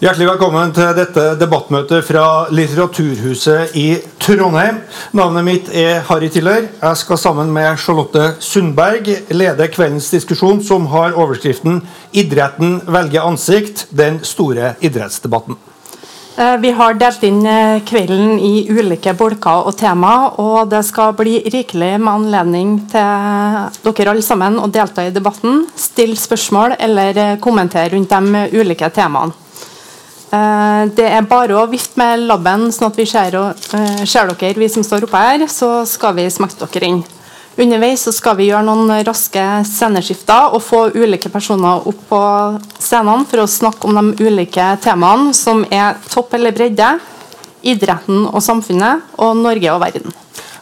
Hjertelig 0.00 0.30
velkommen 0.30 0.70
til 0.72 0.94
dette 0.96 1.22
debattmøtet 1.36 2.06
fra 2.08 2.46
Litteraturhuset 2.48 3.74
i 3.76 3.98
Trondheim. 4.16 4.78
Navnet 5.12 5.44
mitt 5.44 5.66
er 5.76 5.98
Harry 6.08 6.30
Tiller. 6.32 6.70
Jeg 6.72 6.96
skal 6.96 7.18
sammen 7.20 7.50
med 7.52 7.76
Charlotte 7.76 8.30
Sundberg 8.40 9.10
lede 9.28 9.66
kveldens 9.68 10.08
diskusjon, 10.08 10.62
som 10.64 10.86
har 10.88 11.12
overskriften 11.12 11.82
'Idretten 12.16 12.80
velger 12.86 13.26
ansikt 13.28 13.88
den 13.92 14.24
store 14.24 14.72
idrettsdebatten'. 14.80 15.58
Eh, 16.38 16.56
vi 16.62 16.70
har 16.70 16.96
delt 16.96 17.22
inn 17.22 17.44
eh, 17.44 17.82
kvelden 17.84 18.38
i 18.40 18.70
ulike 18.72 19.12
bolker 19.12 19.68
og 19.68 19.76
tema, 19.76 20.30
og 20.40 20.70
det 20.70 20.80
skal 20.88 21.12
bli 21.12 21.42
rikelig 21.44 22.00
med 22.00 22.12
anledning 22.14 22.88
til 22.88 23.92
dere 23.92 24.10
alle 24.14 24.24
sammen 24.24 24.56
å 24.56 24.72
delta 24.72 25.04
i 25.04 25.12
debatten, 25.12 25.66
stille 25.76 26.16
spørsmål 26.16 26.78
eller 26.78 27.18
eh, 27.18 27.36
kommentere 27.36 27.92
rundt 27.92 28.08
de 28.08 28.48
ulike 28.56 28.88
temaene. 28.88 29.49
Eh, 30.30 30.82
det 30.94 31.06
er 31.10 31.26
bare 31.26 31.56
å 31.58 31.68
vifte 31.70 31.98
med 31.98 32.26
labben, 32.28 32.68
sånn 32.70 32.90
at 32.92 32.98
vi 32.98 33.06
ser, 33.06 33.34
eh, 33.34 34.04
dere, 34.04 34.54
vi 34.54 34.68
som 34.68 34.82
står 34.82 35.04
oppe 35.04 35.16
her. 35.18 35.46
Så 35.48 35.86
skal 35.86 36.14
vi 36.14 36.30
smakte 36.30 36.70
dere 36.70 36.86
inn. 36.86 37.04
Underveis 37.58 38.04
så 38.06 38.12
skal 38.14 38.36
vi 38.36 38.46
gjøre 38.48 38.64
noen 38.64 39.04
raske 39.04 39.42
sceneskifter 39.66 40.54
og 40.54 40.62
få 40.62 40.92
ulike 40.94 41.28
personer 41.28 41.82
opp 41.84 41.98
på 42.08 42.20
scenene 42.78 43.26
for 43.26 43.42
å 43.42 43.50
snakke 43.50 43.84
om 43.84 43.98
de 43.98 44.24
ulike 44.24 44.78
temaene 44.80 45.34
som 45.34 45.64
er 45.70 45.96
topp 46.08 46.32
eller 46.34 46.52
bredde, 46.52 47.00
idretten 47.62 48.28
og 48.30 48.40
samfunnet, 48.40 49.02
og 49.18 49.36
Norge 49.36 49.74
og 49.74 49.80
verden. 49.82 50.14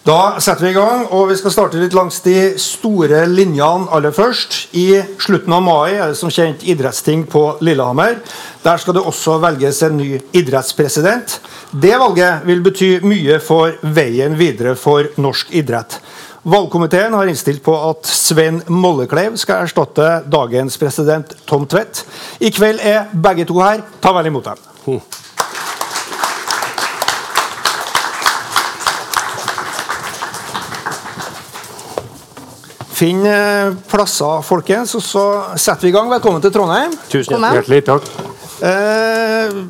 Da 0.08 0.38
setter 0.40 0.64
vi 0.64 0.70
i 0.70 0.76
gang, 0.76 1.02
og 1.12 1.26
vi 1.28 1.34
skal 1.36 1.52
starte 1.52 1.76
litt 1.76 1.92
langs 1.92 2.22
de 2.24 2.54
store 2.56 3.26
linjene 3.28 3.90
aller 3.92 4.14
først. 4.16 4.54
I 4.72 5.02
slutten 5.20 5.52
av 5.52 5.60
mai 5.66 5.98
er 5.98 6.08
det 6.08 6.16
som 6.16 6.32
kjent 6.32 6.64
idrettsting 6.64 7.26
på 7.28 7.42
Lillehammer. 7.60 8.16
Der 8.64 8.80
skal 8.80 8.96
det 8.96 9.02
også 9.04 9.36
velges 9.42 9.82
en 9.84 9.98
ny 10.00 10.14
idrettspresident. 10.32 11.36
Det 11.76 11.92
valget 12.00 12.48
vil 12.48 12.64
bety 12.64 12.90
mye 13.04 13.36
for 13.44 13.77
veien 14.00 14.41
videre 14.41 14.78
for 14.80 15.12
norsk 15.20 15.52
idrett. 15.60 16.00
Valgkomiteen 16.48 17.12
har 17.12 17.28
innstilt 17.28 17.61
på 17.68 17.77
at 17.90 18.08
Sven 18.08 18.62
Mollekleiv 18.72 19.36
skal 19.36 19.66
erstatte 19.68 20.22
dagens 20.24 20.80
president 20.80 21.36
Tom 21.44 21.68
Tvedt. 21.68 22.06
I 22.40 22.48
kveld 22.48 22.80
er 22.80 23.11
begge 23.12 23.44
to 23.44 23.61
her. 23.61 23.84
Ta 24.00 24.16
vel 24.16 24.33
imot 24.33 24.55
dem. 24.55 24.68
Finn 32.98 33.22
eh, 33.30 33.77
plasser, 33.86 34.41
folkens, 34.42 34.96
og 34.98 35.02
så 35.06 35.24
setter 35.54 35.86
vi 35.86 35.92
i 35.92 35.94
gang. 35.94 36.08
Velkommen 36.10 36.42
til 36.42 36.50
Trondheim. 36.54 36.96
Tusen 37.12 37.44
hjertelig 37.46 37.84
takk. 37.86 38.08
Eh, 38.66 39.60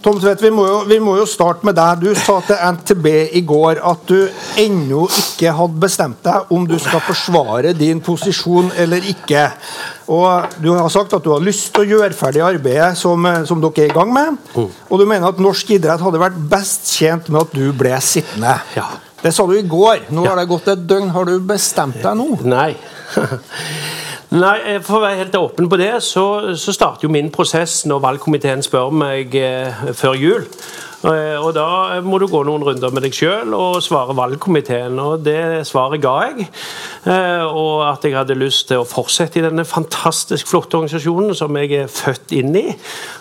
Tom 0.00 0.16
Tvedt, 0.16 0.40
vi 0.40 0.48
må, 0.48 0.62
jo, 0.64 0.78
vi 0.88 0.96
må, 1.02 1.18
jo, 1.18 1.26
starte 1.28 1.66
med 1.68 1.76
deg. 1.76 2.00
Du 2.00 2.14
sa 2.16 2.38
til 2.46 2.56
NTB 2.56 3.08
i 3.36 3.42
går 3.44 3.82
at 3.84 4.06
du 4.08 4.16
ennå 4.62 5.02
ikke 5.12 5.52
hadde 5.58 5.82
bestemt 5.82 6.22
deg 6.24 6.54
om 6.56 6.64
du 6.64 6.78
skal 6.80 7.04
forsvare 7.04 7.74
din 7.76 8.00
posisjon 8.00 8.72
eller 8.80 9.04
ikke. 9.12 9.44
Og 10.08 10.56
Du 10.64 10.70
har 10.72 10.88
sagt 10.88 11.12
at 11.12 11.26
du 11.26 11.34
har 11.34 11.44
lyst 11.44 11.68
til 11.74 11.84
å 11.84 11.98
gjøre 11.98 12.16
ferdig 12.16 12.40
arbeidet 12.46 12.94
som, 12.96 13.28
som 13.44 13.60
dere 13.60 13.84
er 13.84 13.92
i 13.92 13.98
gang 13.98 14.16
med. 14.16 14.40
Mm. 14.56 14.72
Og 14.88 14.96
du 14.96 15.04
mener 15.04 15.28
at 15.28 15.44
norsk 15.44 15.76
idrett 15.76 16.00
hadde 16.00 16.24
vært 16.24 16.40
best 16.48 16.88
tjent 16.96 17.28
med 17.28 17.44
at 17.44 17.52
du 17.60 17.68
ble 17.76 17.92
sittende. 18.00 18.56
Ja. 18.80 18.88
Det 19.20 19.32
sa 19.36 19.46
du 19.46 19.56
i 19.58 19.66
går. 19.68 20.06
Nå 20.14 20.24
ja. 20.24 20.32
har 20.32 20.40
det 20.40 20.48
gått 20.48 20.68
et 20.72 20.84
døgn. 20.88 21.10
Har 21.12 21.28
du 21.28 21.36
bestemt 21.44 22.00
deg 22.00 22.16
nå? 22.16 22.28
Nei. 22.48 22.72
Nei, 24.30 24.78
For 24.86 25.00
å 25.00 25.02
være 25.02 25.24
helt 25.24 25.34
åpen 25.34 25.66
på 25.70 25.78
det, 25.80 25.96
så, 26.06 26.54
så 26.54 26.72
starter 26.74 27.08
jo 27.08 27.10
min 27.10 27.32
prosess 27.34 27.82
når 27.90 28.04
valgkomiteen 28.04 28.62
spør 28.62 28.92
meg 28.94 29.34
eh, 29.34 29.90
før 29.98 30.14
jul. 30.14 30.46
Eh, 31.00 31.36
og 31.40 31.54
Da 31.56 31.98
må 32.04 32.20
du 32.20 32.26
gå 32.28 32.42
noen 32.44 32.62
runder 32.64 32.92
med 32.92 33.02
deg 33.06 33.16
sjøl 33.16 33.54
og 33.56 33.80
svare 33.82 34.14
valgkomiteen. 34.16 34.98
og 35.02 35.24
Det 35.26 35.66
svaret 35.66 36.02
ga 36.04 36.14
jeg. 36.28 36.46
Eh, 37.10 37.44
og 37.48 37.88
at 37.88 38.06
jeg 38.06 38.14
hadde 38.14 38.38
lyst 38.38 38.68
til 38.68 38.84
å 38.84 38.88
fortsette 38.88 39.40
i 39.40 39.44
denne 39.48 39.66
fantastisk 39.66 40.50
flotte 40.50 40.78
organisasjonen 40.78 41.34
som 41.34 41.56
jeg 41.58 41.74
er 41.82 41.90
født 41.90 42.36
inn 42.36 42.54
i, 42.54 42.66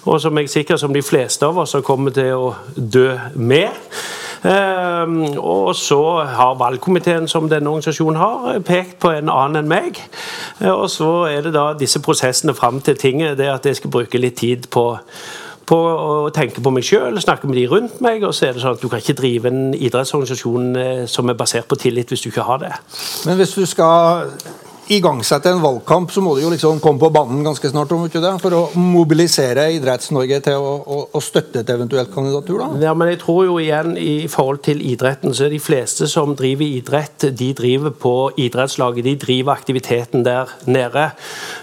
og 0.06 0.22
som 0.22 0.38
jeg 0.38 0.52
sikkert 0.52 0.84
som 0.84 0.94
de 0.94 1.04
fleste 1.06 1.48
av 1.48 1.58
oss 1.58 1.74
har 1.74 1.86
kommet 1.88 2.20
til 2.20 2.36
å 2.36 2.54
dø 2.76 3.16
med. 3.34 3.74
Ehm, 4.44 5.38
og 5.38 5.76
så 5.76 6.24
har 6.24 6.56
valgkomiteen, 6.60 7.28
som 7.28 7.50
denne 7.50 7.70
organisasjonen 7.70 8.20
har, 8.20 8.60
pekt 8.66 9.00
på 9.00 9.12
en 9.12 9.30
annen 9.30 9.64
enn 9.64 9.72
meg. 9.72 10.00
Eh, 10.62 10.72
og 10.72 10.90
så 10.90 11.12
er 11.28 11.44
det 11.44 11.54
da 11.58 11.74
disse 11.80 12.02
prosessene 12.04 12.56
fram 12.56 12.82
til 12.82 12.98
tinget, 12.98 13.38
det 13.38 13.52
at 13.52 13.66
jeg 13.66 13.82
skal 13.82 13.92
bruke 13.92 14.22
litt 14.22 14.40
tid 14.40 14.72
på 14.72 14.94
på 15.70 15.78
å 15.78 16.14
tenke 16.34 16.64
på 16.66 16.72
meg 16.74 16.82
sjøl, 16.82 17.20
snakke 17.22 17.46
med 17.46 17.60
de 17.60 17.68
rundt 17.70 18.00
meg. 18.02 18.24
og 18.26 18.34
så 18.34 18.48
er 18.48 18.56
det 18.56 18.64
sånn 18.64 18.74
at 18.74 18.82
Du 18.82 18.90
kan 18.90 19.04
ikke 19.04 19.14
drive 19.20 19.52
en 19.52 19.76
idrettsorganisasjon 19.78 20.76
eh, 20.76 21.04
som 21.06 21.30
er 21.30 21.38
basert 21.38 21.68
på 21.70 21.78
tillit 21.78 22.10
hvis 22.10 22.24
du 22.26 22.32
ikke 22.32 22.48
har 22.48 22.58
det. 22.64 22.72
Men 23.28 23.38
hvis 23.38 23.54
du 23.54 23.66
skal 23.70 24.32
igangsette 24.90 25.52
en 25.54 25.62
valgkamp, 25.62 26.12
så 26.12 26.22
må 26.24 26.34
du 26.36 26.42
jo 26.42 26.52
liksom 26.54 26.80
komme 26.82 27.02
på 27.02 27.12
banen 27.14 27.44
ganske 27.46 27.70
snart 27.70 27.92
om 27.94 28.08
ikke 28.08 28.22
det, 28.24 28.32
for 28.42 28.56
å 28.58 28.62
mobilisere 28.80 29.68
Idretts-Norge 29.76 30.40
til 30.48 30.58
å, 30.58 30.72
å, 30.82 31.00
å, 31.14 31.22
støtte 31.24 31.62
et 31.62 31.70
eventuelt 31.74 32.12
kandidatur? 32.14 32.64
da? 32.64 32.70
Ja, 32.88 32.96
men 32.98 33.12
jeg 33.12 33.20
tror 33.22 33.44
jo 33.46 33.60
igjen 33.62 33.94
i 34.02 34.26
forhold 34.32 34.64
til 34.66 34.82
idretten, 34.90 35.36
så 35.36 35.46
er 35.46 35.54
de 35.54 35.62
fleste 35.62 36.10
som 36.10 36.34
driver 36.38 36.66
idrett, 36.66 37.28
de 37.38 37.52
driver 37.58 37.94
på 37.94 38.14
idrettslaget. 38.42 39.06
De 39.06 39.16
driver 39.22 39.54
aktiviteten 39.54 40.26
der 40.26 40.50
nede. 40.66 41.06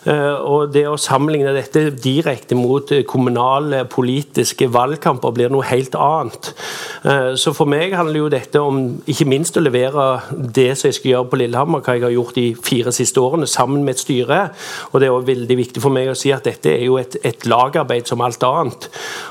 Eh, 0.07 0.37
og 0.47 0.71
det 0.75 0.87
å 0.87 0.99
sammenligne 1.01 1.55
dette 1.57 1.89
direkte 1.91 2.59
mot 2.59 2.93
kommunale 3.11 3.85
politiske 3.91 4.71
valgkamper 4.73 5.35
blir 5.35 5.53
noe 5.53 5.67
helt 5.67 5.99
annet. 5.99 6.53
Eh, 7.03 7.33
så 7.41 7.55
for 7.57 7.69
meg 7.71 7.97
handler 7.97 8.23
jo 8.23 8.31
dette 8.33 8.63
om 8.63 8.81
ikke 9.07 9.29
minst 9.29 9.59
å 9.59 9.65
levere 9.65 10.07
det 10.31 10.71
som 10.77 10.89
jeg 10.91 11.01
skal 11.01 11.13
gjøre 11.15 11.31
på 11.33 11.43
Lillehammer, 11.43 11.83
hva 11.83 11.97
jeg 11.97 12.07
har 12.07 12.15
gjort 12.15 12.39
de 12.39 12.49
fire 12.63 12.95
siste 12.95 13.16
siste 13.17 13.25
årene 13.25 13.47
sammen 13.49 13.85
med 13.85 13.97
et 13.97 14.03
styre. 14.03 14.41
Og 14.93 15.01
det 15.01 15.09
er 15.09 15.15
også 15.15 15.31
veldig 15.31 15.57
viktig 15.57 15.83
for 15.83 15.95
meg 15.95 16.11
å 16.11 16.17
si 16.17 16.33
at 16.35 16.45
dette 16.45 16.71
er 16.73 16.85
jo 16.85 16.99
et, 17.01 17.17
et 17.25 17.47
lagarbeid 17.49 18.07
som 18.09 18.21
alt 18.21 18.43
annet. 18.45 18.89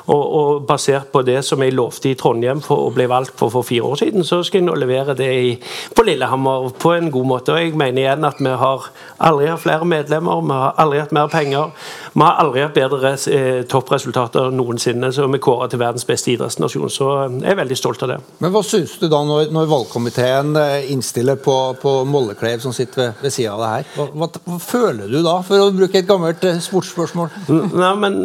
Og, 0.08 0.24
og, 0.24 0.66
basert 0.66 1.12
på 1.12 1.22
det 1.26 1.42
som 1.46 1.62
jeg 1.62 1.76
lovte 1.76 2.10
i 2.10 2.16
Trondheim 2.18 2.62
for 2.64 2.88
å 2.88 2.94
bli 2.94 3.06
valgt 3.10 3.36
for 3.38 3.52
for 3.54 3.66
fire 3.66 3.86
år 3.86 4.00
siden, 4.02 4.26
så 4.26 4.42
skal 4.44 4.62
jeg 4.62 4.68
nå 4.68 4.76
levere 4.80 5.16
det 5.18 5.30
i, 5.30 5.54
på 5.96 6.06
Lillehammer 6.06 6.72
på 6.80 6.94
en 6.96 7.12
god 7.14 7.28
måte. 7.30 7.54
Og 7.54 7.62
jeg 7.62 7.76
mener 7.78 8.02
igjen 8.02 8.26
at 8.28 8.42
vi 8.42 8.54
har 8.64 8.90
aldri 9.20 9.50
hatt 9.52 9.64
flere 9.64 9.88
medlemmer, 9.88 10.42
vi 10.42 10.58
har 10.58 10.76
aldri 10.82 11.02
hatt 11.04 11.16
mer 11.16 11.30
penger. 11.32 11.74
Vi 12.14 12.24
har 12.24 12.42
aldri 12.42 12.64
hatt 12.66 12.76
bedre 12.76 13.14
eh, 13.32 13.62
toppresultater 13.70 14.54
noensinne, 14.56 15.12
så 15.14 15.28
vi 15.32 15.42
kårer 15.44 15.72
til 15.72 15.82
verdens 15.82 16.08
beste 16.08 16.34
idrettsnasjon. 16.34 16.92
Så 16.92 17.12
jeg 17.42 17.54
er 17.54 17.60
veldig 17.60 17.80
stolt 17.80 18.06
av 18.06 18.16
det. 18.16 18.20
Men 18.42 18.54
Hva 18.56 18.64
syns 18.66 18.96
du 19.02 19.08
da 19.12 19.22
når, 19.28 19.52
når 19.56 19.70
valgkomiteen 19.72 20.56
eh, 20.62 20.92
innstiller 20.94 21.40
på, 21.42 21.58
på 21.82 21.98
Mollekleiv, 22.10 22.64
som 22.64 22.74
sitter 22.76 23.02
ved, 23.02 23.24
ved 23.26 23.36
sida 23.36 23.54
av 23.54 23.62
det 23.62 23.72
her? 23.74 23.75
Hva, 23.96 24.08
hva, 24.14 24.30
hva, 24.46 24.60
føler 24.62 25.12
du 25.12 25.20
da, 25.26 25.40
for 25.46 25.64
å 25.64 25.72
bruke 25.76 26.00
et 26.00 26.10
gammelt 26.10 26.44
eh, 26.48 26.62
sportsspørsmål? 26.64 27.34
Nei, 27.50 27.94
men 28.02 28.22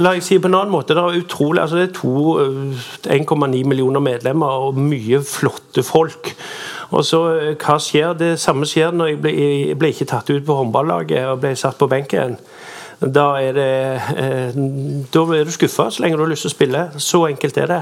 La 0.00 0.14
jeg 0.16 0.26
si 0.26 0.40
på 0.40 0.50
en 0.50 0.58
annen 0.58 0.74
måte. 0.74 0.96
Det 0.96 1.02
er 1.02 1.22
utrolig, 1.22 1.62
altså 1.62 1.80
det 1.80 1.88
er 1.88 1.94
to 1.96 2.14
1,9 3.16 3.64
millioner 3.68 4.04
medlemmer 4.04 4.68
og 4.68 4.80
mye 4.80 5.22
flotte 5.26 5.84
folk. 5.86 6.34
Og 6.90 7.04
så 7.06 7.20
hva 7.60 7.76
skjer? 7.82 8.14
Det 8.18 8.32
samme 8.42 8.66
skjer 8.68 8.94
når 8.94 9.12
jeg 9.12 9.20
ble, 9.22 9.34
jeg 9.38 9.78
ble 9.78 9.92
ikke 9.94 10.08
tatt 10.10 10.30
ut 10.32 10.46
på 10.46 10.56
håndballaget 10.58 11.28
og 11.30 11.42
ble 11.44 11.54
satt 11.58 11.78
på 11.78 11.88
benken. 11.90 12.36
Da 13.00 13.30
er, 13.40 13.54
det, 13.56 13.68
eh, 14.20 14.56
da 15.08 15.22
er 15.32 15.46
du 15.48 15.52
skuffa 15.54 15.86
så 15.88 16.02
lenge 16.04 16.18
du 16.18 16.24
har 16.26 16.28
lyst 16.28 16.44
til 16.44 16.50
å 16.50 16.52
spille. 16.52 16.80
Så 17.00 17.22
enkelt 17.30 17.56
er 17.62 17.70
det. 17.70 17.78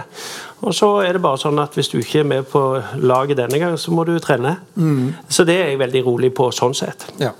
Og 0.62 0.74
så 0.74 0.92
er 1.02 1.16
det 1.16 1.22
bare 1.24 1.40
sånn 1.42 1.58
at 1.58 1.74
hvis 1.74 1.90
du 1.90 1.96
ikke 1.98 2.20
er 2.22 2.28
med 2.30 2.46
på 2.46 2.60
laget 3.02 3.40
denne 3.40 3.58
gang, 3.58 3.74
så 3.74 3.94
må 3.94 4.04
du 4.06 4.14
trene. 4.22 4.54
Mm. 4.78 5.16
Så 5.26 5.42
det 5.48 5.56
er 5.58 5.72
jeg 5.72 5.80
veldig 5.82 6.02
rolig 6.06 6.30
på 6.38 6.52
sånn 6.54 6.76
sett. 6.78 7.08
Ja. 7.18 7.32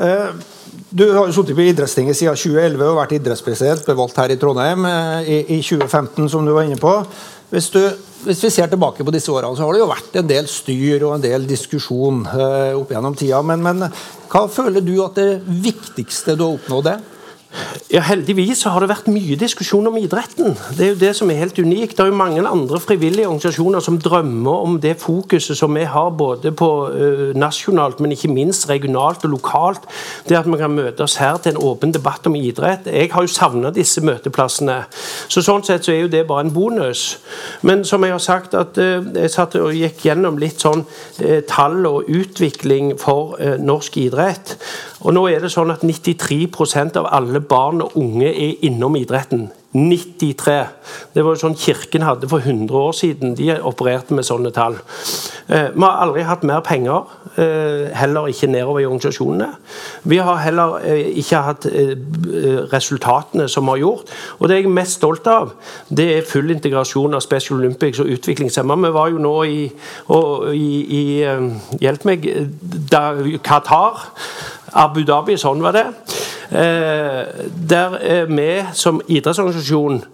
Uh, 0.00 0.32
du 0.88 1.04
har 1.12 1.28
jo 1.28 1.34
sittet 1.36 1.56
på 1.58 1.66
idrettstinget 1.68 2.16
siden 2.16 2.38
2011 2.38 2.86
og 2.86 2.96
vært 3.02 3.12
idrettspresident, 3.18 3.84
ble 3.84 3.96
valgt 3.98 4.22
her 4.22 4.32
i 4.32 4.38
Trondheim 4.40 4.88
uh, 4.88 5.20
i, 5.20 5.42
i 5.58 5.60
2015, 5.60 6.30
som 6.32 6.48
du 6.48 6.54
var 6.56 6.64
inne 6.64 6.80
på. 6.80 6.94
Hvis, 7.52 7.68
du, 7.76 7.82
hvis, 8.24 8.40
vi 8.40 8.52
ser 8.56 8.72
tilbake 8.72 9.04
på 9.04 9.12
disse 9.12 9.32
årene, 9.32 9.52
så 9.56 9.68
har 9.68 9.76
det 9.76 9.84
jo 9.84 9.90
vært 9.92 10.18
en 10.22 10.32
del 10.32 10.48
styr 10.48 11.04
og 11.04 11.18
en 11.18 11.28
del 11.28 11.44
diskusjon 11.48 12.24
opp 12.24 12.90
gjennom 12.92 13.16
tida. 13.16 13.44
Men, 13.44 13.64
men, 13.64 13.86
hva 14.32 14.44
føler 14.52 14.84
du 14.84 14.94
at 15.04 15.16
det 15.16 15.30
viktigste 15.44 16.36
du 16.36 16.44
har 16.46 16.56
oppnådd 16.56 16.92
er? 16.96 17.06
Ja, 17.88 18.02
Heldigvis 18.04 18.66
har 18.68 18.82
det 18.84 18.90
vært 18.90 19.06
mye 19.08 19.36
diskusjon 19.40 19.86
om 19.88 19.94
idretten. 19.96 20.52
Det 20.76 20.84
er 20.84 20.90
jo 20.90 20.98
det 21.00 21.12
som 21.16 21.30
er 21.32 21.38
helt 21.40 21.56
unikt. 21.56 21.94
Det 21.96 22.02
er 22.04 22.10
jo 22.10 22.18
mange 22.20 22.42
andre 22.44 22.80
frivillige 22.84 23.24
organisasjoner 23.24 23.80
som 23.80 23.96
drømmer 24.04 24.64
om 24.66 24.74
det 24.82 24.98
fokuset 25.00 25.56
som 25.56 25.72
vi 25.72 25.86
har 25.88 26.10
både 26.10 26.52
på 26.52 26.68
uh, 26.92 27.22
nasjonalt, 27.32 28.02
men 28.04 28.12
ikke 28.12 28.28
minst 28.28 28.68
regionalt 28.68 29.24
og 29.24 29.32
lokalt. 29.38 29.88
Det 30.28 30.36
at 30.36 30.50
vi 30.50 30.58
kan 30.60 30.74
møtes 30.76 31.16
her 31.16 31.40
til 31.40 31.54
en 31.54 31.62
åpen 31.70 31.94
debatt 31.96 32.28
om 32.28 32.36
idrett. 32.36 32.90
Jeg 32.92 33.08
har 33.14 33.24
jo 33.24 33.32
savna 33.32 33.72
disse 33.72 34.04
møteplassene. 34.04 34.82
Så 35.28 35.40
Sånn 35.48 35.64
sett 35.64 35.88
så 35.88 35.94
er 35.94 36.02
jo 36.02 36.12
det 36.12 36.26
bare 36.28 36.44
en 36.44 36.52
bonus. 36.52 37.06
Men 37.64 37.86
som 37.88 38.04
jeg 38.04 38.12
har 38.12 38.20
sagt, 38.20 38.52
at 38.52 38.76
uh, 38.76 39.00
jeg 39.16 39.32
satt 39.32 39.56
og 39.56 39.72
gikk 39.72 40.04
gjennom 40.10 40.36
litt 40.36 40.60
sånn 40.60 40.84
uh, 40.84 41.40
tall 41.48 41.88
og 41.88 42.12
utvikling 42.12 42.98
for 43.00 43.40
norsk 43.64 43.96
idrett. 44.04 44.58
Og 45.06 45.14
nå 45.14 45.24
er 45.30 45.40
det 45.40 45.50
sånn 45.54 45.70
at 45.72 45.84
93 45.86 46.50
av 46.98 47.06
alle 47.06 47.40
barn 47.48 47.82
og 47.82 47.96
unge 47.98 48.28
er 48.28 48.66
innom 48.68 48.96
idretten. 48.96 49.48
93. 49.72 50.66
Det 51.12 51.22
var 51.24 51.34
jo 51.34 51.40
sånn 51.42 51.56
Kirken 51.58 52.04
hadde 52.06 52.28
for 52.30 52.40
100 52.40 52.72
år 52.72 52.94
siden. 52.96 53.34
De 53.36 53.50
opererte 53.68 54.16
med 54.16 54.24
sånne 54.24 54.48
tall. 54.56 54.78
Eh, 55.48 55.68
vi 55.74 55.84
har 55.84 56.00
aldri 56.04 56.24
hatt 56.24 56.46
mer 56.48 56.62
penger, 56.64 57.04
eh, 57.36 57.92
heller 57.92 58.30
ikke 58.32 58.48
nedover 58.48 58.80
i 58.80 58.86
organisasjonene. 58.86 59.50
Vi 60.04 60.16
har 60.16 60.40
heller 60.40 60.78
eh, 60.84 61.12
ikke 61.20 61.42
hatt 61.44 61.66
eh, 61.68 61.92
resultatene 62.72 63.48
som 63.48 63.68
vi 63.68 63.76
har 63.76 63.82
gjort. 63.84 64.14
Og 64.38 64.48
det 64.48 64.56
jeg 64.56 64.64
er 64.64 64.76
mest 64.80 64.96
stolt 65.02 65.26
av, 65.26 65.52
det 65.88 66.08
er 66.16 66.26
full 66.26 66.50
integrasjon 66.50 67.14
av 67.14 67.20
Special 67.20 67.60
Olympics 67.60 68.00
og 68.00 68.08
utviklingshemma. 68.16 68.80
Vi 68.86 68.94
var 68.96 69.12
jo 69.12 69.20
nå 69.20 69.34
i, 69.44 69.68
og, 70.08 70.48
i, 70.56 70.72
i 70.88 71.04
eh, 71.28 71.44
Hjelp 71.84 72.08
meg 72.08 72.24
da, 72.88 73.12
Qatar. 73.44 74.08
Abu 74.72 75.04
Dhabi, 75.04 75.36
sånn 75.40 75.62
var 75.64 75.76
det. 75.76 75.86
Eh, 76.50 77.24
der 77.68 78.26
vi 78.26 78.64
som 78.72 79.00
idrettsorganisasjon 79.08 80.04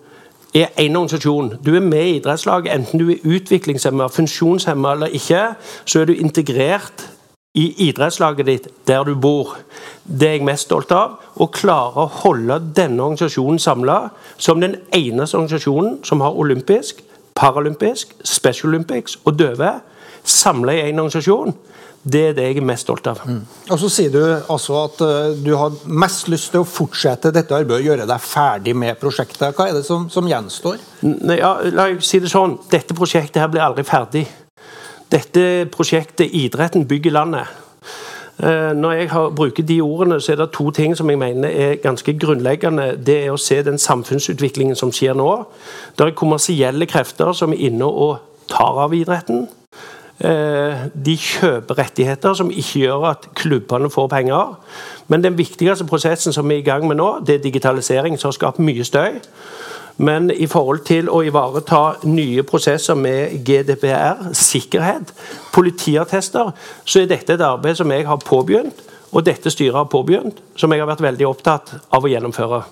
er 0.55 0.67
en 0.79 0.97
organisasjon. 0.97 1.55
Du 1.67 1.77
er 1.77 1.81
med 1.81 2.05
i 2.05 2.17
idrettslaget 2.17 2.75
enten 2.75 2.99
du 2.99 3.11
er 3.11 3.23
utviklingshemma, 3.25 4.07
funksjonshemma 4.07 4.93
eller 4.93 5.07
ikke. 5.07 5.55
Så 5.85 6.01
er 6.01 6.05
du 6.05 6.13
integrert 6.13 7.11
i 7.55 7.89
idrettslaget 7.89 8.47
ditt 8.47 8.69
der 8.87 9.05
du 9.05 9.15
bor. 9.15 9.57
Det 10.21 10.29
er 10.29 10.33
jeg 10.33 10.45
mest 10.45 10.67
stolt 10.67 10.91
av. 10.93 11.21
Å 11.39 11.47
klare 11.47 12.03
å 12.03 12.11
holde 12.25 12.59
denne 12.77 13.03
organisasjonen 13.03 13.59
samla 13.59 13.99
som 14.37 14.61
den 14.61 14.75
eneste 14.93 15.39
organisasjonen 15.39 16.01
som 16.05 16.21
har 16.21 16.35
olympisk, 16.35 17.03
paralympisk, 17.35 18.15
Special 18.25 18.75
Olympics 18.75 19.19
og 19.25 19.39
døve 19.39 19.71
samla 20.25 20.75
i 20.75 20.83
én 20.91 20.99
organisasjon. 20.99 21.55
Det 22.05 22.21
er 22.29 22.35
det 22.37 22.45
jeg 22.51 22.59
er 22.61 22.67
mest 22.69 22.85
stolt 22.85 23.06
av. 23.09 23.23
Mm. 23.25 23.41
Og 23.73 23.79
Så 23.81 23.89
sier 23.89 24.12
du 24.12 24.21
altså 24.21 24.77
at 24.83 25.01
uh, 25.01 25.33
du 25.41 25.55
har 25.56 25.73
mest 25.89 26.29
lyst 26.29 26.51
til 26.53 26.61
å 26.61 26.69
fortsette 26.69 27.33
dette 27.33 27.56
arbeidet 27.56 27.81
og 27.81 27.89
gjøre 27.89 28.09
deg 28.11 28.21
ferdig 28.21 28.75
med 28.77 29.01
prosjektet. 29.01 29.56
Hva 29.56 29.71
er 29.71 29.79
det 29.79 29.87
som, 29.89 30.11
som 30.12 30.29
gjenstår? 30.29 30.83
Nei, 31.09 31.39
ja, 31.41 31.56
la 31.73 31.89
meg 31.89 32.05
si 32.05 32.21
det 32.21 32.33
sånn. 32.33 32.59
Dette 32.73 32.97
prosjektet 32.97 33.41
her 33.41 33.49
blir 33.53 33.65
aldri 33.65 33.87
ferdig. 33.89 34.27
Dette 35.12 35.47
prosjektet, 35.73 36.29
idretten, 36.29 36.85
bygger 36.91 37.17
landet. 37.17 37.61
Uh, 38.37 38.75
når 38.77 38.99
jeg 38.99 39.11
har, 39.15 39.33
bruker 39.41 39.65
de 39.65 39.81
ordene, 39.81 40.21
så 40.21 40.35
er 40.35 40.43
det 40.43 40.51
to 40.53 40.69
ting 40.77 40.93
som 40.99 41.09
jeg 41.09 41.23
mener 41.25 41.49
er 41.49 41.81
ganske 41.81 42.19
grunnleggende. 42.21 42.99
Det 43.01 43.23
er 43.23 43.33
å 43.33 43.41
se 43.41 43.62
den 43.65 43.81
samfunnsutviklingen 43.81 44.77
som 44.77 44.93
skjer 44.93 45.17
nå. 45.17 45.31
Det 45.97 46.11
er 46.11 46.17
kommersielle 46.21 46.91
krefter 46.91 47.33
som 47.33 47.56
er 47.56 47.69
inne 47.71 47.89
og 47.89 48.19
tar 48.51 48.85
av 48.85 48.93
idretten. 48.93 49.47
Eh, 50.21 50.85
de 50.95 51.17
kjøper 51.19 51.79
rettigheter 51.79 52.37
som 52.39 52.51
ikke 52.51 52.85
gjør 52.85 53.07
at 53.11 53.29
klubbene 53.35 53.91
får 53.91 54.09
penger. 54.13 54.55
Men 55.11 55.25
den 55.25 55.39
viktigste 55.39 55.87
prosessen 55.87 56.33
som 56.33 56.49
vi 56.49 56.55
er 56.55 56.63
i 56.63 56.67
gang 56.67 56.87
med 56.87 57.01
nå, 57.01 57.09
det 57.27 57.35
er 57.35 57.43
digitalisering, 57.43 58.19
som 58.19 58.31
har 58.31 58.39
skapt 58.39 58.63
mye 58.63 58.85
støy. 58.87 59.19
Men 59.97 60.31
i 60.31 60.47
forhold 60.51 60.81
til 60.87 61.11
å 61.11 61.21
ivareta 61.23 61.83
nye 62.07 62.43
prosesser 62.43 62.95
med 62.99 63.45
GDPR, 63.47 64.31
sikkerhet, 64.35 65.13
politiattester, 65.55 66.51
så 66.85 67.03
er 67.03 67.11
dette 67.11 67.35
et 67.35 67.47
arbeid 67.47 67.79
som 67.79 67.91
jeg 67.91 68.07
har 68.07 68.23
påbegynt, 68.23 68.83
og 69.15 69.23
dette 69.27 69.51
styret 69.51 69.79
har 69.79 69.91
påbegynt, 69.91 70.41
som 70.59 70.73
jeg 70.73 70.83
har 70.83 70.91
vært 70.91 71.05
veldig 71.05 71.27
opptatt 71.29 71.71
av 71.95 72.03
å 72.03 72.11
gjennomføre. 72.11 72.65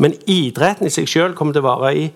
Men 0.00 0.16
idretten 0.24 0.88
i 0.88 0.92
seg 0.94 1.08
selv 1.08 1.36
kommer 1.36 1.52
til 1.56 1.64
å 1.64 1.68
vare 1.68 1.92
i 1.96 2.08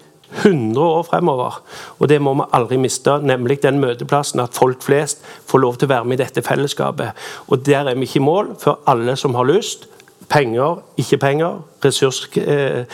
100 0.42 0.80
år 0.82 1.02
fremover. 1.08 1.60
Og 1.98 2.08
det 2.08 2.20
må 2.22 2.34
vi 2.34 2.48
aldri 2.56 2.78
miste, 2.80 3.18
nemlig 3.22 3.62
den 3.62 3.80
møteplassen 3.82 4.40
at 4.44 4.56
folk 4.56 4.82
flest 4.82 5.24
får 5.50 5.62
lov 5.62 5.76
til 5.78 5.88
å 5.88 5.94
være 5.94 6.08
med 6.10 6.20
i 6.20 6.24
dette 6.24 6.42
fellesskapet. 6.44 7.08
Og 7.48 7.66
der 7.66 7.90
er 7.90 7.98
vi 7.98 8.08
ikke 8.08 8.22
i 8.22 8.28
mål 8.28 8.54
før 8.60 8.80
alle 8.90 9.16
som 9.20 9.34
har 9.38 9.48
lyst, 9.48 9.88
penger, 10.28 10.80
ikke 10.96 11.20
penger, 11.20 11.60
ressurssterke 11.84 12.86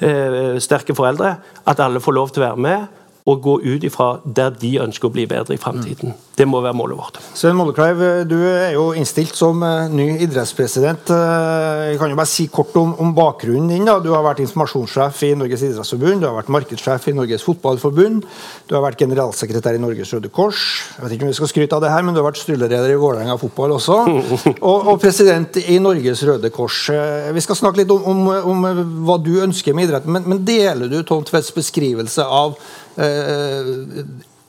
eh, 0.00 0.58
eh, 0.60 0.96
foreldre, 0.96 1.34
at 1.66 1.80
alle 1.82 2.00
får 2.00 2.12
lov 2.14 2.30
til 2.30 2.42
å 2.42 2.46
være 2.46 2.62
med 2.68 2.86
og 3.26 3.42
gå 3.42 3.56
ut 3.64 3.84
ifra 3.86 4.20
der 4.22 4.54
de 4.54 4.76
ønsker 4.84 5.08
å 5.08 5.12
bli 5.12 5.24
bedre 5.26 5.56
i 5.56 5.60
framtiden. 5.60 6.14
Det 6.36 6.44
må 6.46 6.60
være 6.60 6.76
målet 6.76 6.98
vårt. 6.98 7.18
Svein 7.34 7.56
Mollekleiv, 7.58 8.02
du 8.28 8.36
er 8.44 8.74
jo 8.76 8.90
innstilt 8.94 9.34
som 9.34 9.62
eh, 9.64 9.88
ny 9.90 10.18
idrettspresident. 10.26 11.10
Eh, 11.10 11.80
jeg 11.90 11.98
kan 11.98 12.12
jo 12.12 12.18
bare 12.18 12.30
si 12.30 12.46
kort 12.52 12.76
om, 12.78 12.92
om 13.02 13.14
bakgrunnen 13.16 13.72
din. 13.72 13.88
Da. 13.88 13.96
Du 14.04 14.12
har 14.12 14.22
vært 14.22 14.44
informasjonssjef 14.44 15.24
i 15.26 15.32
Norges 15.40 15.64
idrettsforbund, 15.66 16.22
du 16.22 16.28
har 16.28 16.36
vært 16.36 16.52
markedssjef 16.54 17.08
i 17.10 17.16
Norges 17.16 17.46
fotballforbund, 17.46 18.28
du 18.68 18.76
har 18.76 18.84
vært 18.84 19.02
generalsekretær 19.02 19.78
i 19.78 19.82
Norges 19.82 20.14
Røde 20.14 20.30
Kors. 20.30 20.62
Jeg 20.94 21.06
vet 21.06 21.16
ikke 21.16 21.26
om 21.26 21.32
vi 21.32 21.40
skal 21.40 21.52
skryte 21.54 21.80
av 21.80 21.82
det 21.86 21.92
her, 21.96 22.06
men 22.06 22.14
du 22.14 22.22
har 22.22 22.28
vært 22.28 22.42
styreleder 22.44 22.94
i 22.94 23.00
Vålerenga 23.00 23.38
fotball 23.42 23.74
også. 23.80 23.98
Og, 24.66 24.88
og, 24.88 24.96
president 25.00 25.56
i 25.60 25.76
Norges 25.82 26.22
Røde 26.26 26.50
Kors. 26.54 26.86
Eh, 26.92 27.30
vi 27.34 27.42
skal 27.42 27.58
snakke 27.58 27.82
litt 27.82 27.90
om, 27.92 28.06
om, 28.12 28.50
om 28.52 28.66
hva 29.08 29.18
du 29.22 29.34
ønsker 29.42 29.74
med 29.76 29.88
idretten, 29.88 30.12
men, 30.14 30.26
men 30.30 30.46
deler 30.46 30.90
du 30.90 31.00
Tom 31.06 31.24
Tvedts 31.26 31.54
beskrivelse 31.54 32.24
av 32.24 32.56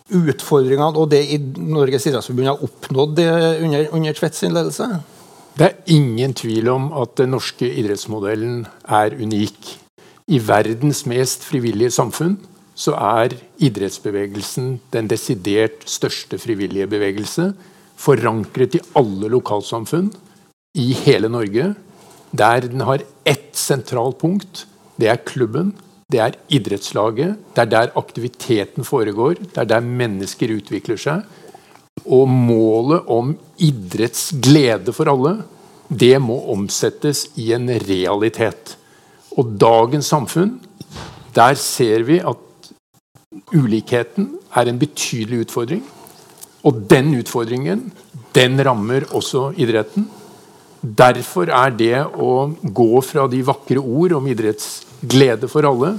utfordringene 0.08 0.96
og 0.96 1.10
det 1.12 1.24
i 1.36 1.38
Norges 1.60 2.08
idrettsforbund 2.08 2.48
har 2.48 2.64
oppnådd 2.64 3.20
under, 3.20 3.88
under 3.92 4.18
Tvedts 4.18 4.46
ledelse? 4.48 4.88
Det 5.58 5.66
er 5.66 5.80
ingen 5.90 6.36
tvil 6.38 6.70
om 6.70 6.92
at 7.02 7.16
den 7.18 7.34
norske 7.34 7.66
idrettsmodellen 7.66 8.68
er 8.86 9.16
unik. 9.18 9.74
I 10.30 10.38
verdens 10.44 11.06
mest 11.10 11.48
frivillige 11.48 11.96
samfunn 11.96 12.36
så 12.78 12.94
er 12.94 13.34
idrettsbevegelsen 13.64 14.76
den 14.94 15.10
desidert 15.10 15.88
største 15.90 16.38
frivillige 16.38 16.86
bevegelse. 16.92 17.50
Forankret 17.98 18.78
i 18.78 18.84
alle 19.00 19.32
lokalsamfunn 19.34 20.12
i 20.78 20.92
hele 20.94 21.32
Norge. 21.34 21.72
Der 22.38 22.68
den 22.68 22.86
har 22.86 23.02
ett 23.26 23.58
sentralt 23.58 24.20
punkt. 24.22 24.68
Det 25.00 25.10
er 25.10 25.26
klubben 25.26 25.74
det 26.08 26.20
er 26.24 26.36
idrettslaget. 26.56 27.36
Det 27.52 27.62
er 27.66 27.72
der 27.72 27.90
aktiviteten 28.00 28.86
foregår. 28.88 29.42
Det 29.42 29.60
er 29.60 29.68
der 29.68 29.84
mennesker 29.84 30.54
utvikler 30.56 31.00
seg. 31.04 31.26
Og 32.06 32.30
målet 32.32 33.10
om 33.12 33.34
idrettsglede 33.60 34.94
for 34.96 35.12
alle, 35.12 35.34
det 35.92 36.16
må 36.24 36.38
omsettes 36.54 37.26
i 37.36 37.50
en 37.58 37.68
realitet. 37.84 38.78
Og 39.36 39.52
dagens 39.60 40.08
samfunn, 40.08 40.56
der 41.36 41.60
ser 41.60 42.08
vi 42.08 42.22
at 42.24 42.72
ulikheten 43.52 44.32
er 44.56 44.72
en 44.72 44.80
betydelig 44.80 45.44
utfordring. 45.50 45.84
Og 46.64 46.88
den 46.88 47.18
utfordringen, 47.20 47.90
den 48.36 48.64
rammer 48.64 49.10
også 49.12 49.50
idretten. 49.60 50.08
Derfor 50.80 51.52
er 51.52 51.76
det 51.76 51.96
å 52.16 52.48
gå 52.64 52.92
fra 53.04 53.28
de 53.28 53.44
vakre 53.44 53.84
ord 53.84 54.22
om 54.22 54.28
idrettsglede 54.32 54.87
glede 55.02 55.50
for 55.52 55.68
alle, 55.68 55.96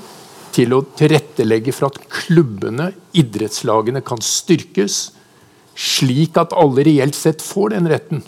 til 0.54 0.72
å 0.74 0.82
tilrettelegge 0.98 1.74
for 1.76 1.90
at 1.90 2.00
klubbene, 2.10 2.90
idrettslagene, 3.16 4.02
kan 4.06 4.22
styrkes, 4.24 4.98
slik 5.78 6.38
at 6.40 6.56
alle 6.58 6.82
reelt 6.86 7.14
sett 7.14 7.44
får 7.44 7.76
den 7.76 7.88
retten 7.90 8.24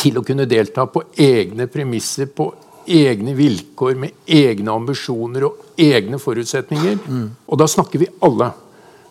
til 0.00 0.16
å 0.18 0.24
kunne 0.26 0.48
delta 0.48 0.86
på 0.90 1.02
egne 1.20 1.68
premisser, 1.70 2.26
på 2.26 2.48
egne 2.90 3.34
vilkår, 3.36 3.94
med 4.00 4.24
egne 4.26 4.72
ambisjoner 4.72 5.46
og 5.46 5.80
egne 5.80 6.18
forutsetninger. 6.18 6.98
Mm. 7.04 7.26
Og 7.46 7.60
da 7.60 7.68
snakker 7.68 8.02
vi 8.02 8.08
alle. 8.24 8.50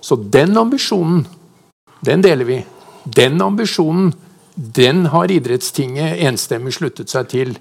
Så 0.02 0.18
den 0.18 0.58
ambisjonen, 0.58 1.24
den 2.06 2.26
deler 2.26 2.48
vi. 2.48 2.60
Den 3.06 3.40
ambisjonen, 3.42 4.12
den 4.56 5.06
har 5.14 5.32
Idrettstinget 5.32 6.20
enstemmig 6.28 6.74
sluttet 6.76 7.12
seg 7.12 7.30
til. 7.32 7.54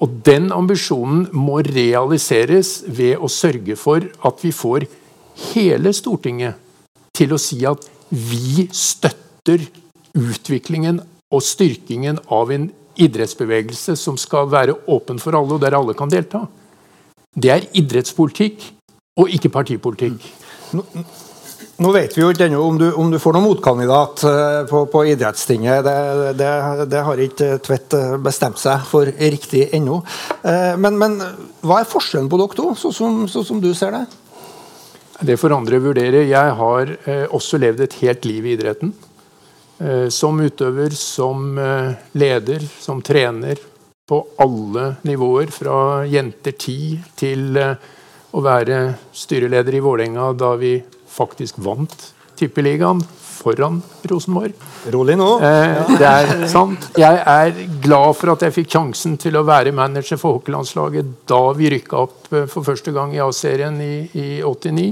Og 0.00 0.20
den 0.24 0.48
ambisjonen 0.52 1.26
må 1.36 1.60
realiseres 1.66 2.80
ved 2.88 3.20
å 3.20 3.28
sørge 3.28 3.76
for 3.76 4.06
at 4.26 4.44
vi 4.44 4.52
får 4.54 4.86
hele 5.52 5.92
Stortinget 5.96 6.56
til 7.16 7.34
å 7.36 7.40
si 7.40 7.60
at 7.68 7.84
vi 8.10 8.66
støtter 8.74 9.66
utviklingen 10.16 11.02
og 11.30 11.44
styrkingen 11.44 12.18
av 12.32 12.50
en 12.54 12.70
idrettsbevegelse 13.00 13.94
som 13.96 14.16
skal 14.20 14.48
være 14.50 14.74
åpen 14.90 15.20
for 15.22 15.36
alle, 15.36 15.56
og 15.56 15.62
der 15.62 15.76
alle 15.78 15.94
kan 15.96 16.10
delta. 16.10 16.46
Det 17.36 17.52
er 17.52 17.68
idrettspolitikk 17.78 18.64
og 19.20 19.30
ikke 19.36 19.52
partipolitikk. 19.52 20.24
Nå 21.80 21.94
vet 21.96 22.12
vi 22.12 22.20
jo 22.20 22.28
ikke 22.28 22.44
ennå 22.44 22.60
om, 22.60 22.78
om, 23.00 23.08
du 23.08 23.16
får 23.16 23.32
noen 23.38 23.46
motkandidat 23.46 24.22
eh, 24.28 24.58
på, 24.68 24.82
på 24.92 25.04
idrettstinget. 25.14 25.86
Det, 25.86 26.32
det, 26.36 26.48
det, 26.92 27.04
har 27.06 27.22
ikke 27.24 27.54
Tvedt 27.64 27.94
eh, 27.96 28.16
bestemt 28.20 28.60
seg 28.60 28.82
for 28.88 29.08
riktig 29.08 29.62
ennå. 29.78 30.02
Eh, 30.44 30.74
men, 30.76 30.98
men, 31.00 31.16
hva 31.64 31.78
er 31.80 31.88
forskjellen 31.88 32.28
på 32.28 32.40
dere 32.42 32.58
to, 32.58 32.66
sånn 32.76 32.96
som, 32.98 33.22
så 33.32 33.44
som, 33.48 33.62
du 33.64 33.70
ser 33.76 33.96
det? 33.96 34.02
Det 35.24 35.38
får 35.40 35.54
andre 35.56 35.80
vurdere. 35.80 36.26
Jeg 36.28 36.52
har 36.58 36.92
eh, 37.08 37.24
også 37.32 37.60
levd 37.62 37.86
et 37.86 37.96
helt 38.02 38.28
liv 38.28 38.50
i 38.50 38.54
idretten. 38.58 38.92
Eh, 39.80 40.06
som 40.12 40.36
utøver, 40.36 40.92
som 40.92 41.56
eh, 41.56 41.94
leder, 42.20 42.66
som 42.76 43.00
trener. 43.00 43.56
På 44.04 44.20
alle 44.42 44.98
nivåer. 45.08 45.48
Fra 45.54 46.04
jenter 46.04 46.52
10 46.60 47.16
til 47.16 47.56
å 48.30 48.42
være 48.44 48.80
styreleder 49.16 49.76
i 49.76 49.82
Vålerenga 49.84 50.30
da 50.38 50.54
vi 50.60 50.76
faktisk 51.10 51.58
vant 51.64 52.10
Tippeligaen 52.40 53.02
foran 53.40 53.80
Rosenborg. 54.08 54.52
Rolig 54.92 55.16
nå. 55.16 55.28
Eh, 55.44 55.92
det 55.98 56.08
er 56.08 56.44
sant. 56.48 56.90
Jeg 57.00 57.20
er 57.20 57.54
glad 57.84 58.16
for 58.18 58.34
at 58.34 58.44
jeg 58.44 58.56
fikk 58.58 58.70
sjansen 58.74 59.16
til 59.20 59.38
å 59.38 59.44
være 59.48 59.74
manager 59.76 60.20
for 60.20 60.38
hockeylandslaget 60.38 61.14
da 61.30 61.40
vi 61.56 61.72
rykka 61.74 62.04
opp 62.04 62.30
eh, 62.32 62.46
for 62.50 62.66
første 62.66 62.94
gang 62.96 63.14
i 63.16 63.22
A-serien 63.24 63.80
i, 63.84 63.94
i 64.12 64.28
89. 64.44 64.86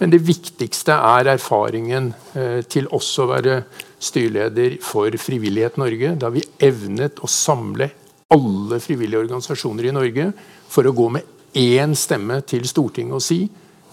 Men 0.00 0.12
det 0.12 0.24
viktigste 0.26 0.96
er 0.96 1.32
erfaringen 1.36 2.12
eh, 2.36 2.60
til 2.68 2.88
også 2.92 3.24
å 3.24 3.32
være 3.34 3.60
styreleder 4.04 4.78
for 4.84 5.14
Frivillighet 5.20 5.78
Norge. 5.80 6.16
Da 6.20 6.32
vi 6.34 6.44
evnet 6.64 7.22
å 7.24 7.30
samle 7.30 7.92
alle 8.34 8.80
frivillige 8.82 9.22
organisasjoner 9.26 9.88
i 9.88 9.94
Norge 9.94 10.30
for 10.72 10.88
å 10.88 10.96
gå 10.96 11.12
med 11.14 11.33
én 11.54 11.94
stemme 11.98 12.40
til 12.46 12.66
Stortinget 12.68 13.18
og 13.18 13.24
si 13.24 13.44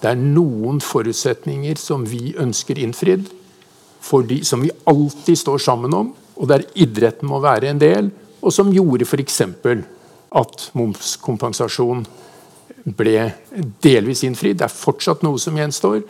det 0.02 0.10
er 0.10 0.18
noen 0.18 0.80
forutsetninger 0.82 1.78
som 1.78 2.08
vi 2.10 2.34
ønsker 2.42 2.80
innfridd, 2.82 3.28
de, 4.28 4.40
som 4.44 4.64
vi 4.64 4.72
alltid 4.90 5.38
står 5.38 5.62
sammen 5.62 5.94
om, 5.94 6.10
og 6.42 6.50
der 6.50 6.66
idretten 6.74 7.30
må 7.30 7.38
være 7.44 7.70
en 7.70 7.82
del, 7.82 8.10
og 8.42 8.54
som 8.54 8.72
gjorde 8.74 9.06
f.eks. 9.06 9.42
at 9.46 10.64
momskompensasjon 10.74 12.02
ble 12.98 13.28
delvis 13.84 14.24
innfridd. 14.26 14.58
Det 14.58 14.66
er 14.66 14.74
fortsatt 14.74 15.22
noe 15.22 15.38
som 15.38 15.60
gjenstår. 15.60 16.02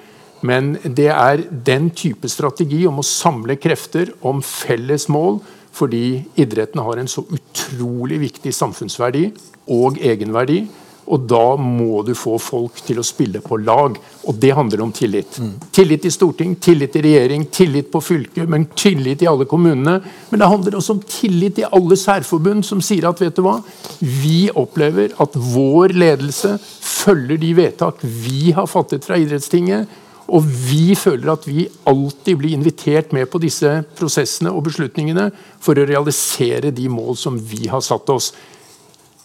Men 0.47 0.77
det 0.85 1.09
er 1.11 1.43
den 1.51 1.89
type 1.91 2.29
strategi 2.31 2.85
om 2.87 3.01
å 3.01 3.05
samle 3.05 3.59
krefter 3.61 4.13
om 4.25 4.39
felles 4.41 5.09
mål, 5.11 5.41
fordi 5.75 6.21
idretten 6.39 6.79
har 6.83 6.99
en 6.99 7.11
så 7.11 7.25
utrolig 7.27 8.21
viktig 8.23 8.53
samfunnsverdi 8.55 9.27
og 9.71 9.99
egenverdi 9.99 10.63
og 11.11 11.23
da 11.27 11.55
må 11.57 12.01
du 12.05 12.13
få 12.15 12.37
folk 12.41 12.81
til 12.85 13.01
å 13.01 13.05
spille 13.05 13.41
på 13.43 13.57
lag. 13.59 13.97
Og 14.29 14.37
det 14.39 14.53
handler 14.55 14.83
om 14.85 14.91
tillit. 14.95 15.39
Mm. 15.41 15.53
Tillit 15.73 16.05
i 16.05 16.11
storting, 16.13 16.53
tillit 16.61 16.95
i 16.95 17.03
regjering, 17.03 17.47
tillit 17.51 17.89
på 17.91 18.01
fylket, 18.05 18.49
men 18.49 18.67
tillit 18.77 19.23
i 19.25 19.29
alle 19.31 19.47
kommunene. 19.49 19.97
Men 20.29 20.43
det 20.43 20.51
handler 20.51 20.77
også 20.77 20.95
om 20.95 21.01
tillit 21.03 21.59
i 21.59 21.67
alle 21.67 21.97
særforbund 21.99 22.67
som 22.67 22.83
sier 22.85 23.09
at 23.09 23.21
vet 23.21 23.35
du 23.35 23.43
hva, 23.45 23.57
vi 23.99 24.45
opplever 24.53 25.17
at 25.21 25.35
vår 25.35 25.97
ledelse 25.97 26.55
følger 26.61 27.41
de 27.41 27.51
vedtak 27.57 28.05
vi 28.05 28.53
har 28.55 28.69
fattet 28.69 29.07
fra 29.07 29.19
idrettstinget. 29.19 29.89
Og 30.31 30.45
vi 30.45 30.93
føler 30.95 31.33
at 31.33 31.43
vi 31.49 31.65
alltid 31.89 32.37
blir 32.39 32.55
invitert 32.55 33.11
med 33.15 33.27
på 33.31 33.41
disse 33.43 33.81
prosessene 33.97 34.53
og 34.53 34.63
beslutningene 34.69 35.27
for 35.59 35.75
å 35.75 35.87
realisere 35.87 36.71
de 36.71 36.87
mål 36.91 37.17
som 37.19 37.35
vi 37.35 37.65
har 37.71 37.83
satt 37.83 38.07
oss. 38.13 38.31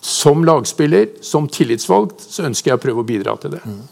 Som 0.06 0.44
lagspiller, 0.46 1.08
som 1.24 1.48
tillitsvalgt, 1.50 2.22
så 2.30 2.46
ønsker 2.46 2.72
jeg 2.72 2.78
å 2.78 2.82
prøve 2.82 3.02
å 3.02 3.06
bidra 3.06 3.34
til 3.42 3.56
det. 3.56 3.62
Mm. 3.66 3.84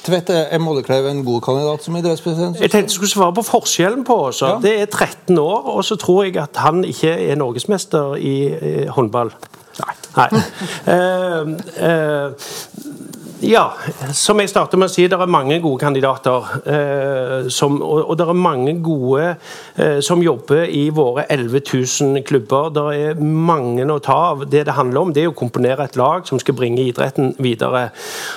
Tvedt, 0.00 0.30
er 0.32 0.60
Mollekleiv 0.62 1.06
en 1.10 1.20
god 1.24 1.42
kandidat 1.44 1.84
som 1.84 1.96
idrettspresident? 1.98 2.56
Jeg 2.56 2.72
tenkte 2.72 2.88
jeg 2.88 2.96
skulle 2.96 3.12
svare 3.12 3.34
på 3.36 3.44
forskjellen 3.44 4.04
på 4.08 4.16
oss. 4.30 4.40
Ja. 4.42 4.54
Det 4.62 4.72
er 4.80 4.86
13 4.88 5.38
år, 5.38 5.68
og 5.74 5.84
så 5.84 5.98
tror 6.00 6.24
jeg 6.24 6.38
at 6.40 6.56
han 6.64 6.82
ikke 6.88 7.12
er 7.28 7.36
norgesmester 7.38 8.16
i, 8.16 8.36
i 8.48 8.86
håndball. 8.90 9.32
Nei. 9.80 9.94
Nei. 10.16 10.28
uh, 10.88 11.52
uh, 11.86 12.48
ja, 13.40 13.72
som 14.12 14.40
jeg 14.42 14.50
startet 14.50 14.76
med 14.76 14.90
å 14.90 14.92
si, 14.92 15.06
det 15.08 15.16
er 15.16 15.30
mange 15.30 15.56
gode 15.62 15.80
kandidater. 15.80 16.48
Eh, 16.68 17.46
som, 17.48 17.78
og, 17.80 18.02
og, 18.02 18.16
det 18.18 18.26
er 18.28 18.36
mange 18.36 18.74
gode 18.84 19.30
eh, 19.80 20.00
som 20.04 20.20
jobber 20.20 20.66
i 20.68 20.82
våre 20.92 21.24
11 21.32 21.62
000 21.64 22.24
klubber. 22.28 22.68
Det 22.74 22.84
er 22.98 23.22
mange 23.22 23.86
å 23.88 23.96
ta 24.04 24.16
av. 24.32 24.44
Det 24.50 24.66
det 24.68 24.74
handler 24.76 25.06
om, 25.06 25.14
det 25.16 25.24
er 25.24 25.30
å 25.30 25.36
komponere 25.36 25.86
et 25.88 25.96
lag 25.96 26.28
som 26.28 26.40
skal 26.42 26.56
bringe 26.58 26.84
idretten 26.84 27.32
videre. 27.40 27.86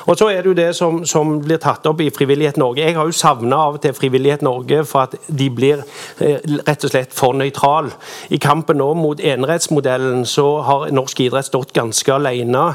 Og 0.07 0.15
så 0.19 0.29
er 0.31 0.39
det 0.39 0.53
jo 0.53 0.55
det 0.61 0.69
som, 0.77 1.01
som 1.09 1.35
blir 1.43 1.59
tatt 1.63 1.83
opp 1.91 1.99
i 1.99 2.07
Frivillighet 2.13 2.61
Norge. 2.61 2.85
Jeg 2.85 2.95
har 2.95 3.09
jo 3.09 3.17
savna 3.17 3.59
av 3.67 3.79
og 3.79 3.83
til 3.83 3.97
Frivillighet 3.97 4.45
Norge 4.47 4.85
for 4.87 5.09
at 5.09 5.17
de 5.27 5.49
blir 5.51 5.83
eh, 6.23 6.39
rett 6.63 6.87
og 6.87 6.93
slett 6.93 7.11
for 7.11 7.35
nøytral. 7.35 7.91
I 8.31 8.39
kampen 8.39 8.79
nå 8.79 8.93
mot 8.95 9.19
enerettsmodellen 9.19 10.23
så 10.29 10.47
har 10.63 10.87
norsk 10.95 11.25
idrett 11.27 11.51
stått 11.51 11.75
ganske 11.75 12.15
alene 12.15 12.69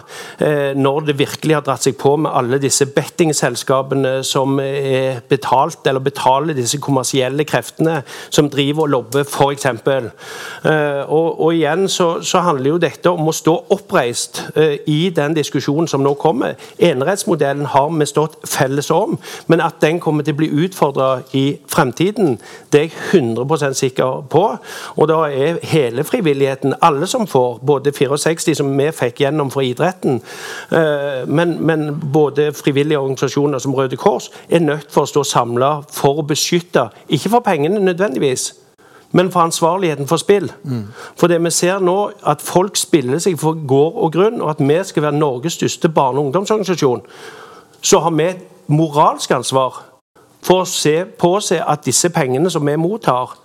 eh, 0.45 0.77
når 0.77 1.09
det 1.09 1.19
virkelig 1.25 1.57
har 1.57 1.65
dratt 1.65 1.89
seg 1.89 1.97
på 1.97 2.18
med 2.19 2.31
alle 2.35 2.59
disse 2.63 2.87
bettingselskapene 2.87 4.23
som 4.27 4.59
er 4.61 5.21
betalt, 5.29 5.87
eller 5.87 6.03
betaler 6.05 6.57
disse 6.57 6.81
kommersielle 6.83 7.45
kreftene 7.49 8.03
som 8.31 8.51
driver 8.51 8.83
og 8.83 8.93
lobber, 8.95 9.25
f.eks. 9.25 9.67
Eh, 9.67 11.03
og, 11.09 11.41
og 11.41 11.55
igjen 11.55 11.89
så, 11.89 12.09
så, 12.23 12.43
handler 12.49 12.71
jo 12.71 12.81
dette 12.83 13.11
om 13.11 13.29
å 13.29 13.35
stå 13.35 13.55
oppreist 13.75 14.43
eh, 14.57 14.79
i 14.87 15.11
den 15.15 15.35
diskusjonen 15.37 15.89
som 15.91 16.03
nå 16.05 16.15
kommer. 16.21 16.55
Enerettsmodellen 16.79 17.67
har 17.73 17.91
vi 17.91 18.07
stått 18.09 18.39
felles 18.49 18.91
om, 18.95 19.19
men 19.47 19.63
at 19.65 19.81
den 19.83 20.01
kommer 20.01 20.27
til 20.27 20.37
å 20.37 20.41
bli 20.43 20.51
utfordra 20.65 21.09
i 21.37 21.47
fremtiden, 21.69 22.39
det 22.73 22.81
er 22.81 22.89
jeg 22.89 23.23
100% 23.23 23.79
sikker 23.79 24.23
på. 24.31 24.45
Og 24.97 25.09
da 25.11 25.21
er 25.29 25.61
hele 25.71 26.05
frivilligheten, 26.05 26.75
alle 26.83 27.07
som 27.07 27.27
får, 27.27 27.59
både 27.67 27.93
64 27.93 28.57
som 28.59 28.71
vi 28.79 28.89
fikk 28.95 29.23
gjennom 29.25 29.51
for 29.53 29.67
idretten, 29.67 30.21
eh, 30.73 31.25
men, 31.27 31.57
men 31.67 31.89
både 32.13 32.53
frivillige 32.53 32.99
organisasjoner 32.99 33.59
som 33.59 33.75
Røde 33.75 33.97
Kors 33.97 34.31
er 34.49 34.61
nødt 34.61 34.93
for 34.93 35.05
å 35.05 35.11
stå 35.11 35.25
samla 35.25 35.71
for 35.93 36.21
å 36.21 36.27
beskytte, 36.27 36.89
ikke 37.09 37.31
for 37.31 37.45
pengene 37.47 37.81
nødvendigvis, 37.81 38.55
men 39.13 39.31
for 39.33 39.41
ansvarligheten 39.41 40.09
for 40.09 40.17
spill. 40.17 40.53
Mm. 40.65 40.87
For 41.17 41.27
det 41.27 41.41
vi 41.45 41.51
ser 41.51 41.79
nå, 41.81 42.11
at 42.27 42.43
folk 42.45 42.77
spiller 42.77 43.19
seg 43.19 43.39
for 43.41 43.57
gård 43.67 43.97
og 43.97 44.13
grunn, 44.13 44.43
og 44.43 44.51
at 44.51 44.61
vi 44.61 44.79
skal 44.85 45.03
være 45.03 45.19
Norges 45.19 45.53
største 45.53 45.89
barne- 45.89 46.21
og 46.21 46.27
ungdomsorganisasjon, 46.27 47.03
så 47.83 47.99
har 47.99 48.11
vi 48.11 48.25
et 48.25 48.43
moralsk 48.67 49.31
ansvar 49.31 49.83
for 50.43 50.63
å 50.63 50.69
se, 50.69 51.05
påse 51.19 51.63
at 51.65 51.85
disse 51.87 52.11
pengene 52.15 52.51
som 52.51 52.67
vi 52.67 52.77
mottar, 52.77 53.37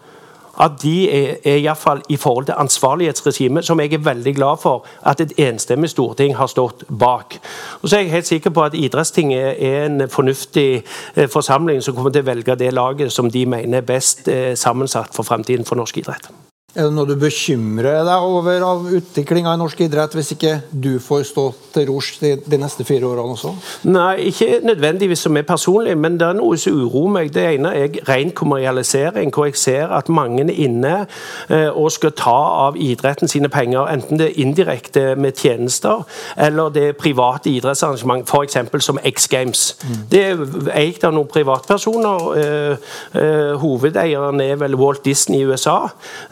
at 0.62 0.72
de 0.84 1.10
er, 1.12 1.36
er 1.44 1.56
iallfall 1.56 2.02
i 2.10 2.18
forhold 2.18 2.46
til 2.46 2.56
ansvarlighetsregimet, 2.58 3.66
som 3.66 3.80
jeg 3.80 3.94
er 3.94 4.06
veldig 4.06 4.36
glad 4.36 4.62
for 4.62 4.86
at 5.06 5.22
et 5.22 5.34
enstemmig 5.38 5.90
storting 5.90 6.36
har 6.38 6.48
stått 6.48 6.84
bak. 7.00 7.40
Og 7.82 7.90
så 7.90 7.98
er 7.98 8.02
jeg 8.02 8.12
helt 8.12 8.28
sikker 8.28 8.50
på 8.50 8.64
at 8.64 8.78
Idrettstinget 8.78 9.64
er 9.64 9.86
en 9.86 10.10
fornuftig 10.10 10.84
eh, 11.16 11.30
forsamling 11.30 11.84
som 11.84 11.96
kommer 11.96 12.14
til 12.14 12.26
å 12.26 12.32
velge 12.32 12.56
det 12.56 12.74
laget 12.74 13.14
som 13.14 13.32
de 13.32 13.46
mener 13.46 13.82
er 13.82 13.88
best 13.88 14.28
eh, 14.28 14.56
sammensatt 14.56 15.16
for 15.16 15.24
fremtiden 15.24 15.66
for 15.66 15.80
norsk 15.80 15.98
idrett. 15.98 16.30
Er 16.74 16.88
det 16.88 16.96
noe 16.96 17.06
du 17.06 17.14
bekymrer 17.22 18.00
deg 18.02 18.24
over 18.26 18.64
av 18.66 18.88
utviklinga 18.98 19.52
i 19.54 19.60
norsk 19.62 19.84
idrett, 19.86 20.16
hvis 20.18 20.32
ikke 20.34 20.56
du 20.74 20.96
får 20.98 21.28
stå 21.30 21.44
til 21.76 21.84
rors 21.92 22.08
de, 22.18 22.32
de, 22.50 22.58
neste 22.58 22.82
fire 22.88 23.06
årene 23.12 23.36
også? 23.36 23.52
Nei, 23.94 24.32
ikke 24.32 24.58
nødvendigvis 24.66 25.22
som 25.28 25.38
er 25.38 25.46
personlig, 25.46 25.94
men 26.02 26.18
det 26.18 26.26
er 26.26 26.40
noe 26.40 26.58
som 26.58 26.80
uroer 26.82 27.12
meg. 27.14 27.30
Det 27.36 27.44
ene 27.46 27.76
er 27.78 28.00
ren 28.08 28.32
kommersialisering, 28.34 29.30
hvor 29.36 29.52
jeg 29.52 29.60
ser 29.62 29.94
at 29.94 30.10
mange 30.10 30.48
er 30.48 30.50
inne 30.66 30.96
eh, 31.04 31.70
og 31.70 31.92
skal 31.94 32.16
ta 32.18 32.34
av 32.64 32.82
idretten 32.82 33.30
sine 33.30 33.54
penger, 33.54 33.86
enten 33.94 34.18
det 34.18 34.32
er 34.32 34.42
indirekte 34.42 35.06
med 35.14 35.38
tjenester, 35.38 36.02
eller 36.42 36.74
det 36.74 36.88
er 36.88 36.98
private 36.98 37.54
idrettsarrangement, 37.54 38.26
f.eks. 38.26 38.58
som 38.82 38.98
X 38.98 39.30
Games. 39.30 39.68
Mm. 39.86 40.02
Det 40.10 40.26
er 40.32 40.44
eid 40.74 41.06
av 41.06 41.14
noen 41.14 41.30
privatpersoner. 41.30 42.28
Eh, 42.42 42.92
eh, 43.22 43.54
hovedeieren 43.62 44.42
er 44.42 44.58
vel 44.66 44.82
Walt 44.82 45.06
Disney 45.06 45.44
i 45.44 45.54
USA. 45.54 45.78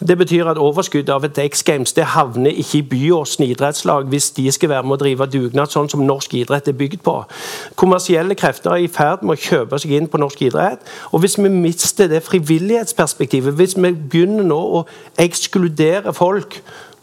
Det 0.01 0.17
betyr 0.17 0.30
betyr 0.31 0.47
at 0.47 0.59
overskuddet 0.61 1.11
av 1.11 1.25
et 1.27 1.39
X 1.43 1.63
Games 1.67 1.91
det 1.93 2.05
havner 2.13 2.55
ikke 2.55 2.77
i 2.79 2.85
Byåsen 2.88 3.43
idrettslag 3.50 4.07
hvis 4.11 4.29
de 4.38 4.45
skal 4.53 4.71
være 4.71 4.88
med 4.88 4.95
å 4.95 5.01
drive 5.01 5.27
dugnad, 5.27 5.71
sånn 5.73 5.89
som 5.91 6.05
norsk 6.07 6.38
idrett 6.39 6.69
er 6.71 6.77
bygd 6.79 7.01
på. 7.03 7.17
Kommersielle 7.79 8.38
krefter 8.39 8.71
er 8.71 8.85
i 8.85 8.91
ferd 8.91 9.25
med 9.27 9.35
å 9.35 9.41
kjøpe 9.41 9.81
seg 9.81 9.97
inn 9.97 10.07
på 10.07 10.21
norsk 10.21 10.45
idrett. 10.47 10.85
Og 11.11 11.25
hvis 11.25 11.35
vi 11.35 11.51
mister 11.51 12.07
det 12.07 12.23
frivillighetsperspektivet, 12.29 13.57
hvis 13.59 13.75
vi 13.75 13.91
begynner 13.91 14.47
nå 14.47 14.61
å 14.79 14.85
ekskludere 15.19 16.15
folk 16.15 16.61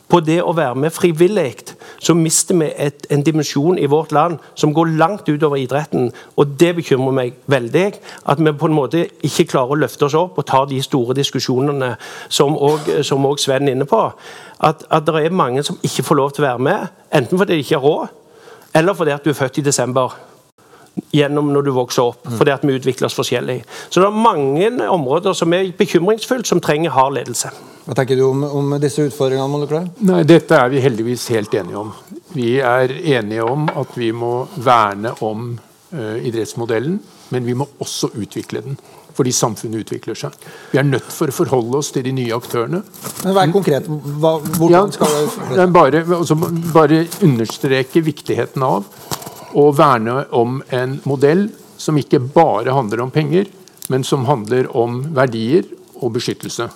på 0.08 0.20
det 0.24 0.38
å 0.42 0.54
være 0.56 0.78
med 0.80 0.92
frivillig, 0.94 1.74
så 2.00 2.14
mister 2.16 2.56
vi 2.56 2.68
et, 2.80 3.06
en 3.12 3.22
dimensjon 3.24 3.78
i 3.78 3.88
vårt 3.90 4.12
land 4.12 4.38
som 4.58 4.72
går 4.74 4.94
langt 5.00 5.28
utover 5.28 5.60
idretten. 5.60 6.08
Og 6.36 6.54
det 6.60 6.74
bekymrer 6.78 7.14
meg 7.14 7.34
veldig. 7.46 7.86
At 8.28 8.40
vi 8.40 8.52
på 8.52 8.70
en 8.70 8.76
måte 8.76 9.04
ikke 9.26 9.48
klarer 9.52 9.76
å 9.76 9.80
løfte 9.82 10.08
oss 10.08 10.16
opp 10.18 10.38
og 10.40 10.48
ta 10.48 10.64
de 10.68 10.80
store 10.84 11.16
diskusjonene 11.18 11.94
som 12.28 12.56
òg 12.56 13.38
Sven 13.38 13.68
er 13.68 13.76
inne 13.76 13.88
på. 13.88 14.00
At, 14.64 14.86
at 14.90 15.06
det 15.06 15.20
er 15.20 15.36
mange 15.36 15.62
som 15.62 15.78
ikke 15.84 16.06
får 16.06 16.18
lov 16.18 16.32
til 16.32 16.44
å 16.44 16.48
være 16.48 16.64
med, 16.70 16.88
enten 17.14 17.38
fordi 17.38 17.58
de 17.58 17.66
ikke 17.66 17.78
har 17.78 17.84
råd, 17.84 18.16
eller 18.78 18.96
fordi 18.96 19.14
at 19.14 19.24
du 19.24 19.30
er 19.30 19.38
født 19.38 19.60
i 19.60 19.68
desember 19.68 20.16
gjennom 21.14 21.52
når 21.52 21.68
du 21.68 21.72
vokser 21.76 22.10
opp, 22.10 22.24
mm. 22.26 22.36
fordi 22.40 22.50
at 22.50 22.64
vi 22.66 22.74
utvikler 22.74 23.06
oss 23.06 23.16
forskjellig. 23.18 23.60
Så 23.88 24.00
det 24.00 24.08
er 24.08 24.22
mange 24.24 24.88
områder 24.88 25.36
som 25.36 25.52
er 25.54 25.70
bekymringsfullt, 25.78 26.48
som 26.48 26.60
trenger 26.64 26.96
hard 26.96 27.14
ledelse. 27.20 27.52
Hva 27.88 27.94
tenker 27.96 28.18
du 28.20 28.26
om, 28.26 28.42
om 28.44 28.74
disse 28.76 29.06
utfordringene? 29.08 29.48
Molekylar? 29.48 29.86
Nei, 30.04 30.20
Dette 30.28 30.58
er 30.60 30.68
vi 30.68 30.80
heldigvis 30.84 31.22
helt 31.32 31.54
enige 31.56 31.80
om. 31.80 31.92
Vi 32.34 32.58
er 32.60 32.92
enige 32.92 33.46
om 33.48 33.62
at 33.80 33.94
vi 33.96 34.10
må 34.12 34.42
verne 34.60 35.14
om 35.24 35.54
uh, 35.56 36.18
idrettsmodellen, 36.20 36.98
men 37.32 37.46
vi 37.46 37.54
må 37.56 37.64
også 37.80 38.10
utvikle 38.20 38.60
den. 38.66 38.76
Fordi 39.16 39.32
samfunnet 39.32 39.86
utvikler 39.86 40.18
seg. 40.20 40.36
Vi 40.74 40.78
er 40.82 40.84
nødt 40.84 41.08
for 41.08 41.32
å 41.32 41.34
forholde 41.34 41.80
oss 41.80 41.88
til 41.94 42.04
de 42.04 42.12
nye 42.12 42.36
aktørene. 42.36 42.82
Men 43.22 43.36
Vær 43.38 43.54
konkret. 43.54 43.88
Hva, 43.88 44.34
hvordan 44.58 44.92
skal 44.92 45.16
det 45.56 45.66
bare, 45.72 46.02
altså, 46.18 46.36
bare 46.74 47.06
understreke 47.24 48.02
viktigheten 48.04 48.66
av 48.68 48.84
å 49.56 49.64
verne 49.72 50.26
om 50.36 50.60
en 50.76 50.98
modell 51.08 51.46
som 51.80 51.96
ikke 51.96 52.20
bare 52.36 52.76
handler 52.76 53.06
om 53.06 53.14
penger, 53.16 53.48
men 53.88 54.04
som 54.04 54.28
handler 54.28 54.68
om 54.76 55.00
verdier 55.16 55.64
og 56.02 56.12
beskyttelse. 56.18 56.68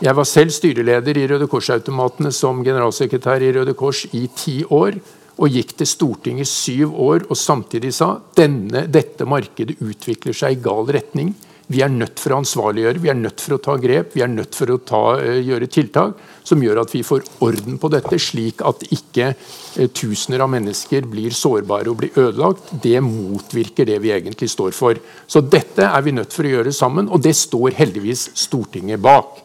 Jeg 0.00 0.16
var 0.16 0.24
selv 0.24 0.48
styreleder 0.48 1.18
i 1.20 1.26
Røde 1.28 1.44
Kors-automatene 1.44 2.30
som 2.32 2.62
generalsekretær 2.64 3.42
i 3.44 3.50
Røde 3.52 3.74
Kors 3.76 4.06
i 4.16 4.22
ti 4.32 4.62
år. 4.64 4.94
Og 5.40 5.52
gikk 5.52 5.74
til 5.76 5.88
Stortinget 5.88 6.48
syv 6.48 6.94
år 6.96 7.26
og 7.28 7.36
samtidig 7.36 7.92
sa 7.92 8.14
denne, 8.36 8.86
dette 8.88 9.26
markedet 9.28 9.76
utvikler 9.84 10.36
seg 10.36 10.56
i 10.56 10.62
gal 10.64 10.88
retning. 10.96 11.34
Vi 11.70 11.82
er 11.84 11.92
nødt 11.92 12.18
for 12.18 12.32
å 12.32 12.38
ansvarliggjøre, 12.40 13.02
vi 13.02 13.10
er 13.12 13.18
nødt 13.18 13.44
for 13.44 13.54
å 13.54 13.60
ta 13.62 13.76
grep, 13.78 14.16
vi 14.16 14.24
er 14.24 14.32
nødt 14.32 14.56
for 14.58 14.72
å 14.72 14.78
ta, 14.82 15.02
uh, 15.20 15.36
gjøre 15.38 15.68
tiltak 15.70 16.24
som 16.48 16.64
gjør 16.64 16.80
at 16.82 16.94
vi 16.96 17.04
får 17.06 17.28
orden 17.46 17.76
på 17.78 17.90
dette, 17.92 18.18
slik 18.18 18.64
at 18.66 18.82
ikke 18.88 19.28
uh, 19.36 19.84
tusener 19.94 20.42
av 20.42 20.50
mennesker 20.50 21.06
blir 21.12 21.36
sårbare 21.36 21.92
og 21.92 22.00
blir 22.00 22.18
ødelagt. 22.18 22.72
Det 22.72 22.96
motvirker 23.04 23.86
det 23.86 24.00
vi 24.02 24.10
egentlig 24.16 24.48
står 24.50 24.74
for. 24.74 24.98
Så 25.30 25.44
dette 25.44 25.86
er 25.92 26.08
vi 26.08 26.16
nødt 26.16 26.34
for 26.34 26.48
å 26.48 26.56
gjøre 26.56 26.74
sammen, 26.74 27.12
og 27.12 27.22
det 27.22 27.36
står 27.38 27.76
heldigvis 27.78 28.30
Stortinget 28.48 29.04
bak. 29.04 29.39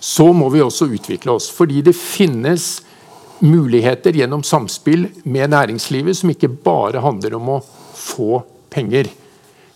Så 0.00 0.30
må 0.32 0.48
vi 0.52 0.62
også 0.64 0.88
utvikle 0.88 1.36
oss, 1.36 1.50
fordi 1.52 1.82
det 1.84 1.96
finnes 1.96 2.80
muligheter 3.40 4.16
gjennom 4.16 4.42
samspill 4.44 5.06
med 5.24 5.52
næringslivet 5.52 6.18
som 6.18 6.32
ikke 6.32 6.52
bare 6.64 7.02
handler 7.04 7.36
om 7.36 7.54
å 7.56 7.58
få 7.96 8.42
penger. 8.72 9.08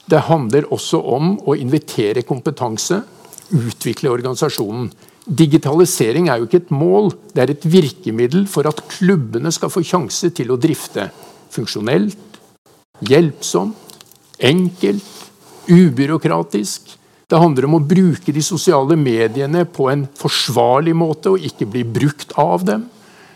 Det 0.05 0.27
handler 0.29 0.69
også 0.73 1.01
om 1.17 1.35
å 1.49 1.57
invitere 1.57 2.25
kompetanse, 2.29 3.01
utvikle 3.55 4.13
organisasjonen. 4.13 4.91
Digitalisering 5.25 6.29
er 6.29 6.41
jo 6.41 6.49
ikke 6.49 6.65
et 6.67 6.75
mål, 6.75 7.13
det 7.33 7.45
er 7.45 7.53
et 7.55 7.65
virkemiddel 7.65 8.45
for 8.51 8.69
at 8.69 8.83
klubbene 8.99 9.53
skal 9.53 9.73
få 9.73 9.85
sjanse 9.85 10.29
til 10.37 10.53
å 10.53 10.61
drifte 10.61 11.09
funksjonelt, 11.55 12.41
hjelpsomt, 13.09 13.97
enkelt, 14.45 15.09
ubyråkratisk. 15.71 16.93
Det 17.29 17.41
handler 17.41 17.69
om 17.69 17.79
å 17.79 17.85
bruke 17.85 18.33
de 18.37 18.43
sosiale 18.45 18.97
mediene 19.01 19.65
på 19.65 19.89
en 19.93 20.05
forsvarlig 20.19 20.93
måte 20.97 21.33
og 21.33 21.47
ikke 21.49 21.69
bli 21.73 21.85
brukt 21.89 22.35
av 22.41 22.67
dem. 22.69 22.85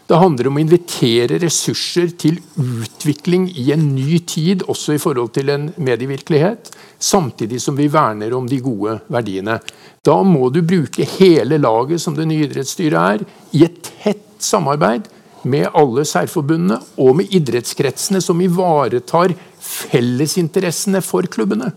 Det 0.09 0.17
handler 0.17 0.49
om 0.49 0.57
å 0.57 0.63
invitere 0.63 1.37
ressurser 1.43 2.15
til 2.17 2.39
utvikling 2.57 3.51
i 3.61 3.67
en 3.75 3.91
ny 3.93 4.17
tid, 4.25 4.63
også 4.65 4.95
i 4.97 5.01
forhold 5.03 5.35
til 5.37 5.51
en 5.53 5.67
medievirkelighet, 5.77 6.71
samtidig 6.97 7.61
som 7.61 7.77
vi 7.77 7.91
verner 7.93 8.33
om 8.37 8.49
de 8.49 8.61
gode 8.65 8.95
verdiene. 9.13 9.59
Da 10.01 10.17
må 10.25 10.49
du 10.49 10.63
bruke 10.65 11.05
hele 11.19 11.61
laget, 11.61 12.01
som 12.01 12.17
det 12.17 12.25
nye 12.31 12.47
idrettsstyret 12.49 12.99
er, 13.03 13.27
i 13.53 13.67
et 13.69 13.83
tett 13.85 14.25
samarbeid 14.41 15.11
med 15.49 15.69
alle 15.77 16.07
særforbundene 16.09 16.81
og 16.97 17.19
med 17.21 17.37
idrettskretsene, 17.37 18.23
som 18.25 18.41
ivaretar 18.41 19.37
fellesinteressene 19.61 21.05
for 21.05 21.29
klubbene. 21.29 21.75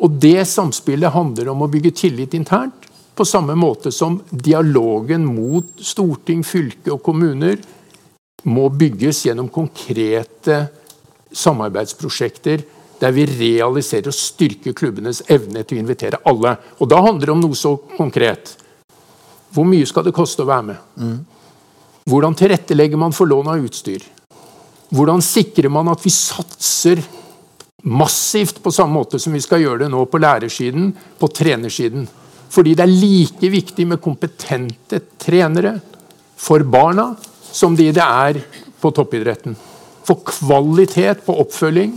Og 0.00 0.10
Det 0.10 0.44
samspillet 0.48 1.12
handler 1.12 1.50
om 1.52 1.62
å 1.62 1.70
bygge 1.70 1.92
tillit 1.92 2.34
internt 2.34 2.86
på 3.14 3.26
samme 3.28 3.54
måte 3.58 3.92
som 3.92 4.20
dialogen 4.30 5.26
mot 5.28 5.66
storting, 5.84 6.40
fylke 6.46 6.94
og 6.94 7.02
kommuner 7.04 7.58
må 8.48 8.68
bygges 8.72 9.26
gjennom 9.26 9.50
konkrete 9.52 10.62
samarbeidsprosjekter 11.36 12.62
der 13.00 13.12
vi 13.16 13.26
realiserer 13.28 14.08
og 14.08 14.16
styrker 14.16 14.76
klubbenes 14.76 15.22
evne 15.28 15.64
til 15.64 15.78
å 15.78 15.82
invitere 15.82 16.20
alle. 16.28 16.56
Og 16.80 16.88
Da 16.88 17.00
handler 17.00 17.26
det 17.26 17.34
om 17.34 17.44
noe 17.44 17.56
så 17.56 17.76
konkret. 17.96 18.56
Hvor 19.52 19.66
mye 19.68 19.86
skal 19.88 20.04
det 20.06 20.16
koste 20.16 20.44
å 20.44 20.48
være 20.48 20.66
med? 20.70 21.20
Hvordan 22.08 22.36
tilrettelegger 22.36 23.00
man 23.00 23.12
for 23.16 23.28
lån 23.28 23.52
av 23.52 23.64
utstyr? 23.64 24.04
Hvordan 24.90 25.22
sikrer 25.22 25.70
man 25.72 25.88
at 25.92 26.02
vi 26.04 26.10
satser 26.12 27.02
massivt 27.82 28.62
på 28.62 28.72
samme 28.74 28.98
måte 28.98 29.20
som 29.20 29.34
vi 29.34 29.42
skal 29.42 29.62
gjøre 29.62 29.84
det 29.84 29.90
nå 29.92 30.04
på 30.10 30.20
lærersiden, 30.20 30.90
på 31.18 31.28
trenersiden? 31.34 32.08
Fordi 32.50 32.74
det 32.74 32.84
er 32.84 32.92
like 32.92 33.50
viktig 33.52 33.86
med 33.86 34.02
kompetente 34.02 35.00
trenere 35.20 35.76
for 36.40 36.64
barna 36.66 37.12
som 37.52 37.76
de 37.76 37.90
det 37.94 38.04
er 38.04 38.40
på 38.80 38.90
toppidretten. 38.94 39.56
For 40.06 40.22
kvalitet 40.26 41.22
på 41.26 41.36
oppfølging, 41.42 41.94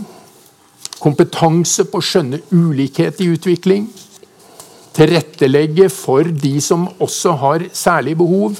kompetanse 1.02 1.86
på 1.90 2.00
å 2.00 2.04
skjønne 2.04 2.40
ulikhet 2.52 3.20
i 3.24 3.30
utvikling, 3.34 3.88
tilrettelegge 4.94 5.88
for 5.90 6.28
de 6.28 6.54
som 6.62 6.86
også 7.02 7.34
har 7.40 7.66
særlige 7.74 8.20
behov, 8.20 8.54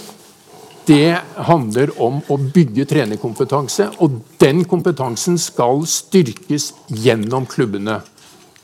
det 0.87 1.17
handler 1.49 1.93
om 2.03 2.21
å 2.29 2.39
bygge 2.39 2.87
trenerkompetanse. 2.91 3.91
Og 4.05 4.21
den 4.43 4.65
kompetansen 4.69 5.39
skal 5.41 5.85
styrkes 5.89 6.73
gjennom 6.93 7.49
klubbene 7.51 8.01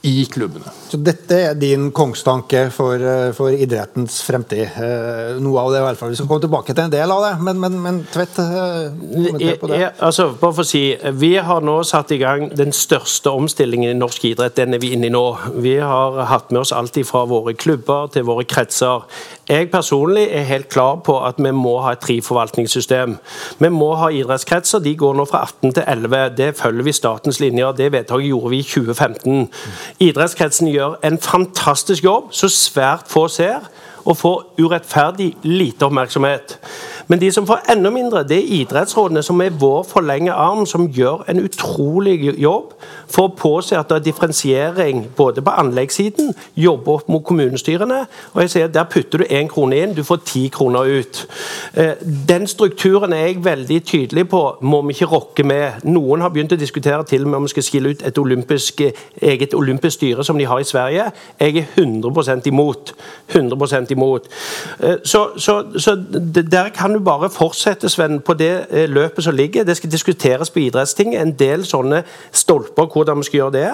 i 0.02 0.24
klubbene. 0.24 0.70
Så 0.88 0.96
Dette 1.04 1.36
er 1.50 1.56
din 1.60 1.90
kongstanke 1.92 2.70
for, 2.72 2.94
eh, 2.94 3.32
for 3.36 3.52
idrettens 3.52 4.22
fremtid. 4.24 4.62
Eh, 4.64 5.36
noe 5.40 5.60
av 5.60 5.72
det 5.72 5.80
i 5.80 5.84
hvert 5.84 5.98
fall. 5.98 6.08
Vi 6.08 6.16
skal 6.16 6.26
komme 6.26 6.40
tilbake 6.40 6.74
til 6.74 6.84
en 6.84 6.90
del 6.90 7.10
av 7.10 7.20
det, 7.22 7.42
men, 7.44 7.60
men, 7.60 7.82
men 7.82 7.98
Tvedt 8.10 8.34
kommenter 8.36 9.58
på 9.60 9.68
det. 9.68 9.80
Jeg, 9.80 9.92
altså, 10.00 10.30
bare 10.40 10.56
for 10.56 10.64
å 10.64 10.66
si, 10.66 10.96
Vi 11.20 11.34
har 11.36 11.60
nå 11.60 11.84
satt 11.84 12.12
i 12.12 12.18
gang 12.18 12.48
den 12.56 12.72
største 12.72 13.28
omstillingen 13.28 13.92
i 13.92 13.98
norsk 13.98 14.24
idrett. 14.24 14.56
Den 14.56 14.74
er 14.74 14.80
vi 14.80 14.94
inne 14.96 15.10
i 15.10 15.12
nå. 15.12 15.26
Vi 15.60 15.76
har 15.76 16.24
hatt 16.24 16.50
med 16.50 16.62
oss 16.62 16.72
alt 16.72 16.96
fra 17.04 17.26
våre 17.26 17.52
klubber 17.54 18.10
til 18.10 18.24
våre 18.24 18.44
kretser. 18.48 19.04
Jeg 19.50 19.70
personlig 19.70 20.28
er 20.30 20.44
helt 20.46 20.68
klar 20.68 21.00
på 21.02 21.16
at 21.26 21.34
vi 21.42 21.50
må 21.50 21.72
ha 21.82 21.96
et 21.96 21.98
triforvaltningssystem. 22.04 23.16
Vi 23.58 23.68
må 23.74 23.88
ha 23.98 24.12
idrettskretser. 24.14 24.78
De 24.84 24.92
går 24.96 25.16
nå 25.18 25.24
fra 25.26 25.40
18 25.42 25.72
til 25.74 25.82
11. 25.86 26.20
Det 26.38 26.50
følger 26.56 26.86
vi 26.86 26.94
statens 26.94 27.40
linjer. 27.42 27.72
Det 27.72 27.88
vedtaket 27.92 28.28
gjorde 28.30 28.50
vi 28.50 28.60
i 28.62 28.68
2015. 28.68 29.48
Idrettskretsen 30.06 30.70
gjør 30.70 31.00
en 31.02 31.18
fantastisk 31.18 32.06
jobb, 32.06 32.30
så 32.30 32.48
svært 32.48 33.10
få 33.10 33.26
ser, 33.28 33.66
og 34.04 34.16
får 34.16 34.38
urettferdig 34.62 35.34
lite 35.42 35.82
oppmerksomhet. 35.82 36.58
Men 37.08 37.20
de 37.20 37.32
som 37.32 37.46
får 37.46 37.66
enda 37.72 37.90
mindre, 37.90 38.22
det 38.22 38.38
er 38.38 38.54
idrettsrådene, 38.60 39.22
som 39.22 39.40
er 39.42 39.50
vår 39.58 39.82
forlenge 39.90 40.32
arm, 40.32 40.62
som 40.66 40.86
gjør 40.88 41.24
en 41.28 41.42
utrolig 41.44 42.38
jobb 42.38 42.72
for 43.10 43.28
å 43.28 43.34
påse 43.36 43.78
at 43.78 43.90
det 43.90 43.98
er 43.98 44.06
differensiering 44.06 45.02
både 45.16 45.42
på 45.42 45.54
anleggssiden, 45.62 46.32
jobbe 46.56 46.96
opp 46.96 47.08
mot 47.08 47.24
kommunestyrene. 47.24 48.06
og 48.34 48.42
jeg 48.42 48.50
sier 48.50 48.68
Der 48.68 48.84
putter 48.84 49.18
du 49.18 49.24
én 49.24 49.48
krone 49.48 49.76
inn, 49.76 49.94
du 49.94 50.02
får 50.04 50.20
ti 50.24 50.48
kroner 50.48 50.80
ut. 50.80 51.26
Eh, 51.74 51.94
den 52.28 52.46
strukturen 52.46 53.12
er 53.12 53.26
jeg 53.26 53.44
veldig 53.44 53.84
tydelig 53.84 54.28
på, 54.28 54.56
må 54.60 54.82
vi 54.82 54.94
ikke 54.94 55.06
rokke 55.06 55.44
med. 55.44 55.84
Noen 55.84 56.20
har 56.20 56.30
begynt 56.30 56.52
å 56.52 56.56
diskutere 56.56 57.04
til 57.04 57.22
og 57.22 57.28
med 57.28 57.36
om 57.36 57.42
vi 57.42 57.54
skal 57.54 57.62
skille 57.62 57.90
ut 57.90 58.02
et 58.06 58.18
olympisk, 58.18 58.80
eget 59.22 59.54
olympisk 59.54 59.96
styre, 59.96 60.24
som 60.24 60.38
de 60.38 60.44
har 60.44 60.60
i 60.60 60.64
Sverige. 60.64 61.10
Jeg 61.40 61.56
er 61.56 61.66
100% 61.76 62.46
imot. 62.46 62.94
100 63.34 63.90
imot. 63.90 64.28
Eh, 64.80 64.96
så, 65.04 65.30
så, 65.36 65.64
så 65.76 65.96
der 66.50 66.68
kan 66.68 66.92
du 66.94 66.98
bare 66.98 67.30
fortsette 67.30 67.88
Sven, 67.88 68.20
på 68.20 68.34
det 68.34 68.66
eh, 68.70 68.88
løpet 68.88 69.24
som 69.24 69.34
ligger. 69.34 69.64
Det 69.64 69.76
skal 69.76 69.90
diskuteres 69.90 70.50
på 70.50 70.58
idrettstinget. 70.58 71.20
En 71.20 71.34
del 71.38 71.64
sånne 71.64 72.02
stolper 72.32 72.86
hvordan 73.00 73.20
vi 73.20 73.28
skal 73.28 73.40
gjøre 73.40 73.56
det. 73.56 73.68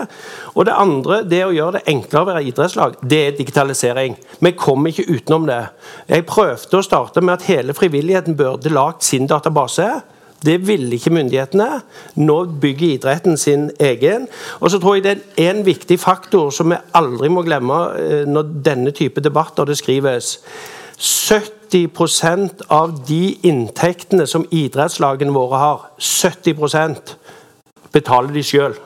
Og 0.55 0.67
det 0.69 0.77
andre, 0.79 1.21
det 1.29 1.45
å 1.45 1.55
gjøre 1.55 1.79
det 1.79 1.85
enklere 1.93 2.25
å 2.25 2.31
være 2.31 2.45
idrettslag, 2.49 2.99
det 3.03 3.23
er 3.27 3.39
digitalisering. 3.39 4.19
Vi 4.41 4.55
kommer 4.59 4.95
ikke 4.95 5.11
utenom 5.11 5.49
det. 5.51 5.63
Jeg 6.09 6.29
prøvde 6.31 6.81
å 6.81 6.87
starte 6.87 7.23
med 7.25 7.37
at 7.37 7.49
hele 7.51 7.77
frivilligheten 7.77 8.39
burde 8.39 8.73
lagd 8.73 9.05
sin 9.07 9.29
database. 9.31 9.91
Det 10.45 10.69
ville 10.69 10.95
ikke 10.95 11.11
myndighetene. 11.11 11.69
Nå 12.23 12.37
bygger 12.61 12.95
idretten 12.95 13.37
sin 13.41 13.71
egen. 13.81 14.29
Og 14.61 14.71
så 14.71 14.81
tror 14.81 14.97
jeg 14.97 15.05
det 15.05 15.17
er 15.37 15.51
en 15.51 15.67
viktig 15.67 15.99
faktor 16.01 16.51
som 16.55 16.71
vi 16.71 16.81
aldri 16.95 17.31
må 17.33 17.45
glemme 17.47 17.79
eh, 17.99 18.25
når 18.29 18.51
denne 18.67 18.93
type 18.97 19.21
debatter 19.25 19.69
det 19.69 19.79
skrives. 19.81 20.37
70% 20.97 22.67
av 22.73 22.95
de 23.09 23.37
inntektene 23.49 24.27
som 24.29 24.47
idrettslagene 24.51 25.35
våre 25.35 25.61
har, 25.61 25.89
70% 26.01 27.17
betaler 27.93 28.33
de 28.37 28.45
sjøl. 28.45 28.77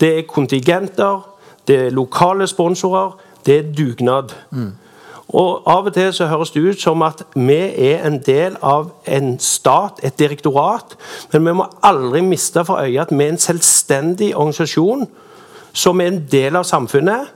Det 0.00 0.18
er 0.18 0.26
kontingenter, 0.28 1.20
det 1.68 1.76
er 1.86 1.90
lokale 1.90 2.46
sponsorer, 2.46 3.16
det 3.46 3.58
er 3.58 3.72
dugnad. 3.72 4.34
Mm. 4.50 4.72
Og 5.28 5.62
Av 5.66 5.86
og 5.86 5.92
til 5.92 6.12
så 6.12 6.26
høres 6.26 6.50
det 6.50 6.62
ut 6.64 6.80
som 6.80 7.02
at 7.02 7.22
vi 7.34 7.58
er 7.90 8.06
en 8.06 8.22
del 8.24 8.56
av 8.62 8.92
en 9.06 9.38
stat, 9.38 10.00
et 10.02 10.18
direktorat. 10.18 10.96
Men 11.32 11.46
vi 11.46 11.52
må 11.52 11.66
aldri 11.82 12.22
miste 12.24 12.64
for 12.64 12.80
øye 12.80 13.00
at 13.00 13.12
vi 13.12 13.24
er 13.24 13.34
en 13.34 13.38
selvstendig 13.38 14.36
organisasjon 14.36 15.08
som 15.72 16.00
er 16.00 16.06
en 16.06 16.22
del 16.30 16.56
av 16.56 16.64
samfunnet 16.64 17.34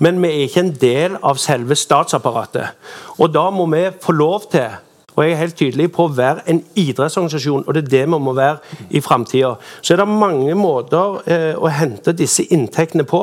men 0.00 0.20
vi 0.22 0.28
er 0.28 0.46
ikke 0.46 0.62
en 0.64 0.76
del 0.80 1.16
av 1.22 1.40
selve 1.40 1.76
statsapparatet. 1.76 2.72
Og 3.20 3.32
Da 3.34 3.50
må 3.50 3.66
vi 3.68 3.84
få 4.00 4.12
lov 4.12 4.48
til 4.50 4.70
og 5.16 5.24
jeg 5.24 5.32
er 5.32 5.40
helt 5.40 5.56
tydelig 5.58 5.88
på 5.92 6.06
å 6.06 6.12
være 6.14 6.44
en 6.50 6.60
idrettsorganisasjon, 6.78 7.64
og 7.66 7.74
det 7.74 7.82
er 7.84 7.90
det 7.90 8.02
vi 8.06 8.20
må 8.22 8.34
være 8.36 8.86
i 8.90 9.02
framtida. 9.04 9.54
Så 9.82 9.94
er 9.94 10.02
det 10.02 10.08
mange 10.08 10.54
måter 10.58 11.18
eh, 11.26 11.58
å 11.58 11.72
hente 11.74 12.14
disse 12.16 12.46
inntektene 12.54 13.04
på, 13.08 13.22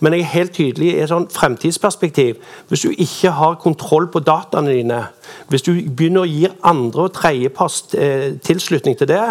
men 0.00 0.16
jeg 0.16 0.24
er 0.24 0.32
helt 0.32 0.56
tydelig 0.56 0.92
i 0.92 1.02
et 1.04 1.12
sånn 1.12 1.28
fremtidsperspektiv. 1.32 2.40
Hvis 2.70 2.86
du 2.86 2.90
ikke 2.90 3.34
har 3.36 3.60
kontroll 3.62 4.08
på 4.12 4.24
dataene 4.24 4.74
dine, 4.74 5.02
hvis 5.52 5.66
du 5.66 5.74
begynner 5.74 6.24
å 6.24 6.30
gi 6.30 6.48
andre 6.66 7.08
og 7.08 7.14
tredjeparts 7.16 7.94
eh, 7.94 8.28
tilslutning 8.44 8.98
til 8.98 9.12
det, 9.12 9.24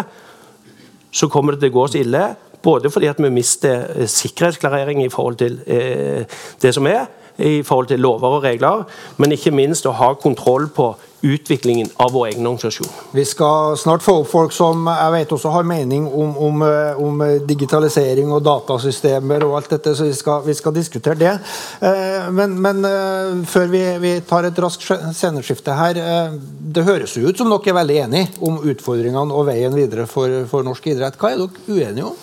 så 1.16 1.30
kommer 1.32 1.54
det 1.54 1.64
til 1.64 1.72
å 1.72 1.78
gå 1.78 1.86
så 1.88 2.02
ille 2.02 2.24
Både 2.66 2.90
fordi 2.90 3.06
at 3.06 3.22
vi 3.22 3.28
mister 3.30 3.84
eh, 3.94 4.08
sikkerhetsklarering 4.10 5.04
i 5.04 5.08
forhold 5.08 5.36
til 5.36 5.60
eh, 5.66 6.24
det 6.62 6.74
som 6.74 6.86
er, 6.86 7.04
i 7.38 7.62
forhold 7.62 7.86
til 7.86 8.00
lover 8.00 8.28
og 8.28 8.42
regler, 8.42 8.82
men 9.16 9.32
ikke 9.32 9.52
minst 9.54 9.86
å 9.86 9.92
ha 9.92 10.14
kontroll 10.14 10.66
på 10.74 10.88
utviklingen 11.26 11.88
av 11.96 12.12
vår 12.12 12.26
egen 12.26 12.46
organisasjon. 12.46 12.88
Vi 13.12 13.24
skal 13.24 13.76
snart 13.78 14.02
få 14.02 14.20
opp 14.20 14.28
folk 14.30 14.54
som 14.54 14.86
jeg 14.90 15.12
vet 15.14 15.32
også 15.36 15.52
har 15.54 15.66
mening 15.66 16.06
om, 16.06 16.36
om, 16.48 16.62
eh, 16.66 17.00
om 17.02 17.24
digitalisering 17.48 18.30
og 18.34 18.44
datasystemer 18.46 19.44
og 19.46 19.56
alt 19.58 19.74
dette, 19.74 19.94
så 19.96 20.06
vi 20.06 20.14
skal, 20.16 20.44
vi 20.46 20.54
skal 20.54 20.74
diskutere 20.76 21.18
det. 21.20 21.34
Eh, 21.80 22.28
men, 22.36 22.54
men 22.62 22.84
eh, 22.86 23.32
før 23.48 23.66
vi, 23.72 23.82
vi, 24.02 24.14
tar 24.26 24.46
et 24.48 24.62
raskt 24.62 24.86
sceneskifte 24.86 25.74
her. 25.76 25.98
Det 26.36 26.84
høres 26.86 27.16
jo 27.16 27.26
ut 27.28 27.38
som 27.38 27.50
dere 27.50 27.72
er 27.72 27.80
veldig 27.80 27.98
enige 28.06 28.46
om 28.46 28.62
utfordringene 28.62 29.34
og 29.34 29.48
veien 29.50 29.74
videre 29.76 30.06
for, 30.10 30.44
for 30.50 30.66
norsk 30.66 30.88
idrett. 30.94 31.18
Hva 31.20 31.32
er 31.32 31.42
dere 31.42 31.76
uenige 31.76 32.08
om? 32.08 32.16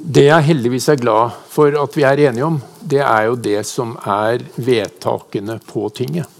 Det 0.00 0.26
jeg 0.30 0.46
heldigvis 0.46 0.88
er 0.88 1.00
glad 1.00 1.34
for 1.52 1.74
at 1.76 1.96
vi 1.96 2.04
er 2.08 2.22
enige 2.30 2.46
om, 2.46 2.60
det 2.80 3.02
er 3.04 3.26
jo 3.28 3.34
det 3.36 3.60
som 3.68 3.92
er 4.08 4.40
vedtakene 4.56 5.58
på 5.66 5.88
tinget. 5.92 6.39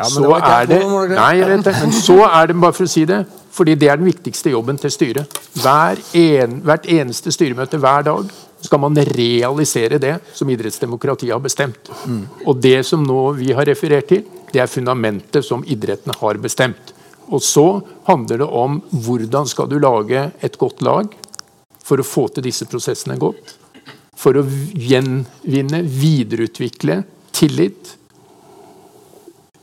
Ja, 0.00 0.06
så 0.08 0.30
er 0.38 0.68
det, 0.70 0.78
nei, 1.12 1.32
jeg 1.36 1.48
vet 1.50 1.66
det, 1.66 1.74
men 1.76 1.90
så 1.92 2.22
er 2.24 2.48
det 2.48 2.54
bare 2.56 2.72
for 2.72 2.88
å 2.88 2.90
si 2.90 3.02
det, 3.08 3.18
fordi 3.52 3.74
det 3.76 3.90
er 3.92 3.98
den 4.00 4.08
viktigste 4.08 4.52
jobben 4.54 4.78
til 4.80 4.92
styret. 4.94 5.40
Hver 5.60 6.00
en, 6.16 6.54
hvert 6.64 6.86
eneste 6.88 7.32
styremøte 7.34 7.80
hver 7.82 8.06
dag 8.06 8.30
skal 8.64 8.80
man 8.80 8.96
realisere 8.96 9.98
det 10.00 10.14
som 10.36 10.48
idrettsdemokratiet 10.52 11.34
har 11.34 11.42
bestemt. 11.44 11.90
Mm. 12.08 12.22
Og 12.48 12.64
det 12.64 12.78
som 12.88 13.04
nå 13.04 13.18
vi 13.36 13.52
har 13.56 13.68
referert 13.68 14.08
til, 14.08 14.24
det 14.52 14.64
er 14.64 14.72
fundamentet 14.72 15.44
som 15.44 15.64
idretten 15.68 16.16
har 16.16 16.40
bestemt. 16.40 16.94
Og 17.30 17.44
så 17.44 17.66
handler 18.08 18.42
det 18.42 18.48
om 18.48 18.80
hvordan 18.90 19.48
skal 19.52 19.68
du 19.70 19.78
lage 19.82 20.30
et 20.40 20.56
godt 20.58 20.80
lag 20.82 21.12
for 21.84 22.00
å 22.00 22.06
få 22.06 22.28
til 22.32 22.48
disse 22.48 22.66
prosessene 22.70 23.20
godt. 23.20 23.56
For 24.16 24.36
å 24.36 24.44
gjenvinne, 24.44 25.84
videreutvikle 25.84 27.02
tillit. 27.36 27.96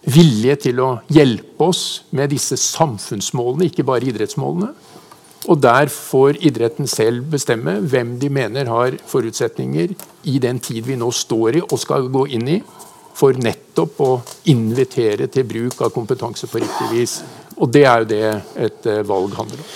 Vilje 0.08 0.56
til 0.68 0.80
å 0.80 0.92
hjelpe 1.12 1.68
oss 1.68 1.84
med 2.16 2.32
disse 2.32 2.56
samfunnsmålene, 2.60 3.68
ikke 3.68 3.84
bare 3.88 4.08
idrettsmålene. 4.08 4.70
Og 5.48 5.60
der 5.64 5.92
får 5.92 6.40
idretten 6.48 6.88
selv 6.88 7.28
bestemme 7.32 7.78
hvem 7.80 8.16
de 8.20 8.30
mener 8.32 8.72
har 8.72 8.96
forutsetninger 9.08 9.94
i 10.28 10.38
den 10.44 10.60
tid 10.64 10.88
vi 10.88 10.96
nå 11.00 11.12
står 11.12 11.60
i 11.60 11.66
og 11.66 11.80
skal 11.80 12.08
gå 12.12 12.26
inn 12.36 12.48
i, 12.56 12.62
for 13.18 13.36
nettopp 13.42 14.00
å 14.04 14.10
invitere 14.52 15.28
til 15.34 15.46
bruk 15.50 15.82
av 15.82 15.94
kompetanse 15.96 16.48
på 16.52 16.62
riktig 16.62 16.90
vis. 16.92 17.20
Og 17.58 17.72
det 17.74 17.86
er 17.90 18.04
jo 18.04 18.10
det 18.12 18.26
et 18.68 18.90
eh, 18.90 19.04
valg 19.08 19.36
handler 19.36 19.64
om. 19.64 19.70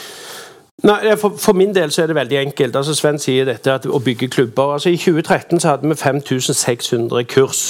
Nei, 0.81 1.15
for, 1.19 1.37
for, 1.37 1.53
min 1.57 1.73
del 1.75 1.91
så 1.93 2.03
er 2.03 2.09
det 2.09 2.17
veldig 2.17 2.37
enkelt. 2.39 2.75
Altså 2.75 2.95
Sven 2.97 3.19
sier 3.21 3.45
dette 3.45 3.73
at 3.73 3.85
å 3.85 3.99
bygge 4.01 4.31
klubber. 4.33 4.75
Altså 4.77 4.89
I 4.89 4.97
2013 4.97 5.61
så 5.61 5.75
hadde 5.75 5.89
vi 5.89 5.97
5600 5.97 7.25
kurs. 7.29 7.63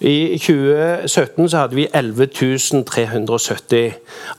I 0.00 0.38
2017 0.38 1.48
så 1.48 1.58
hadde 1.58 1.76
vi 1.78 1.86
11.370. 1.86 3.92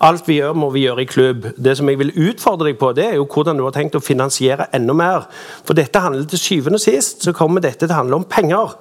Alt 0.04 0.28
vi 0.28 0.40
gjør, 0.40 0.54
må 0.54 0.70
vi 0.74 0.84
gjøre 0.84 1.02
i 1.02 1.10
klubb. 1.10 1.46
Det 1.58 1.78
som 1.78 1.90
jeg 1.90 2.00
vil 2.00 2.12
utfordre 2.30 2.70
deg 2.70 2.80
på, 2.80 2.92
det 2.98 3.06
er 3.06 3.16
jo 3.16 3.28
hvordan 3.32 3.58
du 3.58 3.64
har 3.64 3.76
tenkt 3.76 3.96
å 3.96 4.04
finansiere 4.04 4.68
enda 4.76 4.94
mer. 4.94 5.30
For 5.64 5.78
dette 5.78 6.04
handler 6.04 6.28
til 6.30 6.42
syvende 6.42 6.82
og 6.82 6.84
sist 6.84 7.24
så 7.24 7.36
kommer 7.36 7.64
dette 7.64 7.86
til 7.86 7.96
å 7.96 8.02
handle 8.02 8.20
om 8.20 8.30
penger. 8.30 8.76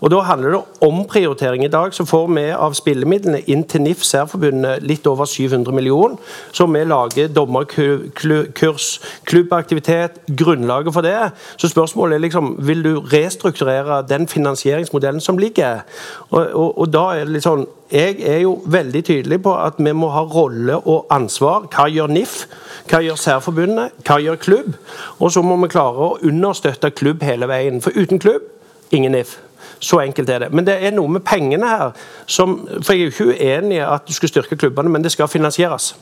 Og 0.00 0.10
Da 0.10 0.20
handler 0.22 0.50
det 0.50 0.60
om 0.80 1.04
prioritering. 1.04 1.64
I 1.64 1.68
dag 1.68 1.94
så 1.94 2.04
får 2.06 2.26
vi 2.34 2.44
av 2.50 2.74
spillemidlene 2.74 3.42
inn 3.50 3.64
til 3.64 3.82
NIF 3.82 4.04
Særforbundet 4.06 4.82
litt 4.86 5.06
over 5.06 5.26
700 5.26 5.74
millioner. 5.74 6.16
Så 6.52 6.66
vi 6.66 6.84
lager 6.84 7.28
dommerkurs, 7.28 9.00
klubbaktivitet, 9.26 10.10
grunnlaget 10.38 10.94
for 10.94 11.02
det. 11.02 11.32
Så 11.56 11.68
spørsmålet 11.68 12.14
er 12.14 12.18
liksom, 12.18 12.56
vil 12.58 12.84
du 12.84 13.00
restrukturere 13.00 14.04
den 14.08 14.28
finansieringsmodellen 14.28 15.20
som 15.20 15.38
ligger? 15.38 15.82
Og, 16.30 16.42
og, 16.52 16.78
og 16.78 16.90
da 16.92 17.04
er 17.16 17.24
det 17.24 17.38
litt 17.38 17.46
sånn 17.46 17.64
Jeg 17.88 18.18
er 18.28 18.42
jo 18.42 18.58
veldig 18.68 19.00
tydelig 19.06 19.38
på 19.46 19.54
at 19.56 19.78
vi 19.80 19.94
må 19.96 20.10
ha 20.12 20.26
rolle 20.28 20.76
og 20.76 21.08
ansvar. 21.14 21.70
Hva 21.72 21.86
gjør 21.88 22.12
NIF? 22.12 22.42
Hva 22.90 23.00
gjør 23.04 23.16
Særforbundet? 23.22 23.96
Hva 24.04 24.18
gjør 24.20 24.40
klubb? 24.42 24.74
Og 25.18 25.32
så 25.32 25.42
må 25.44 25.56
vi 25.62 25.70
klare 25.72 26.10
å 26.10 26.18
understøtte 26.28 26.92
klubb 26.92 27.24
hele 27.24 27.48
veien. 27.48 27.80
For 27.84 27.96
uten 27.96 28.20
klubb, 28.20 28.44
ingen 28.92 29.16
NIF. 29.16 29.38
Så 29.80 30.02
enkelt 30.02 30.28
er 30.28 30.44
det. 30.44 30.52
Men 30.52 30.66
det 30.68 30.76
er 30.84 30.92
noe 30.92 31.16
med 31.16 31.24
pengene 31.24 31.68
her 31.70 31.96
som 32.26 32.60
For 32.82 32.92
jeg 32.92 33.00
er 33.00 33.04
jo 33.06 33.14
ikke 33.14 33.32
uenig 33.32 33.78
i 33.80 33.84
at 33.86 34.08
du 34.08 34.12
skal 34.16 34.34
styrke 34.34 34.60
klubbene, 34.60 34.92
men 34.92 35.04
det 35.04 35.14
skal 35.14 35.32
finansieres. 35.32 35.94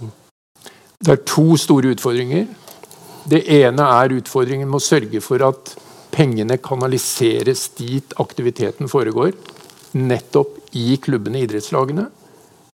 Det 0.99 1.12
er 1.12 1.27
to 1.29 1.55
store 1.61 1.95
utfordringer. 1.95 2.49
Det 3.31 3.45
ene 3.61 3.91
er 4.01 4.15
utfordringen 4.17 4.67
med 4.67 4.81
å 4.81 4.87
sørge 4.87 5.23
for 5.23 5.43
at 5.47 5.77
pengene 6.15 6.57
kanaliseres 6.62 7.69
dit 7.79 8.15
aktiviteten 8.23 8.89
foregår 8.89 9.35
nettopp 9.96 10.59
i 10.76 10.96
klubbene, 11.02 11.42
idrettslagene. 11.44 12.09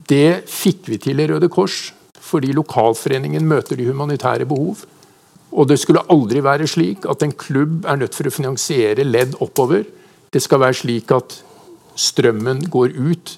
Det 0.09 0.43
fikk 0.49 0.89
vi 0.89 0.99
til 1.01 1.21
i 1.21 1.27
Røde 1.29 1.49
Kors 1.51 1.91
fordi 2.21 2.53
lokalforeningen 2.55 3.47
møter 3.49 3.79
de 3.79 3.87
humanitære 3.89 4.45
behov. 4.47 4.83
Og 5.51 5.67
det 5.67 5.79
skulle 5.81 6.03
aldri 6.13 6.43
være 6.43 6.67
slik 6.69 7.07
at 7.09 7.25
en 7.25 7.33
klubb 7.35 7.85
er 7.89 7.99
nødt 7.99 8.15
for 8.15 8.29
å 8.29 8.33
finansiere 8.33 9.03
ledd 9.07 9.35
oppover. 9.43 9.83
Det 10.31 10.39
skal 10.43 10.61
være 10.63 10.79
slik 10.83 11.11
at 11.11 11.41
strømmen 11.99 12.63
går 12.71 12.95
ut 12.95 13.35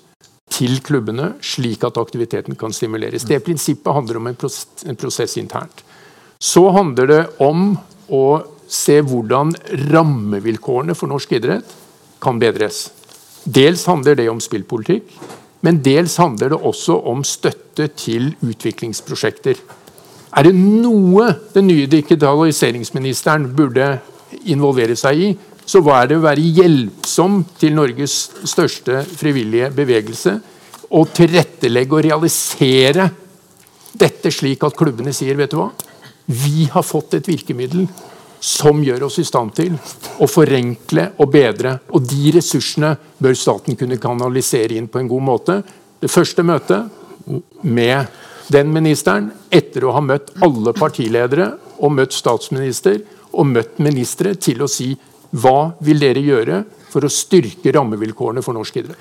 til 0.54 0.78
klubbene, 0.86 1.32
slik 1.42 1.84
at 1.88 1.98
aktiviteten 1.98 2.58
kan 2.60 2.76
stimuleres. 2.76 3.26
Det 3.26 3.42
prinsippet 3.46 3.96
handler 3.96 4.20
om 4.20 4.30
en 4.30 4.38
prosess, 4.38 4.68
en 4.86 5.00
prosess 5.00 5.38
internt. 5.42 5.82
Så 6.38 6.68
handler 6.76 7.10
det 7.10 7.22
om 7.42 7.72
å 8.14 8.26
se 8.70 9.00
hvordan 9.02 9.56
rammevilkårene 9.90 10.94
for 10.98 11.10
norsk 11.10 11.34
idrett 11.40 11.74
kan 12.22 12.38
bedres. 12.42 12.92
Dels 13.44 13.86
handler 13.90 14.16
det 14.20 14.30
om 14.32 14.42
spillpolitikk, 14.44 15.16
men 15.64 15.80
dels 15.84 16.16
handler 16.20 16.54
det 16.54 16.60
også 16.60 16.98
om 17.12 17.24
støtte 17.28 17.90
til 18.00 18.34
utviklingsprosjekter. 18.44 19.60
Er 20.34 20.48
det 20.48 20.54
noe 20.58 21.28
den 21.54 21.68
nye 21.70 21.88
digitaliseringsministeren 21.92 23.50
burde 23.56 23.98
involvere 24.50 24.96
seg 25.00 25.20
i, 25.20 25.34
så 25.64 25.80
var 25.84 26.10
det 26.10 26.18
å 26.20 26.24
være 26.26 26.44
hjelpsom 26.44 27.44
til 27.60 27.76
Norges 27.78 28.16
største 28.50 29.04
frivillige 29.08 29.70
bevegelse 29.76 30.34
og 30.94 31.14
tilrettelegge 31.16 31.96
og 31.96 32.04
realisere 32.06 33.08
dette 33.94 34.32
slik 34.34 34.66
at 34.66 34.76
klubbene 34.76 35.14
sier 35.16 35.38
vet 35.40 35.54
du 35.54 35.60
hva, 35.62 35.70
vi 36.26 36.66
har 36.72 36.84
fått 36.84 37.20
et 37.20 37.30
virkemiddel 37.30 37.86
som 38.44 38.82
gjør 38.84 39.06
oss 39.08 39.22
i 39.22 39.24
stand 39.24 39.54
til 39.56 39.78
å 40.20 40.28
forenkle 40.28 41.06
og 41.24 41.32
bedre. 41.32 41.78
Og 41.96 42.04
de 42.04 42.34
ressursene 42.36 42.92
bør 43.24 43.38
staten 43.40 43.78
kunne 43.80 44.00
kanalisere 44.04 44.76
inn 44.76 44.90
på 44.92 45.00
en 45.00 45.08
god 45.08 45.24
måte. 45.24 45.58
Det 46.04 46.12
første 46.12 46.44
møtet 46.44 46.92
med 47.64 48.12
den 48.52 48.74
ministeren, 48.76 49.32
etter 49.48 49.88
å 49.88 49.94
ha 49.96 50.02
møtt 50.04 50.34
alle 50.44 50.74
partiledere 50.76 51.54
og 51.80 51.96
møtt 51.96 52.16
statsminister 52.16 53.00
og 53.32 53.48
møtt 53.48 53.80
ministre, 53.82 54.36
til 54.36 54.66
å 54.66 54.68
si 54.70 54.92
hva 55.34 55.72
vil 55.82 56.04
dere 56.04 56.22
gjøre 56.22 56.60
for 56.92 57.08
å 57.08 57.10
styrke 57.10 57.72
rammevilkårene 57.74 58.44
for 58.46 58.54
norsk 58.60 58.84
idrett? 58.84 59.00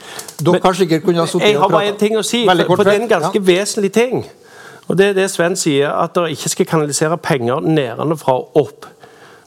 jeg 1.42 1.58
har 1.58 1.74
bare 1.74 1.90
en 1.90 1.98
ting 2.00 2.14
å 2.16 2.22
si, 2.24 2.46
for, 2.46 2.76
for 2.78 2.86
det 2.86 2.94
er 2.94 3.02
en 3.02 3.10
ganske 3.10 3.42
ja. 3.42 3.46
vesentlig 3.50 3.92
ting. 3.92 4.22
Og 4.86 4.96
Det 4.98 5.10
er 5.10 5.18
det 5.18 5.28
Sven 5.34 5.58
sier, 5.58 5.90
at 5.90 6.14
dere 6.14 6.32
ikke 6.32 6.54
skal 6.54 6.68
kanalisere 6.76 7.18
penger 7.20 7.66
nedenfra 7.66 8.38
og 8.38 8.62
opp. 8.62 8.88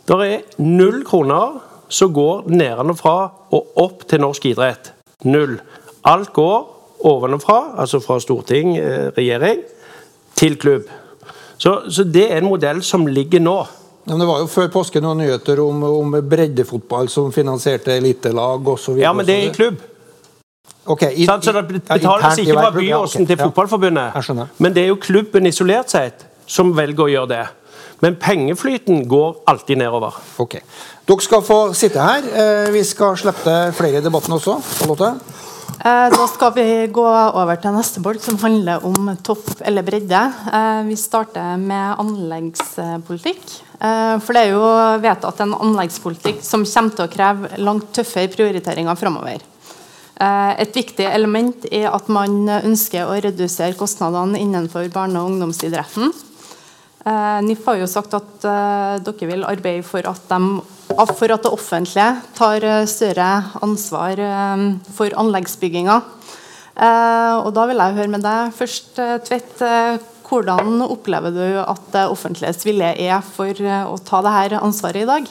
Det 0.05 0.17
er 0.21 0.41
null 0.61 1.01
kroner 1.05 1.61
som 1.89 2.11
går 2.13 2.45
nedenfra 2.49 3.15
og 3.53 3.79
opp 3.81 4.05
til 4.09 4.21
norsk 4.21 4.45
idrett. 4.51 4.91
Null. 5.25 5.57
Alt 6.05 6.33
går 6.33 6.59
ovenfra, 7.05 7.75
altså 7.81 7.99
fra 8.03 8.19
storting, 8.21 8.77
eh, 8.77 9.09
regjering, 9.17 9.63
til 10.35 10.57
klubb. 10.61 10.85
Så, 11.57 11.89
så 11.89 12.03
det 12.03 12.31
er 12.31 12.37
en 12.37 12.49
modell 12.49 12.83
som 12.83 13.07
ligger 13.07 13.41
nå. 13.41 13.57
Men 14.05 14.21
det 14.21 14.27
var 14.29 14.43
jo 14.43 14.47
før 14.51 14.69
påske 14.73 15.01
noen 15.01 15.23
nyheter 15.23 15.59
om, 15.63 15.81
om 15.83 16.15
breddefotball 16.29 17.09
som 17.09 17.31
finansierte 17.33 17.95
elitelag 17.97 18.67
osv. 18.75 18.99
Ja, 19.01 19.13
men 19.13 19.25
det 19.25 19.39
er 19.39 19.49
i 19.49 19.53
klubb. 19.55 19.81
Okay, 20.85 21.15
i, 21.15 21.25
så, 21.25 21.39
så 21.41 21.51
det 21.55 21.81
betales 21.81 22.37
ikke 22.43 22.59
fra 22.59 22.69
Byåsen 22.75 23.25
til 23.25 23.39
Fotballforbundet. 23.41 24.41
Men 24.61 24.73
det 24.75 24.83
er 24.83 24.91
jo 24.91 24.99
klubben 25.01 25.49
isolert 25.49 25.89
sett 25.89 26.27
som 26.45 26.75
velger 26.77 27.07
å 27.07 27.09
gjøre 27.09 27.31
det. 27.31 27.45
Men 28.05 28.15
pengeflyten 28.21 29.07
går 29.09 29.37
alltid 29.49 29.79
nedover. 29.81 30.13
Ok. 30.37 30.59
Dere 31.09 31.23
skal 31.25 31.41
få 31.41 31.57
sitte 31.73 32.03
her. 32.05 32.25
Eh, 32.37 32.67
vi 32.75 32.83
skal 32.85 33.15
slippe 33.17 33.53
flere 33.73 33.97
i 33.97 34.05
debatten 34.05 34.35
også. 34.35 34.59
Charlotte? 34.77 35.07
Eh, 35.79 36.09
da 36.13 36.27
skal 36.29 36.51
vi 36.53 36.65
gå 36.93 37.05
over 37.05 37.57
til 37.57 37.73
neste 37.73 38.03
bolk, 38.05 38.21
som 38.21 38.37
handler 38.43 38.85
om 38.85 39.09
topp 39.25 39.55
eller 39.65 39.81
bredde. 39.87 40.21
Eh, 40.21 40.83
vi 40.85 40.97
starter 41.01 41.57
med 41.57 42.03
anleggspolitikk. 42.03 43.41
For 43.75 44.31
det 44.33 44.41
er 44.45 44.53
jo 44.53 44.67
vedtatt 45.03 45.41
en 45.43 45.57
anleggspolitikk 45.57 46.39
som 46.45 46.63
kommer 46.63 46.93
til 46.95 47.05
å 47.05 47.11
kreve 47.11 47.57
langt 47.59 47.89
tøffere 47.93 48.31
prioriteringer 48.31 48.95
framover. 48.97 49.43
Et 50.63 50.77
viktig 50.79 51.05
element 51.09 51.67
er 51.75 51.89
at 51.91 52.07
man 52.07 52.47
ønsker 52.55 53.03
å 53.03 53.17
redusere 53.19 53.75
kostnadene 53.75 54.39
innenfor 54.39 54.87
barne- 54.93 55.19
og 55.19 55.33
ungdomsidretten. 55.33 56.13
Eh, 57.05 57.41
NIF 57.45 57.67
har 57.69 57.77
jo 57.77 57.85
sagt 57.89 58.15
at 58.17 58.45
eh, 58.49 58.95
dere 59.05 59.27
vil 59.29 59.45
arbeide 59.45 59.85
for 59.85 60.01
at, 60.09 60.23
de, 60.25 60.95
for 61.13 61.33
at 61.35 61.43
det 61.45 61.51
offentlige 61.53 62.07
tar 62.33 62.65
eh, 62.65 62.87
større 62.89 63.29
ansvar 63.61 64.21
for 64.97 65.13
anleggsbygginga. 65.21 66.01
Og 66.75 67.51
da 67.55 67.63
vil 67.69 67.79
jeg 67.79 67.95
høre 67.95 68.11
med 68.11 68.23
deg 68.25 68.49
først, 68.51 68.97
Tvedt. 69.23 69.61
hvordan 70.27 70.81
opplever 70.83 71.31
du 71.31 71.61
at 71.61 71.85
det 71.93 72.01
offentliges 72.11 72.65
vilje 72.67 72.89
er 72.99 73.21
for 73.23 73.55
å 73.63 73.95
ta 74.03 74.19
dette 74.25 74.59
ansvaret 74.59 75.05
i 75.05 75.07
dag? 75.07 75.29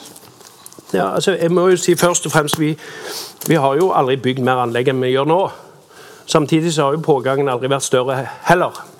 Ja, 0.89 1.11
altså, 1.11 1.35
jeg 1.37 1.53
må 1.53 1.67
jo 1.69 1.77
si 1.77 1.93
først 1.93 2.25
og 2.25 2.33
fremst 2.33 2.57
Vi, 2.57 2.71
vi 3.45 3.61
har 3.61 3.77
jo 3.77 3.91
aldri 3.93 4.17
bygd 4.17 4.41
mer 4.41 4.63
anlegg 4.63 4.89
enn 4.89 5.05
vi 5.05 5.13
gjør 5.13 5.29
nå. 5.29 5.39
Samtidig 6.25 6.73
så 6.73 6.87
har 6.87 6.97
jo 6.97 7.05
pågangen 7.05 7.51
aldri 7.51 7.69
vært 7.69 7.85
større 7.85 8.23
heller. 8.49 8.94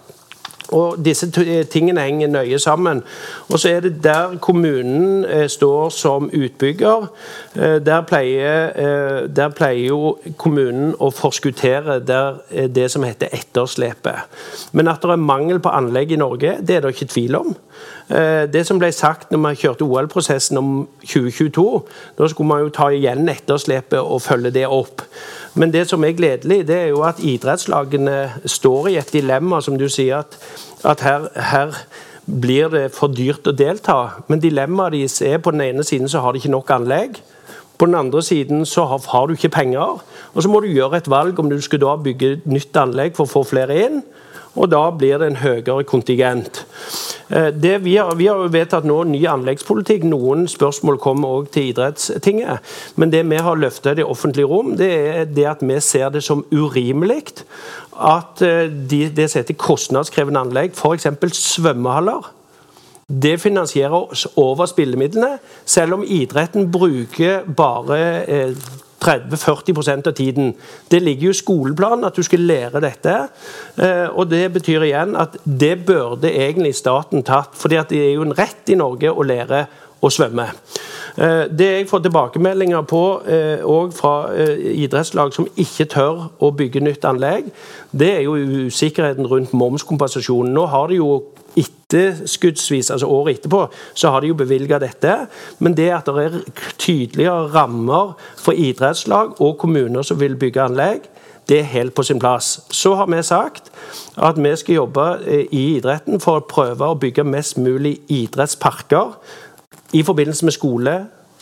Og 0.74 0.98
Disse 1.06 1.28
eh, 1.42 1.66
tingene 1.70 2.02
henger 2.02 2.32
nøye 2.32 2.60
sammen. 2.60 3.04
Og 3.50 3.60
så 3.60 3.70
er 3.70 3.86
det 3.86 4.04
der 4.04 4.38
kommunen 4.42 5.26
eh, 5.26 5.48
står 5.50 5.90
som 5.90 6.30
utbygger. 6.34 7.08
Eh, 7.56 7.78
der, 7.86 8.02
pleier, 8.02 9.28
der, 9.28 9.50
pleier, 9.50 9.86
jo 9.86 10.16
kommunen 10.38 10.94
å 11.00 11.12
forskuttere 11.14 12.00
det 12.02 12.86
som 12.92 13.04
heter 13.06 13.34
etterslepet. 13.36 14.40
Men 14.74 14.90
at 14.90 15.04
det 15.04 15.14
er 15.14 15.22
mangel 15.22 15.60
på 15.62 15.74
anlegg 15.74 16.16
i 16.16 16.20
Norge, 16.20 16.58
det 16.62 16.78
er 16.78 16.86
det 16.86 16.96
ikke 16.96 17.12
tvil 17.14 17.42
om. 17.42 17.56
Eh, 18.10 18.46
det 18.54 18.62
som 18.68 18.78
ble 18.78 18.92
sagt 18.94 19.32
når 19.34 19.42
vi 19.42 19.62
kjørte 19.64 19.86
OL-prosessen 19.88 20.60
om 20.62 20.74
2022, 21.02 21.66
da 22.20 22.28
skulle 22.30 22.50
man 22.52 22.62
jo 22.62 22.74
ta 22.74 22.92
igjen 22.94 23.26
etterslepet 23.32 23.98
og 23.98 24.22
følge 24.22 24.54
det 24.54 24.68
opp. 24.70 25.02
Men 25.56 25.74
det 25.74 25.88
som 25.90 26.04
er 26.06 26.14
gledelig, 26.18 26.68
det 26.68 26.76
er 26.76 26.92
jo 26.94 27.02
at 27.08 27.22
idrettslagene 27.24 28.18
står 28.46 28.92
i 28.92 28.98
et 29.02 29.14
dilemma, 29.14 29.62
som 29.62 29.80
du 29.80 29.88
sier, 29.90 30.22
at, 30.22 30.38
at 30.86 31.02
her, 31.02 31.30
her, 31.54 31.80
blir 32.26 32.72
det 32.74 32.88
for 32.94 33.14
dyrt 33.14 33.46
å 33.46 33.54
delta. 33.54 34.24
Men 34.30 34.42
dilemmaet 34.42 34.96
deres 34.96 35.20
er 35.22 35.38
på 35.38 35.54
den 35.54 35.62
ene 35.62 35.84
siden 35.86 36.10
så 36.10 36.24
har 36.24 36.34
de 36.34 36.42
ikke 36.42 36.54
nok 36.54 36.72
anlegg. 36.74 37.20
På 37.78 37.86
den 37.86 37.98
andre 38.00 38.24
siden 38.26 38.66
så 38.66 38.86
har, 38.90 39.28
du 39.28 39.34
ikke 39.34 39.54
penger. 39.54 40.02
Og 40.34 40.44
så 40.44 40.50
må 40.50 40.62
du 40.64 40.72
gjøre 40.72 40.98
et 40.98 41.10
valg 41.12 41.40
om 41.40 41.50
du 41.50 41.60
skal 41.62 41.84
da 41.84 41.94
bygge 42.02 42.40
nytt 42.50 42.78
anlegg 42.82 43.14
for 43.18 43.28
å 43.28 43.34
få 43.34 43.44
flere 43.46 43.78
inn. 43.86 44.02
Og 44.56 44.72
da 44.72 44.88
blir 44.96 45.20
det 45.20 45.28
en 45.28 45.42
høyere 45.44 45.84
kontingent. 45.84 46.64
Eh, 47.30 47.48
det 47.48 47.78
vi, 47.84 47.98
har, 47.98 48.16
vi 48.16 48.28
har 48.28 48.52
vedtatt 48.54 48.86
nå 48.88 49.02
ny 49.10 49.24
anleggspolitikk. 49.30 50.06
Noen 50.10 50.46
spørsmål 50.52 51.00
kommer 51.02 51.40
òg 51.40 51.50
til 51.56 51.72
idrettstinget. 51.72 52.76
Men 52.96 53.14
det 53.14 53.26
vi 53.30 53.42
har 53.42 53.60
løftet 53.60 53.96
i 53.96 54.02
det 54.02 54.08
offentlige 54.10 54.50
rom, 54.52 54.76
det 54.78 54.92
er 54.94 55.26
det 55.30 55.50
at 55.56 55.66
vi 55.66 55.80
ser 55.82 56.14
det 56.14 56.24
som 56.26 56.46
urimelig 56.54 57.24
at 57.96 58.42
eh, 58.44 58.66
de, 58.70 59.06
det 59.10 59.30
som 59.32 59.42
heter 59.42 59.58
kostnadskrevende 59.60 60.46
anlegg, 60.48 60.76
f.eks. 60.76 61.08
svømmehaller, 61.40 62.32
det 63.06 63.38
finansierer 63.38 63.94
oss 63.94 64.26
over 64.36 64.66
spillemidlene, 64.66 65.38
selv 65.66 66.00
om 66.00 66.04
idretten 66.04 66.72
bruker 66.74 67.46
bare 67.46 68.00
eh, 68.26 68.56
30-40% 69.06 70.08
av 70.08 70.14
tiden. 70.18 70.54
Det 70.92 71.02
ligger 71.02 71.30
jo 71.30 71.36
i 71.36 71.40
skoleplanen 71.40 72.08
at 72.08 72.18
du 72.18 72.24
skal 72.26 72.46
lære 72.46 72.82
dette. 72.84 73.16
Eh, 73.78 74.08
og 74.10 74.30
Det 74.30 74.54
betyr 74.54 74.88
igjen 74.88 75.16
at 75.16 75.38
det 75.46 75.86
burde 75.86 76.32
egentlig 76.32 76.76
staten 76.76 77.24
tatt. 77.24 77.50
for 77.54 77.70
det 77.70 77.92
er 77.92 78.14
jo 78.14 78.22
en 78.22 78.38
rett 78.38 78.70
i 78.70 78.76
Norge 78.76 79.12
å 79.12 79.24
lære 79.24 79.66
å 80.02 80.10
svømme. 80.10 80.50
Eh, 81.18 81.46
det 81.50 81.70
jeg 81.72 81.90
får 81.90 82.00
tilbakemeldinger 82.00 82.82
på 82.82 83.04
òg 83.64 83.88
eh, 83.88 83.96
fra 83.96 84.14
idrettslag 84.74 85.34
som 85.34 85.48
ikke 85.56 85.86
tør 85.86 86.30
å 86.40 86.52
bygge 86.52 86.82
nytt 86.82 87.06
anlegg, 87.06 87.46
det 87.92 88.12
er 88.18 88.22
jo 88.22 88.36
usikkerheten 88.36 89.28
rundt 89.28 89.54
momskompensasjonen. 89.54 90.54
Nå 90.54 90.66
har 90.66 90.88
de 90.88 90.96
jo 90.96 91.24
etterskuddsvis, 91.96 92.92
altså 92.92 93.08
året 93.08 93.40
etterpå, 93.40 93.66
så 93.94 94.10
har 94.10 94.22
de 94.22 94.32
jo 94.32 94.38
bevilga 94.38 94.80
dette. 94.80 95.16
Men 95.60 95.78
det 95.78 95.90
at 95.96 96.06
det 96.06 96.26
er 96.26 96.40
tydeligere 96.78 97.50
rammer 97.56 98.16
for 98.38 98.52
idrettslag 98.52 99.42
og 99.42 99.58
kommuner 99.58 100.06
som 100.06 100.20
vil 100.20 100.36
bygge 100.40 100.62
anlegg, 100.62 101.10
det 101.50 101.60
er 101.60 101.64
helt 101.64 101.94
på 101.94 102.04
sin 102.04 102.20
plass. 102.20 102.60
Så 102.70 102.96
har 102.96 103.06
vi 103.06 103.24
sagt 103.24 103.72
at 104.18 104.44
vi 104.44 104.56
skal 104.56 104.76
jobbe 104.76 105.20
eh, 105.26 105.46
i 105.52 105.66
idretten 105.78 106.20
for 106.20 106.42
å 106.42 106.48
prøve 106.50 106.88
å 106.90 106.98
bygge 106.98 107.24
mest 107.24 107.58
mulig 107.58 108.00
idrettsparker 108.10 109.14
i 109.94 110.02
forbindelse 110.04 110.46
med 110.46 110.56
skole, 110.56 110.96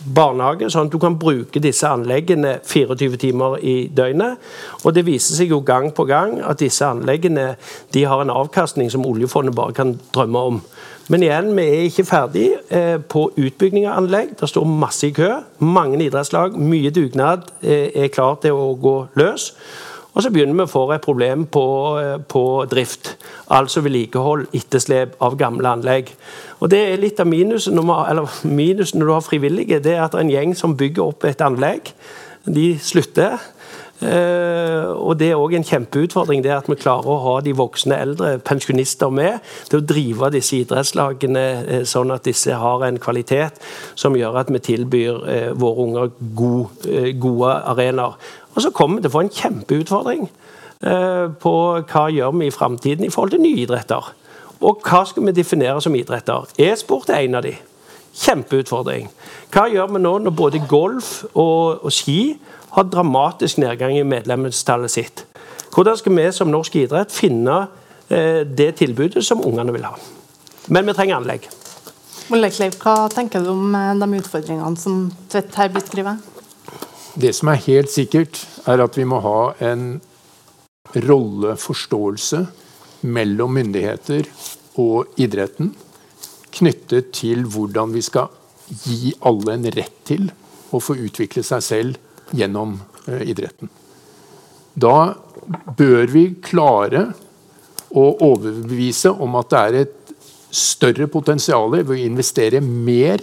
barnehage, 0.03 0.69
sånn 0.71 0.89
at 0.89 0.93
du 0.93 0.99
kan 1.01 1.17
bruke 1.19 1.61
disse 1.63 1.87
anleggene 1.87 2.57
24 2.65 3.19
timer 3.21 3.57
i 3.61 3.75
døgnet. 3.87 4.41
Og 4.83 4.93
Det 4.93 5.05
viser 5.05 5.35
seg 5.35 5.53
jo 5.53 5.61
gang 5.61 5.91
på 5.93 6.05
gang 6.05 6.39
at 6.41 6.59
disse 6.59 6.85
anleggene 6.85 7.55
de 7.93 8.03
har 8.03 8.21
en 8.21 8.33
avkastning 8.33 8.91
som 8.91 9.05
oljefondet 9.05 9.55
bare 9.55 9.73
kan 9.73 9.99
drømme 10.13 10.39
om. 10.39 10.61
Men 11.11 11.23
igjen, 11.23 11.49
vi 11.55 11.63
er 11.63 11.87
ikke 11.89 12.05
ferdig 12.07 12.45
eh, 12.71 12.95
på 12.97 13.25
utbygging 13.35 13.87
av 13.87 14.03
anlegg. 14.03 14.37
Det 14.39 14.47
står 14.47 14.67
masse 14.67 15.09
i 15.09 15.15
kø. 15.15 15.29
Mange 15.59 15.99
idrettslag, 15.99 16.55
mye 16.55 16.93
dugnad, 16.95 17.49
eh, 17.61 17.89
er 18.05 18.13
klar 18.13 18.37
til 18.43 18.55
å 18.55 18.69
gå 18.79 18.95
løs. 19.19 19.51
Og 20.13 20.21
så 20.21 20.29
begynner 20.29 20.53
vi 20.53 20.65
å 20.67 20.69
få 20.69 20.83
et 20.93 21.01
problem 21.01 21.45
på, 21.49 21.65
eh, 21.99 22.17
på 22.17 22.65
drift, 22.69 23.15
altså 23.49 23.81
vedlikehold, 23.81 24.47
etterslep 24.53 25.15
av 25.19 25.37
gamle 25.37 25.67
anlegg. 25.69 26.13
Og 26.61 26.69
Det 26.69 26.79
er 26.79 26.97
litt 26.97 27.19
av 27.19 27.27
minusen 27.27 27.75
når, 27.75 28.45
minus 28.45 28.93
når 28.93 29.05
du 29.05 29.13
har 29.13 29.21
frivillige. 29.21 29.81
Det 29.83 29.95
er 29.95 30.03
at 30.03 30.13
en 30.15 30.29
gjeng 30.29 30.55
som 30.55 30.77
bygger 30.77 31.03
opp 31.03 31.25
et 31.25 31.41
anlegg. 31.41 31.93
De 32.45 32.77
slutter. 32.79 33.39
Uh, 34.03 34.89
og 34.99 35.19
Det 35.19 35.29
er 35.31 35.39
òg 35.39 35.53
en 35.55 35.63
kjempeutfordring 35.63 36.41
det 36.43 36.51
at 36.51 36.67
vi 36.67 36.75
klarer 36.75 37.07
å 37.07 37.21
ha 37.23 37.35
de 37.45 37.53
voksne 37.55 37.95
eldre 37.95 38.33
pensjonister 38.43 39.11
med 39.13 39.37
til 39.69 39.79
å 39.79 39.85
drive 39.85 40.31
disse 40.33 40.57
idrettslagene 40.57 41.43
uh, 41.69 41.77
sånn 41.87 42.11
at 42.11 42.25
disse 42.27 42.57
har 42.57 42.83
en 42.83 42.99
kvalitet 42.99 43.61
som 43.95 44.17
gjør 44.17 44.41
at 44.41 44.51
vi 44.51 44.63
tilbyr 44.65 45.21
uh, 45.23 45.51
våre 45.55 45.87
unger 45.87 46.11
god, 46.35 46.89
gode 47.21 47.53
arenaer. 47.75 48.17
Og 48.53 48.61
så 48.61 48.71
kommer 48.73 48.97
vi 48.97 49.05
til 49.05 49.11
å 49.11 49.15
få 49.15 49.23
en 49.25 49.33
kjempeutfordring 49.33 50.25
eh, 50.27 51.27
på 51.41 51.53
hva 51.79 52.05
vi 52.09 52.19
gjør 52.19 52.41
i 52.45 52.53
framtiden 52.53 53.05
i 53.07 53.11
forhold 53.13 53.35
til 53.35 53.43
nye 53.43 53.65
idretter. 53.65 54.13
Og 54.63 54.83
hva 54.85 55.03
skal 55.07 55.25
vi 55.27 55.35
definere 55.35 55.81
som 55.83 55.95
idretter? 55.97 56.47
E-sport 56.61 57.11
er 57.11 57.25
en 57.25 57.39
av 57.39 57.45
de. 57.45 57.55
Kjempeutfordring. 58.13 59.09
Hva 59.53 59.67
gjør 59.71 59.95
vi 59.95 60.03
nå 60.03 60.17
når 60.23 60.35
både 60.37 60.61
golf 60.69 61.23
og, 61.33 61.83
og 61.83 61.91
ski 61.91 62.35
har 62.75 62.89
dramatisk 62.89 63.59
nedgang 63.61 63.97
i 63.97 64.05
medlemstallet 64.07 64.93
sitt? 64.93 65.25
Hvordan 65.73 65.97
skal 65.97 66.15
vi 66.17 66.27
som 66.31 66.51
norsk 66.53 66.75
idrett 66.77 67.13
finne 67.13 67.63
eh, 68.07 68.45
det 68.45 68.75
tilbudet 68.79 69.25
som 69.25 69.41
ungene 69.41 69.73
vil 69.73 69.87
ha? 69.89 69.97
Men 70.69 70.87
vi 70.87 70.95
trenger 70.95 71.17
anlegg. 71.17 71.49
Mollekleiv, 72.31 72.77
hva 72.79 73.09
tenker 73.11 73.43
du 73.43 73.51
om 73.51 73.73
eh, 73.75 73.95
de 73.99 74.21
utfordringene 74.21 74.79
som 74.79 75.09
Tvedt 75.33 75.57
her 75.59 75.73
beskriver? 75.73 76.21
Det 77.13 77.29
som 77.37 77.51
er 77.51 77.61
helt 77.67 77.91
sikkert, 77.93 78.39
er 78.65 78.81
at 78.81 78.97
vi 78.97 79.05
må 79.05 79.19
ha 79.21 79.53
en 79.61 79.99
rolleforståelse 80.93 82.39
mellom 83.05 83.53
myndigheter 83.53 84.29
og 84.81 85.13
idretten 85.21 85.73
knyttet 86.53 87.11
til 87.13 87.45
hvordan 87.49 87.93
vi 87.93 88.01
skal 88.05 88.31
gi 88.85 89.13
alle 89.25 89.57
en 89.57 89.69
rett 89.75 89.99
til 90.07 90.29
å 90.73 90.81
få 90.81 90.95
utvikle 91.05 91.43
seg 91.45 91.65
selv 91.65 92.33
gjennom 92.33 92.79
uh, 93.05 93.21
idretten. 93.21 93.69
Da 94.73 95.13
bør 95.77 96.09
vi 96.09 96.25
klare 96.41 97.11
å 97.93 98.07
overbevise 98.25 99.11
om 99.21 99.37
at 99.37 99.53
det 99.53 99.61
er 99.61 99.79
et 99.83 100.13
større 100.53 101.05
potensial 101.11 101.69
ved 101.73 101.93
å 101.93 101.97
investere 101.97 102.61
mer 102.63 103.21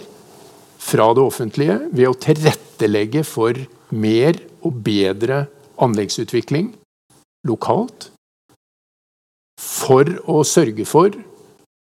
fra 0.81 1.09
det 1.15 1.23
offentlige 1.23 1.77
ved 1.91 2.07
å 2.07 2.17
tilrettelegge 2.19 3.25
for 3.27 3.59
mer 3.91 4.39
og 4.65 4.81
bedre 4.85 5.45
anleggsutvikling 5.81 6.71
lokalt 7.47 8.09
for 9.61 10.07
å 10.29 10.41
sørge 10.47 10.85
for 10.89 11.15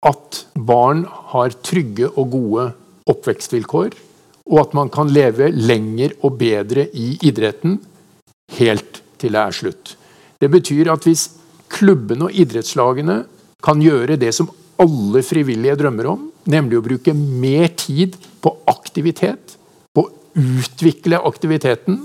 at 0.07 0.43
barn 0.55 1.05
har 1.33 1.55
trygge 1.65 2.09
og 2.13 2.29
gode 2.33 2.67
oppvekstvilkår, 3.09 3.95
og 4.47 4.59
at 4.61 4.75
man 4.77 4.91
kan 4.93 5.09
leve 5.11 5.49
lenger 5.51 6.13
og 6.21 6.37
bedre 6.39 6.87
i 6.93 7.15
idretten 7.27 7.79
helt 8.57 9.01
til 9.19 9.33
det 9.35 9.41
er 9.41 9.55
slutt. 9.55 9.95
Det 10.37 10.49
betyr 10.53 10.91
at 10.93 11.07
hvis 11.07 11.27
klubbene 11.71 12.29
og 12.29 12.37
idrettslagene 12.37 13.23
kan 13.63 13.81
gjøre 13.81 14.19
det 14.21 14.31
som 14.35 14.49
alle 14.79 15.23
frivillige 15.25 15.77
drømmer 15.79 16.11
om, 16.13 16.27
nemlig 16.47 16.77
å 16.79 16.85
bruke 16.85 17.13
mer 17.17 17.71
tid 17.75 18.15
på 18.43 18.53
aktivitet, 18.69 19.56
utvikle 20.37 21.19
aktiviteten. 21.25 21.99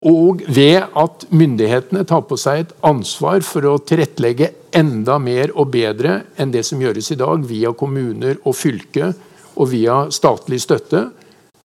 Og 0.00 0.40
ved 0.48 0.86
at 0.96 1.26
myndighetene 1.28 2.06
tar 2.08 2.22
på 2.28 2.38
seg 2.40 2.62
et 2.62 2.76
ansvar 2.88 3.42
for 3.44 3.68
å 3.68 3.80
tilrettelegge 3.84 4.52
enda 4.76 5.18
mer 5.20 5.52
og 5.52 5.74
bedre 5.74 6.22
enn 6.40 6.52
det 6.54 6.62
som 6.64 6.80
gjøres 6.80 7.10
i 7.12 7.18
dag, 7.20 7.44
via 7.44 7.74
kommuner 7.76 8.38
og 8.44 8.56
fylke 8.56 9.10
og 9.60 9.68
via 9.74 10.06
statlig 10.14 10.62
støtte, 10.64 11.10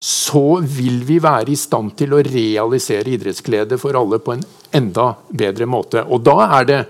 så 0.04 0.60
vil 0.62 1.00
vi 1.08 1.18
være 1.24 1.54
i 1.54 1.58
stand 1.58 1.96
til 1.98 2.14
å 2.14 2.22
realisere 2.26 3.16
idrettsglede 3.16 3.80
for 3.82 3.98
alle 3.98 4.20
på 4.22 4.36
en 4.36 4.44
enda 4.76 5.14
bedre 5.32 5.66
måte. 5.66 6.04
Og 6.04 6.22
da 6.28 6.38
er 6.60 6.68
det 6.68 6.82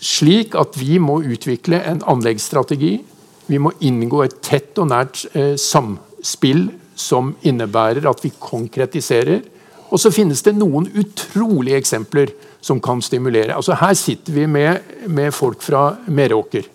slik 0.00 0.54
at 0.56 0.78
vi 0.78 1.00
må 1.02 1.18
utvikle 1.24 1.82
en 1.82 2.00
anleggsstrategi. 2.06 2.94
Vi 3.50 3.58
må 3.62 3.74
inngå 3.84 4.22
et 4.24 4.38
tett 4.44 4.78
og 4.80 4.90
nært 4.92 5.26
eh, 5.34 5.54
samspill 6.26 6.70
som 6.96 7.34
innebærer 7.42 8.06
at 8.08 8.24
vi 8.24 8.32
konkretiserer. 8.40 9.42
Og 9.90 10.00
så 10.00 10.10
finnes 10.10 10.42
det 10.42 10.56
noen 10.56 10.88
utrolige 10.98 11.78
eksempler 11.78 12.32
som 12.60 12.80
kan 12.82 13.02
stimulere. 13.02 13.54
Altså 13.54 13.76
Her 13.78 13.94
sitter 13.94 14.32
vi 14.32 14.46
med, 14.46 14.80
med 15.06 15.32
folk 15.32 15.62
fra 15.62 15.96
Meråker. 16.08 16.66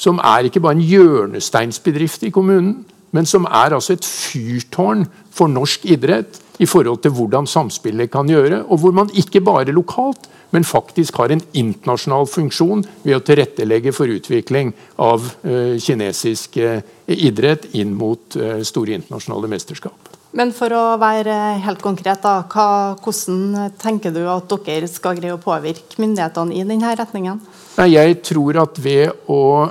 Som 0.00 0.18
er 0.18 0.46
ikke 0.46 0.60
bare 0.60 0.78
en 0.78 0.86
hjørnesteinsbedrift 0.86 2.22
i 2.22 2.30
kommunen, 2.30 2.86
men 3.12 3.26
som 3.26 3.44
er 3.44 3.74
altså 3.74 3.92
et 3.92 4.04
fyrtårn 4.04 5.06
for 5.38 5.50
norsk 5.50 5.86
idrett 5.88 6.40
i 6.58 6.66
forhold 6.66 7.04
til 7.04 7.14
hvordan 7.14 7.46
samspillet 7.46 8.10
kan 8.10 8.28
gjøre. 8.30 8.64
Og 8.66 8.82
hvor 8.82 8.94
man 8.96 9.12
ikke 9.14 9.42
bare 9.44 9.74
lokalt, 9.74 10.26
men 10.50 10.64
faktisk 10.64 11.20
har 11.20 11.32
en 11.32 11.42
internasjonal 11.52 12.26
funksjon 12.30 12.84
ved 13.04 13.18
å 13.18 13.24
tilrettelegge 13.24 13.92
for 13.94 14.10
utvikling 14.10 14.72
av 14.96 15.26
uh, 15.44 15.76
kinesisk 15.82 16.56
uh, 16.62 16.78
idrett 17.06 17.68
inn 17.78 17.92
mot 17.96 18.38
uh, 18.40 18.60
store 18.66 18.96
internasjonale 18.96 19.50
mesterskap. 19.52 20.14
Men 20.36 20.52
for 20.52 20.72
å 20.76 20.84
være 21.00 21.34
helt 21.64 21.80
konkret, 21.80 22.20
da, 22.24 22.42
hva, 22.52 22.96
hvordan 23.00 23.70
tenker 23.80 24.12
du 24.12 24.22
at 24.28 24.52
dere 24.66 24.88
skal 24.90 25.16
greie 25.16 25.36
å 25.36 25.40
påvirke 25.40 26.00
myndighetene 26.00 26.56
i 26.56 26.64
denne 26.68 26.94
retningen? 26.98 27.40
Jeg 27.88 28.18
tror 28.26 28.58
at 28.64 28.80
ved 28.82 29.30
å 29.30 29.70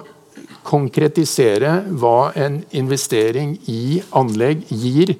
konkretisere 0.67 1.83
hva 1.95 2.31
en 2.35 2.59
investering 2.75 3.55
i 3.71 4.01
anlegg 4.17 4.65
gir 4.73 5.13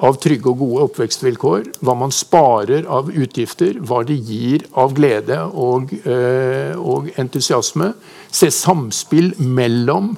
av 0.00 0.16
trygge 0.22 0.48
og 0.50 0.60
gode 0.62 0.86
oppvekstvilkår, 0.88 1.68
hva 1.84 1.94
man 1.98 2.12
sparer 2.14 2.86
av 2.90 3.10
utgifter, 3.12 3.76
hva 3.84 4.00
det 4.06 4.16
gir 4.24 4.64
av 4.78 4.94
glede 4.96 5.38
og, 5.52 5.92
øh, 6.02 6.72
og 6.80 7.10
entusiasme. 7.20 7.92
Se 8.32 8.48
samspill 8.54 9.34
mellom 9.38 10.14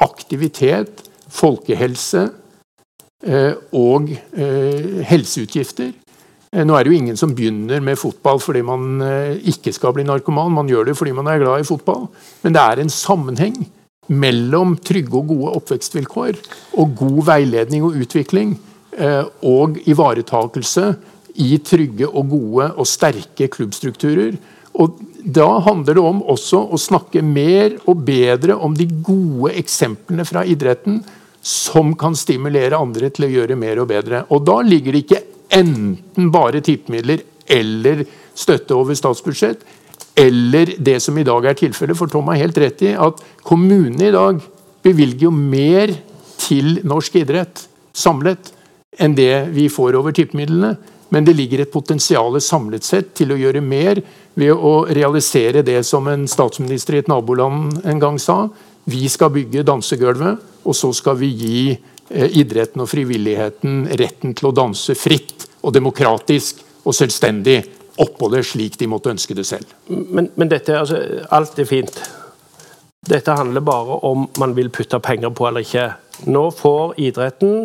aktivitet, 0.00 1.04
folkehelse 1.30 2.30
øh, 3.26 3.54
og 3.76 4.08
øh, 4.10 5.02
helseutgifter. 5.06 5.92
Nå 6.50 6.74
er 6.74 6.82
det 6.82 6.90
jo 6.90 6.98
ingen 6.98 7.18
som 7.18 7.34
begynner 7.36 7.78
med 7.84 7.94
fotball 8.00 8.40
fordi 8.42 8.64
man 8.66 8.98
ikke 9.46 9.70
skal 9.70 9.92
bli 9.94 10.02
narkoman. 10.02 10.50
Man 10.50 10.66
gjør 10.66 10.88
det 10.88 10.96
fordi 10.98 11.12
man 11.14 11.28
er 11.30 11.38
glad 11.38 11.62
i 11.62 11.68
fotball. 11.68 12.08
Men 12.42 12.56
det 12.56 12.64
er 12.64 12.82
en 12.82 12.90
sammenheng 12.90 13.68
mellom 14.10 14.74
trygge 14.82 15.14
og 15.14 15.28
gode 15.28 15.52
oppvekstvilkår 15.60 16.40
og 16.74 16.96
god 16.98 17.20
veiledning 17.28 17.86
og 17.86 18.02
utvikling 18.02 18.56
Eh, 18.58 18.69
og 19.46 19.78
ivaretakelse 19.88 20.86
i 21.40 21.58
trygge 21.64 22.08
og 22.08 22.32
gode 22.32 22.66
og 22.74 22.88
sterke 22.88 23.48
klubbstrukturer. 23.52 24.34
Og 24.80 24.98
Da 25.20 25.46
handler 25.60 25.94
det 25.94 26.02
om 26.02 26.22
også 26.32 26.62
å 26.72 26.78
snakke 26.80 27.20
mer 27.22 27.74
og 27.84 28.04
bedre 28.06 28.54
om 28.56 28.72
de 28.72 28.86
gode 28.88 29.52
eksemplene 29.60 30.24
fra 30.24 30.46
idretten 30.48 31.02
som 31.44 31.92
kan 31.94 32.16
stimulere 32.16 32.78
andre 32.78 33.10
til 33.12 33.26
å 33.26 33.32
gjøre 33.34 33.58
mer 33.60 33.82
og 33.82 33.90
bedre. 33.90 34.24
Og 34.30 34.44
Da 34.46 34.60
ligger 34.64 34.92
det 34.92 35.02
ikke 35.04 35.22
enten 35.52 36.30
bare 36.32 36.62
tippemidler 36.64 37.20
eller 37.50 38.04
støtte 38.34 38.72
over 38.72 38.94
statsbudsjett, 38.94 39.60
eller 40.16 40.74
det 40.78 41.00
som 41.02 41.18
i 41.18 41.26
dag 41.26 41.44
er 41.44 41.58
tilfellet. 41.58 41.98
For 41.98 42.08
Tom 42.08 42.30
har 42.30 42.40
helt 42.40 42.58
rett 42.58 42.82
i 42.86 42.94
at 42.94 43.20
kommunene 43.44 44.08
i 44.08 44.14
dag 44.14 44.40
bevilger 44.82 45.28
jo 45.28 45.34
mer 45.34 45.92
til 46.40 46.78
norsk 46.88 47.20
idrett 47.20 47.66
samlet 47.92 48.52
enn 49.00 49.16
det 49.16 49.50
vi 49.54 49.68
får 49.72 49.98
over 49.98 50.14
tippemidlene. 50.16 50.74
Men 51.10 51.26
det 51.26 51.34
ligger 51.34 51.64
et 51.64 51.72
potensial 51.72 52.36
samlet 52.42 52.86
sett 52.86 53.14
til 53.18 53.32
å 53.34 53.38
gjøre 53.38 53.62
mer 53.64 53.98
ved 54.38 54.52
å 54.54 54.84
realisere 54.86 55.64
det 55.66 55.80
som 55.86 56.06
en 56.06 56.28
statsminister 56.30 56.96
i 56.96 57.00
et 57.02 57.10
naboland 57.10 57.80
en 57.82 58.02
gang 58.02 58.18
sa. 58.22 58.44
Vi 58.86 59.08
skal 59.10 59.32
bygge 59.34 59.66
dansegulvet, 59.66 60.38
og 60.62 60.76
så 60.76 60.92
skal 60.94 61.18
vi 61.18 61.32
gi 61.34 61.64
eh, 61.72 62.38
idretten 62.38 62.84
og 62.84 62.90
frivilligheten 62.92 63.88
retten 63.98 64.36
til 64.38 64.50
å 64.50 64.54
danse 64.54 64.94
fritt 64.94 65.48
og 65.66 65.74
demokratisk 65.74 66.62
og 66.84 66.94
selvstendig 66.96 67.58
oppå 68.00 68.30
det 68.32 68.44
slik 68.46 68.78
de 68.80 68.88
måtte 68.88 69.10
ønske 69.12 69.34
det 69.36 69.44
selv. 69.48 69.66
Men, 69.90 70.30
men 70.38 70.48
dette, 70.52 70.78
altså, 70.78 71.02
alt 71.34 71.58
er 71.58 71.68
fint. 71.68 72.00
Dette 73.10 73.34
handler 73.34 73.64
bare 73.64 73.98
om 74.06 74.28
man 74.38 74.54
vil 74.56 74.70
putte 74.72 75.00
penger 75.02 75.34
på 75.34 75.48
eller 75.48 75.66
ikke. 75.66 75.90
Nå 76.30 76.50
får 76.54 76.98
idretten 77.00 77.64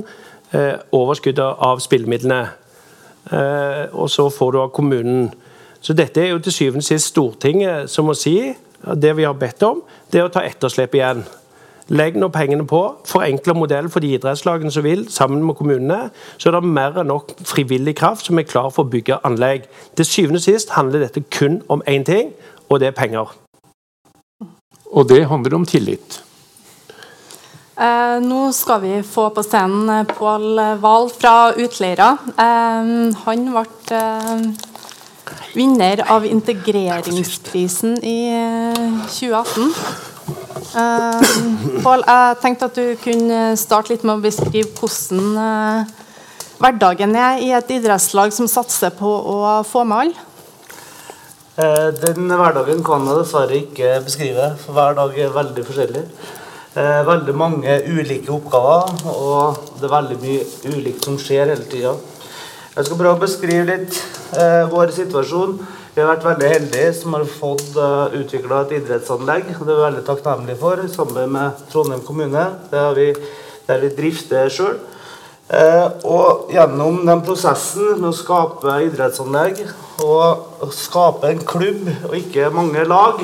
overskuddet 0.96 1.64
av 1.66 1.82
spillemidlene. 1.84 2.44
Eh, 3.32 3.86
og 3.94 4.10
så 4.10 4.30
får 4.30 4.52
du 4.52 4.60
av 4.62 4.74
kommunen. 4.74 5.34
Så 5.82 5.94
dette 5.94 6.22
er 6.22 6.34
jo 6.34 6.40
til 6.40 6.54
syvende 6.54 6.84
og 6.84 6.90
sist 6.90 7.14
Stortinget 7.14 7.90
som 7.90 8.06
må 8.10 8.14
si 8.18 8.54
det 8.86 9.16
vi 9.18 9.26
har 9.26 9.34
bedt 9.34 9.64
om, 9.66 9.82
det 10.12 10.20
er 10.22 10.28
å 10.28 10.34
ta 10.34 10.44
etterslepet 10.46 11.00
igjen. 11.00 11.24
Legg 11.94 12.18
nå 12.18 12.32
pengene 12.34 12.66
på, 12.66 12.80
forenkle 13.06 13.54
modellen 13.58 13.92
for 13.94 14.02
de 14.02 14.12
idrettslagene 14.18 14.72
som 14.74 14.86
vil, 14.86 15.06
sammen 15.14 15.44
med 15.46 15.58
kommunene. 15.58 16.10
Så 16.38 16.50
er 16.50 16.58
det 16.58 16.74
mer 16.74 16.98
enn 17.02 17.10
nok 17.14 17.36
frivillig 17.46 17.96
kraft 17.98 18.26
som 18.26 18.42
er 18.42 18.48
klar 18.50 18.72
for 18.74 18.86
å 18.86 18.90
bygge 18.90 19.20
anlegg. 19.26 19.68
Til 19.98 20.10
syvende 20.10 20.42
og 20.42 20.48
sist 20.48 20.74
handler 20.78 21.06
dette 21.06 21.26
kun 21.30 21.62
om 21.70 21.86
én 21.90 22.06
ting, 22.06 22.34
og 22.70 22.82
det 22.82 22.90
er 22.90 22.98
penger. 22.98 23.36
Og 24.90 25.10
det 25.10 25.28
handler 25.30 25.60
om 25.60 25.66
tillit. 25.66 26.25
Eh, 27.76 28.18
nå 28.24 28.54
skal 28.56 28.80
vi 28.86 28.94
få 29.04 29.26
på 29.36 29.44
scenen 29.44 29.90
eh, 29.92 30.06
Pål 30.08 30.60
Wahl 30.80 31.10
fra 31.12 31.52
Utleira. 31.60 32.14
Eh, 32.40 32.92
han 33.26 33.42
ble 33.52 33.64
eh, 33.92 34.46
vinner 35.58 36.04
av 36.08 36.24
integreringsprisen 36.24 37.98
i 38.00 38.20
2018. 39.12 39.74
Eh, 40.80 41.34
Pål, 41.84 42.06
jeg 42.08 42.38
tenkte 42.46 42.70
at 42.70 42.80
du 42.80 42.96
kunne 43.04 43.42
starte 43.60 43.92
litt 43.92 44.08
med 44.08 44.22
å 44.22 44.24
beskrive 44.24 44.72
hvordan 44.80 45.36
eh, 45.44 45.92
hverdagen 46.64 47.18
er 47.20 47.44
i 47.44 47.52
et 47.60 47.76
idrettslag 47.76 48.32
som 48.32 48.48
satser 48.48 48.96
på 48.96 49.12
å 49.36 49.60
få 49.68 49.84
med 49.84 50.06
alle. 50.06 50.32
Den 52.00 52.32
hverdagen 52.32 52.82
kan 52.88 53.04
jeg 53.08 53.20
dessverre 53.20 53.60
ikke 53.60 53.92
beskrive, 54.08 54.50
for 54.64 54.76
hver 54.76 54.96
dag 54.96 55.20
er 55.20 55.36
veldig 55.36 55.68
forskjellig. 55.68 56.08
Eh, 56.76 57.02
veldig 57.08 57.32
mange 57.40 57.72
ulike 57.88 58.34
oppgaver, 58.36 58.90
og 59.08 59.60
det 59.80 59.86
er 59.88 59.94
veldig 59.94 60.16
mye 60.20 60.74
ulikt 60.74 61.06
som 61.08 61.16
skjer 61.16 61.48
hele 61.54 61.64
tida. 61.72 61.94
Jeg 62.76 62.88
skal 62.90 63.00
prøve 63.00 63.16
å 63.16 63.22
beskrive 63.22 63.64
litt 63.70 64.00
eh, 64.36 64.66
vår 64.68 64.92
situasjon. 64.98 65.54
Vi 65.96 66.04
har 66.04 66.10
vært 66.10 66.26
veldig 66.28 66.50
heldige 66.52 66.90
som 66.98 67.16
har 67.16 67.24
fått 67.32 67.78
uh, 67.80 67.86
eh, 68.10 68.18
utvikla 68.20 68.66
et 68.66 68.74
idrettsanlegg. 68.82 69.54
Det 69.54 69.64
er 69.64 69.70
vi 69.70 69.86
veldig 69.86 70.04
takknemlige 70.10 70.60
for, 70.60 70.84
sammen 70.92 71.32
med 71.38 71.64
Trondheim 71.72 72.04
kommune. 72.04 72.44
Det 72.68 72.82
har 72.82 73.00
vi, 73.00 73.08
der 73.70 73.80
vi 73.80 73.94
drifter 73.96 74.52
sjøl. 74.52 74.76
Eh, 75.48 75.88
og 76.04 76.52
gjennom 76.52 77.06
den 77.08 77.24
prosessen 77.24 78.02
med 78.02 78.10
å 78.10 78.18
skape 78.20 78.82
idrettsanlegg 78.90 79.64
og 80.04 80.68
skape 80.76 81.32
en 81.32 81.48
klubb 81.48 81.88
og 82.10 82.20
ikke 82.20 82.52
mange 82.52 82.84
lag, 82.92 83.24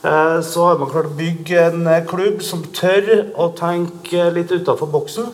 så 0.00 0.64
har 0.64 0.78
man 0.80 0.88
klart 0.88 1.10
å 1.10 1.18
bygge 1.18 1.60
en 1.60 1.82
eh, 1.90 2.06
klubb 2.08 2.40
som 2.44 2.62
tør 2.72 3.10
å 3.36 3.50
tenke 3.56 4.30
litt 4.32 4.52
utafor 4.52 4.88
boksen. 4.88 5.26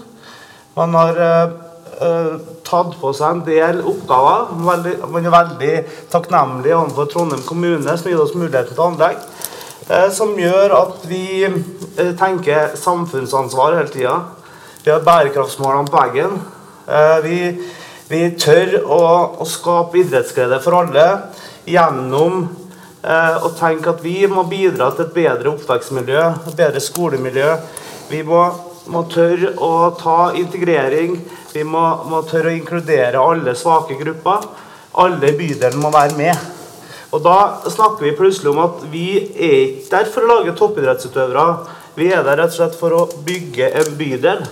Man 0.77 0.97
har 0.99 1.21
uh, 1.23 2.33
tatt 2.67 2.97
på 3.01 3.13
seg 3.17 3.29
en 3.31 3.45
del 3.47 3.79
oppgaver. 3.87 4.51
Man 4.59 5.23
er 5.23 5.33
veldig 5.33 5.77
takknemlig 6.13 6.75
overfor 6.75 7.07
Trondheim 7.13 7.47
kommune, 7.47 7.95
som 7.95 8.11
gir 8.11 8.21
oss 8.21 8.35
muligheten 8.35 8.75
til 8.75 8.85
anlegg. 8.85 9.23
Som 10.13 10.35
gjør 10.35 10.75
at 10.75 11.07
vi 11.07 11.47
tenker 12.19 12.75
samfunnsansvar 12.77 13.79
hele 13.79 13.93
tida. 13.95 14.17
Vi 14.83 14.91
har 14.91 15.07
bærekraftsmålene 15.07 15.89
på 15.89 16.03
veggen. 16.03 16.37
Vi, 17.25 17.39
vi, 18.11 18.23
tør 18.37 18.81
å, 18.83 19.01
å 19.41 19.47
skape 19.49 20.03
idrettsglede 20.03 20.59
for 20.67 20.83
alle 20.83 21.07
gjennom 21.71 22.49
Eh, 22.49 22.66
og 23.05 23.53
tenke 23.59 23.93
at 23.93 24.03
vi 24.03 24.27
må 24.27 24.47
bidra 24.51 24.91
til 24.95 25.07
et 25.07 25.15
bedre 25.15 25.53
oppvekstmiljø, 25.53 26.23
et 26.49 26.57
bedre 26.59 26.81
skolemiljø. 26.83 27.53
Vi 28.11 28.23
må, 28.27 28.43
må 28.91 29.05
tørre 29.13 29.53
å 29.63 29.91
ta 29.99 30.33
integrering. 30.39 31.19
Vi 31.53 31.63
må, 31.67 31.85
må, 32.11 32.23
tørre 32.27 32.51
å 32.51 32.57
inkludere 32.57 33.23
alle 33.23 33.55
svake 33.59 33.99
grupper. 34.01 34.49
Alle 34.99 35.31
i 35.31 35.39
bydelen 35.39 35.81
må 35.83 35.93
være 35.95 36.17
med. 36.19 36.53
Og 37.15 37.23
Da 37.23 37.63
snakker 37.71 38.05
vi 38.05 38.17
plutselig 38.19 38.51
om 38.51 38.63
at 38.65 38.83
vi 38.91 39.09
er 39.23 39.59
ikke 39.63 39.91
der 39.93 40.13
for 40.13 40.27
å 40.27 40.39
lage 40.39 40.57
toppidrettsutøvere. 40.59 41.49
Vi 41.97 42.11
er 42.13 42.25
der 42.27 42.43
rett 42.43 42.53
og 42.53 42.59
slett 42.59 42.79
for 42.81 42.97
å 42.97 43.07
bygge 43.27 43.71
en 43.83 43.95
bydel. 43.99 44.43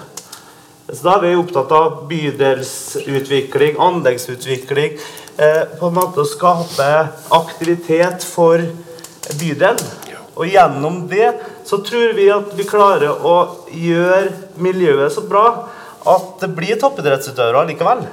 Så 0.85 1.01
Da 1.03 1.17
er 1.17 1.27
vi 1.27 1.37
opptatt 1.41 1.73
av 1.73 2.05
bydelsutvikling, 2.09 3.81
anleggsutvikling, 3.81 4.99
Eh, 4.99 5.24
på 5.37 5.89
en 5.89 5.97
måte 5.97 6.23
å 6.23 6.29
skape 6.29 6.89
aktivitet 7.35 8.27
for 8.27 8.63
bydelen. 9.41 9.81
Og 10.35 10.51
gjennom 10.51 11.05
det 11.11 11.31
så 11.65 11.79
tror 11.87 12.13
vi 12.17 12.27
at 12.33 12.53
vi 12.59 12.67
klarer 12.67 13.23
å 13.25 13.37
gjøre 13.71 14.59
miljøet 14.63 15.15
så 15.15 15.23
bra 15.27 15.47
at 16.05 16.43
det 16.43 16.51
blir 16.57 16.79
toppidrettsutøvere 16.81 17.65
likevel. 17.71 18.05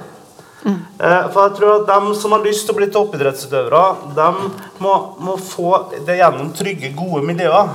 Mm. 0.62 0.78
For 0.98 1.40
jeg 1.42 1.54
tror 1.58 1.72
at 1.80 1.88
De 1.90 2.14
som 2.20 2.32
har 2.36 2.44
lyst 2.44 2.66
til 2.66 2.74
å 2.74 2.78
bli 2.78 2.88
toppidrettsutøvere, 2.94 3.82
de 4.16 4.28
må, 4.84 4.94
må 5.18 5.36
få 5.42 5.74
det 6.06 6.20
gjennom 6.20 6.52
trygge, 6.56 6.92
gode 6.96 7.24
miljøer. 7.26 7.72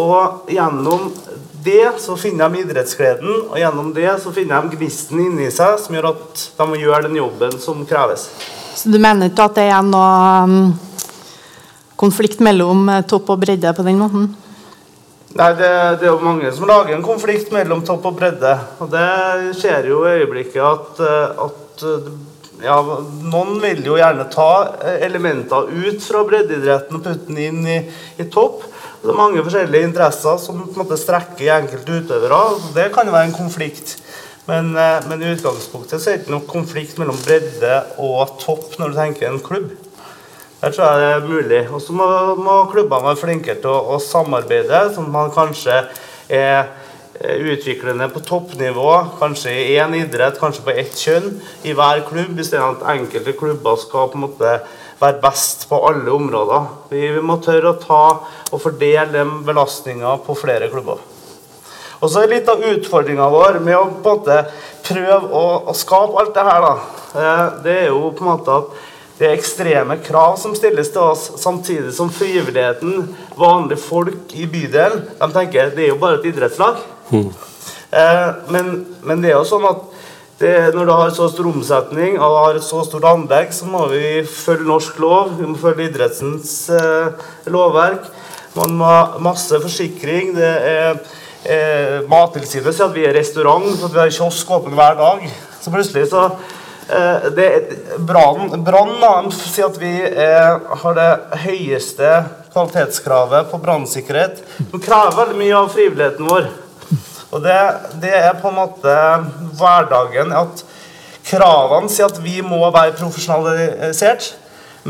Og 0.00 0.50
gjennom 0.50 1.10
det 1.64 2.00
så 2.00 2.16
finner 2.16 2.48
de 2.48 2.62
idrettsgleden, 2.64 3.48
og 3.50 3.56
gjennom 3.58 3.90
det 3.96 4.10
så 4.22 4.32
finner 4.32 4.64
de 4.64 4.78
gnisten 4.78 5.20
inni 5.22 5.48
seg 5.52 5.78
som 5.82 5.96
gjør 5.96 6.12
at 6.12 6.44
de 6.56 6.66
må 6.68 6.78
gjøre 6.80 7.08
den 7.08 7.18
jobben 7.20 7.56
som 7.62 7.82
kreves. 7.88 8.28
Så 8.76 8.92
du 8.92 8.98
mener 9.02 9.30
ikke 9.30 9.48
at 9.50 9.58
det 9.58 9.66
er 9.68 9.82
noe 9.84 10.12
um, 10.46 10.54
konflikt 12.00 12.40
mellom 12.44 12.88
eh, 12.88 13.02
topp 13.08 13.34
og 13.34 13.42
bredde 13.42 13.74
på 13.76 13.84
den 13.84 14.00
måten? 14.00 14.30
Nei, 15.30 15.50
det, 15.54 15.70
det, 16.00 16.08
er 16.08 16.10
jo 16.10 16.24
mange 16.24 16.50
som 16.54 16.66
lager 16.66 16.96
en 16.96 17.04
konflikt 17.06 17.52
mellom 17.54 17.84
topp 17.86 18.08
og 18.10 18.16
bredde. 18.18 18.54
Og 18.82 18.90
det 18.90 19.54
skjer 19.60 19.90
jo 19.92 20.00
i 20.02 20.16
øyeblikket 20.22 20.64
at, 20.64 21.02
eh, 21.06 21.44
at 21.44 21.84
ja, 22.64 22.76
noen 23.30 23.60
vil 23.62 23.84
jo 23.86 23.98
gjerne 24.00 24.26
ta 24.32 24.50
elementer 24.96 25.70
ut 25.70 26.02
fra 26.04 26.24
breddeidretten 26.28 26.98
og 26.98 27.04
putte 27.04 27.28
den 27.30 27.40
inn 27.44 27.62
i, 27.68 27.78
i 28.20 28.26
topp. 28.32 28.66
Det 29.00 29.08
er 29.08 29.16
mange 29.16 29.40
forskjellige 29.40 29.86
interesser 29.88 30.36
som 30.42 30.58
på 30.60 30.74
en 30.74 30.82
måte 30.82 30.98
strekker 31.00 31.54
enkelte 31.54 32.02
utøvere. 32.02 32.40
Det 32.74 32.90
kan 32.92 33.08
jo 33.08 33.14
være 33.14 33.30
en 33.30 33.38
konflikt. 33.38 33.94
Men, 34.44 34.74
eh, 34.76 35.06
men 35.08 35.22
i 35.22 35.30
utgangspunktet 35.32 36.02
så 36.02 36.10
er 36.10 36.18
det 36.18 36.24
ikke 36.24 36.34
noen 36.34 36.50
konflikt 36.50 36.98
mellom 37.00 37.16
bredde 37.24 37.78
og 38.02 38.34
topp 38.42 38.76
når 38.76 38.92
du 38.92 38.98
tenker 38.98 39.28
en 39.30 39.40
klubb. 39.40 39.70
Der 40.60 40.74
tror 40.74 40.84
jeg 40.84 41.00
det 41.00 41.08
er 41.14 41.28
mulig. 41.30 41.62
Og 41.72 41.80
så 41.80 41.96
må, 41.96 42.08
må, 42.36 42.58
klubbene 42.72 43.08
være 43.08 43.22
flinkere 43.22 43.62
til 43.62 43.72
å, 43.72 43.94
å, 43.94 44.02
samarbeide, 44.04 44.82
sånn 44.92 45.08
at 45.08 45.14
man 45.14 45.32
kanskje 45.32 45.80
er 46.28 46.68
utviklende 47.20 48.08
på 48.12 48.20
toppnivå, 48.24 48.90
kanskje 49.20 49.52
i 49.52 49.78
én 49.80 49.96
idrett, 49.96 50.38
kanskje 50.40 50.64
på 50.64 50.76
ett 50.76 50.96
kjønn, 50.96 51.34
i 51.68 51.72
hver 51.76 52.04
klubb, 52.08 52.36
istedenfor 52.36 52.84
at 52.84 52.98
enkelte 52.98 53.36
klubber 53.36 53.80
skal 53.80 54.12
på 54.12 54.20
en 54.20 54.24
måte 54.24 54.54
være 55.00 55.20
best 55.22 55.66
på 55.70 55.80
alle 55.88 56.12
områder. 56.12 56.66
Vi, 56.90 57.06
vi 57.16 57.22
må 57.24 57.38
tørre 57.44 57.72
å 57.72 57.80
ta 57.80 58.02
og 58.50 58.60
fordele 58.60 59.12
den 59.14 59.40
belastninga 59.46 60.18
på 60.26 60.36
flere 60.38 60.68
klubber. 60.72 61.00
Og 62.00 62.08
så 62.08 62.22
er 62.22 62.32
litt 62.32 62.48
av 62.48 62.62
utfordringa 62.64 63.26
vår 63.32 63.58
med 63.64 63.76
å 63.76 63.86
på 64.00 64.14
en 64.14 64.20
måte 64.20 64.38
prøve 64.86 65.34
å, 65.36 65.44
å 65.68 65.74
skape 65.76 66.22
alt 66.22 66.32
det 66.36 66.46
her, 66.46 66.64
da. 66.64 67.02
Eh, 67.10 67.42
det 67.66 67.76
er 67.82 67.90
jo 67.90 68.12
på 68.16 68.24
en 68.24 68.32
måte 68.32 68.56
at 68.56 68.78
det 69.20 69.28
er 69.28 69.36
ekstreme 69.36 69.98
krav 70.00 70.38
som 70.40 70.54
stilles 70.56 70.88
til 70.94 71.10
oss, 71.10 71.26
samtidig 71.42 71.92
som 71.92 72.08
frivilligheten, 72.12 73.02
vanlige 73.36 73.82
folk 73.82 74.32
i 74.32 74.46
bydelen, 74.48 75.02
de 75.18 75.28
tenker 75.34 75.74
det 75.76 75.84
er 75.84 75.92
jo 75.92 75.98
bare 76.00 76.22
et 76.22 76.30
idrettslag. 76.30 76.80
Mm. 77.10 77.28
Men, 78.54 78.70
men, 79.02 79.20
det 79.20 79.32
er 79.32 79.36
jo 79.36 79.44
sånn 79.44 79.66
at 79.68 79.89
det, 80.40 80.72
når 80.72 80.86
du 80.88 80.92
har 80.94 81.10
så 81.12 81.26
stor 81.28 81.50
omsetning 81.50 82.14
og 82.16 82.36
har 82.38 82.58
så 82.64 82.80
stort 82.86 83.04
anlegg, 83.10 83.50
så 83.52 83.66
må 83.68 83.82
vi 83.90 84.22
følge 84.24 84.64
norsk 84.64 85.00
lov. 85.02 85.34
Vi 85.36 85.44
må 85.44 85.58
følge 85.60 85.90
idrettens 85.90 86.54
eh, 86.72 87.26
lovverk. 87.52 88.06
Man 88.56 88.72
må 88.78 88.88
ha 88.88 89.20
masse 89.20 89.60
forsikring. 89.60 90.32
Det 90.38 90.52
er 90.70 90.94
eh, 91.44 91.98
Mattilsynet 92.08 92.72
sier 92.72 92.86
at 92.88 92.96
vi 92.96 93.04
er 93.04 93.18
restaurant, 93.18 93.68
for 93.82 93.92
vi 93.92 94.00
har 94.00 94.14
kiosk 94.16 94.54
åpen 94.56 94.78
hver 94.78 94.96
dag. 95.02 95.28
Så 95.60 95.74
plutselig 95.74 96.06
så 96.08 96.24
eh, 96.88 97.44
Brann 98.08 99.28
sier 99.36 99.68
at 99.68 99.76
vi 99.82 99.92
er, 100.08 100.56
har 100.86 100.96
det 100.96 101.10
høyeste 101.44 102.14
kvalitetskravet 102.54 103.52
på 103.52 103.60
brannsikkerhet. 103.60 104.40
Det 104.72 104.84
krever 104.88 105.20
veldig 105.20 105.40
mye 105.44 105.60
av 105.60 105.72
frivilligheten 105.76 106.32
vår. 106.32 106.48
Og 107.30 107.42
det, 107.44 107.56
det, 108.02 108.12
er 108.16 108.38
på 108.40 108.50
en 108.50 108.58
måte 108.58 108.94
hverdagen 109.58 110.32
at 110.34 110.62
kravene 111.30 111.90
sier 111.92 112.10
at 112.10 112.18
vi 112.22 112.40
må 112.42 112.62
være 112.74 112.96
profesjonalisert. 112.98 114.32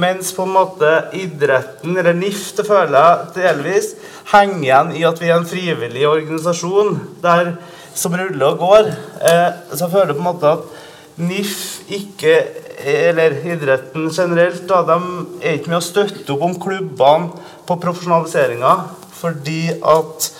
Mens 0.00 0.30
på 0.32 0.46
en 0.46 0.54
måte 0.54 0.90
idretten, 1.18 1.96
eller 1.98 2.14
NIF, 2.14 2.52
det 2.56 2.64
føler 2.68 2.94
jeg 2.94 3.32
delvis, 3.34 3.90
henger 4.30 4.62
igjen 4.62 4.92
i 5.00 5.02
at 5.08 5.18
vi 5.18 5.28
er 5.28 5.40
en 5.40 5.48
frivillig 5.50 6.06
organisasjon 6.06 6.94
der, 7.24 7.56
som 7.94 8.14
ruller 8.14 8.52
og 8.52 8.62
går. 8.62 8.90
Eh, 9.26 9.48
så 9.74 9.84
jeg 9.84 9.94
føler 9.96 10.14
på 10.14 10.22
en 10.22 10.28
måte 10.30 10.52
at 10.54 11.20
NIF 11.20 11.56
ikke 11.92 12.36
eller 12.80 13.34
idretten 13.44 14.08
generelt, 14.08 14.62
da, 14.68 14.80
de 14.88 14.96
er 15.42 15.58
ikke 15.58 15.72
med 15.72 15.80
å 15.80 15.84
støtte 15.84 16.32
opp 16.32 16.46
om 16.46 16.56
klubbene 16.62 17.50
på 17.68 17.76
profesjonaliseringa. 17.82 18.76
Fordi 19.20 19.66
at 19.76 20.30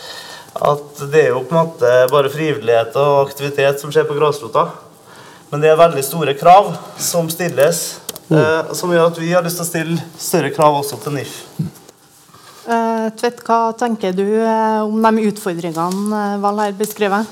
at 0.61 1.02
det 1.11 1.24
er 1.24 1.32
jo 1.32 1.42
på 1.48 1.56
en 1.56 1.70
måte 1.70 1.90
bare 2.12 2.30
frivillighet 2.32 2.96
og 3.00 3.26
aktivitet 3.30 3.80
som 3.80 3.92
skjer 3.92 4.08
på 4.08 4.16
grasrota. 4.18 4.68
Men 5.50 5.64
det 5.64 5.72
er 5.72 5.80
veldig 5.80 6.04
store 6.06 6.36
krav 6.38 6.74
som 7.00 7.28
stilles, 7.32 8.00
mm. 8.28 8.36
eh, 8.38 8.72
som 8.76 8.92
gjør 8.92 9.08
at 9.11 9.18
vi 9.18 9.32
har 9.32 9.44
lyst 9.46 9.58
til 9.58 9.66
å 9.66 9.70
stille 9.70 10.08
større 10.20 10.52
krav 10.54 10.78
også 10.82 11.00
til 11.02 11.16
NIF. 11.16 11.36
Uh, 12.70 13.08
Tvedt, 13.18 13.40
hva 13.48 13.72
tenker 13.74 14.12
du 14.14 14.26
eh, 14.28 14.80
om 14.84 15.00
de 15.02 15.24
utfordringene 15.30 16.18
eh, 16.20 16.34
Val 16.42 16.61
her 16.61 16.74
beskriver? 16.78 17.24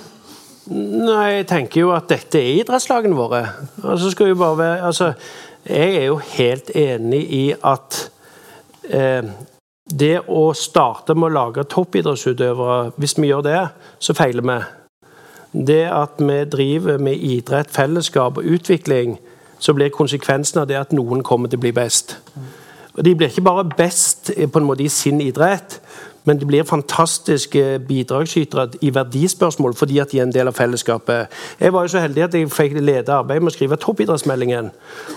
Nei, 0.68 1.38
Jeg 1.38 1.46
tenker 1.52 1.84
jo 1.84 1.92
at 1.94 2.08
dette 2.10 2.40
er 2.40 2.62
idrettslagene 2.62 3.16
våre. 3.16 3.44
Altså 3.84 4.10
skal 4.12 4.32
vi 4.32 4.38
bare 4.40 4.58
være, 4.58 4.80
altså, 4.88 5.12
jeg 5.68 5.94
er 6.00 6.08
jo 6.08 6.16
helt 6.32 6.72
enig 6.74 7.22
i 7.38 7.44
at 7.54 8.00
eh, 8.88 9.30
det 9.88 10.20
å 10.28 10.50
starte 10.56 11.14
med 11.16 11.30
å 11.30 11.34
lage 11.34 11.64
toppidrettsutøvere, 11.72 12.92
hvis 13.00 13.16
vi 13.18 13.30
gjør 13.30 13.44
det, 13.46 13.62
så 13.98 14.14
feiler 14.16 14.44
vi. 14.44 14.58
Det 15.68 15.84
at 15.88 16.20
vi 16.20 16.42
driver 16.44 17.00
med 17.00 17.16
idrett, 17.24 17.72
fellesskap 17.72 18.38
og 18.38 18.44
utvikling, 18.44 19.16
så 19.58 19.74
blir 19.74 19.90
konsekvensen 19.90 20.60
av 20.62 20.68
det 20.68 20.76
at 20.78 20.92
noen 20.92 21.24
kommer 21.24 21.48
til 21.48 21.58
å 21.58 21.64
bli 21.64 21.72
best. 21.74 22.18
Og 22.98 23.04
De 23.04 23.14
blir 23.14 23.30
ikke 23.30 23.46
bare 23.46 23.64
best 23.64 24.30
på 24.34 24.60
en 24.60 24.66
måte 24.66 24.84
i 24.84 24.92
sin 24.92 25.20
idrett, 25.24 25.80
men 26.28 26.40
de 26.40 26.46
blir 26.46 26.66
fantastiske 26.68 27.62
bidragsytere 27.88 28.68
i 28.84 28.90
verdispørsmål 28.94 29.74
fordi 29.78 29.98
at 30.02 30.12
de 30.12 30.20
er 30.20 30.26
en 30.26 30.34
del 30.34 30.50
av 30.50 30.56
fellesskapet. 30.58 31.32
Jeg 31.60 31.72
var 31.72 31.86
jo 31.86 31.92
så 31.94 32.02
heldig 32.04 32.24
at 32.26 32.34
jeg 32.36 32.50
fikk 32.52 32.76
lede 32.82 33.14
arbeidet 33.14 33.44
med 33.46 33.52
å 33.52 33.56
skrive 33.56 33.78
toppidrettsmeldingen. 33.80 34.68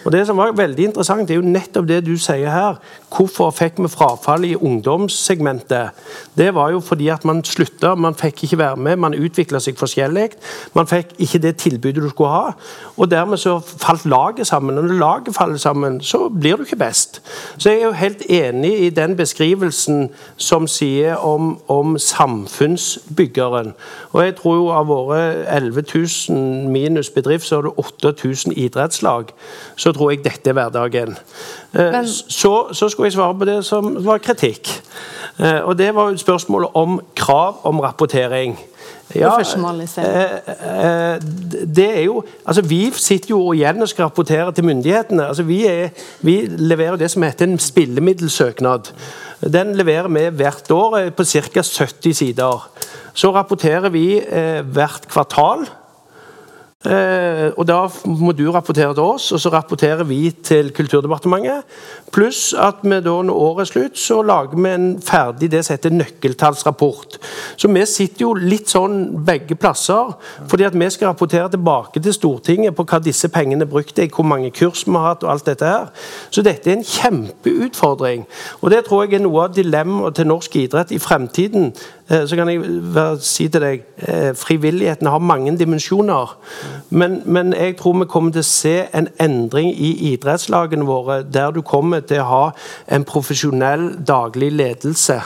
Og 0.06 0.12
Det 0.12 0.22
som 0.28 0.38
var 0.40 0.56
veldig 0.56 0.86
interessant, 0.86 1.28
det 1.28 1.36
er 1.36 1.42
jo 1.42 1.48
nettopp 1.48 1.88
det 1.90 2.00
du 2.06 2.14
sier 2.18 2.50
her. 2.50 2.80
Hvorfor 3.12 3.52
fikk 3.52 3.82
vi 3.84 3.92
frafall 3.92 4.46
i 4.48 4.56
ungdomssegmentet? 4.56 5.92
Det 6.38 6.54
var 6.56 6.72
jo 6.72 6.80
fordi 6.80 7.10
at 7.12 7.26
man 7.28 7.44
slutta, 7.44 7.96
man 7.96 8.16
fikk 8.16 8.44
ikke 8.44 8.62
være 8.62 8.78
med, 8.78 8.96
man 8.96 9.18
utvikla 9.18 9.60
seg 9.60 9.80
forskjellig. 9.80 10.30
Man 10.76 10.88
fikk 10.88 11.16
ikke 11.20 11.42
det 11.44 11.56
tilbudet 11.58 12.04
du 12.04 12.10
skulle 12.10 12.32
ha. 12.32 12.54
Og 12.98 13.12
dermed 13.12 13.42
så 13.42 13.58
falt 13.60 14.06
laget 14.06 14.48
sammen. 14.48 14.78
Og 14.78 14.88
når 14.88 15.00
laget 15.02 15.36
faller 15.36 15.58
sammen, 15.58 16.00
så 16.02 16.30
blir 16.30 16.56
du 16.56 16.64
ikke 16.64 16.80
best. 16.80 17.22
Så 17.58 17.70
jeg 17.70 17.82
er 17.82 17.86
jo 17.86 17.92
helt 17.92 18.24
enig 18.30 18.74
i 18.86 18.90
den 18.96 19.18
beskrivelsen 19.20 20.10
som 20.38 20.68
sier 20.68 21.01
sier 21.02 21.16
om, 21.26 21.60
om, 21.68 21.98
samfunnsbyggeren. 21.98 23.74
Og 24.12 24.24
jeg 24.26 24.36
tror 24.36 24.56
jo 24.56 24.70
av 24.76 24.88
våre 24.88 25.22
11 25.48 25.84
000 26.30 26.70
minus 26.72 27.10
bedrift, 27.10 27.48
så 27.48 27.58
er 27.58 27.62
det 27.62 27.74
8000 27.78 28.54
idrettslag. 28.54 29.34
Så 29.76 29.92
tror 29.92 30.12
jeg 30.12 30.24
dette 30.26 30.50
er 30.50 30.58
hverdagen. 30.58 31.18
Eh, 31.74 31.92
Men, 31.92 32.08
så, 32.08 32.68
så 32.74 32.90
skulle 32.90 33.10
jeg 33.10 33.14
svare 33.14 33.38
på 33.38 33.46
det 33.46 33.66
som 33.66 33.96
var 34.06 34.18
kritikk. 34.18 34.70
Eh, 35.40 35.62
og 35.62 35.78
det 35.78 35.96
var 35.96 36.12
jo 36.12 36.18
spørsmålet 36.18 36.70
om 36.74 37.00
krav 37.16 37.62
om 37.64 37.80
rapportering. 37.80 38.60
Ja, 39.16 39.34
eh, 39.40 41.16
eh, 41.16 41.22
det 41.76 41.88
er 41.98 42.04
jo 42.06 42.24
altså 42.46 42.62
Vi 42.62 42.92
sitter 42.96 43.34
jo 43.34 43.54
igjen 43.54 43.82
og 43.82 43.90
skal 43.90 44.08
rapportere 44.08 44.52
til 44.52 44.66
myndighetene. 44.66 45.28
altså 45.28 45.44
Vi, 45.44 45.66
er, 45.68 45.90
vi 46.22 46.46
leverer 46.48 46.96
det 46.96 47.12
som 47.12 47.24
heter 47.24 47.48
en 47.48 47.60
spillemiddelsøknad. 47.60 48.94
Den 49.42 49.76
leverer 49.76 50.08
vi 50.08 50.30
hvert 50.38 50.72
år 50.72 50.98
eh, 50.98 51.12
på 51.12 51.26
ca. 51.26 51.62
70 51.62 52.14
sider. 52.14 52.70
Så 53.14 53.34
rapporterer 53.36 53.90
vi 53.90 54.20
eh, 54.20 54.62
hvert 54.62 55.08
kvartal. 55.10 55.66
Eh, 56.86 57.52
og 57.58 57.68
Da 57.68 57.86
må 58.06 58.32
du 58.34 58.48
rapportere 58.52 58.94
til 58.94 59.04
oss, 59.04 59.32
og 59.32 59.40
så 59.40 59.50
rapporterer 59.54 60.04
vi 60.04 60.32
til 60.44 60.72
Kulturdepartementet. 60.74 61.62
Pluss 62.12 62.56
at 62.58 62.82
vi 62.84 62.98
da 62.98 63.14
når 63.22 63.38
året 63.38 63.62
er 63.62 63.70
slutt, 63.70 63.98
så 63.98 64.22
lager 64.22 64.58
vi 64.58 64.70
en 64.70 65.02
ferdig 65.02 65.52
det 65.52 65.62
som 65.66 65.76
heter 65.76 65.94
nøkkeltallsrapport. 65.94 67.20
Så 67.58 67.68
vi 67.68 67.86
sitter 67.86 68.26
jo 68.26 68.34
litt 68.34 68.70
sånn 68.74 69.24
begge 69.26 69.56
plasser, 69.56 70.16
fordi 70.50 70.66
at 70.66 70.80
vi 70.80 70.90
skal 70.90 71.12
rapportere 71.12 71.52
tilbake 71.54 72.02
til 72.02 72.14
Stortinget 72.14 72.76
på 72.76 72.84
hva 72.90 73.00
disse 73.04 73.30
pengene 73.30 73.62
er 73.68 73.70
brukt 73.70 73.96
til, 73.96 74.10
hvor 74.10 74.26
mange 74.26 74.50
kurs 74.52 74.82
vi 74.88 74.98
har 74.98 75.12
hatt 75.12 75.24
og 75.24 75.32
alt 75.36 75.46
dette 75.46 75.66
her. 75.66 75.88
Så 76.32 76.42
dette 76.42 76.72
er 76.72 76.80
en 76.80 76.84
kjempeutfordring. 76.84 78.26
Og 78.62 78.72
det 78.72 78.86
tror 78.88 79.06
jeg 79.06 79.20
er 79.20 79.26
noe 79.28 79.46
av 79.46 79.54
dilemmaet 79.56 80.18
til 80.18 80.28
norsk 80.28 80.56
idrett 80.56 80.92
i 80.92 81.00
fremtiden. 81.00 81.74
eh, 82.10 82.26
så 82.26 82.36
kan 82.36 82.50
jeg 82.50 83.22
si 83.22 83.48
til 83.48 83.62
deg 83.62 83.84
eh, 84.08 84.34
frivilligheten 84.36 85.08
har 85.08 85.20
mange 85.20 85.58
dimensjoner. 85.58 86.36
Men, 86.90 87.22
men, 87.26 87.54
jeg 87.54 87.78
tror 87.80 88.00
vi 88.00 88.08
kommer 88.12 88.34
til 88.36 88.44
å 88.44 88.48
se 88.48 88.74
en 88.98 89.08
endring 89.22 89.70
i 89.72 89.92
idrettslagene 90.12 90.86
våre, 90.88 91.22
der 91.24 91.54
du 91.56 91.62
kommer 91.66 92.04
til 92.06 92.24
å 92.24 92.28
ha 92.30 92.42
en 92.92 93.06
profesjonell 93.08 93.88
daglig 94.08 94.52
ledelse. 94.52 95.20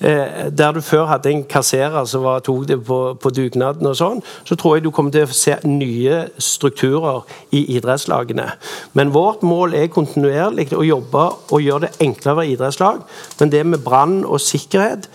Der 0.00 0.76
du 0.76 0.80
før 0.84 1.06
hadde 1.10 1.32
en 1.32 1.44
kasserer 1.48 2.04
som 2.08 2.26
tok 2.44 2.66
det 2.68 2.78
på, 2.84 3.00
på 3.20 3.32
dugnaden, 3.32 3.86
og 3.86 3.96
sånn, 3.96 4.20
så 4.44 4.58
tror 4.58 4.76
jeg 4.76 4.86
du 4.86 4.90
kommer 4.94 5.14
til 5.14 5.24
å 5.26 5.36
se 5.36 5.56
nye 5.64 6.26
strukturer 6.42 7.24
i 7.56 7.64
idrettslagene. 7.78 8.50
Men 8.98 9.14
vårt 9.14 9.44
mål 9.46 9.76
er 9.78 9.92
kontinuerlig 9.92 10.68
å 10.76 10.84
jobbe 10.84 11.24
og 11.50 11.64
gjøre 11.64 11.86
det 11.86 12.04
enklere 12.04 12.34
å 12.34 12.40
være 12.42 12.52
idrettslag. 12.52 13.00
Men 13.40 13.52
det 13.52 13.64
med 13.66 13.84
brann 13.84 14.20
og 14.24 14.42
sikkerhet 14.42 15.08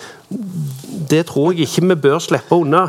det 1.11 1.25
tror 1.27 1.51
jeg 1.51 1.67
ikke 1.67 1.83
vi 1.89 1.97
bør 2.05 2.21
slippe 2.23 2.55
unna. 2.55 2.85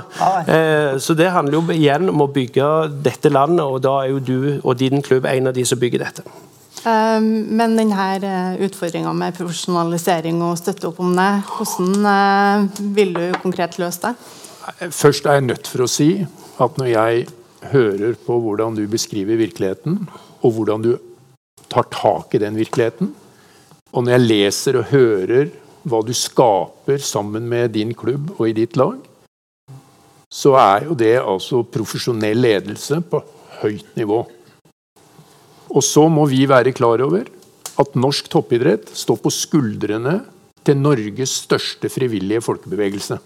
Eh, 0.47 0.99
så 1.03 1.15
det 1.19 1.33
handler 1.35 1.59
jo 1.59 1.75
igjen 1.75 2.11
om 2.13 2.25
å 2.25 2.31
bygge 2.31 2.69
dette 3.03 3.33
landet, 3.33 3.65
og 3.65 3.83
da 3.83 3.99
er 4.03 4.13
jo 4.13 4.23
du 4.23 4.39
og 4.63 4.77
din 4.79 5.03
klubb 5.03 5.27
en 5.27 5.51
av 5.51 5.57
de 5.57 5.65
som 5.67 5.81
bygger 5.81 6.05
dette. 6.05 6.25
Um, 6.83 7.27
men 7.55 7.77
denne 7.79 8.07
eh, 8.19 8.63
utfordringa 8.67 9.13
med 9.15 9.37
profesjonalisering 9.37 10.41
og 10.43 10.57
støtte 10.59 10.89
opp 10.89 10.99
om 11.03 11.13
det, 11.15 11.31
hvordan 11.53 12.09
uh, 12.09 12.81
vil 12.97 13.15
du 13.15 13.25
konkret 13.43 13.79
løse 13.79 14.03
det? 14.03 14.91
Først 14.91 15.27
er 15.27 15.39
jeg 15.39 15.47
nødt 15.47 15.71
for 15.71 15.85
å 15.85 15.91
si 15.91 16.11
at 16.63 16.79
når 16.79 16.91
jeg 16.91 17.27
hører 17.71 18.19
på 18.27 18.39
hvordan 18.43 18.75
du 18.79 18.83
beskriver 18.91 19.39
virkeligheten, 19.39 20.01
og 20.43 20.57
hvordan 20.57 20.83
du 20.83 20.93
tar 21.71 21.87
tak 21.95 22.35
i 22.35 22.43
den 22.43 22.59
virkeligheten, 22.59 23.13
og 23.93 24.05
når 24.05 24.17
jeg 24.17 24.27
leser 24.27 24.79
og 24.81 24.91
hører 24.91 25.53
hva 25.89 26.03
du 26.07 26.13
skaper 26.17 27.03
sammen 27.03 27.49
med 27.49 27.75
din 27.77 27.95
klubb 27.95 28.35
og 28.39 28.47
i 28.49 28.55
ditt 28.57 28.77
lag, 28.81 28.99
så 30.33 30.55
er 30.57 30.87
jo 30.89 30.97
det 30.97 31.17
altså 31.21 31.63
profesjonell 31.69 32.41
ledelse 32.41 33.03
på 33.05 33.21
høyt 33.61 33.97
nivå. 33.99 34.23
Og 35.73 35.85
så 35.85 36.07
må 36.09 36.25
vi 36.29 36.45
være 36.49 36.73
klar 36.77 37.03
over 37.05 37.29
at 37.81 37.99
norsk 37.99 38.29
toppidrett 38.33 38.91
står 38.97 39.21
på 39.21 39.33
skuldrene 39.33 40.19
til 40.65 40.79
Norges 40.79 41.37
største 41.45 41.91
frivillige 41.93 42.43
folkebevegelse. 42.45 43.19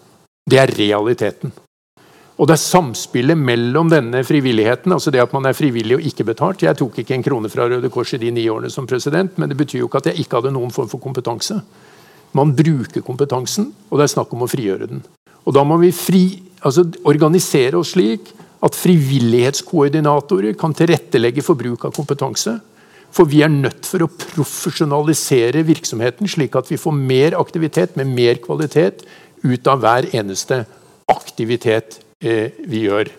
Det 0.47 0.59
er 0.63 0.73
realiteten. 0.79 1.53
Og 2.37 2.49
det 2.49 2.57
er 2.57 2.61
samspillet 2.61 3.39
mellom 3.39 3.89
denne 3.89 4.21
frivilligheten, 4.27 4.93
altså 4.93 5.11
det 5.11 5.23
at 5.23 5.33
man 5.33 5.49
er 5.49 5.57
frivillig 5.57 5.97
og 5.97 6.05
ikke 6.05 6.27
betalt. 6.29 6.63
Jeg 6.67 6.77
tok 6.77 6.99
ikke 7.01 7.17
en 7.17 7.25
krone 7.25 7.49
fra 7.49 7.65
Røde 7.71 7.89
Kors 7.93 8.13
i 8.13 8.21
de 8.21 8.31
ni 8.31 8.45
årene 8.53 8.71
som 8.73 8.87
president, 8.87 9.39
men 9.41 9.49
det 9.49 9.57
betyr 9.57 9.81
jo 9.81 9.89
ikke 9.89 10.03
at 10.03 10.11
jeg 10.11 10.21
ikke 10.21 10.41
hadde 10.43 10.53
noen 10.53 10.75
form 10.75 10.91
for 10.91 11.01
kompetanse. 11.01 11.57
Man 12.37 12.53
bruker 12.57 13.05
kompetansen, 13.05 13.71
og 13.89 13.99
det 13.99 14.07
er 14.07 14.15
snakk 14.17 14.33
om 14.37 14.45
å 14.45 14.51
frigjøre 14.51 14.91
den. 14.91 15.05
Og 15.47 15.55
da 15.57 15.63
må 15.65 15.79
vi 15.81 15.93
fri, 15.95 16.25
altså 16.61 16.85
organisere 17.07 17.79
oss 17.79 17.95
slik 17.95 18.33
at 18.67 18.77
frivillighetskoordinatorer 18.77 20.57
kan 20.59 20.75
tilrettelegge 20.77 21.45
for 21.45 21.59
bruk 21.59 21.87
av 21.87 21.95
kompetanse. 21.97 22.57
For 23.15 23.29
vi 23.31 23.43
er 23.45 23.53
nødt 23.53 23.87
for 23.89 24.05
å 24.05 24.11
profesjonalisere 24.11 25.63
virksomheten, 25.69 26.29
slik 26.29 26.57
at 26.59 26.69
vi 26.69 26.81
får 26.81 26.97
mer 26.97 27.37
aktivitet 27.39 27.95
med 27.97 28.11
mer 28.13 28.41
kvalitet 28.43 29.07
ut 29.47 29.71
av 29.71 29.81
hver 29.85 30.09
eneste 30.17 30.65
aktivitet 31.13 32.01
eh, 32.21 32.53
vi 32.67 32.87
gjør. 32.89 33.13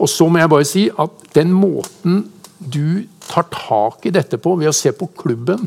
Og 0.00 0.08
så 0.10 0.28
må 0.28 0.40
jeg 0.40 0.52
bare 0.52 0.68
si 0.68 0.84
at 0.92 1.26
den 1.36 1.52
måten 1.56 2.24
du 2.60 3.06
tar 3.24 3.48
tak 3.52 4.06
i 4.06 4.12
dette 4.14 4.38
på 4.42 4.54
ved 4.60 4.70
å 4.70 4.76
se 4.76 4.92
på 4.92 5.08
klubben 5.16 5.64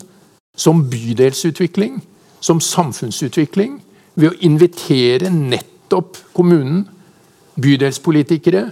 som 0.58 0.84
bydelsutvikling, 0.86 1.98
som 2.44 2.60
samfunnsutvikling, 2.64 3.80
ved 4.20 4.34
å 4.34 4.40
invitere 4.46 5.32
nettopp 5.34 6.20
kommunen, 6.36 6.84
bydelspolitikere, 7.58 8.68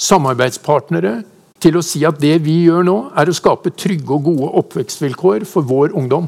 samarbeidspartnere 0.00 1.20
til 1.62 1.78
å 1.78 1.84
si 1.84 2.02
at 2.06 2.18
det 2.20 2.38
vi 2.44 2.64
gjør 2.66 2.86
nå, 2.86 2.96
er 3.16 3.30
å 3.30 3.36
skape 3.36 3.74
trygge 3.78 4.16
og 4.16 4.26
gode 4.30 4.50
oppvekstvilkår 4.62 5.46
for 5.48 5.66
vår 5.66 5.94
ungdom. 5.98 6.26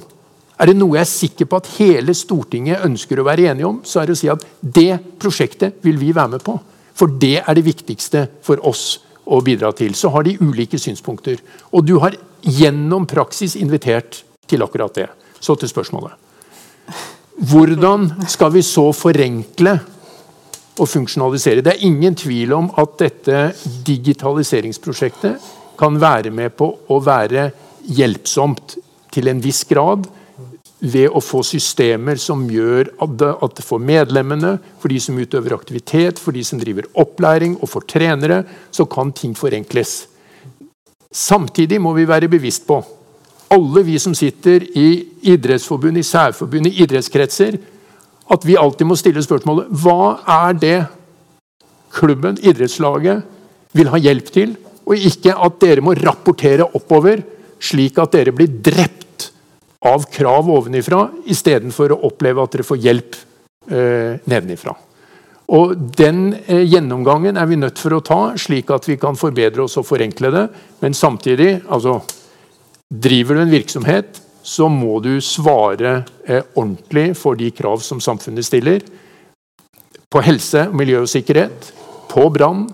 Er 0.56 0.70
det 0.70 0.78
noe 0.78 0.96
jeg 0.96 1.04
er 1.04 1.10
sikker 1.10 1.48
på 1.50 1.58
at 1.60 1.72
hele 1.76 2.14
Stortinget 2.16 2.84
ønsker 2.86 3.20
å 3.20 3.26
være 3.26 3.50
enige 3.50 3.68
om, 3.68 3.82
så 3.84 4.00
er 4.00 4.08
det 4.08 4.16
å 4.16 4.20
si 4.22 4.30
at 4.32 4.44
det 4.60 4.96
prosjektet 5.20 5.82
vil 5.84 5.98
vi 6.00 6.14
være 6.16 6.36
med 6.36 6.44
på. 6.46 6.56
For 6.96 7.12
det 7.20 7.42
er 7.42 7.58
det 7.58 7.66
viktigste 7.66 8.24
for 8.46 8.62
oss 8.64 9.02
å 9.28 9.42
bidra 9.44 9.74
til. 9.76 9.92
Så 9.92 10.08
har 10.14 10.24
de 10.24 10.38
ulike 10.40 10.80
synspunkter. 10.80 11.42
Og 11.76 11.84
du 11.84 11.98
har 12.00 12.16
gjennom 12.40 13.04
praksis 13.10 13.58
invitert 13.60 14.22
til 14.48 14.64
akkurat 14.64 14.96
det. 14.96 15.10
Så 15.40 15.58
til 15.60 15.68
spørsmålet. 15.68 16.25
Hvordan 17.36 18.08
skal 18.32 18.54
vi 18.54 18.62
så 18.64 18.88
forenkle 18.96 19.76
og 20.76 20.88
funksjonalisere? 20.88 21.60
Det 21.64 21.74
er 21.74 21.86
ingen 21.86 22.16
tvil 22.16 22.54
om 22.56 22.70
at 22.80 22.96
dette 23.02 23.42
digitaliseringsprosjektet 23.84 25.52
kan 25.76 25.98
være 26.00 26.32
med 26.32 26.54
på 26.56 26.70
å 26.88 27.00
være 27.04 27.50
hjelpsomt 27.86 28.78
til 29.12 29.28
en 29.28 29.42
viss 29.44 29.64
grad 29.68 30.08
ved 30.80 31.08
å 31.08 31.22
få 31.24 31.42
systemer 31.46 32.18
som 32.20 32.44
gjør 32.52 32.90
at 33.04 33.62
for 33.64 33.80
medlemmene, 33.80 34.56
for 34.80 34.92
de 34.92 35.00
som 35.00 35.16
utøver 35.16 35.56
aktivitet, 35.56 36.20
for 36.20 36.36
de 36.36 36.44
som 36.44 36.60
driver 36.60 36.88
opplæring 37.00 37.56
og 37.60 37.70
for 37.72 37.86
trenere, 37.88 38.42
så 38.70 38.84
kan 38.88 39.12
ting 39.16 39.32
forenkles. 39.36 40.06
Samtidig 41.12 41.80
må 41.80 41.94
vi 41.96 42.04
være 42.08 42.28
bevisst 42.28 42.66
på, 42.68 42.82
alle 43.52 43.82
vi 43.86 43.98
som 44.02 44.14
sitter 44.16 44.64
i 44.78 44.88
idrettsforbund, 45.32 45.98
i 45.98 46.04
særforbund, 46.06 46.66
i 46.66 46.82
idrettskretser, 46.82 47.58
at 48.26 48.46
vi 48.46 48.58
alltid 48.58 48.88
må 48.88 48.96
stille 48.98 49.22
spørsmålet 49.22 49.70
hva 49.82 50.16
er 50.48 50.56
det 50.58 50.78
klubben, 51.94 52.38
idrettslaget, 52.42 53.22
vil 53.76 53.92
ha 53.92 54.00
hjelp 54.00 54.32
til? 54.34 54.56
Og 54.86 54.98
ikke 55.08 55.34
at 55.34 55.60
dere 55.62 55.84
må 55.84 55.94
rapportere 55.98 56.66
oppover, 56.76 57.22
slik 57.62 57.98
at 58.02 58.16
dere 58.16 58.34
blir 58.34 58.50
drept 58.50 59.30
av 59.86 60.08
krav 60.12 60.50
ovenifra, 60.50 61.06
istedenfor 61.30 61.94
å 61.94 62.02
oppleve 62.08 62.42
at 62.42 62.56
dere 62.56 62.66
får 62.66 62.82
hjelp 62.82 63.16
eh, 63.70 64.18
nedenifra. 64.26 64.74
Og 65.54 65.76
Den 65.94 66.32
eh, 66.46 66.64
gjennomgangen 66.66 67.38
er 67.38 67.46
vi 67.46 67.58
nødt 67.60 67.78
for 67.78 67.94
å 67.94 68.02
ta, 68.04 68.20
slik 68.38 68.72
at 68.74 68.88
vi 68.88 68.98
kan 68.98 69.18
forbedre 69.18 69.62
oss 69.66 69.78
og 69.78 69.86
forenkle 69.86 70.32
det. 70.34 70.46
Men 70.82 70.96
samtidig, 70.96 71.60
altså 71.70 72.00
Driver 72.94 73.34
du 73.34 73.42
en 73.42 73.50
virksomhet, 73.50 74.20
så 74.46 74.68
må 74.70 75.00
du 75.02 75.16
svare 75.24 76.04
eh, 76.22 76.44
ordentlig 76.54 77.16
for 77.18 77.34
de 77.34 77.50
krav 77.50 77.82
som 77.82 78.00
samfunnet 78.00 78.46
stiller. 78.46 78.84
På 80.06 80.22
helse, 80.22 80.68
miljø 80.70 81.02
og 81.02 81.10
sikkerhet, 81.10 81.72
på 82.12 82.28
brann. 82.30 82.68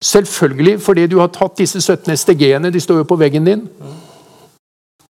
Selvfølgelig 0.00 0.78
fordi 0.80 1.04
du 1.12 1.18
har 1.20 1.28
tatt 1.34 1.60
disse 1.60 1.82
17 1.82 2.16
SDG-ene, 2.16 2.72
de 2.72 2.80
står 2.80 3.02
jo 3.02 3.10
på 3.10 3.20
veggen 3.20 3.44
din. 3.44 3.66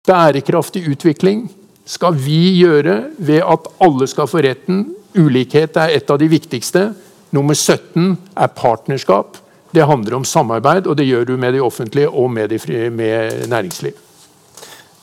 Bærekraftig 0.09 0.87
utvikling 0.89 1.45
skal 1.85 2.17
vi 2.17 2.63
gjøre 2.63 3.11
ved 3.19 3.45
at 3.45 3.69
alle 3.85 4.09
skal 4.09 4.31
få 4.31 4.41
retten. 4.47 4.87
Ulikhet 5.21 5.77
er 5.77 5.99
et 5.99 6.11
av 6.11 6.17
de 6.23 6.33
viktigste. 6.33 6.95
Nummer 7.37 7.55
17 7.55 8.17
er 8.41 8.55
partnerskap. 8.57 9.37
Det 9.71 9.85
handler 9.87 10.17
om 10.17 10.25
samarbeid, 10.25 10.89
og 10.89 10.97
det 10.97 11.07
gjør 11.07 11.29
du 11.29 11.37
med 11.37 11.53
det 11.55 11.61
offentlige 11.63 12.09
og 12.09 12.31
med, 12.33 12.49
de, 12.49 12.89
med 12.91 13.51
næringsliv. 13.53 14.10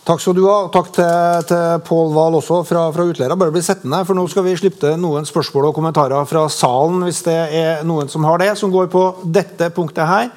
Takk 0.08 0.22
skal 0.24 0.38
du 0.38 0.46
ha. 0.48 0.70
Takk 0.72 0.94
til, 0.96 1.48
til 1.50 1.82
Pål 1.84 2.14
Wahl 2.16 2.38
også 2.38 2.62
fra, 2.64 2.86
fra 2.96 3.06
Utleira. 3.10 3.36
Bare 3.36 3.52
bli 3.52 3.64
sittende, 3.66 4.00
for 4.08 4.16
nå 4.16 4.24
skal 4.32 4.46
vi 4.46 4.54
slippe 4.56 4.80
til 4.80 4.96
noen 5.04 5.28
spørsmål 5.28 5.68
og 5.68 5.76
kommentarer 5.76 6.30
fra 6.30 6.46
salen, 6.54 7.04
hvis 7.04 7.26
det 7.26 7.36
er 7.60 7.84
noen 7.88 8.08
som 8.12 8.24
har 8.24 8.40
det, 8.40 8.54
som 8.56 8.72
går 8.72 8.88
på 8.94 9.04
dette 9.36 9.68
punktet 9.76 10.08
her. 10.08 10.32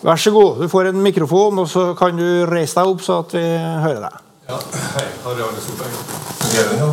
Vær 0.00 0.16
så 0.16 0.32
god, 0.32 0.62
du 0.64 0.72
får 0.72 0.88
en 0.88 1.02
mikrofon, 1.04 1.60
og 1.60 1.68
så 1.68 1.90
kan 1.98 2.16
du 2.16 2.24
reise 2.48 2.80
deg 2.80 2.94
opp 2.94 3.04
så 3.04 3.20
at 3.20 3.36
vi 3.36 3.44
hører 3.84 4.00
deg. 4.06 4.16
Ja, 4.48 4.62
hei. 4.96 5.04
Harry 5.26 5.44
Arne 5.44 5.60
Solberg. 5.60 6.00
Fungerer 6.40 6.72
den, 6.72 6.80
ja? 6.80 6.88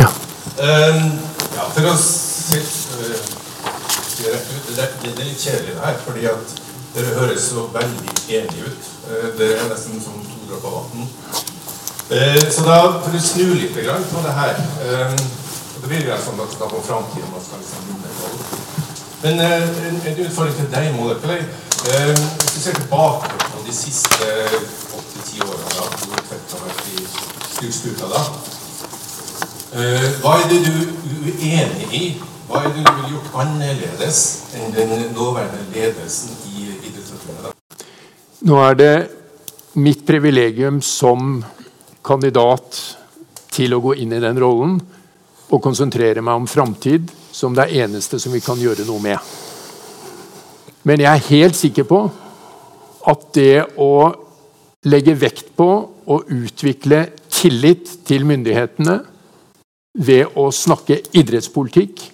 Ja. 0.00 0.10
Um, 0.56 1.04
ja, 1.52 1.68
for 1.76 1.92
å 1.92 1.94
si 2.00 2.64
det 2.96 4.32
rett 4.32 4.48
ut, 4.56 4.72
det, 4.72 4.88
det, 5.04 5.12
er 5.12 5.24
litt 5.28 5.36
kjedelig 5.44 5.76
det 5.76 5.84
her, 5.84 6.00
fordi 6.08 6.28
at 6.32 6.58
dere 6.96 7.16
høres 7.20 7.52
så 7.52 7.68
veldig 7.76 8.20
enige 8.40 8.72
ut. 8.72 8.92
Uh, 9.04 9.26
dere 9.36 9.60
er 9.60 9.74
nesten 9.76 10.00
som 10.00 10.16
to 10.24 10.39
dråper 10.50 10.74
vann. 10.76 11.08
Eh, 12.10 12.42
så 12.50 12.66
da 12.66 12.78
for 13.00 13.14
å 13.14 13.22
snu 13.22 13.54
litt 13.54 13.74
på 13.74 14.24
det 14.26 14.34
her 14.34 14.56
Eh, 14.82 15.14
Det 15.80 15.88
blir 15.88 16.02
jo 16.04 16.16
sånn 16.20 16.40
at 16.44 16.58
på 16.58 16.80
framtida 16.84 17.24
man 17.32 17.40
skal 17.40 17.60
liksom 17.62 17.80
Men 19.22 19.40
eh, 19.40 19.62
en, 19.88 20.00
en 20.10 20.18
utfordring 20.26 20.56
til 20.58 20.68
deg, 20.74 20.90
Molekulei. 20.96 21.38
Eh, 21.88 22.12
hvis 22.12 22.52
du 22.54 22.60
ser 22.60 22.74
tilbake 22.76 23.30
på 23.46 23.62
de 23.66 23.72
siste 23.72 24.26
åtte-ti 24.96 25.40
årene 25.40 25.70
da 25.72 25.86
du 26.02 26.10
har 26.12 26.24
vært 26.66 26.82
i 26.92 27.06
styrskuta 27.54 28.10
da, 28.12 28.20
eh, 29.76 30.08
hva 30.20 30.34
er 30.42 30.48
det 30.50 30.60
du 30.66 30.72
er 30.74 31.30
uenig 31.30 31.88
i? 31.96 32.02
Hva 32.48 32.60
er 32.60 32.68
det 32.68 32.74
du 32.76 32.90
ville 32.90 33.14
gjort 33.14 33.40
annerledes 33.44 34.20
enn 34.58 34.74
den 34.74 34.92
nåværende 35.14 35.64
ledelsen 35.72 36.36
i 36.50 36.68
Idrettsforbundet? 36.88 37.54
Nå 38.42 38.60
er 38.68 38.74
det 38.74 38.94
mitt 39.80 40.04
privilegium 40.06 40.80
som 40.84 41.40
kandidat 42.04 42.78
til 43.50 43.74
å 43.74 43.82
gå 43.82 43.96
inn 44.02 44.14
i 44.14 44.22
den 44.22 44.38
rollen 44.40 44.78
og 45.50 45.62
konsentrere 45.64 46.22
meg 46.22 46.42
om 46.42 46.48
framtid 46.50 47.10
som 47.32 47.54
det 47.56 47.70
eneste 47.80 48.20
som 48.22 48.32
vi 48.34 48.42
kan 48.44 48.60
gjøre 48.60 48.86
noe 48.86 49.02
med. 49.02 49.18
Men 50.86 51.02
jeg 51.02 51.10
er 51.10 51.30
helt 51.30 51.58
sikker 51.58 51.86
på 51.88 52.02
at 53.10 53.26
det 53.36 53.64
å 53.80 53.92
legge 54.88 55.16
vekt 55.18 55.52
på 55.56 55.70
å 56.10 56.20
utvikle 56.24 57.04
tillit 57.32 57.98
til 58.08 58.24
myndighetene 58.28 58.96
ved 60.00 60.38
å 60.38 60.48
snakke 60.54 61.00
idrettspolitikk 61.18 62.06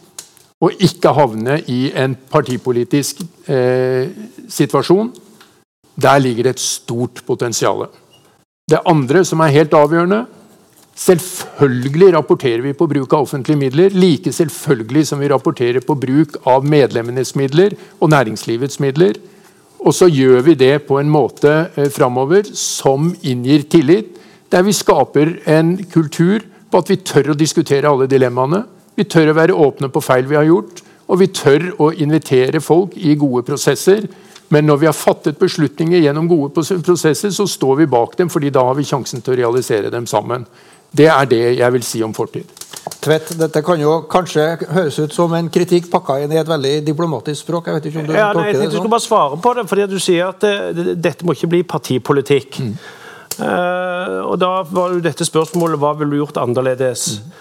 og 0.65 0.83
ikke 0.83 1.13
havne 1.13 1.59
i 1.69 1.91
en 1.93 2.17
partipolitisk 2.31 3.21
eh, 3.53 4.09
situasjon, 4.49 5.13
der 5.97 6.21
ligger 6.21 6.47
det 6.47 6.57
et 6.57 6.65
stort 6.65 7.23
potensial. 7.27 7.87
Det 8.71 8.83
andre 8.87 9.25
som 9.25 9.41
er 9.41 9.55
helt 9.55 9.75
avgjørende 9.75 10.27
Selvfølgelig 10.97 12.15
rapporterer 12.15 12.63
vi 12.65 12.73
på 12.73 12.87
bruk 12.89 13.13
av 13.13 13.27
offentlige 13.27 13.61
midler, 13.61 13.93
like 13.93 14.33
selvfølgelig 14.33 15.03
som 15.11 15.21
vi 15.21 15.29
rapporterer 15.29 15.85
på 15.85 15.95
bruk 16.01 16.39
av 16.49 16.65
medlemmenes 16.65 17.35
midler 17.37 17.77
og 18.01 18.09
næringslivets 18.15 18.81
midler. 18.81 19.19
Og 19.85 19.93
så 19.93 20.09
gjør 20.09 20.41
vi 20.47 20.55
det 20.57 20.87
på 20.89 20.97
en 20.97 21.11
måte 21.13 21.53
eh, 21.77 21.91
framover 21.93 22.49
som 22.57 23.11
inngir 23.21 23.67
tillit, 23.69 24.17
der 24.49 24.65
vi 24.65 24.73
skaper 24.73 25.35
en 25.45 25.77
kultur 25.93 26.41
på 26.73 26.81
at 26.81 26.89
vi 26.89 26.97
tør 27.05 27.35
å 27.35 27.39
diskutere 27.39 27.93
alle 27.93 28.09
dilemmaene. 28.09 28.63
Vi 28.97 29.05
tør 29.05 29.35
å 29.35 29.37
være 29.37 29.61
åpne 29.67 29.93
på 29.93 30.01
feil 30.01 30.25
vi 30.31 30.41
har 30.41 30.49
gjort, 30.49 30.81
og 31.13 31.21
vi 31.21 31.29
tør 31.29 31.69
å 31.77 31.91
invitere 31.93 32.65
folk 32.65 32.97
i 32.97 33.13
gode 33.21 33.45
prosesser. 33.45 34.09
Men 34.49 34.67
når 34.67 34.77
vi 34.79 34.87
har 34.87 34.95
fattet 34.95 35.39
beslutninger 35.39 36.05
gjennom 36.05 36.29
gode 36.31 36.67
prosesser, 36.87 37.33
så 37.35 37.47
står 37.51 37.83
vi 37.83 37.89
bak 37.91 38.15
dem, 38.19 38.31
fordi 38.31 38.53
da 38.55 38.63
har 38.69 38.77
vi 38.79 38.87
sjansen 38.87 39.25
til 39.25 39.35
å 39.35 39.41
realisere 39.41 39.91
dem 39.91 40.07
sammen. 40.07 40.47
Det 40.97 41.09
er 41.11 41.27
det 41.31 41.43
jeg 41.59 41.73
vil 41.75 41.85
si 41.85 42.03
om 42.07 42.15
fortid. 42.15 42.53
Tvedt, 43.03 43.33
dette 43.39 43.63
kan 43.67 43.81
jo 43.81 43.97
kanskje 44.11 44.45
høres 44.71 44.99
ut 45.03 45.15
som 45.15 45.33
en 45.35 45.49
kritikk 45.53 45.89
pakka 45.91 46.21
inn 46.23 46.33
i 46.35 46.39
et 46.39 46.49
veldig 46.49 46.77
diplomatisk 46.87 47.43
språk. 47.43 47.67
Jeg 47.67 47.79
vet 47.79 47.89
ikke 47.91 48.05
om 48.05 48.07
du 48.07 48.15
ja, 48.15 48.29
nei, 48.35 48.45
jeg 48.47 48.55
det 48.55 48.61
sånn? 48.63 48.71
Du 48.77 48.79
skal 48.79 48.93
bare 48.95 49.05
svare 49.05 49.41
på 49.43 49.53
det, 49.59 49.67
fordi 49.73 49.89
du 49.91 49.99
sier 50.03 50.31
at 50.31 50.47
det, 50.47 50.95
dette 51.03 51.27
må 51.27 51.35
ikke 51.35 51.51
bli 51.51 51.65
partipolitikk. 51.67 52.61
Mm. 52.63 52.73
Uh, 53.37 54.23
og 54.31 54.39
da 54.41 54.53
var 54.71 54.95
jo 54.95 55.03
dette 55.05 55.27
spørsmålet 55.27 55.83
hva 55.83 55.93
ville 55.99 56.15
du 56.15 56.23
gjort 56.23 56.39
annerledes? 56.41 57.09
Mm. 57.19 57.37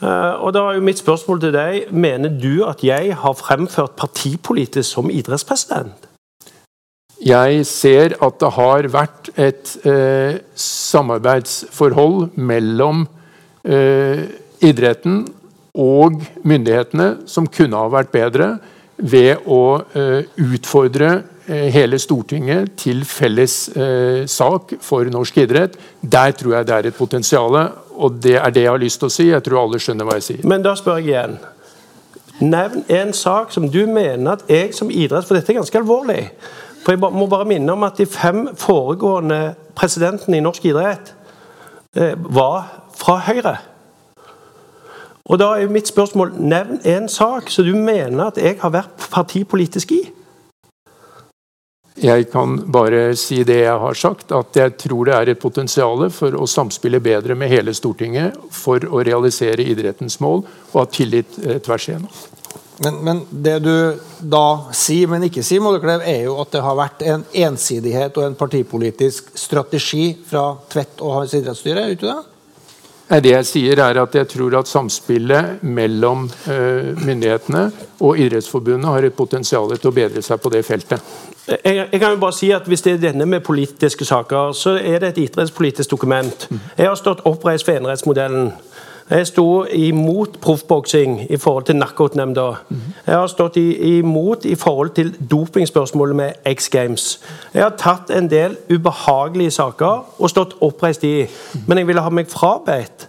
Uh, 0.00 0.34
og 0.42 0.52
da 0.56 0.66
er 0.66 0.78
jo 0.80 0.84
mitt 0.84 1.00
spørsmål 1.00 1.42
til 1.46 1.54
deg, 1.54 1.90
Mener 1.92 2.34
du 2.42 2.64
at 2.66 2.82
jeg 2.84 3.14
har 3.22 3.38
fremført 3.38 3.94
partipolitisk 4.00 4.98
som 4.98 5.10
idrettspresident? 5.12 6.09
Jeg 7.20 7.64
ser 7.68 8.14
at 8.24 8.36
det 8.40 8.48
har 8.56 8.86
vært 8.88 9.28
et 9.36 9.74
eh, 9.84 10.38
samarbeidsforhold 10.56 12.38
mellom 12.40 13.02
eh, 13.68 14.22
idretten 14.64 15.26
og 15.76 16.16
myndighetene 16.48 17.10
som 17.28 17.48
kunne 17.52 17.76
ha 17.76 17.90
vært 17.92 18.14
bedre 18.14 18.54
ved 18.96 19.44
å 19.48 19.82
eh, 19.96 20.32
utfordre 20.40 21.10
eh, 21.44 21.68
hele 21.74 22.00
Stortinget 22.00 22.72
til 22.80 23.04
felles 23.04 23.56
eh, 23.76 24.24
sak 24.24 24.78
for 24.80 25.12
norsk 25.12 25.42
idrett. 25.44 25.76
Der 26.00 26.32
tror 26.32 26.56
jeg 26.56 26.70
det 26.70 26.76
er 26.78 26.88
et 26.88 26.96
potensial, 26.96 27.60
og 28.00 28.16
det 28.16 28.38
er 28.40 28.56
det 28.56 28.64
jeg 28.64 28.72
har 28.72 28.80
lyst 28.80 29.02
til 29.04 29.10
å 29.10 29.14
si. 29.14 29.28
Jeg 29.28 29.44
tror 29.44 29.66
alle 29.66 29.80
skjønner 29.82 30.08
hva 30.08 30.16
jeg 30.16 30.28
sier. 30.30 30.48
Men 30.48 30.64
da 30.64 30.72
spør 30.78 31.02
jeg 31.02 31.12
igjen. 31.12 31.36
Nevn 32.40 32.88
en 32.88 33.12
sak 33.12 33.52
som 33.52 33.68
du 33.68 33.82
mener 33.84 34.38
at 34.38 34.48
jeg 34.48 34.72
som 34.72 34.88
idrett 34.88 35.26
For 35.28 35.36
dette 35.36 35.52
er 35.52 35.58
ganske 35.58 35.76
alvorlig. 35.76 36.22
For 36.80 36.92
Jeg 36.94 37.00
må 37.00 37.26
bare 37.28 37.48
minne 37.48 37.72
om 37.72 37.84
at 37.84 37.98
de 38.00 38.06
fem 38.08 38.46
foregående 38.56 39.54
presidentene 39.76 40.38
i 40.38 40.44
norsk 40.44 40.64
idrett 40.70 41.12
eh, 41.96 42.14
var 42.16 42.70
fra 42.96 43.18
Høyre. 43.26 43.56
Og 45.30 45.38
da 45.38 45.52
er 45.60 45.70
mitt 45.70 45.90
spørsmål 45.90 46.32
Nevn 46.40 46.80
en 46.88 47.06
sak 47.08 47.52
som 47.52 47.68
du 47.68 47.76
mener 47.76 48.30
at 48.30 48.40
jeg 48.40 48.58
har 48.62 48.72
vært 48.74 49.10
partipolitisk 49.12 49.92
i. 49.94 50.00
Jeg 52.00 52.30
kan 52.32 52.54
bare 52.72 53.10
si 53.18 53.42
det 53.44 53.58
jeg 53.60 53.80
har 53.82 53.96
sagt, 53.98 54.32
at 54.32 54.56
jeg 54.56 54.72
tror 54.80 55.04
det 55.04 55.14
er 55.14 55.30
et 55.30 55.40
potensial 55.40 56.06
for 56.14 56.32
å 56.32 56.48
samspille 56.48 57.00
bedre 57.04 57.36
med 57.36 57.50
hele 57.52 57.74
Stortinget 57.76 58.38
for 58.56 58.80
å 58.88 59.02
realisere 59.04 59.66
idrettens 59.68 60.16
mål 60.24 60.46
og 60.46 60.78
ha 60.78 60.86
tillit 60.88 61.36
eh, 61.44 61.58
tvers 61.60 61.90
igjennom. 61.90 62.14
Men, 62.80 62.96
men, 63.04 63.18
det 63.30 63.58
du 63.60 63.74
da 64.24 64.72
sier, 64.72 65.08
men 65.10 65.26
ikke 65.26 65.44
sier, 65.44 65.60
Molleklev, 65.60 66.00
er 66.00 66.22
jo 66.24 66.38
at 66.40 66.54
det 66.54 66.62
har 66.64 66.78
vært 66.78 67.02
en 67.04 67.26
ensidighet 67.42 68.16
og 68.16 68.24
en 68.24 68.36
partipolitisk 68.40 69.34
strategi 69.36 70.14
fra 70.26 70.54
Tvedt 70.72 71.02
og 71.04 71.18
hans 71.18 71.34
idrettsstyre? 71.36 71.82
er 71.82 71.90
det 71.90 71.98
ikke 71.98 72.14
det? 72.14 72.30
Det 73.10 73.32
jeg 73.32 73.46
sier 73.48 73.80
er 73.82 73.98
at 73.98 74.14
jeg 74.14 74.28
tror 74.30 74.54
at 74.60 74.70
samspillet 74.70 75.64
mellom 75.66 76.28
uh, 76.46 76.92
myndighetene 77.02 77.64
og 78.06 78.20
Idrettsforbundet 78.22 78.86
har 78.86 79.08
et 79.08 79.16
potensial 79.16 79.66
til 79.74 79.90
å 79.90 79.96
bedre 79.96 80.22
seg 80.22 80.38
på 80.40 80.52
det 80.54 80.62
feltet. 80.64 81.02
Jeg, 81.50 81.88
jeg, 81.90 81.98
kan 81.98 82.14
jo 82.14 82.20
bare 82.22 82.36
si 82.36 82.52
at 82.54 82.68
Hvis 82.68 82.84
det 82.86 82.92
er 82.92 83.00
denne 83.08 83.26
med 83.26 83.42
politiske 83.42 84.06
saker, 84.06 84.52
så 84.54 84.76
er 84.78 85.02
det 85.02 85.08
et 85.08 85.22
idrettspolitisk 85.24 85.90
dokument. 85.90 86.46
Jeg 86.78 86.86
har 86.86 86.94
stått 86.94 87.24
oppreist 87.26 87.66
for 87.66 87.74
enerettsmodellen. 87.74 88.52
Jeg 89.10 89.26
sto 89.26 89.64
imot 89.64 90.36
proffboksing 90.40 91.24
i 91.30 91.36
forhold 91.36 91.64
til 91.64 91.74
knockout-nemnda. 91.74 92.44
Jeg 93.06 93.14
har 93.14 93.26
stått 93.26 93.56
imot 93.56 94.44
i 94.44 94.54
forhold 94.54 94.90
til 94.94 95.10
dopingspørsmålet 95.30 96.16
med 96.16 96.32
X 96.54 96.68
Games. 96.68 97.20
Jeg 97.54 97.62
har 97.62 97.74
tatt 97.78 98.10
en 98.14 98.30
del 98.30 98.56
ubehagelige 98.70 99.50
saker 99.50 100.06
og 100.18 100.30
stått 100.30 100.54
oppreist 100.60 101.04
i. 101.04 101.26
Men 101.66 101.78
jeg 101.78 101.86
ville 101.86 102.06
ha 102.06 102.14
meg 102.14 102.30
frabedt 102.30 103.08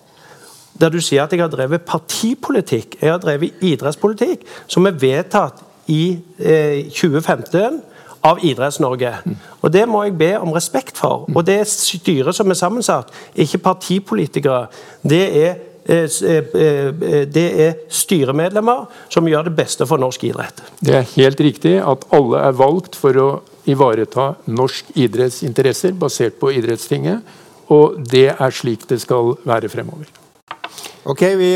der 0.82 0.90
du 0.90 0.98
sier 1.02 1.24
at 1.24 1.34
jeg 1.34 1.44
har 1.44 1.54
drevet 1.54 1.86
partipolitikk. 1.86 2.98
Jeg 3.02 3.12
har 3.12 3.22
drevet 3.22 3.62
idrettspolitikk, 3.62 4.48
som 4.68 4.90
er 4.90 4.98
vedtatt 4.98 5.62
i 5.86 6.18
eh, 6.40 6.90
2015 6.90 7.82
av 8.26 8.42
Idretts-Norge. 8.42 9.14
Og 9.62 9.74
Det 9.74 9.88
må 9.90 10.04
jeg 10.04 10.18
be 10.18 10.40
om 10.40 10.52
respekt 10.52 10.98
for. 10.98 11.30
Og 11.36 11.46
det 11.46 11.68
styret 11.68 12.36
som 12.36 12.50
er 12.50 12.58
sammensatt, 12.58 13.14
ikke 13.36 13.58
partipolitikere. 13.58 14.66
Det 15.04 15.46
er 15.46 15.54
det 15.92 17.46
er 17.66 17.80
styremedlemmer 17.92 18.86
som 19.12 19.28
gjør 19.28 19.50
det 19.50 19.56
beste 19.58 19.88
for 19.90 20.00
norsk 20.02 20.24
idrett. 20.30 20.64
Det 20.80 20.96
er 21.02 21.10
helt 21.18 21.44
riktig 21.44 21.76
at 21.84 22.06
alle 22.16 22.44
er 22.48 22.56
valgt 22.56 22.96
for 23.00 23.20
å 23.20 23.30
ivareta 23.70 24.32
norsk 24.50 24.96
idrettsinteresser 24.98 25.94
basert 26.00 26.40
på 26.40 26.52
Idrettstinget. 26.56 27.22
Og 27.72 28.02
det 28.12 28.30
er 28.34 28.56
slik 28.56 28.88
det 28.90 29.00
skal 29.04 29.36
være 29.48 29.70
fremover. 29.72 30.10
Ok, 31.06 31.22
Vi 31.38 31.52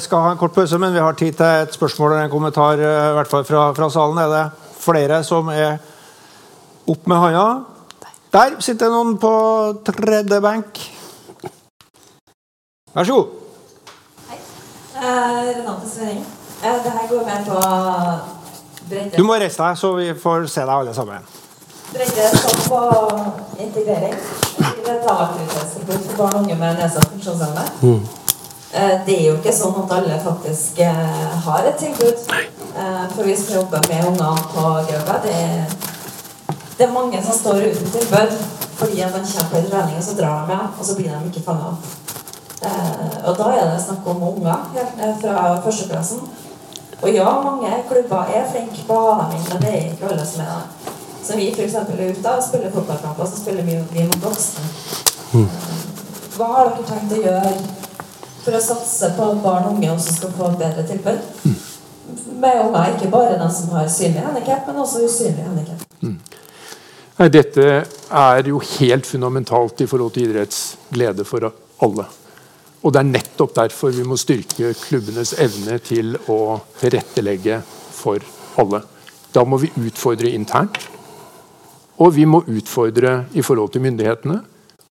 skal 0.00 0.22
ha 0.22 0.30
en 0.32 0.38
kort 0.38 0.54
pause, 0.54 0.78
men 0.78 0.92
vi 0.94 1.00
har 1.02 1.14
tid 1.18 1.34
til 1.34 1.46
et 1.46 1.74
spørsmål 1.74 2.12
eller 2.12 2.24
en 2.24 2.30
kommentar 2.30 2.78
i 2.78 3.14
hvert 3.16 3.30
fall 3.30 3.44
fra, 3.44 3.72
fra 3.74 3.88
salen. 3.90 4.18
Er 4.18 4.28
det 4.30 4.44
flere 4.78 5.22
som 5.24 5.48
er 5.48 5.78
opp 6.86 7.06
med 7.06 7.16
hånda? 7.16 7.46
Der 8.32 8.60
sitter 8.60 8.92
noen 8.92 9.16
på 9.18 9.32
tredje 9.86 10.38
benk. 10.44 10.78
Vær 12.94 13.04
så 13.08 13.18
god. 13.18 13.45
Eh, 15.02 15.56
Renate 15.56 15.88
Svenning. 15.88 16.24
Eh, 16.62 16.72
det 16.84 16.90
her 16.90 17.08
går 17.08 17.24
med 17.24 17.46
på 17.46 17.60
bredde. 18.88 19.16
Du 19.16 19.24
må 19.24 19.34
reise 19.34 19.62
deg, 19.62 19.78
så 19.78 19.92
vi 19.92 20.14
får 20.14 20.46
se 20.48 20.62
deg 20.64 20.72
alle 20.72 20.94
sammen. 20.96 21.26
Bredde 21.92 22.28
står 22.32 22.62
på 22.68 22.78
integrering. 23.60 24.14
Dagaktivitetstilbud 24.86 26.06
for 26.06 26.16
barn 26.22 26.34
og 26.34 26.40
unge 26.40 26.56
med 26.56 26.80
nedsatt 26.80 27.10
funksjonsevne. 27.12 27.66
Mm. 27.82 28.00
Eh, 28.72 28.94
det 29.06 29.18
er 29.18 29.26
jo 29.26 29.36
ikke 29.36 29.52
sånn 29.58 29.76
at 29.82 29.92
alle 29.98 30.16
faktisk 30.24 30.80
har 31.48 31.68
et 31.68 31.76
tilbud. 31.84 32.24
For 33.14 33.22
vi 33.24 33.36
som 33.36 33.54
jobber 33.54 33.84
med 33.88 34.08
unger 34.14 34.42
på 34.54 34.64
Grøva, 34.88 35.20
det, 35.24 35.36
det, 36.78 36.86
er 36.86 36.92
mange 36.92 37.20
som 37.24 37.36
står 37.36 37.68
uten 37.68 37.92
tilbud 37.92 38.36
fordi 38.76 39.00
man 39.00 39.24
kommer 39.24 39.46
på 39.50 39.56
en 39.56 39.70
trening, 39.70 39.96
og 39.96 40.04
så 40.04 40.16
drar 40.18 40.42
de, 40.42 40.52
med 40.52 40.80
og 40.80 40.84
så 40.84 40.96
blir 40.96 41.08
de 41.08 41.30
ikke 41.30 41.44
fanga 41.46 41.70
opp. 41.70 41.94
Eh, 42.66 43.28
og 43.28 43.38
da 43.38 43.52
er 43.54 43.70
det 43.70 43.84
snakk 43.84 44.06
om 44.10 44.24
unger 44.32 44.66
helt 44.74 45.22
fra 45.22 45.46
førsteklassen. 45.64 46.26
Og 47.02 47.12
ja, 47.12 47.28
mange 47.44 47.70
klubber 47.90 48.30
er 48.32 48.46
flinke 48.50 48.84
på 48.88 48.96
å 48.96 49.14
ha 49.18 49.26
dem 49.28 49.36
inn, 49.36 49.48
men 49.50 49.62
det 49.62 49.72
er 49.72 49.88
ikke 49.90 50.10
alle 50.10 50.26
som 50.26 50.44
er 50.44 50.52
det. 50.54 50.94
Så 51.26 51.36
vi 51.36 51.48
f.eks. 51.50 51.74
er 51.74 52.02
ute 52.10 52.32
og 52.32 52.44
spiller 52.44 52.72
fotballkamper, 52.72 53.28
så 53.28 53.40
spiller 53.40 53.66
vi, 53.66 53.76
vi 53.92 54.06
mot 54.06 54.22
voksne. 54.24 54.64
Mm. 55.34 55.48
Hva 56.36 56.50
har 56.52 56.70
dere 56.70 56.86
tenkt 56.88 57.14
å 57.16 57.22
gjøre 57.24 57.52
for 58.44 58.56
å 58.56 58.62
satse 58.62 59.10
på 59.16 59.30
at 59.32 59.42
barn 59.44 59.66
og 59.66 59.76
unge 59.76 59.90
også 59.92 60.14
skal 60.20 60.34
få 60.38 60.50
et 60.52 60.60
bedre 60.62 60.86
tilbud? 60.88 61.30
Mm. 61.44 61.56
Med 62.40 62.60
unger, 62.68 62.94
ikke 62.94 63.10
bare 63.12 63.38
de 63.40 63.48
som 63.58 63.74
har 63.74 63.90
synlig 63.92 64.22
handikap, 64.22 64.68
men 64.68 64.82
også 64.84 65.02
usynlig 65.04 65.46
handikap. 65.48 65.82
Mm. 66.00 66.18
Dette 67.32 67.66
er 68.12 68.48
jo 68.52 68.60
helt 68.76 69.08
fundamentalt 69.08 69.80
i 69.80 69.88
forhold 69.90 70.14
til 70.14 70.28
idrettsglede 70.28 71.24
for 71.26 71.50
alle. 71.82 72.06
Og 72.86 72.92
Det 72.94 73.00
er 73.00 73.08
nettopp 73.08 73.54
derfor 73.56 73.90
vi 73.90 74.04
må 74.06 74.14
styrke 74.14 74.70
klubbenes 74.78 75.32
evne 75.42 75.80
til 75.82 76.14
å 76.30 76.60
tilrettelegge 76.78 77.58
for 77.90 78.22
alle. 78.62 78.84
Da 79.34 79.42
må 79.42 79.58
vi 79.58 79.72
utfordre 79.88 80.30
internt, 80.30 80.78
og 81.98 82.12
vi 82.14 82.28
må 82.30 82.44
utfordre 82.46 83.24
i 83.34 83.42
forhold 83.42 83.72
til 83.74 83.82
myndighetene. 83.88 84.36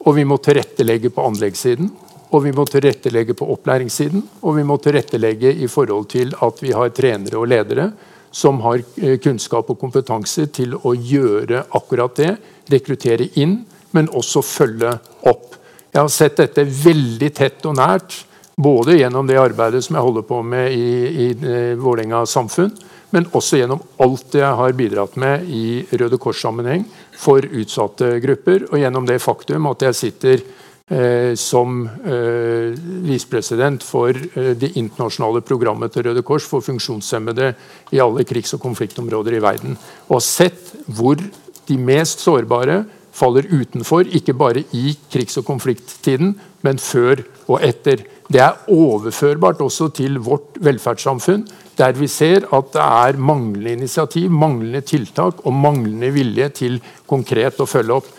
Og 0.06 0.18
vi 0.18 0.26
må 0.28 0.36
tilrettelegge 0.44 1.10
på 1.14 1.24
anleggssiden. 1.24 1.88
Og 2.36 2.44
vi 2.44 2.52
må 2.52 2.66
tilrettelegge 2.68 3.36
på 3.38 3.48
opplæringssiden, 3.54 4.24
og 4.44 4.58
vi 4.58 4.66
må 4.68 4.76
tilrettelegge 4.82 5.54
i 5.62 5.70
forhold 5.72 6.10
til 6.12 6.34
at 6.44 6.60
vi 6.60 6.74
har 6.76 6.92
trenere 6.92 7.40
og 7.40 7.48
ledere 7.48 7.92
som 8.36 8.60
har 8.66 8.82
eh, 9.00 9.16
kunnskap 9.24 9.70
og 9.72 9.80
kompetanse 9.80 10.50
til 10.52 10.76
å 10.76 10.92
gjøre 10.92 11.62
akkurat 11.78 12.18
det. 12.20 12.34
Rekruttere 12.74 13.30
inn, 13.40 13.62
men 13.96 14.10
også 14.12 14.44
følge 14.44 14.98
opp. 15.32 15.56
Jeg 15.96 16.04
har 16.04 16.12
sett 16.12 16.42
dette 16.42 16.66
veldig 16.68 17.30
tett 17.32 17.66
og 17.70 17.78
nært, 17.80 18.18
både 18.60 18.98
gjennom 18.98 19.28
det 19.28 19.40
arbeidet 19.40 19.80
som 19.86 19.96
jeg 19.96 20.04
holder 20.04 20.26
på 20.28 20.42
med 20.44 20.74
i, 20.76 20.90
i 21.08 21.28
eh, 21.32 21.72
Vålerenga 21.80 22.26
samfunn, 22.28 22.74
men 23.16 23.30
også 23.36 23.62
gjennom 23.62 23.80
alt 24.04 24.36
jeg 24.36 24.60
har 24.60 24.76
bidratt 24.76 25.16
med 25.20 25.48
i 25.48 25.86
Røde 25.96 26.20
Kors-sammenheng 26.20 26.84
for 27.20 27.48
utsatte 27.48 28.18
grupper, 28.24 28.68
og 28.72 28.80
gjennom 28.82 29.08
det 29.08 29.22
faktum 29.24 29.72
at 29.72 29.88
jeg 29.88 30.00
sitter 30.02 30.44
Eh, 30.86 31.34
som 31.34 31.90
eh, 32.06 32.78
visepresident 33.02 33.82
for 33.82 34.14
eh, 34.14 34.52
det 34.54 34.76
internasjonale 34.78 35.42
programmet 35.42 35.90
til 35.90 36.06
Røde 36.06 36.22
Kors 36.22 36.46
for 36.46 36.62
funksjonshemmede 36.62 37.48
i 37.90 38.02
alle 38.04 38.22
krigs- 38.22 38.54
og 38.54 38.62
konfliktområder 38.62 39.34
i 39.34 39.42
verden. 39.42 39.80
Og 40.06 40.20
har 40.20 40.22
sett 40.28 40.76
hvor 40.86 41.18
de 41.18 41.78
mest 41.82 42.22
sårbare 42.22 42.84
faller 43.16 43.48
utenfor, 43.48 44.10
ikke 44.12 44.36
bare 44.36 44.66
i 44.76 44.96
krigs- 45.12 45.38
og 45.40 45.48
konflikttiden, 45.48 46.36
men 46.66 46.82
før 46.82 47.24
og 47.48 47.62
etter. 47.64 48.04
Det 48.28 48.42
er 48.42 48.66
overførbart 48.74 49.62
også 49.62 49.92
til 49.96 50.18
vårt 50.20 50.58
velferdssamfunn, 50.66 51.46
der 51.78 51.94
vi 51.94 52.08
ser 52.10 52.48
at 52.56 52.72
det 52.74 52.82
er 52.82 53.20
manglende 53.22 53.76
initiativ, 53.78 54.32
manglende 54.32 54.82
tiltak 54.82 55.46
og 55.46 55.54
manglende 55.54 56.12
vilje 56.16 56.50
til 56.62 56.80
konkret 57.08 57.60
å 57.62 57.70
følge 57.70 58.00
opp. 58.00 58.10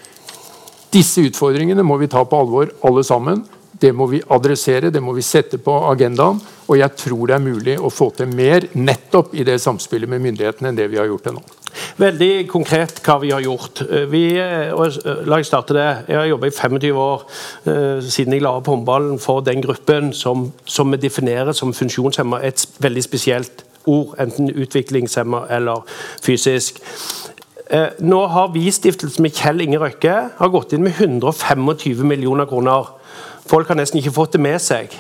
Disse 0.93 1.25
utfordringene 1.27 1.85
må 1.85 1.99
vi 2.01 2.09
ta 2.09 2.23
på 2.25 2.39
alvor, 2.39 2.71
alle 2.87 3.05
sammen. 3.05 3.43
Det 3.77 3.91
må 3.93 4.07
vi 4.09 4.23
adressere, 4.33 4.93
det 4.93 5.03
må 5.05 5.13
vi 5.17 5.25
sette 5.27 5.59
på 5.61 5.75
agendaen. 5.91 6.39
Og 6.67 6.79
jeg 6.79 6.97
tror 6.97 7.27
det 7.27 7.37
er 7.37 7.45
mulig 7.45 7.77
å 7.77 7.93
få 7.93 8.11
til 8.17 8.31
mer 8.33 8.71
nettopp 8.79 9.35
i 9.37 9.45
det 9.45 9.59
samspillet 9.63 10.09
med 10.09 10.23
myndighetene 10.25 10.71
enn 10.71 10.79
det 10.79 10.89
vi 10.93 11.01
har 11.01 11.11
gjort 11.11 11.29
til 11.29 11.37
nå. 11.37 11.43
Veldig 12.01 12.49
konkret 12.51 13.01
hva 13.05 13.19
vi 13.23 13.31
har 13.35 13.45
gjort. 13.45 13.83
Vi, 14.11 14.25
og 14.73 14.99
la 15.29 15.41
Jeg 15.41 15.49
starte 15.49 15.77
det. 15.77 15.87
Jeg 16.09 16.19
har 16.19 16.27
jobba 16.31 16.51
i 16.51 16.57
25 16.57 17.01
år 17.03 17.25
siden 18.07 18.33
jeg 18.37 18.45
la 18.45 18.57
opp 18.57 18.69
håndballen 18.71 19.19
for 19.23 19.45
den 19.45 19.63
gruppen 19.65 20.13
som, 20.13 20.51
som 20.65 20.93
vi 20.93 21.01
definerer 21.03 21.53
som 21.53 21.75
funksjonshemma. 21.75 22.41
Et 22.47 22.67
veldig 22.81 23.05
spesielt 23.05 23.65
ord, 23.87 24.15
enten 24.21 24.51
utviklingshemma 24.51 25.47
eller 25.51 25.85
fysisk. 26.23 26.81
Eh, 27.71 27.89
nå 27.99 28.21
har 28.31 28.53
Vi-stiftelsen 28.55 29.23
med 29.23 29.35
Kjell 29.35 29.65
Inge 29.65 29.81
Røkke 29.83 30.15
har 30.39 30.53
gått 30.55 30.75
inn 30.77 30.85
med 30.87 31.01
125 31.01 32.05
millioner 32.07 32.47
kroner. 32.47 32.93
Folk 33.47 33.69
har 33.71 33.79
nesten 33.79 33.99
ikke 33.99 34.15
fått 34.15 34.37
det 34.37 34.43
med 34.43 34.61
seg. 34.63 34.95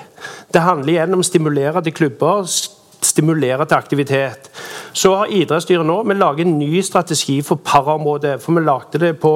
Det 0.54 0.62
handler 0.62 0.92
igjen 0.92 1.14
om 1.14 1.22
å 1.22 1.26
stimulere 1.26 1.82
til 1.86 1.94
klubber, 1.94 2.46
stimulere 3.06 3.66
til 3.66 3.76
aktivitet. 3.76 4.50
Så 4.96 5.14
har 5.14 5.32
idrettsstyret 5.32 5.86
nå 5.86 6.00
vi 6.06 6.16
lager 6.16 6.44
en 6.44 6.58
ny 6.58 6.80
strategi 6.84 7.40
for 7.42 7.60
paraområdet. 7.64 8.36
For 8.42 8.56
vi 8.56 8.64
lagde 8.64 9.00
det 9.02 9.12
på, 9.22 9.34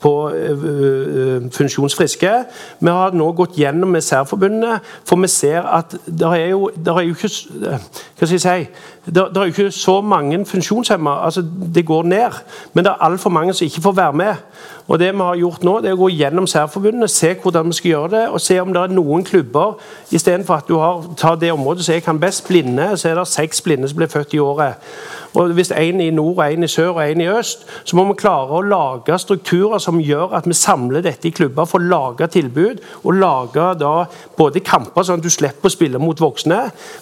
på 0.00 0.12
uh, 0.30 1.48
funksjonsfriske. 1.52 2.32
Vi 2.80 2.96
har 2.98 3.16
nå 3.16 3.30
gått 3.38 3.58
gjennom 3.58 3.92
med 3.92 4.04
særforbundene, 4.04 4.80
for 5.08 5.20
vi 5.22 5.30
ser 5.30 5.62
at 5.62 5.96
det 6.06 6.32
er 6.32 6.48
jo, 6.54 6.70
der 6.76 6.98
er 6.98 7.08
jo 7.08 7.16
ikke 7.16 7.30
Hva 7.62 8.26
skal 8.26 8.36
jeg 8.36 8.40
si 8.40 8.56
det, 9.06 9.22
er 9.36 9.40
jo 9.40 9.50
ikke 9.50 9.70
så 9.70 10.00
mange 10.00 10.46
funksjonshemmede. 10.46 11.24
Altså, 11.24 11.42
det 11.74 11.86
går 11.86 12.02
ned. 12.02 12.38
Men 12.72 12.84
det 12.84 12.90
er 12.90 13.02
altfor 13.02 13.30
mange 13.30 13.54
som 13.54 13.64
ikke 13.64 13.82
får 13.82 13.92
være 13.92 14.12
med. 14.12 14.34
Og 14.86 14.98
det 14.98 15.12
vi 15.14 15.18
har 15.18 15.36
gjort 15.36 15.64
nå, 15.64 15.74
det 15.80 15.90
er 15.90 15.96
å 15.96 16.02
gå 16.02 16.08
gjennom 16.12 16.46
særforbundene, 16.46 17.08
se 17.08 17.32
hvordan 17.42 17.70
vi 17.70 17.76
skal 17.78 17.90
gjøre 17.90 18.10
det, 18.12 18.22
og 18.28 18.40
se 18.42 18.58
om 18.60 18.72
det 18.74 18.82
er 18.82 18.94
noen 18.94 19.24
klubber 19.24 19.78
Istedenfor 20.12 20.54
at 20.54 20.68
du 20.68 20.76
har, 20.78 21.04
tar 21.16 21.38
det 21.40 21.52
området 21.52 21.84
som 21.86 21.94
jeg 21.94 22.04
kan 22.04 22.20
best, 22.20 22.44
blinde, 22.48 22.90
så 22.96 23.08
er 23.12 23.20
det 23.20 23.28
seks 23.30 23.62
blinde 23.64 23.90
som 23.90 24.00
blir 24.00 24.10
født 24.12 24.34
i 24.34 24.42
året. 24.42 24.80
Og 25.34 25.52
Hvis 25.56 25.70
en 25.70 26.00
i 26.00 26.10
nord, 26.10 26.44
en 26.44 26.64
i 26.64 26.68
sør 26.68 26.88
og 26.88 27.10
en 27.10 27.20
i 27.20 27.28
øst, 27.28 27.66
så 27.84 27.96
må 27.96 28.04
vi 28.04 28.18
klare 28.20 28.52
å 28.52 28.60
lage 28.60 29.16
strukturer 29.18 29.80
som 29.80 30.00
gjør 30.00 30.34
at 30.36 30.46
vi 30.48 30.56
samler 30.56 31.00
dette 31.04 31.28
i 31.28 31.32
klubber 31.32 31.64
for 31.68 31.80
å 31.80 31.88
lage 31.88 32.28
tilbud. 32.34 32.82
Og 33.04 33.16
lage 33.16 33.64
da 33.80 33.92
både 34.36 34.60
kamper, 34.60 35.02
sånn 35.02 35.22
at 35.22 35.24
du 35.24 35.30
slipper 35.32 35.70
å 35.70 35.72
spille 35.72 36.00
mot 36.02 36.20
voksne. 36.20 36.58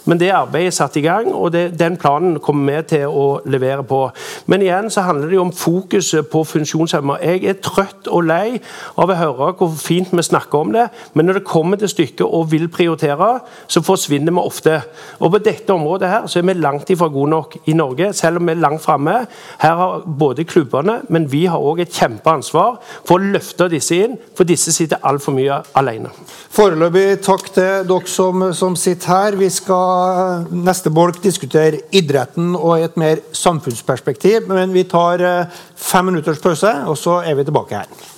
Men 0.06 0.20
det 0.20 0.30
arbeidet 0.36 0.70
er 0.70 0.76
satt 0.76 0.98
i 1.00 1.04
gang, 1.04 1.32
og 1.34 1.50
det, 1.56 1.64
den 1.78 1.98
planen 1.98 2.38
kommer 2.38 2.78
vi 2.78 2.84
til 2.94 3.08
å 3.10 3.26
levere 3.50 3.82
på. 3.82 4.04
Men 4.46 4.62
igjen 4.62 4.90
så 4.94 5.04
handler 5.08 5.30
det 5.30 5.38
jo 5.40 5.46
om 5.48 5.52
fokuset 5.56 6.30
på 6.30 6.44
funksjonshemmede. 6.52 7.26
Jeg 7.26 7.50
er 7.50 7.58
trøtt 7.64 8.10
og 8.10 8.28
lei 8.30 8.60
av 8.94 9.10
å 9.10 9.18
høre 9.18 9.50
hvor 9.58 9.74
fint 9.74 10.14
vi 10.14 10.22
snakker 10.22 10.62
om 10.62 10.72
det, 10.74 10.86
men 11.14 11.26
når 11.26 11.40
det 11.40 11.48
kommer 11.50 11.80
til 11.80 11.90
stykket 11.90 12.26
og 12.26 12.50
vil 12.52 12.68
prioritere, 12.70 13.40
så 13.66 13.82
forsvinner 13.82 14.34
vi 14.34 14.46
ofte. 14.46 14.80
Og 15.18 15.34
på 15.34 15.42
dette 15.42 15.74
området 15.74 15.89
her 15.98 16.26
så 16.30 16.38
er 16.38 16.46
vi 16.46 16.54
langt 16.54 16.90
ifra 16.90 17.08
gode 17.12 17.30
nok 17.30 17.56
i 17.66 17.74
Norge 17.76 18.12
selv 18.16 18.40
om 18.40 18.46
vi 18.46 18.54
er 18.54 18.62
langt 18.62 18.82
framme. 18.82 19.26
Her 19.60 19.74
har 19.80 20.04
både 20.06 20.44
klubbene, 20.44 21.00
men 21.08 21.26
vi 21.32 21.46
har 21.50 21.58
òg 21.58 21.82
et 21.82 21.92
kjempeansvar 21.92 22.78
for 23.04 23.18
å 23.18 23.30
løfte 23.34 23.68
disse 23.72 23.98
inn, 23.98 24.16
for 24.36 24.48
disse 24.48 24.72
sitter 24.72 25.02
altfor 25.02 25.34
mye 25.36 25.60
alene. 25.78 26.12
Foreløpig 26.54 27.20
takk 27.26 27.50
til 27.54 27.88
dere 27.90 28.10
som, 28.10 28.46
som, 28.56 28.76
sitter 28.78 29.12
her. 29.12 29.38
Vi 29.40 29.50
skal 29.50 30.46
neste 30.50 30.92
bolk 30.94 31.20
diskutere 31.22 31.84
idretten 31.96 32.54
og 32.56 32.78
et 32.78 32.98
mer 33.00 33.24
samfunnsperspektiv. 33.32 34.48
Men 34.50 34.74
vi 34.74 34.86
tar 34.90 35.24
eh, 35.24 35.60
fem 35.76 36.10
minutters 36.10 36.42
pause, 36.42 36.74
og 36.86 36.98
så 36.98 37.20
er 37.24 37.38
vi 37.38 37.46
tilbake 37.48 37.82
her. 37.82 38.08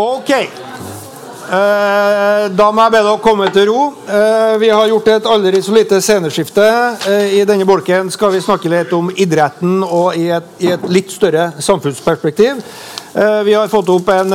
Ok. 0.00 0.32
Eh, 1.52 2.46
da 2.56 2.66
må 2.72 2.86
jeg 2.86 2.92
be 2.94 3.00
dere 3.04 3.18
komme 3.20 3.46
til 3.52 3.66
ro. 3.68 3.80
Eh, 4.08 4.54
vi 4.62 4.70
har 4.72 4.86
gjort 4.88 5.10
et 5.12 5.26
aldri 5.28 5.60
så 5.60 5.74
lite 5.76 5.98
sceneskifte. 6.00 6.64
Eh, 7.10 7.34
I 7.36 7.42
denne 7.44 7.66
bolken 7.68 8.08
skal 8.14 8.32
vi 8.32 8.40
snakke 8.40 8.70
litt 8.72 8.94
om 8.96 9.10
idretten 9.12 9.82
og 9.84 10.16
i 10.16 10.30
et, 10.32 10.48
i 10.64 10.70
et 10.72 10.86
litt 10.88 11.12
større 11.12 11.50
samfunnsperspektiv. 11.60 12.64
Vi 13.12 13.52
har 13.52 13.68
fått 13.68 13.90
opp 13.92 14.06
en 14.08 14.30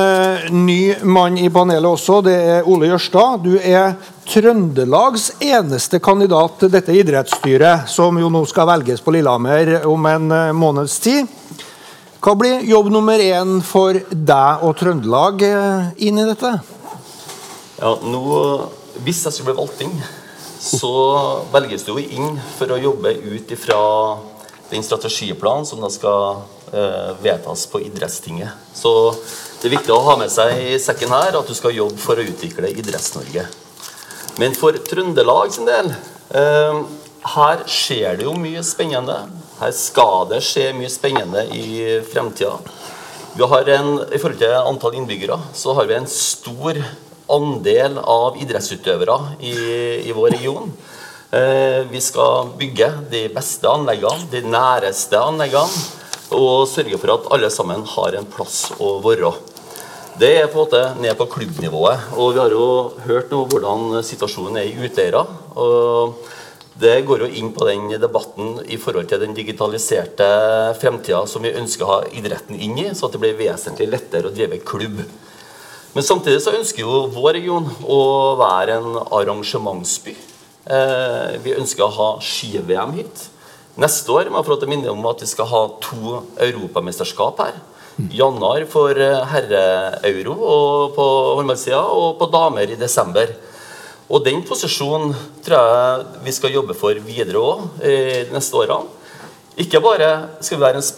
ny 0.54 0.94
mann 1.02 1.34
i 1.34 1.48
panelet 1.50 1.88
også. 1.88 2.20
Det 2.22 2.36
er 2.52 2.68
Ole 2.70 2.92
Jørstad. 2.92 3.42
Du 3.42 3.56
er 3.58 3.96
Trøndelags 4.22 5.32
eneste 5.42 5.98
kandidat 5.98 6.60
til 6.60 6.70
dette 6.70 6.94
idrettsstyret, 6.94 7.90
som 7.90 8.22
jo 8.22 8.30
nå 8.30 8.44
skal 8.46 8.70
velges 8.70 9.02
på 9.02 9.16
Lillehammer 9.16 9.80
om 9.82 10.06
en 10.06 10.30
måneds 10.54 10.94
tid. 11.02 11.26
Hva 12.22 12.38
blir 12.38 12.62
jobb 12.70 12.94
nummer 12.94 13.18
én 13.18 13.58
for 13.66 13.98
deg 14.14 14.62
og 14.62 14.78
Trøndelag 14.78 15.42
inn 15.98 16.22
i 16.22 16.30
dette? 16.30 16.77
Ja, 17.78 17.92
nå, 18.02 18.22
Hvis 19.06 19.20
jeg 19.22 19.34
skulle 19.36 19.52
bli 19.52 19.60
valgt 19.60 19.82
inn, 19.84 19.94
så 20.58 20.90
velges 21.52 21.84
du 21.86 21.92
jo 21.92 22.02
inn 22.02 22.40
for 22.56 22.74
å 22.74 22.80
jobbe 22.82 23.12
ut 23.14 23.52
ifra 23.54 23.78
den 24.72 24.82
strategiplanen 24.82 25.68
som 25.68 25.84
da 25.84 25.90
skal 25.92 26.40
eh, 26.72 27.12
vedtas 27.22 27.68
på 27.70 27.78
idrettstinget. 27.86 28.50
Så 28.74 28.90
det 29.60 29.70
er 29.70 29.76
viktig 29.76 29.94
å 29.94 30.00
ha 30.08 30.16
med 30.18 30.34
seg 30.34 30.58
i 30.58 30.74
sekken 30.82 31.14
her 31.14 31.38
at 31.38 31.46
du 31.46 31.54
skal 31.54 31.76
jobbe 31.76 32.02
for 32.02 32.18
å 32.18 32.26
utvikle 32.26 32.72
Idretts-Norge. 32.74 33.46
Men 34.42 34.58
for 34.58 34.74
Trøndelag 34.90 35.54
sin 35.54 35.70
del 35.70 35.94
eh, 35.94 36.82
her 37.38 37.66
skjer 37.70 38.18
det 38.18 38.26
jo 38.26 38.34
mye 38.34 38.66
spennende. 38.66 39.22
Her 39.62 39.74
skal 39.78 40.26
det 40.34 40.42
skje 40.46 40.72
mye 40.74 40.90
spennende 40.90 41.46
i 41.54 42.00
fremtida. 42.10 42.58
Vi 43.38 43.46
har 43.46 43.76
en, 43.78 44.00
I 44.10 44.18
forhold 44.18 44.42
til 44.42 44.58
antall 44.58 44.98
innbyggere 44.98 45.38
så 45.54 45.78
har 45.78 45.86
vi 45.86 46.02
en 46.02 46.10
stor 46.10 46.82
andel 47.32 47.98
av 48.02 48.38
idrettsutøvere 48.40 49.18
i, 49.40 49.54
i 50.08 50.14
vår 50.16 50.34
region. 50.36 50.72
Eh, 51.30 51.84
vi 51.90 52.00
skal 52.00 52.54
bygge 52.56 52.88
de 53.12 53.26
beste 53.34 53.68
anleggene, 53.68 54.30
de 54.32 54.40
næreste 54.48 55.20
anleggene, 55.20 55.84
og 56.32 56.68
sørge 56.68 56.96
for 57.00 57.12
at 57.14 57.28
alle 57.36 57.50
sammen 57.52 57.84
har 57.96 58.16
en 58.16 58.28
plass 58.32 58.70
å 58.80 58.96
være. 59.04 59.34
Det 60.18 60.32
er 60.34 60.48
på 60.50 60.58
en 60.58 60.64
måte 60.64 60.80
ned 60.98 61.14
på 61.18 61.28
klubbnivået. 61.30 62.08
og 62.16 62.32
Vi 62.34 62.40
har 62.40 62.50
jo 62.50 62.64
hørt 63.04 63.30
nå 63.30 63.44
hvordan 63.46 64.02
situasjonen 64.02 64.56
er 64.58 64.66
i 64.66 64.88
Utøya. 64.88 65.22
Det 66.78 66.96
går 67.06 67.22
jo 67.22 67.28
inn 67.38 67.52
på 67.54 67.66
den 67.66 67.88
debatten 68.00 68.58
i 68.66 68.76
forhold 68.78 69.08
til 69.10 69.20
den 69.22 69.34
digitaliserte 69.34 70.26
fremtida 70.78 71.24
som 71.26 71.42
vi 71.42 71.54
ønsker 71.54 71.84
å 71.84 71.92
ha 71.92 72.00
idretten 72.10 72.54
inn 72.54 72.76
i, 72.78 72.90
så 72.94 73.10
det 73.10 73.20
blir 73.22 73.38
vesentlig 73.38 73.88
lettere 73.90 74.30
å 74.30 74.34
drive 74.34 74.60
klubb. 74.66 75.00
Men 75.98 76.04
samtidig 76.06 76.38
så 76.44 76.52
ønsker 76.54 76.84
jo 76.84 77.08
vår 77.10 77.32
region 77.40 77.64
å 77.82 78.02
være 78.38 78.76
en 78.78 79.00
arrangementsby. 79.02 80.12
Eh, 80.70 81.32
vi 81.42 81.56
ønsker 81.58 81.82
å 81.82 81.96
ha 81.96 82.06
ski-VM 82.22 82.92
hit. 83.00 83.24
Neste 83.82 84.14
år 84.14 84.30
må 84.30 84.38
jeg 84.38 84.60
til 84.60 84.70
minne 84.70 84.92
om 84.92 85.08
at 85.10 85.24
vi 85.24 85.26
skal 85.26 85.48
ha 85.50 85.64
to 85.82 86.20
europamesterskap 86.46 87.42
her. 87.42 87.58
Januar 88.14 88.68
for 88.70 88.94
eh, 88.94 89.26
herre-euro 89.32 90.36
på 90.94 91.08
håndballsida 91.40 91.82
og 91.82 92.14
på 92.22 92.30
damer 92.30 92.70
i 92.70 92.78
desember. 92.78 93.34
Og 94.06 94.22
den 94.22 94.46
posisjonen 94.46 95.16
tror 95.42 95.58
jeg 95.58 96.22
vi 96.28 96.36
skal 96.38 96.54
jobbe 96.60 96.78
for 96.78 97.02
videre 97.10 97.42
òg 97.42 97.82
eh, 97.82 98.22
de 98.30 98.38
neste 98.38 98.54
årene. 98.54 98.86
Ikke 99.58 99.82
bare 99.82 100.12
skal 100.38 100.60
vi 100.60 100.62
være 100.68 100.78
en 100.78 100.92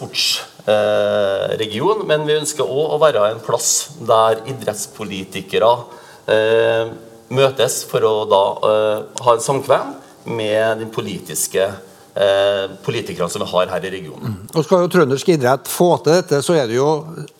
sportsregion, 0.61 2.05
men 2.07 2.25
vi 2.27 2.37
ønsker 2.37 2.69
òg 2.69 2.95
å 2.95 3.01
være 3.01 3.27
en 3.31 3.41
plass 3.43 3.97
der 4.07 4.43
idrettspolitikere 4.51 5.71
eh, 6.29 6.91
møtes 7.31 7.81
for 7.87 8.03
å 8.05 8.15
da 8.29 8.43
ha 9.23 9.33
en 9.33 9.43
samkvem 9.43 9.93
med 10.25 10.81
den 10.83 10.91
politiske 10.93 11.69
eh, 12.15 12.71
politikerne 12.83 13.29
som 13.29 13.43
vi 13.43 13.49
har 13.51 13.71
her 13.71 13.85
i 13.85 13.91
regionen. 13.93 14.35
Mm. 14.35 14.49
Og 14.55 14.65
Skal 14.65 14.83
jo 14.83 14.91
trøndersk 14.91 15.29
idrett 15.33 15.69
få 15.71 15.89
til 16.03 16.17
dette, 16.17 16.41
så 16.43 16.55
er 16.57 16.67
det 16.69 16.77
jo 16.77 16.89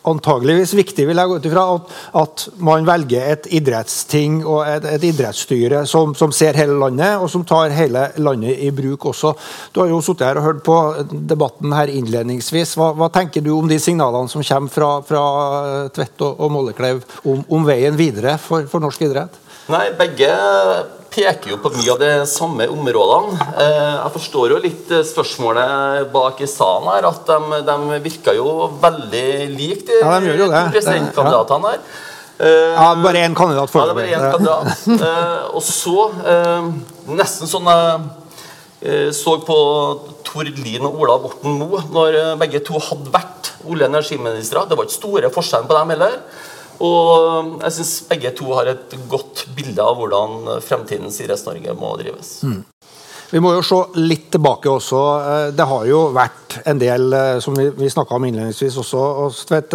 antageligvis 0.08 0.74
viktig 0.78 1.06
vil 1.10 1.22
jeg 1.22 1.30
gå 1.30 1.38
ut 1.38 1.48
ifra, 1.50 1.66
at, 1.76 1.92
at 2.22 2.46
man 2.64 2.88
velger 2.88 3.28
et 3.34 3.50
idrettsting 3.60 4.42
og 4.46 4.64
et, 4.66 4.88
et 4.96 5.08
idrettsstyre 5.12 5.84
som, 5.90 6.16
som, 6.18 6.34
ser 6.36 6.58
hele 6.58 6.78
landet, 6.80 7.20
og 7.20 7.30
som 7.32 7.46
tar 7.48 7.74
hele 7.76 8.08
landet 8.22 8.64
i 8.64 8.72
bruk 8.76 9.10
også. 9.12 9.34
Du 9.74 9.82
har 9.84 9.92
jo 9.92 10.02
sittet 10.06 10.28
her 10.30 10.42
og 10.42 10.48
hørt 10.48 10.64
på 10.66 10.78
debatten 11.12 11.76
her 11.76 11.92
innledningsvis. 11.92 12.76
Hva, 12.80 12.92
hva 12.98 13.12
tenker 13.14 13.44
du 13.46 13.52
om 13.56 13.70
de 13.70 13.80
signalene 13.82 14.32
som 14.32 14.46
kommer 14.46 14.72
fra, 14.72 14.92
fra 15.06 15.26
Tvedt 15.94 16.24
og, 16.26 16.40
og 16.40 16.56
Mollekleiv 16.56 17.04
om, 17.26 17.44
om, 17.48 17.68
veien 17.68 17.98
videre 18.00 18.38
for, 18.42 18.66
for 18.72 18.84
norsk 18.84 19.06
idrett? 19.06 19.38
Nei, 19.72 19.86
begge 20.00 20.32
peker 21.12 21.54
jo 21.54 21.58
på 21.62 21.72
mye 21.76 21.92
av 21.94 22.00
de 22.02 22.12
samme 22.30 22.68
områdene. 22.72 23.48
Eh, 23.60 23.96
jeg 23.98 24.14
forstår 24.16 24.54
jo 24.54 24.60
litt 24.64 24.94
eh, 24.94 25.04
spørsmålet 25.08 26.08
bak 26.14 26.40
i 26.44 26.48
salen 26.50 26.88
her, 26.94 27.08
at 27.10 27.28
de, 27.28 27.60
de 27.68 28.00
virker 28.06 28.38
jo 28.38 28.70
veldig 28.82 29.26
likt 29.52 29.92
de 29.92 30.00
ja, 30.00 30.16
de 30.24 30.38
to 30.40 30.48
presidentkandidatene 30.78 31.74
her. 31.74 31.84
Ja, 32.42 32.88
bare 32.98 33.20
én 33.22 33.36
kandidat 33.38 33.70
foreløpig. 33.70 34.08
Ja, 34.10 34.22
det 34.24 34.30
er 34.30 34.40
bare 34.40 34.64
én 34.64 34.72
kandidat. 34.72 34.88
Eh, 35.12 35.44
og 35.58 35.64
så, 35.66 36.08
nesten 37.12 37.50
sånn 37.50 37.70
jeg 38.82 39.12
så 39.14 39.36
på 39.46 39.56
Tord 40.26 40.48
Lien 40.58 40.88
og 40.88 41.04
Ola 41.04 41.20
Borten 41.22 41.60
Moe 41.60 41.84
når 41.94 42.16
begge 42.42 42.64
to 42.66 42.80
hadde 42.82 43.12
vært 43.14 43.52
olje- 43.68 43.86
og 43.86 43.92
energiministre. 43.92 44.64
Det 44.66 44.78
var 44.80 44.88
ikke 44.88 44.96
store 44.96 45.30
forskjellen 45.36 45.70
på 45.70 45.78
dem 45.78 45.94
heller. 45.94 46.16
Og 46.82 47.62
jeg 47.62 47.76
syns 47.78 47.94
begge 48.10 48.34
to 48.38 48.50
har 48.58 48.72
et 48.72 48.98
godt 49.12 49.46
bilde 49.56 49.86
av 49.86 50.00
hvordan 50.00 50.62
fremtidens 50.66 51.20
Idretts-Norge 51.22 51.78
må 51.78 51.94
drives. 52.02 52.40
Mm. 52.48 52.62
Vi 53.32 53.40
må 53.40 53.54
jo 53.56 53.64
se 53.64 53.78
litt 54.04 54.28
tilbake 54.34 54.68
også. 54.68 55.02
Eh, 55.24 55.46
det 55.56 55.68
har 55.68 55.86
jo 55.88 56.02
vært 56.16 56.58
en 56.68 56.80
del 56.82 57.14
eh, 57.16 57.38
som 57.44 57.56
vi, 57.56 57.70
vi 57.78 57.92
om 58.04 58.26
innledningsvis 58.28 58.78
også, 58.82 59.04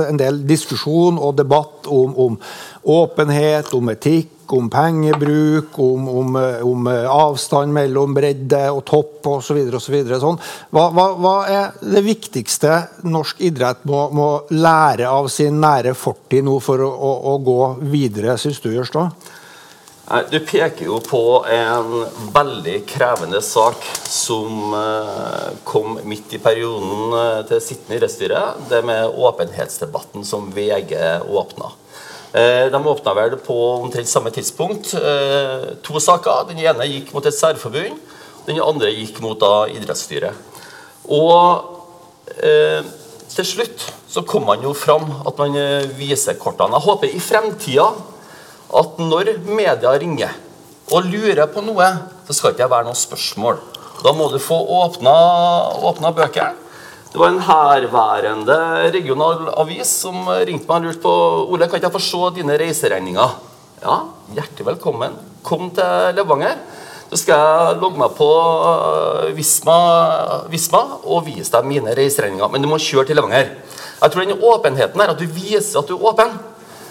en 0.04 0.20
del 0.20 0.42
diskusjon 0.48 1.16
og 1.16 1.38
debatt 1.38 1.88
om, 1.88 2.12
om 2.26 2.36
åpenhet, 2.84 3.72
om 3.72 3.88
etikk, 3.94 4.35
om 4.52 4.68
pengebruk, 4.70 5.78
om, 5.82 6.08
om, 6.08 6.36
om 6.66 6.90
avstand 6.90 7.74
mellom 7.74 8.14
bredde 8.16 8.62
og 8.72 8.84
topp 8.88 9.30
osv. 9.36 9.62
Sånn. 9.76 10.40
Hva, 10.74 10.88
hva, 10.94 11.06
hva 11.20 11.36
er 11.50 11.80
det 11.82 12.04
viktigste 12.06 12.76
norsk 13.06 13.40
idrett 13.48 13.86
må, 13.88 14.06
må, 14.14 14.28
lære 14.54 15.08
av 15.10 15.30
sin 15.32 15.60
nære 15.62 15.96
fortid 15.98 16.46
nå 16.46 16.58
for 16.62 16.82
å, 16.84 16.90
å, 16.90 17.16
å 17.32 17.38
gå 17.42 17.60
videre, 17.90 18.38
syns 18.40 18.62
du, 18.62 18.70
Jørstad? 18.74 19.32
Du 20.30 20.38
peker 20.38 20.86
jo 20.86 21.00
på 21.02 21.20
en 21.50 22.04
veldig 22.30 22.76
krevende 22.86 23.40
sak 23.42 23.82
som 24.06 24.74
eh, 24.78 25.48
kom 25.66 25.96
midt 26.06 26.36
i 26.36 26.38
perioden 26.38 27.16
eh, 27.18 27.40
til 27.48 27.62
sittende 27.64 27.98
idrettsstyre. 27.98 28.42
Det 28.70 28.84
med 28.86 29.10
åpenhetsdebatten 29.10 30.22
som 30.24 30.46
VG 30.54 30.94
åpna. 31.26 31.72
Eh, 32.36 32.66
de 32.68 32.86
åpna 32.86 33.14
vel 33.16 33.38
på 33.40 33.54
omtrent 33.80 34.10
samme 34.10 34.28
tidspunkt 34.34 34.90
eh, 34.98 35.70
to 35.86 36.00
saker. 36.02 36.44
Den 36.50 36.60
ene 36.60 36.88
gikk 36.90 37.14
mot 37.16 37.24
et 37.24 37.36
særforbund. 37.36 37.96
Den 38.44 38.60
andre 38.60 38.90
gikk 38.92 39.22
mot 39.24 39.38
da 39.40 39.64
idrettsstyret. 39.72 40.36
Og 41.08 42.34
eh, 42.36 42.82
til 43.32 43.48
slutt 43.48 43.86
så 44.12 44.24
kom 44.28 44.44
man 44.48 44.60
jo 44.64 44.74
fram 44.76 45.08
at 45.28 45.40
man 45.40 45.56
viser 45.96 46.36
kortene. 46.40 46.76
Jeg 46.76 46.88
håper 46.90 47.16
i 47.16 47.22
fremtida 47.24 47.88
at 48.76 49.00
når 49.00 49.32
media 49.48 49.94
ringer 49.96 50.36
og 50.92 51.08
lurer 51.08 51.48
på 51.50 51.64
noe, 51.64 51.88
så 52.26 52.36
skal 52.36 52.52
det 52.52 52.60
ikke 52.60 52.72
være 52.74 52.88
noe 52.90 53.00
spørsmål. 53.00 53.58
Da 54.04 54.12
må 54.12 54.28
du 54.32 54.38
få 54.42 54.60
åpna, 54.82 55.16
åpna 55.88 56.12
bøkene. 56.16 56.65
Det 57.16 57.20
var 57.22 57.30
en 57.32 57.46
herværende 57.48 58.56
regional 58.92 59.46
avis 59.62 59.88
som 60.02 60.26
ringte 60.28 60.68
meg 60.68 60.82
og 60.82 60.84
lurte 60.84 61.00
på 61.00 61.14
Ole, 61.48 61.64
kan 61.64 61.80
ikke 61.80 61.88
jeg 61.88 61.94
få 61.94 62.02
se 62.04 62.28
dine 62.36 62.58
reiseregninger. 62.60 63.30
Ja, 63.80 63.94
hjertelig 64.36 64.66
velkommen. 64.66 65.16
Kom 65.40 65.70
til 65.72 66.12
Levanger. 66.18 66.60
Så 67.08 67.22
skal 67.22 67.40
jeg 67.40 67.80
logge 67.80 68.02
meg 68.04 68.12
på 68.20 68.28
øh, 68.34 69.32
Visma, 69.32 69.78
Visma 70.52 70.84
og 71.08 71.24
vise 71.30 71.48
deg 71.56 71.72
mine 71.72 71.96
reiseregninger. 71.96 72.52
Men 72.52 72.68
du 72.68 72.68
må 72.68 72.82
kjøre 72.84 73.08
til 73.08 73.16
Levanger. 73.16 73.48
Jeg 74.02 74.12
tror 74.12 74.26
den 74.26 74.48
åpenheten 74.52 75.00
her, 75.00 75.16
at 75.16 75.24
du 75.24 75.24
viser 75.40 75.80
at 75.80 75.88
du 75.88 75.96
er 75.96 76.08
åpen, 76.12 76.38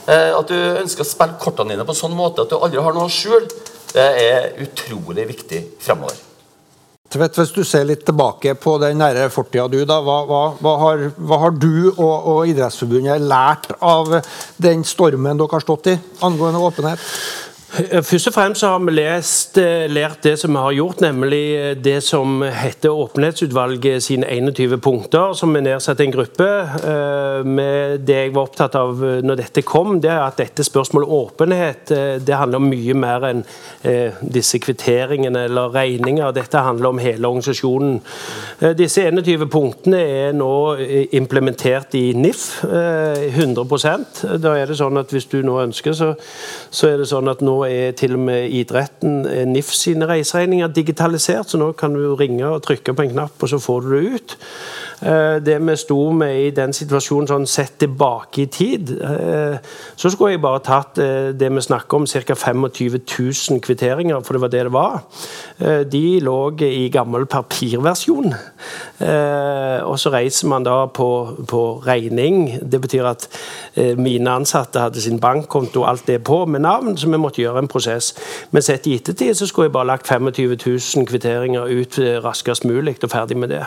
eh, 0.10 0.32
at 0.34 0.50
du 0.50 0.58
ønsker 0.58 1.06
å 1.06 1.12
spille 1.12 1.38
kortene 1.38 1.76
dine 1.76 1.86
på 1.86 1.94
en 1.94 2.02
sånn 2.02 2.18
måte 2.18 2.48
at 2.48 2.50
du 2.50 2.58
aldri 2.58 2.82
har 2.82 2.98
noe 2.98 3.06
å 3.06 3.14
skjule, 3.14 3.46
det 3.94 4.14
er 4.26 4.56
utrolig 4.66 5.30
viktig 5.36 5.68
fremover. 5.86 6.25
Tvedt, 7.14 7.38
hvis 7.38 7.52
du 7.54 7.62
ser 7.64 7.86
litt 7.86 8.02
tilbake 8.08 8.56
på 8.58 8.80
den 8.82 8.98
nære 8.98 9.28
fortida 9.30 9.68
du, 9.70 9.78
da, 9.86 10.00
hva, 10.02 10.18
hva, 10.26 10.40
hva, 10.58 10.72
har, 10.82 11.04
hva, 11.16 11.38
har, 11.44 11.54
du 11.54 11.92
og, 11.92 12.16
og, 12.16 12.40
Idrettsforbundet 12.50 13.22
lært 13.22 13.70
av 13.78 14.10
den 14.58 14.82
stormen 14.88 15.38
dere 15.38 15.54
har 15.54 15.64
stått 15.64 15.92
i 15.94 15.96
angående 16.26 16.64
åpenhet? 16.66 17.04
Eh, 17.76 18.04
først 18.04 18.30
og 18.30 18.34
fremst 18.34 18.64
har 18.64 18.80
vi 18.80 18.92
lest, 18.94 19.58
eh, 19.58 19.90
lært 19.92 20.24
det 20.24 20.40
som 20.40 20.52
vi 20.52 20.58
har 20.58 20.72
gjort, 20.72 21.02
nemlig 21.02 21.56
eh, 21.56 21.74
det 21.76 22.04
som 22.04 22.42
heter 22.42 22.90
Åpenhetsutvalget 22.90 24.04
sine 24.04 24.26
21 24.30 24.78
punkter, 24.80 25.34
som 25.34 25.54
vi 25.54 25.62
nedsatte 25.62 26.04
en 26.04 26.12
gruppe. 26.12 26.46
Med 27.46 28.00
det 28.08 28.16
jeg 28.16 28.34
var 28.34 28.48
opptatt 28.48 28.76
av 28.76 29.00
når 29.24 29.36
dette 29.36 29.62
kom, 29.62 30.00
det 30.00 30.10
er 30.10 30.22
at 30.24 30.38
dette 30.38 30.64
spørsmålet 30.64 31.10
åpenhet 31.10 31.92
det 32.26 32.36
handler 32.36 32.62
om 32.62 32.70
mye 32.70 32.94
mer 32.94 33.26
enn 33.28 33.44
disse 34.22 34.60
kvitteringene 34.60 35.46
eller 35.46 35.74
regninger. 35.74 36.32
Dette 36.32 36.62
handler 36.64 36.90
om 36.90 37.02
hele 37.02 37.28
organisasjonen. 37.28 38.00
Disse 38.78 39.04
21 39.04 39.48
punktene 39.52 40.00
er 40.00 40.34
nå 40.38 40.78
implementert 41.18 41.96
i 41.96 42.14
NIF 42.14 42.62
100% 42.64 44.24
Da 44.42 44.56
er 44.56 44.66
det 44.70 44.78
sånn 44.80 44.98
at 45.02 45.12
Hvis 45.12 45.28
du 45.32 45.42
nå 45.44 45.60
ønsker, 45.64 45.94
så, 45.94 46.14
så 46.70 46.94
er 46.94 47.02
det 47.02 47.10
sånn 47.10 47.32
at 47.32 47.44
nå 47.46 47.65
er 47.70 47.96
til 47.98 48.16
og 48.18 48.24
med 48.28 48.50
idretten, 48.50 49.26
eh, 49.26 49.46
NIF 49.48 49.72
sine 49.76 50.08
reiseregninger 50.10 50.68
digitalisert, 50.74 51.50
så 51.50 51.60
nå 51.62 51.72
kan 51.78 51.94
du 51.94 52.16
ringe 52.16 52.46
og 52.48 52.64
trykke 52.64 52.96
på 52.96 53.06
en 53.06 53.14
knapp, 53.16 53.36
og 53.42 53.50
så 53.50 53.60
får 53.62 53.82
du 53.82 53.96
det 53.96 54.14
ut. 54.16 54.38
Eh, 55.02 55.44
det 55.44 55.58
vi 55.60 55.76
sto 55.76 55.98
med 56.16 56.38
i 56.40 56.52
den 56.56 56.74
situasjonen 56.76 57.28
sånn 57.28 57.48
sett 57.50 57.76
tilbake 57.84 58.46
i 58.46 58.48
tid, 58.52 58.94
eh, 58.96 59.58
så 59.96 60.12
skulle 60.12 60.36
jeg 60.36 60.44
bare 60.44 60.64
tatt 60.64 60.96
det 60.96 61.50
vi 61.52 61.62
snakker 61.62 61.98
om, 61.98 62.06
ca. 62.06 62.36
25 62.36 62.66
000 62.72 63.60
kvitteringer, 63.62 64.24
for 64.24 64.34
det 64.34 64.42
var 64.42 64.52
det 64.54 64.64
det 64.66 64.72
var. 64.72 65.02
De 65.92 66.20
lå 66.24 66.38
i 66.64 66.90
gammel 66.90 67.26
papirversjon. 67.26 68.34
Og 69.86 70.00
så 70.00 70.12
reiser 70.14 70.48
man 70.48 70.64
da 70.64 70.86
på, 70.88 71.10
på 71.48 71.62
regning. 71.86 72.60
Det 72.62 72.80
betyr 72.82 73.10
at 73.10 73.28
mine 73.98 74.32
ansatte 74.32 74.80
hadde 74.80 75.02
sin 75.04 75.20
bankkonto 75.20 75.84
og 75.84 75.90
alt 75.90 76.08
det 76.08 76.22
på 76.24 76.46
med 76.46 76.64
navn, 76.66 76.96
så 76.98 77.10
vi 77.12 77.20
måtte 77.22 77.42
gjøre 77.44 77.64
en 77.64 77.72
prosess. 77.72 78.14
Men 78.52 78.66
sett 78.66 78.88
i 78.88 78.96
ettertid 79.00 79.36
så 79.38 79.48
skulle 79.48 79.70
jeg 79.70 79.76
bare 79.76 79.92
lagt 79.92 80.08
25 80.08 80.56
000 80.66 81.10
kvitteringer 81.10 81.68
ut 81.68 82.00
raskest 82.26 82.66
mulig 82.66 82.98
og 83.04 83.12
ferdig 83.12 83.38
med 83.38 83.54
det. 83.54 83.64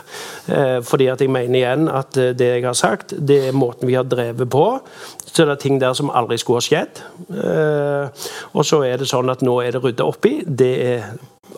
Fordi 0.89 1.11
at 1.13 1.18
jeg 1.21 1.33
mener 1.33 1.59
igjen 1.61 1.89
at 1.93 2.15
det 2.15 2.51
jeg 2.51 2.67
har 2.67 2.77
sagt, 2.79 3.15
det 3.19 3.41
er 3.49 3.57
måten 3.57 3.89
vi 3.89 3.97
har 3.99 4.07
drevet 4.09 4.51
på. 4.51 4.67
Så 5.25 5.45
det 5.45 5.55
er 5.55 5.63
ting 5.63 5.81
der 5.81 5.97
som 5.97 6.11
aldri 6.11 6.39
skulle 6.41 6.63
ha 6.63 6.67
skjedd. 6.67 7.03
Og 8.53 8.65
så 8.67 8.83
er 8.87 8.99
det 8.99 9.11
sånn 9.11 9.31
at 9.31 9.45
nå 9.45 9.59
er 9.63 9.77
det 9.77 9.83
rydda 9.85 10.07
opp 10.09 10.27
i. 10.27 10.39
Det 10.47 10.73
er 10.87 11.11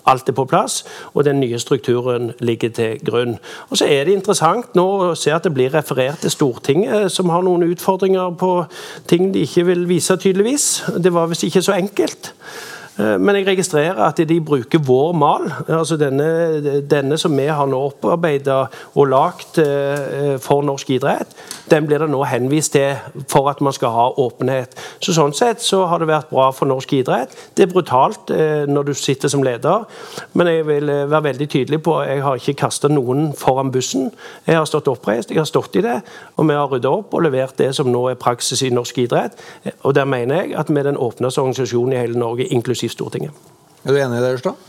Alt 0.06 0.28
er 0.28 0.32
på 0.32 0.44
plass, 0.44 0.84
og 1.14 1.24
den 1.24 1.40
nye 1.40 1.58
strukturen 1.58 2.32
ligger 2.38 2.70
til 2.70 3.00
grunn. 3.04 3.38
Og 3.70 3.76
Så 3.76 3.84
er 3.84 4.04
det 4.04 4.14
interessant 4.14 4.74
nå 4.74 4.86
å 5.10 5.14
se 5.14 5.32
at 5.34 5.44
det 5.44 5.54
blir 5.54 5.74
referert 5.74 6.22
til 6.22 6.30
Stortinget, 6.30 7.12
som 7.12 7.28
har 7.28 7.42
noen 7.42 7.66
utfordringer 7.66 8.30
på 8.38 8.64
ting 9.06 9.34
de 9.34 9.44
ikke 9.44 9.66
vil 9.66 9.88
vise 9.88 10.16
tydeligvis. 10.16 10.84
Det 10.98 11.12
var 11.12 11.26
visst 11.26 11.44
ikke 11.44 11.62
så 11.62 11.72
enkelt. 11.72 12.32
Eh, 13.00 13.16
men 13.20 13.36
jeg 13.38 13.46
registrerer 13.46 14.00
at 14.04 14.20
de 14.28 14.40
bruker 14.44 14.82
vår 14.84 15.12
mal, 15.16 15.46
altså 15.68 15.96
denne, 16.00 16.80
denne 16.90 17.18
som 17.20 17.36
vi 17.36 17.46
har 17.48 17.68
nå 17.70 17.80
opparbeida 17.90 18.58
og 18.94 19.08
lagd 19.08 19.60
eh, 19.62 20.36
for 20.42 20.64
norsk 20.66 20.90
idrett. 20.96 21.32
Den 21.70 21.86
blir 21.86 22.02
det 22.02 22.10
nå 22.10 22.22
henvist 22.26 22.74
til 22.74 22.98
for 23.30 23.48
at 23.50 23.60
man 23.64 23.74
skal 23.76 23.94
ha 23.94 24.08
åpenhet. 24.20 24.76
Så 25.00 25.14
Sånn 25.20 25.34
sett 25.36 25.60
så 25.60 25.82
har 25.90 26.00
det 26.00 26.08
vært 26.08 26.30
bra 26.30 26.48
for 26.54 26.70
norsk 26.70 26.92
idrett. 26.96 27.34
Det 27.56 27.66
er 27.66 27.72
brutalt 27.72 28.32
eh, 28.34 28.66
når 28.68 28.90
du 28.90 28.94
sitter 28.98 29.32
som 29.32 29.44
leder, 29.44 29.86
men 30.34 30.50
jeg 30.50 30.66
vil 30.68 30.90
være 30.90 31.24
veldig 31.30 31.48
tydelig 31.50 31.82
på 31.84 31.96
at 32.00 32.10
jeg 32.10 32.24
har 32.24 32.40
ikke 32.40 32.58
kasta 32.64 32.90
noen 32.90 33.30
foran 33.36 33.72
bussen. 33.72 34.10
Jeg 34.46 34.58
har 34.58 34.68
stått 34.68 34.90
oppreist, 34.90 35.30
jeg 35.30 35.40
har 35.40 35.48
stått 35.48 35.78
i 35.78 35.84
det, 35.84 36.00
og 36.36 36.48
vi 36.48 36.58
har 36.58 36.70
rydda 36.70 36.92
opp 37.00 37.14
og 37.14 37.24
levert 37.24 37.58
det 37.60 37.70
som 37.76 37.90
nå 37.90 38.06
er 38.10 38.20
praksis 38.20 38.64
i 38.66 38.72
norsk 38.74 38.98
idrett. 39.04 39.38
Og 39.86 39.94
der 39.94 40.08
mener 40.08 40.42
jeg 40.42 40.56
at 40.58 40.70
vi 40.72 40.80
er 40.80 40.90
den 40.90 41.00
åpneste 41.00 41.42
organisasjonen 41.42 41.94
i 41.94 42.00
hele 42.00 42.18
Norge, 42.18 42.48
inklusiv 42.50 42.89
Stortinget. 42.92 43.48
Er 43.84 43.94
du 43.94 44.00
enig 44.00 44.20
i 44.20 44.24
det, 44.24 44.34
Ørstad? 44.38 44.66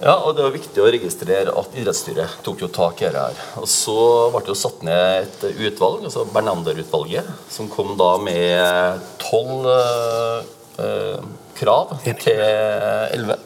Ja, 0.00 0.14
og 0.24 0.34
det 0.36 0.44
er 0.44 0.54
viktig 0.54 0.80
å 0.80 0.88
registrere 0.92 1.52
at 1.56 1.74
idrettsstyret 1.76 2.38
tok 2.44 2.62
jo 2.64 2.68
tak 2.72 3.00
i 3.00 3.08
dette. 3.08 3.22
her. 3.22 3.60
Og 3.60 3.68
Så 3.68 3.96
ble 4.32 4.42
det 4.44 4.52
jo 4.52 4.58
satt 4.60 4.84
ned 4.84 5.24
et 5.24 5.44
utvalg, 5.68 6.04
altså 6.04 6.26
Bernander-utvalget, 6.32 7.28
som 7.52 7.70
kom 7.72 7.94
da 8.00 8.10
med 8.20 9.04
tolv 9.20 9.68
uh, 9.68 11.20
krav 11.56 11.96
til 12.04 12.40
11 12.40 13.40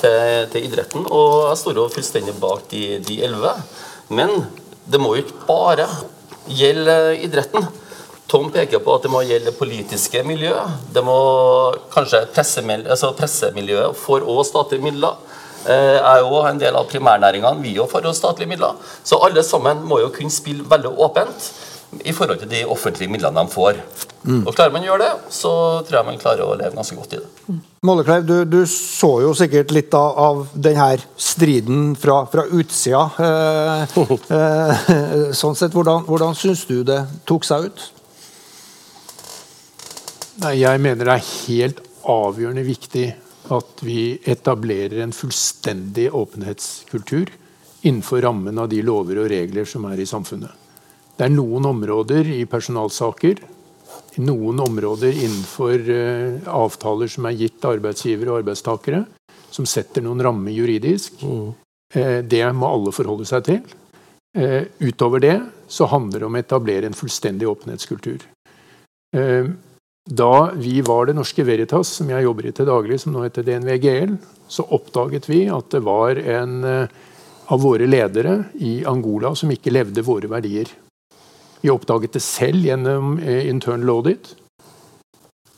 til, 0.00 0.48
til 0.52 0.68
idretten. 0.68 1.04
Og 1.08 1.50
jeg 1.50 1.60
står 1.62 1.80
jo 1.80 1.90
fullstendig 1.92 2.36
bak 2.40 2.64
de, 2.72 2.84
de 3.04 3.20
11. 3.28 3.52
Men 4.16 4.32
det 4.90 5.00
må 5.00 5.14
jo 5.14 5.24
ikke 5.24 5.46
bare 5.48 5.88
gjelde 6.48 6.96
idretten. 7.20 7.68
Tom 8.30 8.50
peker 8.54 8.78
på 8.84 8.94
at 8.94 9.02
det 9.02 9.10
må 9.10 9.24
gjelde 9.26 9.50
det 9.50 9.58
politiske 9.58 10.22
miljøet. 10.22 10.76
Det 10.94 11.02
må 11.02 11.16
kanskje 11.90 12.22
altså 12.22 13.10
pressemiljøet 13.18 13.98
får 13.98 14.26
òg 14.30 14.44
statlige 14.46 14.86
midler. 14.86 15.18
Jeg 15.66 15.96
eh, 15.98 16.06
er 16.12 16.22
jo 16.22 16.38
en 16.48 16.60
del 16.60 16.78
av 16.78 16.86
primærnæringene. 16.88 17.60
Vi 17.64 17.74
òg 17.82 17.90
får 17.90 18.06
statlige 18.16 18.48
midler. 18.48 18.78
Så 19.04 19.18
alle 19.26 19.42
sammen 19.44 19.82
må 19.84 19.98
jo 20.00 20.12
kunne 20.14 20.32
spille 20.32 20.64
veldig 20.70 20.94
åpent 21.02 21.50
i 22.06 22.14
forhold 22.14 22.38
til 22.38 22.50
de 22.50 22.62
offentlige 22.70 23.10
midlene 23.10 23.42
de 23.42 23.50
får. 23.50 23.82
Mm. 24.22 24.46
Og 24.46 24.54
Klarer 24.54 24.72
man 24.72 24.84
å 24.84 24.90
gjøre 24.92 25.04
det, 25.04 25.12
så 25.32 25.50
tror 25.88 25.98
jeg 25.98 26.06
man 26.06 26.18
klarer 26.20 26.46
å 26.46 26.56
leve 26.58 26.76
ganske 26.76 26.96
godt 26.96 27.14
i 27.16 27.20
det. 27.20 27.28
Mm. 27.48 27.60
Mollekleiv, 27.88 28.26
du, 28.28 28.34
du, 28.44 28.58
så 28.70 29.14
jo 29.24 29.34
sikkert 29.36 29.72
litt 29.74 29.94
av, 29.96 30.18
av 30.20 30.42
denne 30.54 30.90
striden 31.18 31.94
fra, 31.98 32.22
fra 32.30 32.44
utsida. 32.46 33.06
Eh, 33.26 33.96
eh, 34.38 35.30
sånn 35.40 35.58
sett, 35.58 35.74
Hvordan, 35.74 36.04
hvordan 36.06 36.36
syns 36.38 36.66
du 36.68 36.82
det 36.86 37.02
tok 37.28 37.48
seg 37.48 37.70
ut? 37.70 37.88
Nei, 40.40 40.54
Jeg 40.62 40.80
mener 40.80 41.04
det 41.04 41.14
er 41.18 41.30
helt 41.50 41.80
avgjørende 42.08 42.62
viktig 42.64 43.04
at 43.52 43.82
vi 43.84 44.14
etablerer 44.24 45.02
en 45.04 45.12
fullstendig 45.12 46.06
åpenhetskultur 46.16 47.28
innenfor 47.84 48.22
rammen 48.24 48.60
av 48.60 48.70
de 48.72 48.80
lover 48.84 49.20
og 49.20 49.28
regler 49.32 49.68
som 49.68 49.84
er 49.90 50.00
i 50.00 50.08
samfunnet. 50.08 50.52
Det 51.16 51.26
er 51.26 51.34
noen 51.34 51.68
områder 51.68 52.30
i 52.32 52.46
personalsaker, 52.48 53.42
noen 54.24 54.64
områder 54.64 55.12
innenfor 55.12 55.84
uh, 55.92 56.40
avtaler 56.56 57.12
som 57.12 57.28
er 57.28 57.36
gitt 57.36 57.64
arbeidsgivere 57.68 58.32
og 58.32 58.40
arbeidstakere, 58.40 59.04
som 59.52 59.68
setter 59.68 60.04
noen 60.04 60.24
rammer 60.24 60.56
juridisk. 60.56 61.20
Mm. 61.20 61.50
Uh, 61.96 62.20
det 62.24 62.44
må 62.56 62.72
alle 62.78 62.96
forholde 62.96 63.28
seg 63.28 63.44
til. 63.50 63.60
Uh, 64.38 64.64
utover 64.80 65.20
det 65.20 65.36
så 65.68 65.88
handler 65.90 66.22
det 66.22 66.30
om 66.30 66.38
å 66.38 66.40
etablere 66.40 66.88
en 66.88 66.96
fullstendig 66.96 67.50
åpenhetskultur. 67.50 68.24
Da 70.08 70.50
vi 70.56 70.80
var 70.80 71.06
Det 71.06 71.14
Norske 71.14 71.44
Veritas, 71.44 71.88
som 72.00 72.08
jeg 72.10 72.24
jobber 72.24 72.46
i 72.48 72.52
til 72.56 72.66
daglig, 72.66 73.00
som 73.02 73.12
nå 73.12 73.24
heter 73.26 73.44
DNVGL, 73.44 74.14
så 74.48 74.64
oppdaget 74.72 75.28
vi 75.28 75.44
at 75.52 75.68
det 75.70 75.82
var 75.84 76.16
en 76.16 76.64
av 77.50 77.60
våre 77.60 77.86
ledere 77.86 78.44
i 78.62 78.80
Angola 78.86 79.34
som 79.34 79.50
ikke 79.50 79.72
levde 79.74 80.06
våre 80.06 80.30
verdier. 80.30 80.70
Vi 81.60 81.70
oppdaget 81.70 82.14
det 82.16 82.22
selv 82.24 82.64
gjennom 82.64 83.18
eh, 83.18 83.48
internal 83.50 83.96
audit. 83.96 84.32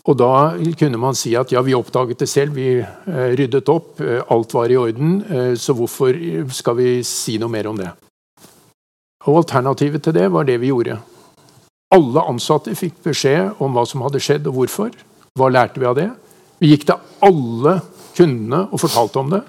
Og 0.02 0.16
da 0.18 0.56
kunne 0.78 0.98
man 0.98 1.14
si 1.14 1.36
at 1.38 1.52
ja, 1.54 1.60
vi 1.62 1.76
oppdaget 1.78 2.24
det 2.24 2.30
selv, 2.30 2.56
vi 2.56 2.80
eh, 2.80 3.28
ryddet 3.38 3.70
opp, 3.70 4.00
eh, 4.02 4.18
alt 4.34 4.54
var 4.56 4.72
i 4.72 4.78
orden, 4.80 5.20
så 5.54 5.76
hvorfor 5.78 6.16
skal 6.50 6.78
vi 6.80 6.88
si 7.06 7.36
noe 7.38 7.52
mer 7.52 7.70
om 7.70 7.78
det? 7.78 7.92
Og 9.30 9.44
Alternativet 9.44 10.02
til 10.02 10.16
det 10.16 10.26
var 10.34 10.48
det 10.48 10.58
vi 10.58 10.72
gjorde. 10.72 10.98
Alle 11.92 12.26
ansatte 12.30 12.74
fikk 12.78 13.02
beskjed 13.04 13.62
om 13.62 13.74
hva 13.76 13.84
som 13.88 14.04
hadde 14.06 14.20
skjedd 14.22 14.46
og 14.48 14.60
hvorfor. 14.60 14.92
Hva 15.38 15.48
lærte 15.52 15.80
vi 15.80 15.88
av 15.88 15.96
det? 15.98 16.08
Vi 16.62 16.70
gikk 16.72 16.86
til 16.88 17.26
alle 17.26 17.80
kundene 18.16 18.66
og 18.70 18.80
fortalte 18.80 19.20
om 19.20 19.32
det. 19.32 19.42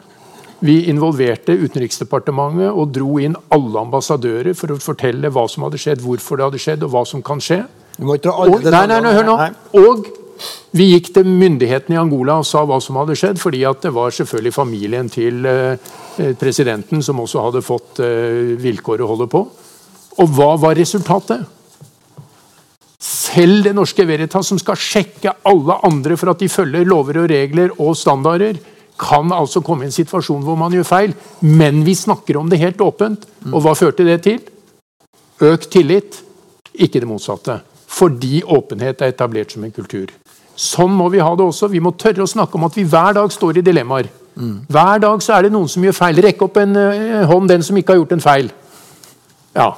Vi 0.63 0.77
involverte 0.87 1.55
Utenriksdepartementet 1.59 2.71
og 2.71 2.91
dro 2.95 3.17
inn 3.19 3.35
alle 3.51 3.81
ambassadører 3.83 4.55
for 4.55 4.71
å 4.71 4.79
fortelle 4.79 5.31
hva 5.33 5.43
som 5.51 5.65
hadde 5.67 5.79
skjedd, 5.81 6.03
hvorfor 6.03 6.39
det 6.39 6.47
hadde 6.47 6.61
skjedd, 6.63 6.85
og 6.87 6.93
hva 6.93 7.03
som 7.07 7.23
kan 7.25 7.41
skje. 7.43 7.63
Og, 7.99 8.13
nei, 8.63 8.85
nei, 8.89 9.01
hør 9.13 9.27
nå. 9.27 9.35
Og 9.81 10.07
vi 10.73 10.87
gikk 10.93 11.11
til 11.13 11.27
myndighetene 11.27 11.97
i 11.97 11.99
Angola 12.01 12.39
og 12.41 12.47
sa 12.47 12.63
hva 12.67 12.79
som 12.81 12.97
hadde 13.01 13.17
skjedd, 13.19 13.41
fordi 13.41 13.61
det 13.83 13.91
var 13.93 14.15
selvfølgelig 14.15 14.55
familien 14.55 15.11
til 15.11 15.43
uh, 15.45 15.75
presidenten 16.39 17.03
som 17.05 17.19
også 17.21 17.43
hadde 17.49 17.63
fått 17.65 18.01
uh, 18.01 18.55
vilkår 18.63 19.03
å 19.03 19.11
holde 19.11 19.27
på. 19.31 19.43
Og 20.23 20.33
hva 20.37 20.53
var 20.61 20.79
resultatet? 20.79 21.43
Selv 23.33 23.63
Det 23.65 23.73
Norske 23.73 24.05
Veritas, 24.05 24.47
som 24.47 24.59
skal 24.61 24.77
sjekke 24.77 25.31
alle 25.49 25.79
andre 25.87 26.17
for 26.19 26.33
at 26.33 26.41
de 26.43 26.51
følger 26.51 26.85
lover 26.85 27.23
og 27.23 27.29
regler 27.31 27.73
og 27.81 27.95
standarder, 27.97 28.59
kan 28.99 29.31
altså 29.33 29.63
komme 29.65 29.87
i 29.87 29.89
en 29.89 29.95
situasjon 29.95 30.43
hvor 30.45 30.57
man 30.59 30.73
gjør 30.73 30.85
feil, 30.85 31.15
men 31.41 31.81
vi 31.85 31.95
snakker 31.97 32.37
om 32.37 32.49
det 32.49 32.61
helt 32.61 32.81
åpent. 32.81 33.25
Og 33.49 33.63
hva 33.65 33.73
førte 33.75 34.05
det 34.05 34.19
til? 34.27 34.41
Økt 35.41 35.71
tillit, 35.73 36.19
ikke 36.73 37.01
det 37.01 37.09
motsatte. 37.09 37.57
Fordi 37.93 38.43
åpenhet 38.45 39.01
er 39.01 39.13
etablert 39.13 39.53
som 39.53 39.65
en 39.65 39.73
kultur. 39.73 40.13
Sånn 40.53 40.93
må 40.93 41.09
vi 41.09 41.21
ha 41.21 41.31
det 41.33 41.45
også. 41.45 41.71
Vi 41.73 41.81
må 41.81 41.95
tørre 41.97 42.25
å 42.25 42.29
snakke 42.29 42.59
om 42.59 42.67
at 42.67 42.77
vi 42.77 42.85
hver 42.85 43.17
dag 43.17 43.33
står 43.33 43.57
i 43.57 43.65
dilemmaer. 43.65 44.09
Hver 44.69 45.01
dag 45.01 45.21
så 45.21 45.35
er 45.35 45.45
det 45.45 45.53
noen 45.53 45.69
som 45.69 45.83
gjør 45.85 45.97
feil. 45.97 46.21
Rekk 46.25 46.45
opp 46.45 46.57
en 46.61 46.77
uh, 46.77 47.25
hånd, 47.29 47.49
den 47.49 47.65
som 47.65 47.77
ikke 47.77 47.93
har 47.93 48.01
gjort 48.01 48.15
en 48.15 48.23
feil. 48.23 48.53
Ja. 49.57 49.71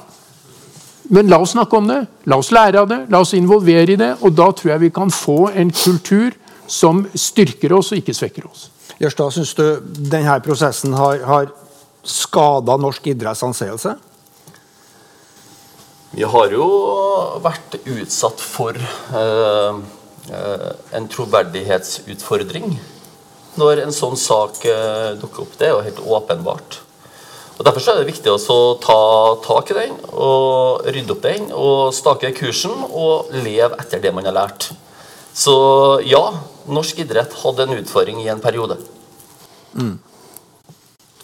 Men 1.10 1.28
la 1.30 1.38
oss 1.42 1.54
snakke 1.54 1.78
om 1.78 1.86
det. 1.88 2.00
La 2.26 2.38
oss 2.40 2.50
lære 2.54 2.80
av 2.82 2.88
det. 2.90 3.00
La 3.12 3.20
oss 3.22 3.34
involvere 3.38 3.94
i 3.94 3.98
det. 4.00 4.12
Og 4.26 4.34
da 4.34 4.48
tror 4.52 4.72
jeg 4.74 4.84
vi 4.86 4.92
kan 4.94 5.12
få 5.12 5.50
en 5.54 5.70
kultur 5.70 6.34
som 6.66 7.04
styrker 7.14 7.76
oss 7.76 7.92
og 7.92 8.00
ikke 8.00 8.14
svekker 8.16 8.48
oss. 8.48 8.70
Jørstad, 8.98 9.34
syns 9.36 9.52
du 9.54 9.64
denne 9.84 10.38
prosessen 10.42 10.96
har, 10.96 11.20
har 11.28 11.52
skada 12.06 12.78
norsk 12.80 13.06
idretts 13.12 13.44
anseelse? 13.46 13.94
Vi 16.16 16.24
har 16.24 16.52
jo 16.54 16.66
vært 17.44 17.76
utsatt 17.84 18.40
for 18.40 18.78
uh, 18.78 19.78
uh, 20.32 20.70
en 20.96 21.08
troverdighetsutfordring 21.12 22.78
når 23.60 23.82
en 23.84 23.94
sånn 23.94 24.18
sak 24.20 24.58
eh, 24.68 25.14
dukker 25.16 25.46
opp. 25.46 25.54
Det 25.56 25.64
er 25.64 25.70
jo 25.72 25.84
helt 25.86 26.00
åpenbart. 26.18 26.80
Og 27.56 27.64
Derfor 27.64 27.80
er 27.88 28.00
det 28.02 28.10
viktig 28.10 28.32
å 28.32 28.56
ta 28.82 28.98
tak 29.44 29.70
i 29.72 29.78
den 29.78 29.94
og 30.12 30.84
rydde 30.92 31.14
opp 31.14 31.22
den 31.24 31.46
og 31.56 31.94
stake 31.96 32.34
kursen 32.36 32.74
og 32.90 33.32
leve 33.32 33.78
etter 33.80 34.02
det 34.02 34.12
man 34.12 34.28
har 34.28 34.36
lært. 34.36 34.70
Så 35.36 35.54
ja, 36.04 36.24
norsk 36.68 37.00
idrett 37.04 37.32
hadde 37.42 37.64
en 37.64 37.78
utfordring 37.78 38.20
i 38.24 38.28
en 38.32 38.42
periode. 38.44 38.76
Mm. 39.76 39.96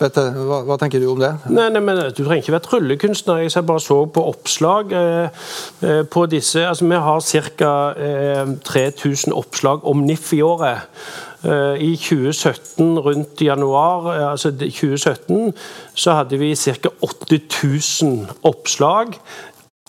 Hva, 0.03 0.63
hva, 0.67 0.77
tenker 0.81 0.99
du 0.99 1.07
om 1.13 1.21
det? 1.21 1.31
Nei, 1.53 1.69
nei, 1.71 1.83
men 1.85 2.01
Du 2.11 2.25
trenger 2.25 2.41
ikke 2.43 2.55
være 2.57 2.67
tryllekunstner. 2.67 3.45
Jeg 3.45 3.67
bare 3.69 3.83
så 3.83 4.01
på 4.11 4.25
oppslag 4.33 4.95
eh, 4.99 5.45
eh 5.87 6.03
på 6.03 6.27
disse. 6.27 6.67
altså 6.67 6.89
Vi 6.89 6.97
har 7.07 7.21
ca. 7.59 7.75
Eh, 7.97 8.57
3000 8.65 9.33
oppslag 9.33 9.85
om 9.85 10.03
NIF 10.03 10.33
i 10.33 10.43
året. 10.43 10.89
Eh, 11.45 11.83
I 11.83 11.97
2017, 11.97 12.99
rundt 12.99 13.43
januar 13.43 14.13
eh, 14.15 14.31
altså 14.31 14.51
2017, 14.51 15.53
så 15.95 16.13
hadde 16.13 16.39
vi 16.39 16.55
ca. 16.55 16.89
8000 17.03 18.31
oppslag 18.43 19.19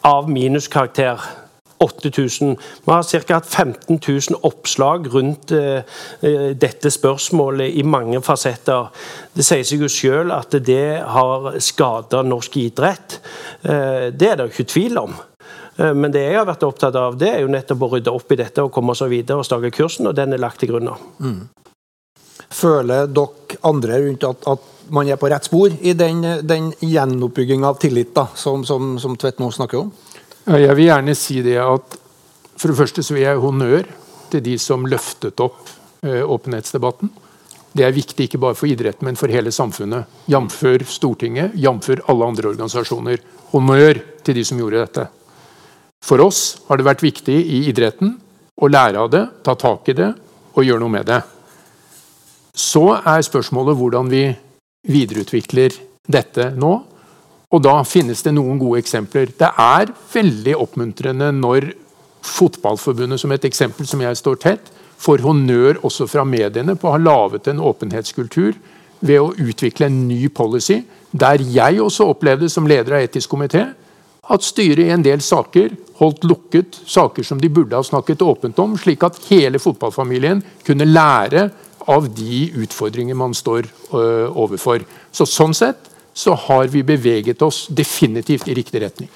av 0.04 0.30
minuskarakter. 0.30 1.22
8000. 1.84 2.58
Vi 2.86 2.92
har 2.92 3.22
ca. 3.28 3.40
15 3.40 4.00
000 4.08 4.40
oppslag 4.42 5.14
rundt 5.14 5.52
eh, 5.52 5.84
eh, 6.22 6.50
dette 6.56 6.92
spørsmålet 6.92 7.76
i 7.76 7.84
mange 7.84 8.22
fasetter. 8.22 8.88
Det 9.36 9.46
sier 9.46 9.66
seg 9.68 9.84
jo 9.84 9.92
selv 9.92 10.36
at 10.38 10.56
det 10.64 11.04
har 11.04 11.52
skada 11.60 12.24
norsk 12.24 12.58
idrett. 12.58 13.20
Eh, 13.62 14.10
det 14.14 14.30
er 14.30 14.40
det 14.40 14.48
jo 14.48 14.54
ikke 14.56 14.72
tvil 14.76 14.98
om. 15.04 15.16
Men 15.78 16.12
det 16.14 16.22
jeg 16.22 16.38
har 16.38 16.46
vært 16.46 16.64
opptatt 16.68 16.96
av, 17.00 17.16
det 17.18 17.32
er 17.34 17.40
jo 17.42 17.50
nettopp 17.50 17.82
å 17.82 17.88
rydde 17.96 18.12
opp 18.14 18.32
i 18.36 18.38
dette 18.38 18.62
og 18.62 18.70
komme 18.76 18.94
oss 18.94 19.02
videre 19.10 19.42
og 19.42 19.48
stake 19.48 19.72
kursen, 19.74 20.06
og 20.06 20.14
den 20.14 20.36
er 20.36 20.42
lagt 20.44 20.62
til 20.62 20.70
grunn 20.70 20.86
nå. 20.86 20.94
Mm. 21.18 21.40
Føler 22.54 23.10
dere 23.10 23.58
andre 23.66 23.98
rundt 24.04 24.28
at, 24.30 24.48
at, 24.54 24.70
man 24.94 25.08
er 25.08 25.16
på 25.16 25.30
rett 25.32 25.46
spor 25.48 25.72
i 25.80 25.94
den, 25.96 26.20
den 26.44 26.74
gjenoppbygginga 26.84 27.70
av 27.72 27.78
tillit 27.80 28.12
da, 28.14 28.28
som, 28.36 28.66
som, 28.68 28.98
som 29.00 29.16
Tvedt 29.18 29.40
nå 29.40 29.48
snakker 29.56 29.80
om? 29.80 29.92
Jeg 30.44 30.76
vil 30.76 30.90
gjerne 30.90 31.16
si 31.16 31.38
det 31.46 31.56
at 31.64 31.96
for 32.60 32.70
det 32.70 32.78
første 32.78 33.06
så 33.06 33.16
vil 33.16 33.24
jeg 33.24 33.40
honnør 33.40 33.88
til 34.34 34.44
de 34.44 34.58
som 34.60 34.84
løftet 34.90 35.40
opp 35.44 35.72
eh, 36.04 36.20
åpenhetsdebatten. 36.20 37.14
Det 37.74 37.88
er 37.88 37.96
viktig 37.96 38.28
ikke 38.28 38.42
bare 38.44 38.58
for 38.60 38.70
idretten, 38.70 39.08
men 39.08 39.18
for 39.18 39.32
hele 39.32 39.54
samfunnet. 39.56 40.12
Jf. 40.30 40.60
Stortinget, 40.92 41.56
jf. 41.56 41.90
alle 42.12 42.28
andre 42.28 42.52
organisasjoner. 42.52 43.24
Honnør 43.54 44.04
til 44.24 44.38
de 44.38 44.44
som 44.46 44.60
gjorde 44.60 44.84
dette. 44.84 45.08
For 46.04 46.20
oss 46.20 46.60
har 46.68 46.80
det 46.80 46.88
vært 46.88 47.04
viktig 47.06 47.36
i 47.36 47.64
idretten 47.70 48.18
å 48.60 48.70
lære 48.70 49.00
av 49.00 49.12
det, 49.14 49.24
ta 49.46 49.56
tak 49.56 49.88
i 49.90 49.96
det 49.98 50.12
og 50.54 50.66
gjøre 50.66 50.84
noe 50.84 50.94
med 50.98 51.08
det. 51.08 51.22
Så 52.54 52.90
er 53.00 53.24
spørsmålet 53.26 53.80
hvordan 53.80 54.12
vi 54.12 54.26
videreutvikler 54.92 55.78
dette 56.12 56.52
nå. 56.60 56.74
Og 57.54 57.62
da 57.64 57.78
finnes 57.88 58.22
det 58.26 58.34
noen 58.36 58.60
gode 58.62 58.82
eksempler. 58.82 59.32
Det 59.38 59.48
er 59.48 59.94
veldig 60.14 60.58
oppmuntrende 60.60 61.32
når 61.38 61.72
Fotballforbundet, 62.24 63.20
som 63.20 63.34
et 63.36 63.46
eksempel 63.46 63.88
som 63.88 64.00
jeg 64.00 64.16
står 64.16 64.38
tett, 64.40 64.70
får 65.04 65.24
honnør 65.26 65.82
også 65.84 66.08
fra 66.08 66.24
mediene 66.24 66.78
på 66.80 66.88
å 66.88 66.94
ha 66.96 67.02
laget 67.02 67.50
en 67.52 67.60
åpenhetskultur 67.60 68.54
ved 69.04 69.20
å 69.20 69.34
utvikle 69.36 69.90
en 69.90 69.98
ny 70.08 70.30
policy, 70.32 70.80
der 71.12 71.44
jeg 71.44 71.82
også 71.84 72.08
opplevde 72.14 72.48
som 72.50 72.68
leder 72.70 72.96
av 72.96 73.08
etisk 73.10 73.34
komité 73.36 73.66
at 74.32 74.46
styret 74.46 74.86
i 74.86 74.94
en 74.94 75.04
del 75.04 75.22
saker 75.22 75.74
holdt 76.00 76.24
lukket 76.28 76.80
saker 76.88 77.26
som 77.28 77.42
de 77.42 77.50
burde 77.52 77.76
ha 77.76 77.84
snakket 77.84 78.24
åpent 78.24 78.60
om, 78.60 78.78
slik 78.80 79.04
at 79.04 79.20
hele 79.30 79.60
fotballfamilien 79.60 80.42
kunne 80.66 80.88
lære 80.88 81.50
av 81.92 82.08
de 82.16 82.46
utfordringer 82.64 83.18
man 83.20 83.36
står 83.36 83.68
øh, 83.68 84.30
overfor. 84.32 84.86
Så 85.12 85.28
Sånn 85.28 85.56
sett 85.58 85.90
så 86.14 86.36
har 86.48 86.70
vi 86.72 86.84
beveget 86.86 87.42
oss 87.42 87.68
definitivt 87.70 88.48
i 88.48 88.56
riktig 88.56 88.82
retning. 88.84 89.10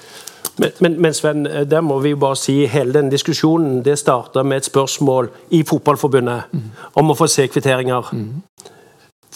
Men, 0.58 0.72
men, 0.82 0.96
men, 1.00 1.14
Sven, 1.14 1.44
der 1.70 1.84
må 1.86 2.00
vi 2.02 2.10
jo 2.12 2.18
bare 2.18 2.36
si 2.36 2.64
hele 2.66 2.96
den 2.96 3.12
diskusjonen 3.12 3.78
det 3.86 3.94
starta 4.00 4.42
med 4.42 4.58
et 4.58 4.66
spørsmål 4.66 5.30
i 5.54 5.62
Fotballforbundet 5.62 6.50
mm. 6.50 6.64
om 6.98 7.12
å 7.12 7.16
få 7.18 7.28
se 7.30 7.46
kvitteringer. 7.46 8.10
Mm. 8.12 8.42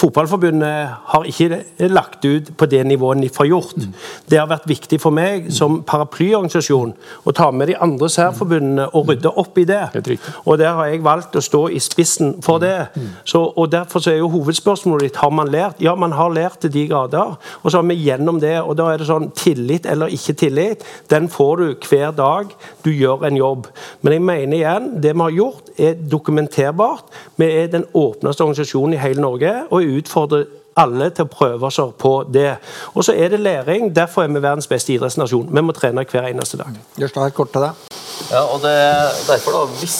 Fotballforbundet 0.02 0.88
har 1.12 1.26
ikke 1.30 1.60
lagt 1.92 2.24
ut 2.24 2.48
på 2.58 2.66
det 2.66 2.80
nivået 2.86 3.22
de 3.22 3.28
har 3.36 3.46
gjort. 3.46 3.76
Mm. 3.76 3.92
Det 4.30 4.38
har 4.38 4.48
vært 4.50 4.66
viktig 4.66 4.98
for 5.00 5.14
meg 5.14 5.46
som 5.54 5.82
paraplyorganisasjon 5.86 6.94
å 7.22 7.34
ta 7.36 7.50
med 7.54 7.70
de 7.70 7.76
andre 7.78 8.08
særforbundene 8.10 8.88
og 8.96 9.12
rydde 9.12 9.30
opp 9.38 9.60
i 9.62 9.66
det. 9.68 10.18
Og 10.44 10.58
der 10.58 10.74
har 10.74 10.90
jeg 10.90 11.04
valgt 11.04 11.38
å 11.38 11.44
stå 11.44 11.60
i 11.70 11.78
spissen 11.82 12.34
for 12.42 12.58
det. 12.62 12.88
Så, 13.24 13.44
og 13.44 13.70
Derfor 13.72 14.02
er 14.10 14.18
jo 14.18 14.30
hovedspørsmålet 14.32 15.12
ditt 15.12 15.20
har 15.22 15.30
man 15.30 15.50
lært. 15.52 15.78
Ja, 15.80 15.94
man 15.94 16.16
har 16.18 16.34
lært 16.34 16.58
til 16.64 16.72
de 16.74 16.86
grader. 16.90 17.38
Og 17.62 17.70
så 17.70 17.78
har 17.78 17.86
vi 17.86 18.00
gjennom 18.02 18.40
det. 18.42 18.56
Og 18.60 18.74
da 18.80 18.90
er 18.90 18.98
det 19.00 19.08
sånn 19.08 19.30
tillit 19.38 19.86
eller 19.86 20.12
ikke 20.12 20.34
tillit. 20.42 20.82
Den 21.12 21.30
får 21.32 21.62
du 21.62 21.86
hver 21.88 22.10
dag 22.16 22.50
du 22.82 22.90
gjør 22.90 23.28
en 23.28 23.38
jobb. 23.38 23.70
Men 24.02 24.18
jeg 24.18 24.26
mener 24.26 24.58
igjen, 24.58 24.90
det 25.02 25.14
vi 25.14 25.22
har 25.22 25.38
gjort, 25.38 25.72
er 25.78 26.02
dokumenterbart. 26.10 27.06
Vi 27.38 27.48
er 27.48 27.70
den 27.72 27.86
åpneste 27.94 28.44
organisasjonen 28.44 28.98
i 28.98 29.02
hele 29.02 29.22
Norge. 29.22 29.54
og 29.70 29.91
utfordre 30.00 30.44
alle 30.78 31.10
til 31.12 31.26
å 31.26 31.32
prøve 31.32 31.70
seg 31.74 31.92
på 32.00 32.12
det. 32.32 32.56
Og 32.96 33.04
så 33.04 33.14
er 33.16 33.32
det 33.32 33.40
læring. 33.42 33.90
Derfor 33.94 34.24
er 34.24 34.32
vi 34.32 34.40
verdens 34.40 34.68
beste 34.70 34.94
idrettsnasjon. 34.94 35.50
Vi 35.52 35.64
må 35.64 35.74
trene 35.76 36.04
hver 36.08 36.28
eneste 36.30 36.60
dag. 36.60 36.76
Gjørstad, 37.00 37.32
kort 37.36 37.52
til 37.52 37.66
deg. 37.66 37.88
Ja, 38.30 38.44
og 38.46 38.62
det 38.64 38.72
er 38.72 39.16
derfor, 39.28 39.56
da, 39.58 39.80
hvis 39.80 39.98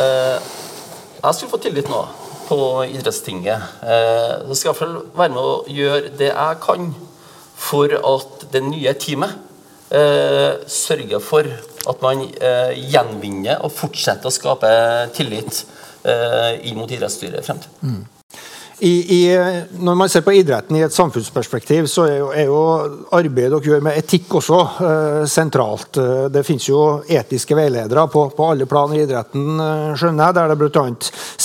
eh, 0.00 0.52
jeg 1.20 1.34
skulle 1.34 1.52
få 1.52 1.60
tillit 1.64 1.90
nå 1.92 2.04
på 2.48 2.58
idrettstinget, 2.86 3.68
eh, 3.84 4.32
så 4.48 4.56
skal 4.56 4.70
jeg 4.70 4.72
iallfall 4.72 4.96
være 5.16 5.34
med 5.34 5.42
å 5.42 5.54
gjøre 5.68 6.14
det 6.20 6.30
jeg 6.30 6.62
kan 6.64 6.92
for 7.64 7.92
at 7.98 8.46
det 8.52 8.62
nye 8.64 8.92
teamet 9.00 9.36
eh, 9.94 10.64
sørger 10.68 11.22
for 11.24 11.48
at 11.88 12.02
man 12.04 12.24
eh, 12.24 12.74
gjenvinner 12.92 13.64
og 13.64 13.72
fortsetter 13.74 14.30
å 14.30 14.34
skape 14.34 14.72
tillit 15.16 15.64
eh, 16.04 16.64
inn 16.68 16.78
mot 16.80 16.90
idrettsstyret 16.90 17.44
frem 17.46 17.60
til. 17.64 17.78
Mm. 17.84 18.02
I, 18.78 18.90
i, 18.90 19.36
når 19.78 19.94
man 19.94 20.08
ser 20.10 20.24
på 20.26 20.32
idretten 20.34 20.74
i 20.76 20.82
et 20.82 20.94
samfunnsperspektiv, 20.94 21.86
så 21.90 22.08
er 22.08 22.16
jo, 22.18 22.30
er 22.34 22.48
jo 22.48 22.62
arbeidet 23.14 23.52
dere 23.52 23.70
gjør 23.70 23.84
med 23.86 23.98
etikk 24.00 24.34
også 24.40 24.58
eh, 24.82 25.20
sentralt. 25.30 26.00
Eh, 26.02 26.24
det 26.34 26.42
finnes 26.46 26.66
jo 26.66 26.80
etiske 27.06 27.54
veiledere 27.54 28.08
på, 28.10 28.24
på 28.34 28.50
alle 28.50 28.66
plan 28.70 28.90
i 28.96 29.04
idretten, 29.04 29.62
eh, 29.62 29.94
skjønner 30.00 30.26
jeg, 30.26 30.38
der 30.40 30.50
det 30.50 30.58
bl.a. 30.58 30.84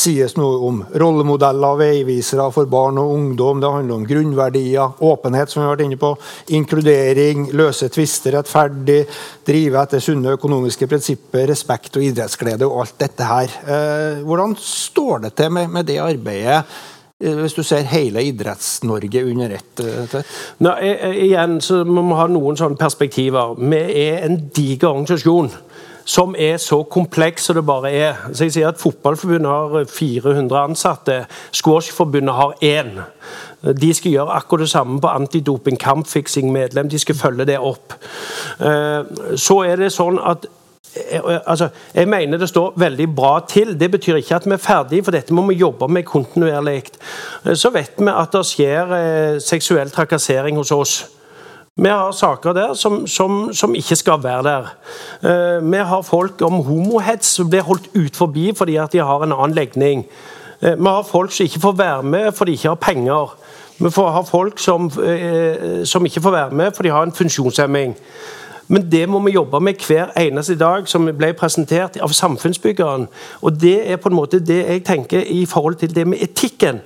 sies 0.02 0.36
noe 0.40 0.58
om 0.72 0.82
rollemodeller, 1.04 1.78
veivisere 1.84 2.50
for 2.56 2.70
barn 2.72 2.98
og 3.02 3.14
ungdom. 3.14 3.62
Det 3.62 3.74
handler 3.78 4.00
om 4.00 4.10
grunnverdier, 4.10 5.00
åpenhet, 5.14 5.54
som 5.54 5.62
vi 5.62 5.68
har 5.68 5.76
vært 5.76 5.86
inne 5.86 6.02
på, 6.02 6.14
inkludering, 6.58 7.50
løse 7.54 7.92
tvister 7.94 8.40
rettferdig, 8.40 9.04
drive 9.46 9.84
etter 9.86 10.02
sunne 10.02 10.34
økonomiske 10.40 10.90
prinsipper, 10.90 11.46
respekt 11.54 12.00
og 12.00 12.10
idrettsglede 12.10 12.66
og 12.66 12.88
alt 12.88 13.02
dette 13.06 13.34
her. 13.36 13.60
Eh, 13.70 14.24
hvordan 14.26 14.58
står 14.58 15.28
det 15.28 15.38
til 15.38 15.54
med, 15.54 15.70
med 15.78 15.86
det 15.86 16.02
arbeidet? 16.02 16.64
Eh, 17.24 17.36
hvis 17.36 17.54
du 17.54 17.64
ser 17.64 17.84
hele 17.92 18.24
Idretts-Norge 18.24 19.26
under 19.26 19.50
ett? 19.58 19.80
Eh, 19.84 20.22
Nå, 20.60 20.76
igjen 21.12 21.62
så 21.62 21.84
må 21.84 22.06
vi 22.08 22.16
ha 22.16 22.28
noen 22.32 22.60
sånne 22.60 22.80
perspektiver. 22.80 23.58
Vi 23.60 23.80
er 24.06 24.24
en 24.24 24.38
diger 24.56 24.94
organisasjon 24.94 25.52
som 26.10 26.36
er 26.40 26.58
så 26.58 26.80
kompleks 26.90 27.44
som 27.46 27.58
det 27.60 27.66
bare 27.68 27.92
er. 27.92 28.22
Så 28.34 28.48
jeg 28.48 28.56
sier 28.56 28.72
at 28.72 28.80
Fotballforbundet 28.82 29.52
har 29.52 29.92
400 29.92 30.62
ansatte. 30.64 31.18
Squashforbundet 31.52 32.36
har 32.36 32.56
én. 32.64 33.02
De 33.82 33.92
skal 33.94 34.16
gjøre 34.16 34.38
akkurat 34.40 34.64
det 34.64 34.72
samme 34.72 35.02
på 35.02 35.12
antidoping, 35.12 35.78
kampfiksing, 35.78 36.54
medlem. 36.54 36.90
De 36.90 37.00
skal 37.00 37.16
følge 37.20 37.46
det 37.46 37.60
opp. 37.60 37.94
Eh, 38.60 39.04
så 39.36 39.60
er 39.68 39.84
det 39.84 39.92
sånn 39.94 40.18
at 40.24 40.48
altså, 41.46 41.70
jeg 41.94 42.08
mener 42.08 42.38
det 42.38 42.50
står 42.50 42.74
veldig 42.78 43.16
bra 43.16 43.40
til. 43.50 43.80
Det 43.80 43.92
betyr 43.92 44.16
ikke 44.16 44.36
at 44.36 44.46
vi 44.46 44.56
er 44.56 44.64
ferdige, 44.64 45.04
for 45.04 45.12
dette 45.12 45.34
må 45.34 45.46
vi 45.48 45.60
jobbe 45.60 45.88
med 45.88 46.04
kontinuerlig. 46.04 46.84
Så 47.54 47.70
vet 47.70 47.94
vi 47.98 48.10
at 48.10 48.34
det 48.34 48.46
skjer 48.46 48.98
eh, 48.98 49.40
seksuell 49.42 49.92
trakassering 49.92 50.58
hos 50.58 50.72
oss. 50.72 51.00
Vi 51.80 51.90
har 51.90 52.12
saker 52.12 52.54
der 52.54 52.74
som, 52.74 53.08
som, 53.08 53.54
som 53.54 53.76
ikke 53.76 53.96
skal 53.96 54.24
være 54.24 54.44
der. 54.44 54.72
Eh, 55.24 55.72
vi 55.72 55.78
har 55.78 56.02
folk 56.02 56.42
om 56.42 56.64
homohets 56.64 57.28
som 57.38 57.50
blir 57.50 57.64
holdt 57.64 57.88
ut 57.96 58.16
forbi 58.16 58.52
fordi 58.58 58.76
at 58.76 58.92
de 58.94 59.00
har 59.00 59.24
en 59.24 59.32
annen 59.32 59.56
legning. 59.56 60.04
Eh, 60.62 60.76
vi 60.76 60.90
har 60.90 61.08
folk 61.08 61.32
som 61.32 61.44
ikke 61.44 61.60
får 61.60 61.78
være 61.78 62.04
med 62.04 62.32
fordi 62.32 62.52
de 62.52 62.58
ikke 62.58 62.74
har 62.74 62.76
penger. 62.76 63.38
Vi 63.80 63.92
får 63.96 64.10
ha 64.12 64.22
folk 64.28 64.60
som, 64.60 64.92
eh, 65.06 65.86
som 65.86 66.06
ikke 66.06 66.22
får 66.22 66.32
være 66.32 66.52
med 66.52 66.76
fordi 66.76 66.90
de 66.90 66.94
har 66.94 67.04
en 67.04 67.16
funksjonshemming. 67.16 67.96
Men 68.70 68.86
det 68.92 69.08
må 69.10 69.20
vi 69.26 69.34
jobbe 69.34 69.60
med 69.66 69.82
hver 69.88 70.12
eneste 70.18 70.56
dag, 70.56 70.86
som 70.88 71.10
ble 71.18 71.32
presentert 71.34 71.98
av 72.06 72.14
Samfunnsbyggeren. 72.14 73.08
Og 73.42 73.58
det 73.62 73.80
er 73.90 73.98
på 73.98 74.12
en 74.12 74.18
måte 74.18 74.40
det 74.46 74.60
jeg 74.62 74.84
tenker 74.86 75.26
i 75.26 75.42
forhold 75.50 75.80
til 75.82 75.96
det 75.96 76.06
med 76.08 76.22
etikken. 76.22 76.84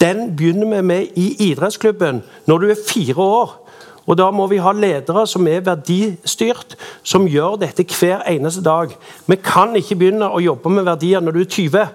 Den 0.00 0.36
begynner 0.36 0.68
vi 0.76 0.82
med 0.82 1.16
i 1.16 1.30
idrettsklubben 1.48 2.22
når 2.46 2.58
du 2.58 2.70
er 2.70 2.84
fire 2.88 3.16
år. 3.22 3.58
Og 4.06 4.18
Da 4.18 4.30
må 4.30 4.46
vi 4.50 4.58
ha 4.58 4.72
ledere 4.72 5.26
som 5.26 5.46
er 5.46 5.60
verdistyrt, 5.60 6.76
som 7.02 7.28
gjør 7.28 7.56
dette 7.62 7.86
hver 7.86 8.26
eneste 8.28 8.62
dag. 8.62 8.90
Vi 9.26 9.36
kan 9.36 9.76
ikke 9.78 9.96
begynne 9.96 10.28
å 10.28 10.42
jobbe 10.42 10.68
med 10.68 10.84
verdier 10.84 11.20
når 11.20 11.32
du 11.32 11.40
er 11.40 11.44
20. 11.44 11.86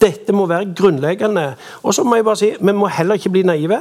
Dette 0.00 0.32
må 0.32 0.46
være 0.46 0.74
grunnleggende. 0.76 1.54
Og 1.82 1.94
så 1.94 2.04
må 2.04 2.16
jeg 2.16 2.24
bare 2.24 2.36
si, 2.36 2.50
Vi 2.60 2.72
må 2.72 2.86
heller 2.86 3.14
ikke 3.14 3.30
bli 3.30 3.42
naive. 3.42 3.78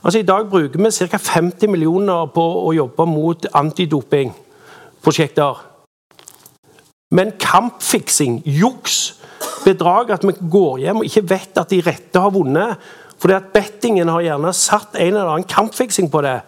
Altså 0.00 0.18
I 0.18 0.26
dag 0.26 0.48
bruker 0.48 0.80
vi 0.80 0.90
ca. 0.90 1.18
50 1.18 1.68
millioner 1.68 2.26
på 2.34 2.40
å 2.40 2.72
jobbe 2.72 3.06
mot 3.06 3.46
antidopingprosjekter. 3.52 5.54
Men 7.10 7.32
kampfiksing, 7.40 8.42
juks, 8.46 9.20
bedrag, 9.64 10.10
at 10.14 10.24
vi 10.24 10.32
går 10.50 10.78
hjem 10.84 11.02
og 11.02 11.08
ikke 11.08 11.28
vet 11.28 11.60
at 11.60 11.72
de 11.72 11.82
rette 11.84 12.22
har 12.22 12.34
vunnet 12.34 12.90
fordi 13.20 13.34
at 13.36 13.50
bettingen 13.52 14.08
har 14.08 14.22
gjerne 14.24 14.52
satt 14.56 14.94
en 14.96 15.10
eller 15.10 15.28
annen 15.28 15.44
kampfiksing 15.44 16.06
på 16.08 16.22
det. 16.24 16.38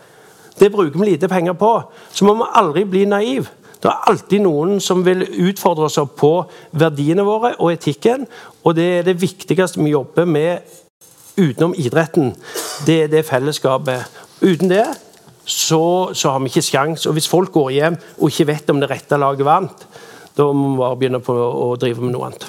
Det 0.56 0.70
bruker 0.72 1.00
vi 1.00 1.10
lite 1.10 1.28
penger 1.28 1.52
på. 1.52 1.68
Så 2.08 2.24
må 2.24 2.32
vi 2.38 2.46
aldri 2.56 2.86
bli 2.88 3.02
naive. 3.04 3.50
Det 3.82 3.90
er 3.90 4.06
alltid 4.08 4.44
noen 4.44 4.80
som 4.80 5.02
vil 5.04 5.26
utfordre 5.42 5.90
oss 5.90 5.98
på 6.16 6.30
verdiene 6.78 7.26
våre 7.26 7.50
og 7.58 7.74
etikken. 7.74 8.24
Og 8.64 8.76
det 8.78 8.86
er 8.98 9.04
det 9.04 9.20
viktigste 9.20 9.82
vi 9.82 9.92
jobber 9.92 10.24
med 10.24 10.64
utenom 11.36 11.74
idretten, 11.78 12.32
det 12.86 12.98
er 13.04 13.10
det 13.12 13.24
fellesskapet. 13.28 14.20
Uten 14.42 14.70
det 14.72 14.84
så, 15.44 16.10
så 16.14 16.34
har 16.34 16.42
vi 16.42 16.50
ikke 16.52 16.64
sjans. 16.64 17.06
Og 17.06 17.16
hvis 17.16 17.30
folk 17.30 17.52
går 17.54 17.70
hjem 17.76 17.98
og 18.18 18.28
ikke 18.30 18.48
vet 18.52 18.72
om 18.72 18.82
det 18.82 18.90
rette 18.90 19.18
laget 19.20 19.46
vant, 19.46 19.86
da 20.36 20.48
må 20.52 20.72
vi 20.72 20.80
bare 20.80 20.98
begynne 21.00 21.22
på 21.24 21.36
å 21.36 21.72
drive 21.80 22.04
med 22.04 22.14
noe 22.14 22.30
annet. 22.30 22.46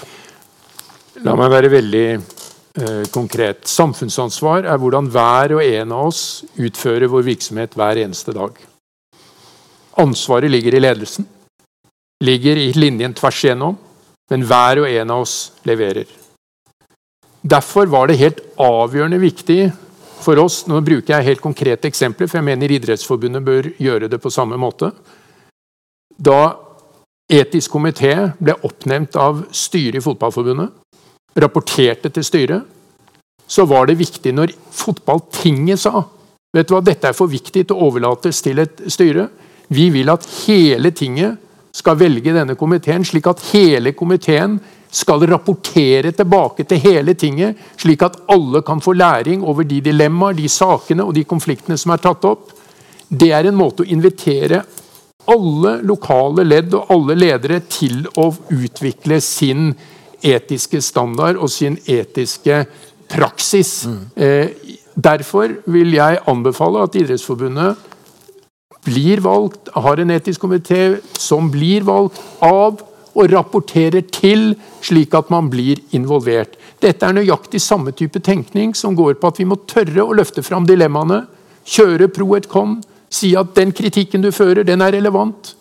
La 1.24 1.36
meg 1.38 1.52
være 1.54 1.72
veldig 1.72 2.08
eh, 2.14 3.04
konkret. 3.14 3.68
Samfunnsansvar 3.70 4.68
er 4.70 4.80
hvordan 4.82 5.10
hver 5.14 5.58
og 5.58 5.64
en 5.66 5.94
av 5.96 6.10
oss 6.10 6.44
utfører 6.56 7.12
vår 7.12 7.28
virksomhet 7.34 7.78
hver 7.78 8.02
eneste 8.06 8.36
dag. 8.36 8.58
Ansvaret 10.02 10.50
ligger 10.50 10.74
i 10.74 10.82
ledelsen, 10.82 11.28
ligger 12.26 12.58
i 12.58 12.72
linjen 12.74 13.14
tvers 13.14 13.44
igjennom, 13.44 13.78
men 14.32 14.46
hver 14.48 14.82
og 14.82 14.90
en 14.90 15.14
av 15.14 15.26
oss 15.28 15.38
leverer. 15.68 16.08
Derfor 17.44 17.90
var 17.92 18.08
det 18.08 18.22
helt 18.22 18.40
avgjørende 18.62 19.20
viktig 19.20 19.62
for 20.24 20.40
oss 20.40 20.62
Nå 20.72 20.80
bruker 20.80 21.18
jeg 21.18 21.28
helt 21.28 21.44
konkrete 21.44 21.90
eksempler, 21.90 22.30
for 22.32 22.40
jeg 22.40 22.48
mener 22.48 22.72
Idrettsforbundet 22.72 23.44
bør 23.44 23.68
gjøre 23.76 24.08
det 24.08 24.22
på 24.24 24.32
samme 24.32 24.56
måte. 24.56 24.94
Da 26.16 26.56
etisk 27.28 27.74
komité 27.74 28.14
ble 28.40 28.56
oppnevnt 28.64 29.18
av 29.20 29.42
styret 29.52 30.00
i 30.00 30.04
Fotballforbundet, 30.06 30.72
rapporterte 31.36 32.12
til 32.14 32.24
styret, 32.24 32.64
så 33.48 33.66
var 33.68 33.90
det 33.90 34.00
viktig 34.00 34.32
når 34.32 34.54
fotballtinget 34.72 35.82
sa 35.84 36.06
vet 36.54 36.70
du 36.70 36.76
hva, 36.76 36.84
dette 36.86 37.10
er 37.10 37.18
for 37.18 37.32
viktig 37.32 37.66
til 37.66 37.74
å 37.76 37.88
overlates 37.90 38.44
til 38.46 38.62
et 38.62 38.84
styre. 38.94 39.28
Vi 39.74 39.90
vil 39.94 40.12
at 40.14 40.26
hele 40.44 40.92
tinget 40.94 41.40
skal 41.74 41.98
velge 41.98 42.36
denne 42.36 42.56
komiteen, 42.56 43.06
slik 43.06 43.28
at 43.32 43.42
hele 43.50 43.96
komiteen 43.98 44.60
skal 44.94 45.26
rapportere 45.26 46.12
tilbake 46.14 46.66
til 46.70 46.82
hele 46.84 47.16
tinget, 47.18 47.58
slik 47.82 48.04
at 48.06 48.20
alle 48.30 48.62
kan 48.66 48.82
få 48.82 48.94
læring 48.94 49.44
over 49.44 49.66
de 49.66 49.82
dilemmaer, 49.82 50.38
de 50.38 50.50
sakene 50.50 51.04
og 51.04 51.16
de 51.18 51.26
konfliktene 51.26 51.78
som 51.82 51.96
er 51.96 52.04
tatt 52.04 52.26
opp. 52.30 52.52
Det 53.10 53.32
er 53.34 53.50
en 53.50 53.58
måte 53.58 53.84
å 53.84 53.90
invitere 53.90 54.62
alle 55.34 55.78
lokale 55.88 56.46
ledd 56.46 56.74
og 56.78 56.92
alle 56.94 57.16
ledere 57.18 57.62
til 57.72 58.04
å 58.20 58.30
utvikle 58.54 59.20
sin 59.24 59.72
etiske 60.24 60.82
standard 60.84 61.40
og 61.42 61.52
sin 61.52 61.78
etiske 61.90 62.64
praksis. 63.12 63.84
Mm. 63.88 64.00
Eh, 64.16 64.78
derfor 64.96 65.58
vil 65.74 65.96
jeg 65.96 66.22
anbefale 66.30 66.86
at 66.86 66.96
Idrettsforbundet 67.00 67.90
blir 68.84 69.24
valgt, 69.24 69.72
har 69.74 70.00
en 70.00 70.12
etisk 70.12 70.44
komité 70.44 71.00
som 71.18 71.50
blir 71.52 71.86
valgt 71.88 72.20
av 72.44 72.82
og 73.14 73.30
rapporterer 73.32 74.04
til, 74.14 74.54
slik 74.82 75.14
at 75.18 75.30
man 75.34 75.50
blir 75.52 75.82
involvert. 75.94 76.58
Dette 76.82 77.06
er 77.06 77.16
nøyaktig 77.16 77.62
samme 77.62 77.94
type 77.96 78.20
tenkning 78.26 78.74
som 78.76 78.98
går 78.98 79.20
på 79.22 79.30
at 79.30 79.40
vi 79.40 79.48
må 79.48 79.60
tørre 79.70 80.06
å 80.06 80.16
løfte 80.18 80.44
fram 80.44 80.66
dilemmaene, 80.68 81.24
kjøre 81.64 82.10
pro 82.12 82.34
et 82.36 82.50
con, 82.52 82.80
si 83.14 83.36
at 83.38 83.54
den 83.56 83.72
kritikken 83.76 84.24
du 84.24 84.32
fører, 84.34 84.66
den 84.66 84.82
er 84.82 84.96
relevant. 84.98 85.54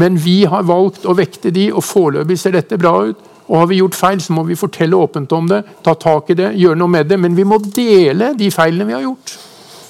Men 0.00 0.16
vi 0.18 0.42
har 0.50 0.66
valgt 0.66 1.04
å 1.06 1.14
vekte 1.14 1.52
de, 1.54 1.68
og 1.70 1.84
foreløpig 1.86 2.38
ser 2.40 2.56
dette 2.56 2.78
bra 2.80 2.96
ut. 3.10 3.30
Og 3.44 3.58
Har 3.60 3.66
vi 3.68 3.78
gjort 3.82 3.98
feil, 3.98 4.20
så 4.24 4.32
må 4.32 4.46
vi 4.48 4.56
fortelle 4.56 4.96
åpent 4.96 5.32
om 5.36 5.50
det, 5.50 5.60
ta 5.84 5.92
tak 6.00 6.32
i 6.32 6.38
det, 6.38 6.54
gjøre 6.56 6.80
noe 6.80 6.90
med 6.90 7.10
det. 7.12 7.18
Men 7.20 7.36
vi 7.36 7.44
må 7.44 7.60
dele 7.60 8.32
de 8.38 8.48
feilene 8.50 8.88
vi 8.88 8.96
har 8.96 9.04
gjort. 9.04 9.36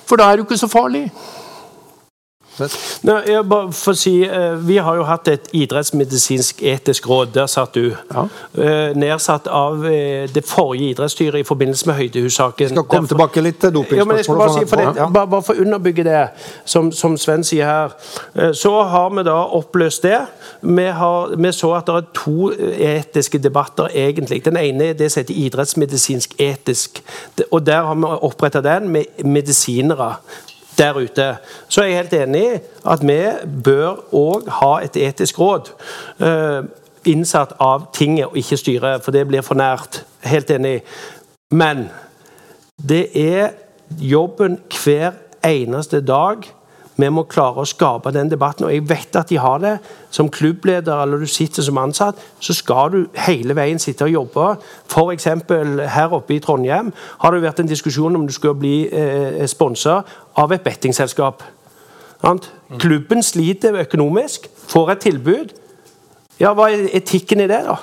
For 0.04 0.20
da 0.20 0.26
er 0.26 0.36
det 0.36 0.44
jo 0.44 0.48
ikke 0.48 0.60
så 0.64 0.68
farlig. 0.68 1.04
Nei, 3.02 3.16
jeg 3.26 3.42
bare 3.50 3.72
for 3.74 3.92
å 3.92 3.98
si, 3.98 4.22
eh, 4.22 4.54
Vi 4.66 4.76
har 4.76 4.96
jo 4.96 5.02
hatt 5.08 5.28
et 5.28 5.48
idrettsmedisinsk 5.52 6.62
etisk 6.62 7.08
råd. 7.10 7.32
Der 7.34 7.46
satt 7.46 7.74
du. 7.74 7.90
Ja. 8.14 8.26
Eh, 8.58 8.94
Nedsatt 8.94 9.46
av 9.50 9.84
eh, 9.86 10.28
det 10.34 10.44
forrige 10.46 10.90
idrettsstyret 10.94 11.40
i 11.40 11.42
forbindelse 11.42 11.86
med 11.86 11.96
Høydehussaken. 11.98 12.68
Skal 12.68 12.82
komme 12.84 13.08
Derfor- 13.08 13.16
tilbake 13.16 13.42
litt 13.42 13.58
til 13.60 13.72
Ja, 13.96 14.04
men 14.04 14.16
jeg 14.16 14.24
skal 14.24 14.34
dopingspørsmål. 14.36 14.68
bare, 14.68 14.94
si. 14.94 15.00
Ja. 15.00 15.08
bare, 15.08 15.26
bare 15.26 15.42
for 15.42 15.54
å 15.54 15.60
underbygge 15.64 16.04
det, 16.04 16.28
som, 16.64 16.92
som 16.92 17.16
Sven 17.16 17.44
sier 17.44 17.64
her, 17.64 18.52
så 18.52 18.82
har 18.88 19.10
vi 19.10 19.22
da 19.22 19.36
oppløst 19.50 20.02
det. 20.02 20.20
Vi, 20.62 20.84
har, 20.86 21.34
vi 21.36 21.52
så 21.52 21.72
at 21.76 21.86
det 21.86 21.94
er 21.94 22.06
to 22.14 22.50
etiske 22.78 23.38
debatter, 23.38 23.88
egentlig. 23.94 24.44
Den 24.44 24.56
ene 24.56 24.90
er 24.90 24.92
det 24.94 25.10
som 25.12 25.20
heter 25.22 25.34
idrettsmedisinsk 25.34 26.34
etisk. 26.38 27.02
Og 27.50 27.66
der 27.66 27.82
har 27.82 27.94
vi 27.94 28.02
oppretta 28.22 28.60
den 28.60 28.88
med 28.88 29.04
medisinere 29.24 30.14
der 30.78 30.96
ute. 30.96 31.36
Så 31.68 31.82
er 31.82 31.86
jeg 31.86 31.96
helt 31.96 32.12
enig 32.12 32.42
i 32.42 32.58
at 32.90 33.02
vi 33.02 33.18
bør 33.64 34.00
òg 34.12 34.48
ha 34.60 34.72
et 34.84 34.96
etisk 34.96 35.38
råd. 35.38 35.72
eh, 36.20 36.62
innsatt 37.04 37.52
av 37.60 37.88
tinget 37.92 38.26
og 38.26 38.36
ikke 38.36 38.56
styret, 38.56 39.02
for 39.04 39.10
det 39.10 39.26
blir 39.28 39.42
for 39.44 39.54
nært. 39.54 40.04
Helt 40.24 40.50
enig. 40.50 40.82
Men 41.50 41.90
det 42.88 43.08
er 43.14 43.48
jobben 44.00 44.58
hver 44.84 45.12
eneste 45.44 46.00
dag. 46.00 46.36
Vi 46.96 47.08
må 47.10 47.24
klare 47.26 47.62
å 47.62 47.66
skape 47.66 48.12
den 48.14 48.30
debatten. 48.30 48.68
Og 48.68 48.74
jeg 48.74 48.84
vet 48.88 49.16
at 49.18 49.30
de 49.32 49.38
har 49.42 49.58
det. 49.62 49.72
Som 50.14 50.30
klubbleder 50.30 51.02
eller 51.02 51.18
du 51.18 51.26
sitter 51.26 51.66
som 51.66 51.78
ansatt, 51.82 52.20
så 52.38 52.54
skal 52.54 52.92
du 52.92 53.00
hele 53.26 53.56
veien 53.58 53.82
sitte 53.82 54.06
og 54.06 54.14
jobbe. 54.14 54.52
F.eks. 54.86 55.26
her 55.96 56.14
oppe 56.14 56.36
i 56.36 56.40
Trondheim 56.44 56.92
har 57.24 57.34
det 57.34 57.42
vært 57.42 57.64
en 57.64 57.70
diskusjon 57.70 58.14
om 58.14 58.28
du 58.28 58.32
skal 58.34 58.54
bli 58.58 58.76
eh, 58.86 59.42
sponsa 59.50 60.02
av 60.38 60.54
et 60.54 60.62
bettingselskap. 60.64 61.42
Klubben 62.80 63.22
sliter 63.22 63.76
økonomisk, 63.82 64.46
får 64.70 64.94
et 64.94 65.04
tilbud. 65.10 65.52
Ja, 66.40 66.54
Hva 66.54 66.70
er 66.72 66.88
etikken 66.96 67.42
i 67.44 67.50
det, 67.50 67.60
da? 67.66 67.76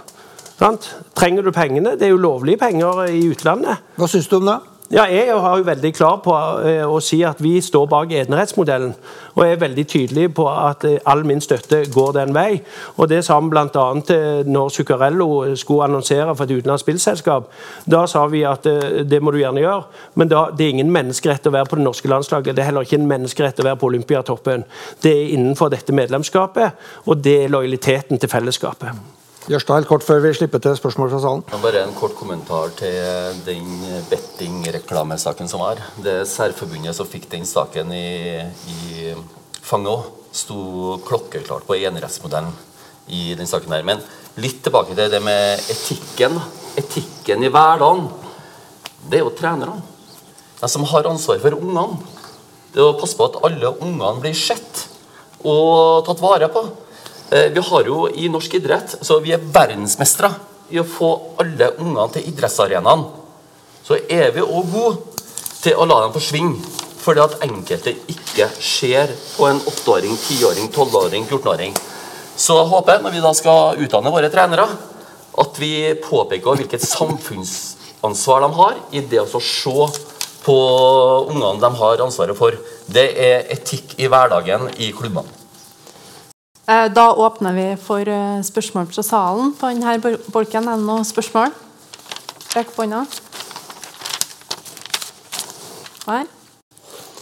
Trenger 1.18 1.46
du 1.46 1.52
pengene? 1.52 1.96
Det 1.98 2.08
er 2.08 2.14
jo 2.16 2.22
lovlige 2.22 2.58
penger 2.62 3.06
i 3.10 3.24
utlandet. 3.30 3.82
Hva 3.98 4.08
syns 4.10 4.30
du 4.32 4.40
om 4.40 4.50
det? 4.50 4.60
Ja, 4.91 5.05
jeg 5.07 5.27
er 5.27 5.31
jo 5.31 5.63
veldig 5.63 5.93
klar 5.95 6.18
på 6.19 6.34
eh, 6.68 6.81
å 6.84 6.97
si 6.99 7.22
at 7.23 7.39
vi 7.39 7.53
står 7.63 7.85
bak 7.88 8.09
enerettsmodellen. 8.11 8.89
Og 9.38 9.45
er 9.45 9.61
veldig 9.61 9.85
tydelig 9.88 10.26
på 10.35 10.49
at 10.51 10.84
eh, 10.84 10.97
all 11.07 11.23
min 11.23 11.39
støtte 11.39 11.85
går 11.93 12.11
den 12.18 12.34
vei. 12.35 12.57
Og 12.97 13.07
Det 13.07 13.22
sa 13.23 13.38
vi 13.39 13.53
bl.a. 13.53 13.85
når 14.51 14.73
Zuccarello 14.76 15.55
skulle 15.55 15.88
annonsere 15.88 16.35
for 16.35 16.43
et 16.43 16.51
utenlandsk 16.57 16.84
spillselskap. 16.84 17.47
Da 17.88 18.03
sa 18.03 18.26
vi 18.27 18.43
at 18.43 18.68
eh, 18.68 19.05
det 19.07 19.22
må 19.23 19.31
du 19.31 19.39
gjerne 19.39 19.63
gjøre, 19.63 20.03
men 20.19 20.34
da, 20.34 20.43
det 20.51 20.68
er 20.68 20.76
ingen 20.76 20.91
menneskerett 20.91 21.47
å 21.47 21.55
være 21.55 21.72
på 21.72 21.80
det 21.80 21.88
norske 21.88 22.11
landslaget. 22.11 22.51
Det 22.51 22.65
er 22.65 22.72
heller 22.73 22.84
ikke 22.84 22.99
en 22.99 23.07
menneskerett 23.13 23.63
å 23.63 23.69
være 23.69 23.80
på 23.80 23.93
Olympiatoppen. 23.93 24.68
Det 24.99 25.15
er 25.15 25.34
innenfor 25.38 25.72
dette 25.72 25.95
medlemskapet, 25.95 26.85
og 27.07 27.23
det 27.23 27.45
er 27.45 27.55
lojaliteten 27.55 28.19
til 28.19 28.35
fellesskapet. 28.35 29.20
Jørstad, 29.49 29.80
helt 29.80 29.89
kort 29.89 30.03
før 30.05 30.19
vi 30.22 30.35
slipper 30.38 30.61
til 30.61 30.76
spørsmål 30.77 31.09
fra 31.09 31.19
salen. 31.23 31.41
Bare 31.63 31.80
en 31.81 31.95
kort 31.97 32.13
kommentar 32.13 32.69
til 32.77 33.39
den 33.41 33.72
betting-reklamesaken 34.11 35.49
som 35.49 35.63
var. 35.63 35.81
Det 35.97 36.27
Særforbundet 36.30 36.93
som 36.93 37.09
fikk 37.09 37.26
den 37.31 37.47
saken 37.49 37.89
i, 37.89 38.38
i 38.69 39.15
fanget 39.65 39.95
òg. 39.95 40.11
Sto 40.31 40.99
klokkeklart 41.07 41.65
på 41.65 41.80
enerettsmodellen 41.80 42.53
i 43.09 43.34
den 43.39 43.49
saken 43.49 43.73
der. 43.73 43.88
Men 43.88 44.03
litt 44.38 44.61
tilbake 44.61 44.93
til 44.93 45.09
det 45.09 45.23
med 45.26 45.65
etikken. 45.73 46.38
Etikken 46.77 47.41
i 47.41 47.49
hverdagen. 47.51 48.05
Det 49.09 49.23
er 49.23 49.26
jo 49.26 49.34
trenerne. 49.41 49.81
De 50.61 50.69
som 50.69 50.85
har 50.93 51.09
ansvar 51.09 51.41
for 51.41 51.57
ungene. 51.57 51.97
Det 52.72 52.80
er 52.80 52.91
å 52.91 52.99
passe 53.01 53.18
på 53.18 53.26
at 53.26 53.41
alle 53.49 53.73
ungene 53.73 54.22
blir 54.22 54.38
sett 54.38 54.85
og 55.41 56.05
tatt 56.05 56.22
vare 56.22 56.53
på. 56.53 56.61
Eh, 57.32 57.52
Vi 57.52 57.60
har 57.60 57.88
jo 57.88 58.10
i 58.12 58.28
norsk 58.30 58.53
idrett 58.60 58.98
så 59.02 59.20
vi 59.24 59.32
er 59.32 59.40
verdensmestere 59.40 60.34
i 60.72 60.80
å 60.82 60.88
få 60.88 61.12
alle 61.40 61.72
ungene 61.80 62.10
til 62.12 62.28
idrettsarenaen. 62.28 63.06
Så 63.88 63.98
er 64.10 64.34
vi 64.36 64.44
òg 64.44 64.68
gode 64.72 65.22
til 65.62 65.80
å 65.80 65.88
la 65.88 66.02
dem 66.03 66.16
forsvinne. 66.16 66.60
Fordi 67.02 67.24
at 67.24 67.40
enkelte 67.48 67.95
ikke 68.14 68.45
ser 68.62 69.10
på 69.38 69.48
en 69.48 69.58
åtteåring, 69.58 70.14
tiåring, 70.22 70.68
tolvåring, 70.70 71.26
14-åring. 71.26 71.74
Så 72.38 72.60
jeg 72.60 72.70
håper, 72.70 73.02
når 73.02 73.16
vi 73.16 73.24
da 73.24 73.34
skal 73.34 73.82
utdanne 73.82 74.14
våre 74.14 74.30
trenere, 74.30 74.68
at 75.41 75.58
vi 75.58 75.95
påpeker 76.03 76.60
hvilket 76.60 76.86
samfunnsansvar 76.86 78.45
de 78.45 78.53
har 78.60 78.80
i 78.94 79.02
det 79.02 79.24
å 79.24 79.41
se 79.41 79.90
på 80.45 80.58
ungene 81.32 81.58
de 81.64 81.76
har 81.82 82.06
ansvaret 82.06 82.38
for. 82.38 82.53
Det 82.86 83.10
er 83.18 83.48
etikk 83.56 83.98
i 83.98 84.10
hverdagen 84.12 84.70
i 84.78 84.91
klubbene. 84.94 85.40
Eh, 86.72 86.88
Da 86.93 87.11
åpner 87.14 87.53
vi 87.53 87.68
for 87.84 88.07
eh, 88.07 88.41
spørsmål 88.43 88.88
fra 88.93 89.03
salen 89.03 89.53
på 89.60 89.72
denne 89.73 90.18
bolken. 90.31 90.68
Er 90.68 90.77
det 90.80 90.88
noen 90.88 91.07
spørsmål? 91.07 91.52
Rekk 92.56 92.72
opp 92.72 92.80
hånda. 92.84 93.06
Her. 96.07 96.40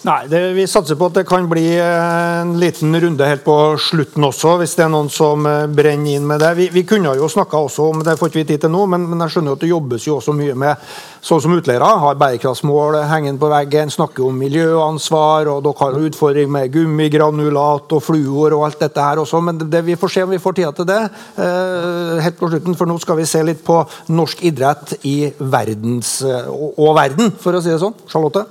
Nei, 0.07 0.27
det, 0.31 0.39
Vi 0.55 0.63
satser 0.67 0.95
på 0.95 1.09
at 1.09 1.17
det 1.17 1.25
kan 1.27 1.43
bli 1.51 1.73
eh, 1.75 2.39
en 2.39 2.53
liten 2.61 2.95
runde 3.03 3.25
helt 3.27 3.41
på 3.43 3.55
slutten 3.83 4.23
også, 4.23 4.53
hvis 4.61 4.77
det 4.79 4.85
er 4.85 4.91
noen 4.93 5.09
som 5.11 5.43
eh, 5.43 5.65
brenner 5.67 6.15
inn 6.15 6.27
med 6.29 6.39
det. 6.39 6.53
Vi, 6.55 6.67
vi 6.71 6.85
kunne 6.87 7.11
jo 7.19 7.27
snakka 7.27 7.59
også 7.65 7.89
om 7.91 8.03
det, 8.07 8.15
får 8.19 8.31
ikke 8.31 8.39
vi 8.39 8.45
tid 8.53 8.63
til 8.63 8.71
nå, 8.71 8.85
men, 8.93 9.09
men 9.11 9.25
jeg 9.25 9.35
skjønner 9.35 9.51
jo 9.51 9.57
at 9.57 9.65
det 9.65 9.71
jobbes 9.73 10.07
jo 10.07 10.15
også 10.21 10.35
mye 10.37 10.55
med 10.55 10.87
sånn 11.19 11.43
som 11.43 11.57
utleiere. 11.57 11.91
Har 12.05 12.15
bærekraftsmål 12.21 13.01
hengende 13.11 13.43
på 13.43 13.51
veggen, 13.51 13.91
snakker 13.91 14.29
om 14.29 14.39
miljøansvar, 14.39 15.51
og 15.51 15.67
dere 15.67 15.83
har 15.83 15.99
utfordring 16.07 16.55
med 16.55 16.71
gummigranulat 16.77 17.99
og 17.99 18.03
fluor 18.07 18.55
og 18.55 18.69
alt 18.69 18.79
dette 18.87 19.03
her 19.03 19.19
også. 19.19 19.43
Men 19.43 19.59
det, 19.65 19.83
vi 19.83 19.99
får 19.99 20.15
se 20.15 20.23
om 20.23 20.31
vi 20.31 20.39
får 20.39 20.59
tida 20.61 20.73
til 20.79 20.87
det 20.87 21.01
eh, 21.03 22.23
helt 22.23 22.39
på 22.39 22.53
slutten, 22.55 22.79
for 22.79 22.87
nå 22.87 22.95
skal 23.03 23.19
vi 23.19 23.27
se 23.27 23.43
litt 23.43 23.67
på 23.67 23.83
norsk 24.15 24.47
idrett 24.47 24.95
i 25.03 25.17
verdens, 25.43 26.21
og, 26.23 26.69
og 26.79 26.95
verden, 26.95 27.35
for 27.35 27.59
å 27.59 27.65
si 27.65 27.75
det 27.75 27.81
sånn. 27.83 27.99
Charlotte? 28.07 28.47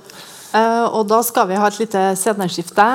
Eh, 0.49 0.85
og 0.97 1.03
da 1.05 1.19
skal 1.21 1.45
vi 1.51 1.57
ha 1.61 1.67
et 1.69 1.77
lite 1.77 2.03
sceneskifte 2.17 2.85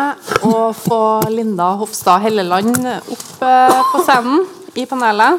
og 0.43 0.74
få 0.74 1.01
Linda 1.31 1.68
Hofstad 1.78 2.24
Helleland 2.24 2.74
opp 2.82 3.44
uh, 3.47 3.82
på 3.93 4.01
scenen 4.02 4.43
i 4.74 4.86
panelet. 4.90 5.39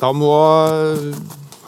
Da 0.00 0.10
må 0.10 0.32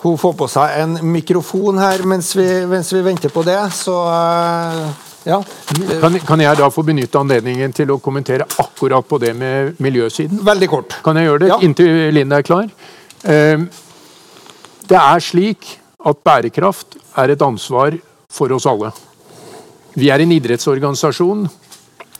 hun 0.02 0.18
få 0.18 0.32
på 0.38 0.48
seg 0.50 0.80
en 0.82 0.98
mikrofon 1.14 1.78
her 1.78 2.02
mens 2.10 2.32
vi, 2.34 2.48
mens 2.66 2.90
vi 2.90 3.04
venter 3.06 3.30
på 3.30 3.44
det, 3.46 3.60
så 3.78 3.94
uh, 4.10 4.82
ja. 5.28 5.38
Kan, 6.02 6.18
kan 6.26 6.42
jeg 6.42 6.58
da 6.58 6.72
få 6.74 6.82
benytte 6.90 7.22
anledningen 7.22 7.74
til 7.76 7.94
å 7.94 8.00
kommentere 8.02 8.48
akkurat 8.58 9.06
på 9.06 9.22
det 9.22 9.30
med 9.38 9.78
miljøsiden? 9.78 10.42
Veldig 10.46 10.70
kort. 10.74 10.98
Kan 11.06 11.20
jeg 11.20 11.30
gjøre 11.30 11.44
det 11.44 11.52
Ja. 11.52 11.62
inntil 11.62 12.08
Linda 12.16 12.42
er 12.42 12.46
klar? 12.46 12.70
Det 14.88 14.96
er 14.96 15.20
slik 15.20 15.76
at 16.06 16.22
bærekraft 16.24 16.96
er 17.18 17.34
et 17.34 17.42
ansvar 17.42 17.98
for 18.28 18.52
oss 18.52 18.66
alle. 18.68 18.92
Vi 19.98 20.10
er 20.12 20.22
en 20.22 20.32
idrettsorganisasjon, 20.34 21.46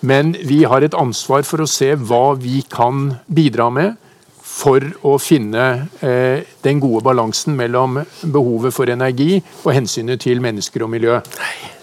men 0.08 0.34
vi 0.46 0.62
har 0.64 0.82
et 0.82 0.96
ansvar 0.96 1.44
for 1.46 1.62
å 1.62 1.70
se 1.70 1.92
hva 1.94 2.32
vi 2.40 2.62
kan 2.70 3.10
bidra 3.26 3.68
med 3.70 3.96
for 4.48 4.82
å 5.06 5.18
finne 5.20 5.64
eh, 6.00 6.40
den 6.64 6.80
gode 6.80 7.04
balansen 7.06 7.52
mellom 7.58 8.00
behovet 8.24 8.74
for 8.74 8.90
energi 8.90 9.36
og 9.60 9.74
hensynet 9.76 10.22
til 10.24 10.40
mennesker 10.42 10.86
og 10.86 10.90
miljø. 10.94 11.18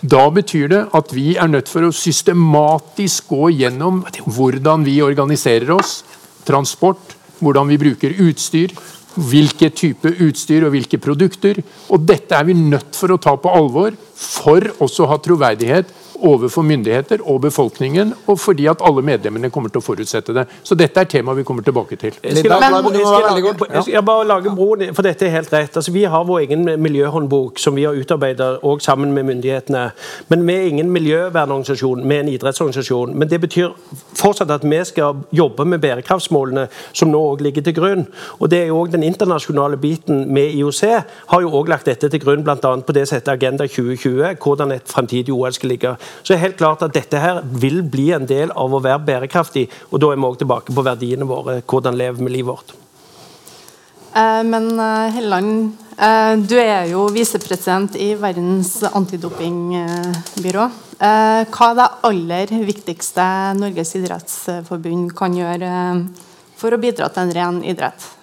Da 0.01 0.23
betyr 0.33 0.71
det 0.73 0.81
at 0.97 1.13
vi 1.15 1.35
er 1.37 1.51
nødt 1.51 1.69
for 1.71 1.85
å 1.85 1.93
systematisk 1.95 3.29
gå 3.31 3.51
gjennom 3.61 4.01
hvordan 4.25 4.83
vi 4.87 4.97
organiserer 5.05 5.71
oss, 5.77 5.99
transport, 6.47 7.13
hvordan 7.39 7.69
vi 7.69 7.79
bruker 7.85 8.17
utstyr, 8.25 8.73
hvilke 9.15 9.69
type 9.73 10.11
utstyr 10.25 10.65
og 10.67 10.75
hvilke 10.75 10.99
produkter. 11.01 11.61
Og 11.89 12.03
dette 12.07 12.35
er 12.35 12.47
vi 12.47 12.57
nødt 12.57 12.95
for 12.97 13.15
å 13.15 13.21
ta 13.21 13.35
på 13.39 13.53
alvor 13.53 13.95
for 14.15 14.63
også 14.83 15.05
å 15.05 15.11
ha 15.13 15.19
troverdighet 15.21 15.91
overfor 16.25 16.65
myndigheter 16.65 17.21
og 17.23 17.41
befolkningen, 17.41 18.13
og 18.27 18.39
fordi 18.39 18.65
at 18.71 18.81
alle 18.85 19.01
medlemmene 19.05 19.49
kommer 19.53 19.69
til 19.69 19.81
å 19.81 19.85
forutsette 19.85 20.33
det. 20.35 20.45
Så 20.63 20.75
dette 20.75 21.01
er 21.01 21.09
tema 21.09 21.33
vi 21.37 21.43
kommer 21.47 21.63
tilbake 21.65 21.97
til. 22.01 22.17
Jeg 22.23 22.37
skal, 22.37 22.49
lage, 22.49 22.91
jeg 22.97 23.05
skal, 23.05 23.43
lage, 23.43 23.69
jeg 23.73 23.83
skal 23.83 24.05
bare 24.05 24.27
lage 24.27 24.55
broen, 24.55 24.95
for 24.95 25.05
dette 25.05 25.27
er 25.27 25.35
helt 25.37 25.53
rett. 25.53 25.77
Altså, 25.77 25.91
vi 25.91 26.03
har 26.03 26.25
vår 26.25 26.45
egen 26.45 26.65
miljøhåndbok 26.81 27.59
som 27.61 27.75
vi 27.75 27.85
har 27.85 27.93
utarbeidet 27.95 28.59
sammen 28.83 29.13
med 29.13 29.23
myndighetene. 29.23 29.89
Men 30.27 30.47
vi 30.47 30.53
er 30.53 30.67
ingen 30.71 30.91
miljøvernorganisasjon, 30.91 32.09
vi 32.09 32.15
er 32.15 32.25
en 32.25 32.31
idrettsorganisasjon. 32.33 33.15
Men 33.15 33.29
det 33.29 33.41
betyr 33.41 33.73
fortsatt 34.15 34.51
at 34.51 34.65
vi 34.65 34.81
skal 34.85 35.23
jobbe 35.31 35.65
med 35.65 35.81
bærekraftsmålene 35.83 36.67
som 36.93 37.11
nå 37.11 37.21
også 37.31 37.43
ligger 37.43 37.65
til 37.65 37.75
grunn. 37.75 38.05
Og 38.39 38.51
det 38.51 38.61
er 38.63 38.67
jo 38.71 38.79
også 38.79 38.95
Den 38.95 39.03
internasjonale 39.03 39.77
biten 39.77 40.33
med 40.33 40.53
IOC 40.55 40.81
har 41.27 41.41
jo 41.41 41.51
også 41.51 41.69
lagt 41.69 41.85
dette 41.85 42.09
til 42.09 42.21
grunn, 42.21 42.43
bl.a. 42.43 42.55
på 42.55 42.93
det 42.95 43.07
som 43.07 43.17
heter 43.17 43.33
Agenda 43.33 43.67
2020, 43.67 44.35
hvordan 44.43 44.71
et 44.71 44.87
fremtidig 44.87 45.33
OL 45.33 45.53
skal 45.53 45.69
ligge. 45.69 45.95
Så 46.21 46.31
det 46.31 46.37
er 46.37 46.43
helt 46.47 46.57
klart 46.59 46.83
at 46.85 46.95
dette 46.95 47.21
her 47.21 47.41
vil 47.45 47.81
bli 47.83 48.09
en 48.15 48.27
del 48.29 48.51
av 48.51 48.73
å 48.73 48.81
være 48.83 49.03
bærekraftig. 49.07 49.67
Og 49.91 50.01
da 50.01 50.11
er 50.11 50.19
vi 50.19 50.27
også 50.27 50.43
tilbake 50.43 50.75
på 50.75 50.85
verdiene 50.85 51.27
våre. 51.29 51.59
Hvordan 51.61 51.97
lever 51.99 52.23
vi 52.23 52.33
livet 52.37 52.51
vårt? 52.51 52.75
Eh, 54.15 54.41
men 54.47 54.71
Helleland, 54.79 55.15
Helland, 55.15 55.53
eh, 55.97 56.33
du 56.47 56.57
er 56.59 56.89
jo 56.91 57.07
visepresident 57.13 57.97
i 57.99 58.13
Verdens 58.19 58.77
antidopingbyrå. 58.91 60.69
Hva 60.95 61.65
er 61.69 61.75
det 61.75 61.89
aller 62.07 62.51
viktigste 62.63 63.23
Norges 63.59 63.97
idrettsforbund 63.99 65.11
kan 65.17 65.35
gjøre 65.35 65.71
for 66.55 66.71
å 66.71 66.79
bidra 66.79 67.09
til 67.11 67.25
en 67.25 67.33
ren 67.35 67.57
idrett? 67.67 68.13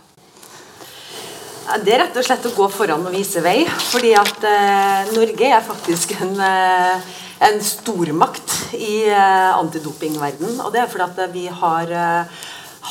Det 1.81 1.93
er 1.95 2.03
rett 2.03 2.17
og 2.19 2.25
slett 2.27 2.47
å 2.49 2.53
gå 2.53 2.67
foran 2.73 3.05
og 3.07 3.15
vise 3.15 3.41
vei. 3.41 3.63
fordi 3.65 4.13
at 4.19 4.45
eh, 4.45 5.13
Norge 5.15 5.49
er 5.49 5.63
faktisk 5.65 6.13
en, 6.21 6.35
eh, 6.37 7.13
en 7.43 7.61
stormakt 7.65 8.75
i 8.79 9.05
eh, 9.11 9.53
antidopingverden. 9.59 10.61
Og 10.65 10.73
det 10.75 10.83
er 10.83 10.91
fordi 10.91 11.07
at 11.09 11.33
vi 11.35 11.47
har 11.63 11.93
eh, 11.93 12.43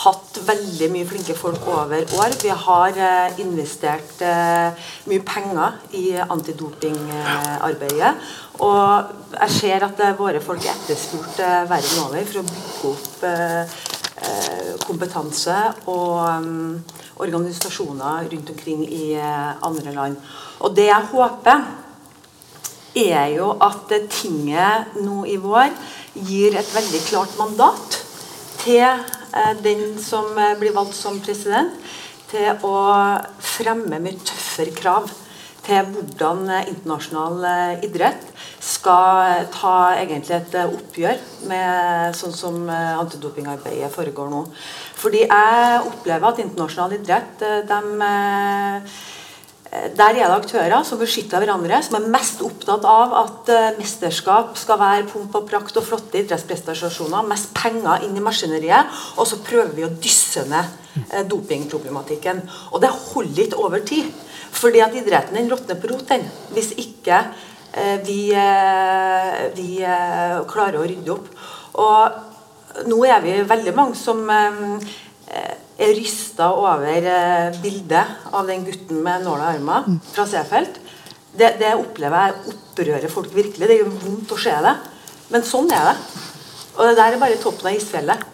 hatt 0.02 0.40
veldig 0.48 0.90
mye 0.94 1.08
flinke 1.08 1.36
folk 1.38 1.68
over 1.68 2.04
år. 2.20 2.36
Vi 2.42 2.54
har 2.66 3.00
eh, 3.08 3.40
investert 3.44 4.22
eh, 4.26 4.88
mye 5.12 5.24
penger 5.28 5.80
i 5.98 6.06
antidopingarbeidet. 6.28 8.14
Og 8.62 9.38
jeg 9.40 9.56
ser 9.58 9.88
at 9.88 10.04
våre 10.20 10.42
folk 10.44 10.66
er 10.66 10.76
etterspurt 10.76 11.40
verden 11.72 12.04
over 12.06 12.28
for 12.30 12.44
å 12.44 12.48
bygge 12.52 12.92
opp 12.92 13.18
kompetanse 14.86 15.56
og 15.90 16.20
um, 16.22 16.84
organisasjoner 17.22 18.30
rundt 18.32 18.50
omkring 18.50 18.84
i 18.88 19.14
eh, 19.14 19.64
andre 19.64 19.94
land. 19.94 20.18
Og 20.60 20.76
det 20.76 20.88
jeg 20.90 21.10
håper, 21.14 21.64
er 22.96 23.32
jo 23.36 23.54
at 23.64 23.92
tinget 24.12 24.98
nå 25.00 25.24
i 25.30 25.38
vår 25.42 25.72
gir 26.28 26.58
et 26.60 26.76
veldig 26.76 27.02
klart 27.08 27.38
mandat 27.40 27.98
til 28.62 28.84
eh, 28.84 29.54
den 29.64 29.98
som 30.02 30.32
eh, 30.38 30.58
blir 30.60 30.76
valgt 30.76 30.98
som 30.98 31.20
president, 31.24 31.74
til 32.32 32.64
å 32.64 32.78
fremme 33.44 34.00
mye 34.00 34.20
tøffere 34.24 34.72
krav 34.72 35.10
til 35.66 35.90
hvordan 35.94 36.46
internasjonal 36.62 37.84
idrett 37.86 38.30
skal 38.64 39.44
ta 39.54 39.74
egentlig 40.00 40.38
et 40.38 40.56
oppgjør 40.62 41.20
med 41.52 42.16
sånn 42.18 42.34
som 42.34 42.64
antidopingarbeidet 42.72 43.92
foregår 43.94 44.32
nå. 44.32 44.46
Fordi 45.02 45.24
jeg 45.26 45.82
opplever 45.90 46.30
at 46.30 46.42
internasjonal 46.44 46.94
idrett 47.00 47.42
eh, 47.46 47.62
de, 47.66 47.80
eh, 48.06 49.00
Der 49.72 50.10
er 50.10 50.18
det 50.18 50.26
aktører 50.28 50.84
som 50.84 51.00
beskytter 51.00 51.40
hverandre, 51.40 51.78
som 51.86 51.96
er 51.96 52.10
mest 52.12 52.42
opptatt 52.44 52.84
av 52.84 53.14
at 53.22 53.52
eh, 53.54 53.78
mesterskap 53.78 54.58
skal 54.60 54.80
være 54.82 55.06
pomp 55.08 55.38
og 55.40 55.46
prakt 55.48 55.78
og 55.80 55.86
flotte 55.88 56.20
idrettsprestasjoner, 56.20 57.24
mest 57.30 57.54
penger 57.56 58.04
inn 58.04 58.18
i 58.20 58.24
maskineriet, 58.24 58.92
og 59.16 59.30
så 59.30 59.40
prøver 59.46 59.72
vi 59.78 59.86
å 59.88 59.94
dysse 59.94 60.44
ned 60.52 61.24
dopingproblematikken. 61.32 62.42
Og 62.76 62.84
det 62.84 62.92
holder 62.92 63.46
ikke 63.46 63.64
over 63.64 63.86
tid. 63.88 64.12
Fordi 64.52 64.82
at 64.84 64.98
idretten 65.00 65.40
den 65.40 65.48
råtner 65.48 65.80
på 65.80 65.88
rot 65.94 66.10
den, 66.10 66.26
hvis 66.52 66.74
ikke 66.76 67.22
vi, 68.04 68.18
vi 69.56 69.70
klarer 70.52 70.82
å 70.82 70.84
rydde 70.84 71.14
opp. 71.16 71.30
Og 71.80 72.88
nå 72.88 73.00
er 73.08 73.22
vi 73.24 73.36
veldig 73.48 73.74
mange 73.76 73.98
som 74.00 74.24
eh, 74.32 75.56
er 75.82 75.96
rysta 75.98 76.52
over 76.54 77.08
eh, 77.10 77.60
bildet 77.62 78.32
av 78.32 78.48
den 78.50 78.66
gutten 78.68 79.02
med 79.04 79.26
nåla 79.26 79.50
i 79.50 79.58
armen 79.58 80.00
fra 80.12 80.26
Seefeld. 80.30 80.78
Det, 81.32 81.56
det, 81.62 81.74
opplever 81.80 82.28
jeg 82.28 82.54
opprører 82.54 83.12
folk 83.12 83.32
virkelig. 83.36 83.68
Det 83.68 83.80
gjør 83.80 83.96
vondt 84.04 84.36
å 84.36 84.40
se 84.42 84.56
det. 84.66 84.76
Men 85.32 85.48
sånn 85.48 85.72
er 85.74 85.92
det. 85.92 85.96
Og 86.76 86.86
det 86.88 86.96
der 87.00 87.16
er 87.16 87.22
bare 87.22 87.40
toppen 87.42 87.72
av 87.72 87.78
isfjellet. 87.78 88.26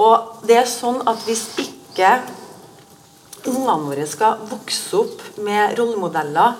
Og 0.00 0.46
det 0.48 0.58
er 0.60 0.68
sånn 0.68 1.00
at 1.08 1.24
hvis 1.26 1.46
ikke 1.62 2.10
ungene 3.48 3.88
våre 3.88 4.06
skal 4.08 4.44
vokse 4.48 4.96
opp 4.98 5.22
med 5.44 5.76
rollemodeller 5.78 6.56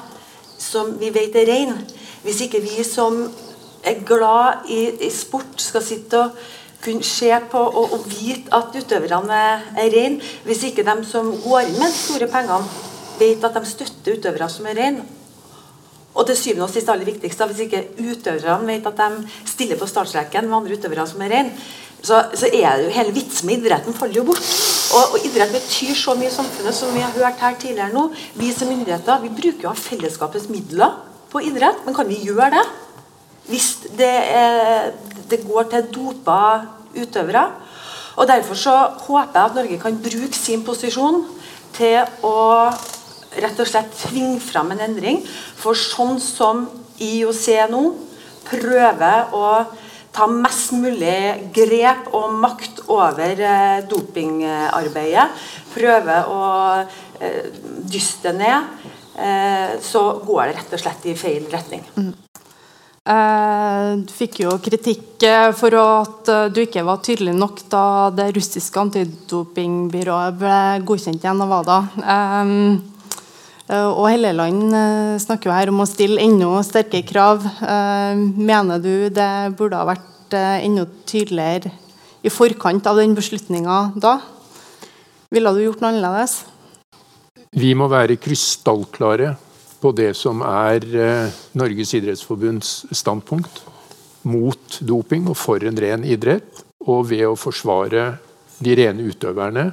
som 0.61 0.95
vi 1.01 1.11
vet 1.13 1.37
er 1.41 1.49
rein, 1.49 1.75
hvis 2.25 2.45
ikke 2.47 2.63
vi 2.65 2.85
som 2.87 3.25
er 3.85 4.01
glad 4.07 4.69
i, 4.73 4.87
i 5.05 5.11
sport, 5.13 5.59
skal 5.61 5.85
sitte 5.85 6.21
og 6.21 6.39
kunne 6.85 7.07
se 7.07 7.31
på 7.51 7.61
og, 7.65 7.93
og 7.97 8.07
vite 8.11 8.53
at 8.55 8.75
utøverne 8.77 9.43
er 9.81 9.93
rene. 9.95 10.33
Hvis 10.45 10.67
ikke 10.69 10.87
de 10.87 10.97
som 11.09 11.33
går 11.45 11.69
inn 11.69 11.79
med 11.79 11.91
de 11.91 11.99
store 11.99 12.31
pengene, 12.31 12.83
vet 13.19 13.45
at 13.47 13.57
de 13.57 13.69
støtter 13.69 14.19
utøvere 14.19 14.49
som 14.53 14.67
er 14.71 14.81
rene. 14.81 15.07
Og 16.15 16.29
til 16.29 16.37
syvende 16.39 16.69
og 16.69 16.71
sist 16.71 16.91
aller 16.93 17.09
viktigste, 17.09 17.47
hvis 17.51 17.65
ikke 17.65 17.87
utøverne 17.99 18.69
vet 18.71 18.87
at 18.87 19.01
de 19.01 19.49
stiller 19.51 19.81
på 19.81 19.89
startstreken 19.91 20.47
med 20.47 20.61
andre 20.61 20.79
utøvere 20.79 21.09
som 21.11 21.25
er 21.27 21.33
rene, 21.35 21.65
så, 22.05 22.21
så, 22.37 22.51
er 22.53 22.77
det 22.77 22.85
jo 22.85 22.93
hele 22.93 23.15
vitsen 23.17 23.49
med 23.49 23.63
idretten 23.63 23.97
faller 23.97 24.19
jo 24.21 24.27
bort. 24.29 24.45
Og, 24.95 25.15
og, 25.17 25.23
idrett 25.25 25.55
betyr 25.55 25.97
så 25.97 26.13
mye 26.19 26.29
i 26.29 26.35
samfunnet, 26.35 26.77
som 26.77 26.93
vi 26.93 27.01
har 27.01 27.15
hørt 27.17 27.41
her 27.41 27.57
tidligere 27.57 27.95
nå. 27.95 28.11
Vi 28.37 28.51
som 28.53 28.69
myndigheter 28.69 29.23
vi 29.25 29.33
bruker 29.33 29.65
jo 29.65 29.73
av 29.73 29.81
fellesskapets 29.81 30.51
midler 30.53 30.99
på 31.33 31.41
idrett, 31.49 31.81
men 31.87 31.97
kan 31.97 32.09
vi 32.11 32.21
gjøre 32.27 32.51
det? 32.59 32.65
Hvis 33.49 33.69
det, 33.99 34.09
er, 34.09 34.93
det 35.31 35.43
går 35.45 35.69
til 35.73 35.89
dopa 35.93 36.39
utøvere. 36.97 37.45
Og 38.17 38.29
Derfor 38.31 38.55
så 38.55 38.75
håper 39.05 39.35
jeg 39.35 39.45
at 39.45 39.57
Norge 39.59 39.79
kan 39.83 40.03
bruke 40.03 40.39
sin 40.39 40.65
posisjon 40.65 41.25
til 41.75 42.05
å 42.25 42.71
rett 43.43 43.61
og 43.61 43.69
slett 43.69 43.95
tvinge 43.99 44.41
fram 44.43 44.73
en 44.75 44.85
endring. 44.87 45.23
For 45.59 45.77
sånn 45.79 46.21
som 46.23 46.69
IOC 47.03 47.47
nå 47.73 47.83
prøver 48.47 49.35
å 49.35 49.49
ta 50.15 50.29
mest 50.31 50.75
mulig 50.79 51.51
grep 51.55 52.13
og 52.15 52.37
makt 52.39 52.85
over 52.87 53.41
eh, 53.43 53.81
dopingarbeidet, 53.91 55.27
prøver 55.75 56.31
å 56.31 56.45
eh, 57.19 57.49
dyste 57.91 58.35
ned, 58.37 58.77
eh, 59.19 59.75
så 59.83 60.05
går 60.23 60.45
det 60.45 60.61
rett 60.61 60.77
og 60.79 60.85
slett 60.85 61.11
i 61.11 61.17
feil 61.19 61.51
retning. 61.51 61.83
Mm. 63.05 63.13
Eh, 63.13 63.99
du 64.01 64.13
fikk 64.13 64.41
jo 64.41 64.55
kritikk 64.65 65.23
eh, 65.23 65.53
for 65.53 65.75
at 65.77 66.29
eh, 66.29 66.49
du 66.49 66.63
ikke 66.63 66.85
var 66.85 67.03
tydelig 67.05 67.35
nok 67.37 67.61
da 67.69 68.11
det 68.11 68.33
russiske 68.35 68.81
antidopingbyrået 68.81 70.39
ble 70.39 70.81
godkjent 70.89 71.23
igjen 71.23 71.43
av 71.45 71.53
WADA. 71.53 71.79
Og 73.65 74.05
Helleland 74.13 74.75
snakker 75.25 75.49
jo 75.49 75.55
her 75.57 75.71
om 75.73 75.79
å 75.81 75.87
stille 75.89 76.21
enda 76.21 76.61
sterkere 76.61 77.07
krav. 77.09 77.47
Mener 78.37 78.83
du 78.85 79.09
det 79.09 79.57
burde 79.57 79.79
ha 79.81 79.87
vært 79.89 80.37
enda 80.37 80.85
tydeligere 81.09 81.73
i 82.21 82.29
forkant 82.29 82.85
av 82.85 83.01
den 83.01 83.17
beslutninga 83.17 83.95
da? 83.97 84.19
Ville 85.33 85.55
du 85.57 85.63
gjort 85.65 85.81
noe 85.81 85.95
annerledes? 85.95 86.43
Vi 87.57 87.73
må 87.73 87.89
være 87.89 88.21
krystallklare 88.21 89.33
på 89.85 89.93
det 89.93 90.15
som 90.17 90.41
er 90.49 90.85
eh, 90.97 91.41
Norges 91.61 91.93
idrettsforbunds 91.99 92.87
standpunkt 92.97 93.61
mot 94.25 94.79
doping 94.81 95.27
og 95.29 95.37
for 95.37 95.65
en 95.69 95.77
ren 95.77 96.07
idrett, 96.09 96.63
og 96.89 97.11
ved 97.11 97.27
å 97.29 97.37
forsvare 97.37 98.07
de 98.65 98.77
rene 98.79 99.05
utøverne 99.05 99.67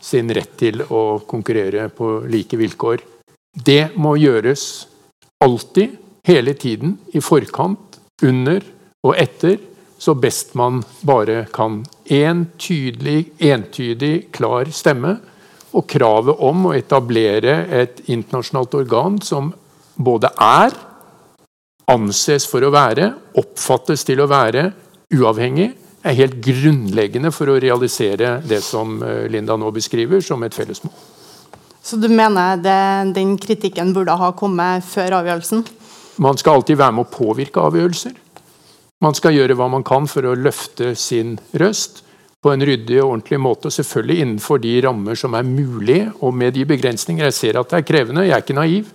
sin 0.00 0.32
rett 0.32 0.54
til 0.60 0.80
å 0.88 1.20
konkurrere 1.28 1.90
på 1.92 2.22
like 2.30 2.56
vilkår. 2.56 3.04
Det 3.52 3.90
må 4.00 4.14
gjøres 4.16 4.62
alltid, 5.44 5.98
hele 6.28 6.54
tiden, 6.56 6.96
i 7.12 7.20
forkant, 7.24 7.98
under 8.24 8.64
og 9.04 9.14
etter, 9.20 9.58
så 9.98 10.14
best 10.14 10.54
man 10.58 10.80
bare 11.06 11.44
kan. 11.52 11.82
En 12.04 12.46
tydelig, 12.60 13.32
entydig, 13.42 14.28
klar 14.32 14.70
stemme 14.72 15.18
og 15.76 15.86
kravet 15.90 16.40
om 16.44 16.70
å 16.70 16.74
etablere 16.76 17.60
et 17.74 18.04
internasjonalt 18.08 18.76
organ 18.78 19.18
som 19.24 19.50
både 19.98 20.30
er, 20.40 20.76
anses 21.88 22.46
for 22.48 22.64
å 22.64 22.72
være, 22.72 23.12
oppfattes 23.40 24.04
til 24.06 24.22
å 24.22 24.28
være 24.30 24.70
uavhengig, 25.14 25.70
er 26.06 26.16
helt 26.16 26.38
grunnleggende 26.44 27.32
for 27.34 27.50
å 27.50 27.58
realisere 27.60 28.38
det 28.46 28.60
som 28.64 29.00
eh, 29.02 29.26
Linda 29.32 29.56
nå 29.58 29.70
beskriver 29.74 30.22
som 30.24 30.44
et 30.46 30.54
fellesmål. 30.54 30.94
Så 31.82 31.96
du 31.96 32.08
mener 32.12 32.60
det, 32.60 32.78
den 33.16 33.36
kritikken 33.40 33.94
burde 33.96 34.16
ha 34.20 34.30
kommet 34.36 34.84
før 34.86 35.20
avgjørelsen? 35.22 35.64
Man 36.22 36.38
skal 36.38 36.58
alltid 36.58 36.78
være 36.78 36.96
med 36.96 37.06
å 37.06 37.12
påvirke 37.12 37.62
avgjørelser. 37.62 38.14
Man 39.04 39.14
skal 39.14 39.36
gjøre 39.36 39.54
hva 39.58 39.68
man 39.70 39.84
kan 39.86 40.08
for 40.10 40.26
å 40.26 40.36
løfte 40.36 40.92
sin 40.98 41.36
røst 41.58 42.02
på 42.42 42.52
en 42.52 42.62
ryddig 42.62 43.00
og 43.02 43.12
ordentlig 43.16 43.40
måte. 43.42 43.70
Selvfølgelig 43.74 44.22
innenfor 44.22 44.60
de 44.62 44.74
rammer 44.86 45.18
som 45.18 45.34
er 45.34 45.46
mulig, 45.46 46.00
og 46.20 46.34
med 46.34 46.54
de 46.54 46.64
begrensninger. 46.68 47.24
Jeg 47.28 47.36
ser 47.36 47.60
at 47.60 47.70
det 47.70 47.80
er 47.80 47.88
krevende, 47.88 48.26
jeg 48.26 48.36
er 48.36 48.44
ikke 48.44 48.58
naiv. 48.58 48.90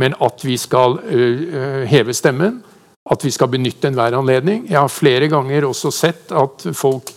Men 0.00 0.14
at 0.22 0.44
vi 0.46 0.56
skal 0.56 0.98
heve 1.90 2.14
stemmen, 2.14 2.60
at 3.10 3.24
vi 3.24 3.32
skal 3.34 3.50
benytte 3.50 3.90
enhver 3.90 4.14
anledning. 4.16 4.68
Jeg 4.70 4.78
har 4.78 4.92
flere 4.92 5.28
ganger 5.28 5.66
også 5.66 5.90
sett 5.92 6.30
at 6.36 6.68
folk 6.78 7.10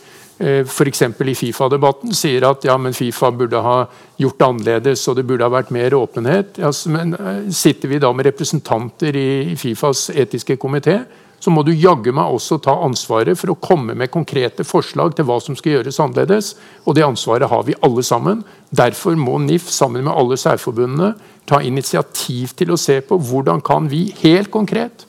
f.eks. 0.44 1.02
i 1.06 1.36
Fifa-debatten 1.38 2.12
sier 2.18 2.44
at 2.50 2.66
ja, 2.66 2.74
men 2.82 2.96
Fifa 2.98 3.30
burde 3.32 3.62
ha 3.62 3.76
gjort 4.20 4.40
det 4.40 4.48
annerledes 4.48 5.04
og 5.08 5.20
det 5.20 5.26
burde 5.30 5.46
ha 5.46 5.54
vært 5.54 5.70
mer 5.72 5.94
åpenhet. 5.96 6.58
Ja, 6.60 6.72
men 6.92 7.14
Sitter 7.54 7.92
vi 7.92 8.02
da 8.02 8.10
med 8.12 8.26
representanter 8.28 9.16
i 9.16 9.54
Fifas 9.60 10.10
etiske 10.10 10.58
komité, 10.58 11.04
så 11.44 11.52
må 11.52 11.60
du 11.68 11.74
jaggu 11.76 12.14
meg 12.16 12.32
også 12.32 12.56
ta 12.64 12.72
ansvaret 12.86 13.36
for 13.36 13.52
å 13.52 13.58
komme 13.60 13.98
med 14.00 14.12
konkrete 14.14 14.64
forslag 14.64 15.18
til 15.18 15.28
hva 15.28 15.42
som 15.44 15.58
skal 15.60 15.74
gjøres 15.74 16.00
annerledes. 16.00 16.54
Og 16.88 16.96
det 16.96 17.04
ansvaret 17.04 17.52
har 17.52 17.66
vi 17.68 17.76
alle 17.84 18.04
sammen. 18.08 18.46
Derfor 18.72 19.18
må 19.20 19.36
NIF 19.44 19.68
sammen 19.68 20.06
med 20.06 20.16
alle 20.16 20.38
særforbundene 20.40 21.12
ta 21.50 21.60
initiativ 21.60 22.56
til 22.56 22.72
å 22.72 22.80
se 22.80 23.02
på 23.04 23.20
hvordan 23.20 23.60
kan 23.66 23.92
vi 23.92 24.06
helt 24.22 24.54
konkret, 24.56 25.04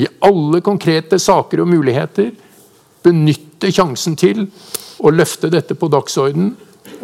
i 0.00 0.08
alle 0.24 0.62
konkrete 0.64 1.20
saker 1.20 1.60
og 1.60 1.70
muligheter, 1.74 2.32
benytte 3.04 3.68
sjansen 3.72 4.16
til 4.16 4.46
å 5.04 5.12
løfte 5.12 5.52
dette 5.52 5.76
på 5.76 5.92
dagsordenen 5.92 6.54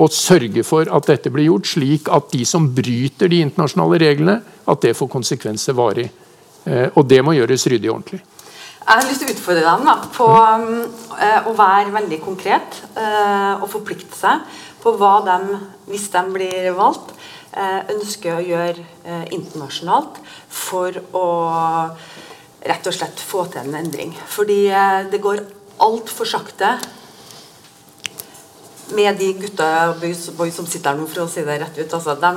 og 0.01 0.13
sørge 0.17 0.65
for 0.65 0.89
at 0.89 1.13
dette 1.13 1.29
blir 1.33 1.51
gjort, 1.51 1.69
slik 1.69 2.09
at 2.13 2.33
de 2.33 2.47
som 2.49 2.73
bryter 2.73 3.29
de 3.29 3.45
internasjonale 3.45 4.01
reglene, 4.01 4.41
at 4.65 4.85
det 4.85 4.97
får 4.97 5.13
konsekvenser 5.13 5.77
varig. 5.77 6.09
Eh, 6.65 6.89
og 6.95 7.05
det 7.09 7.21
må 7.25 7.37
gjøres 7.37 7.69
ryddig 7.69 7.91
og 7.91 7.99
ordentlig. 7.99 8.23
Jeg 8.83 8.99
har 8.99 9.05
lyst 9.07 9.23
til 9.23 9.31
å 9.31 9.33
utfordre 9.37 9.63
dem 9.63 9.85
da, 9.87 9.93
på 10.11 10.25
um, 10.27 10.81
å 11.47 11.53
være 11.55 11.93
veldig 11.95 12.17
konkret 12.25 12.81
uh, 12.97 13.63
og 13.63 13.69
forplikte 13.71 14.17
seg 14.19 14.43
på 14.83 14.97
hva 14.99 15.13
de, 15.23 15.59
hvis 15.87 16.09
de 16.11 16.23
blir 16.35 16.67
valgt, 16.75 17.13
uh, 17.55 17.87
ønsker 17.95 18.41
å 18.41 18.43
gjøre 18.43 18.83
internasjonalt 19.31 20.19
for 20.51 20.99
å 21.15 21.29
rett 22.63 22.91
og 22.91 22.97
slett 22.97 23.23
få 23.23 23.45
til 23.53 23.63
en 23.63 23.79
endring. 23.79 24.17
Fordi 24.31 24.65
det 25.11 25.23
går 25.23 25.45
altfor 25.87 26.29
sakte 26.29 26.75
med 28.95 29.19
de 29.19 29.33
gutta 29.41 29.69
boys, 30.01 30.27
boys 30.37 30.57
som 30.57 30.67
sitter 30.69 30.93
her 30.93 31.01
nå, 31.01 31.07
for 31.11 31.25
å 31.25 31.31
si 31.31 31.45
det 31.47 31.59
rett 31.63 31.79
ut. 31.79 31.95
Altså, 31.97 32.15
de 32.21 32.31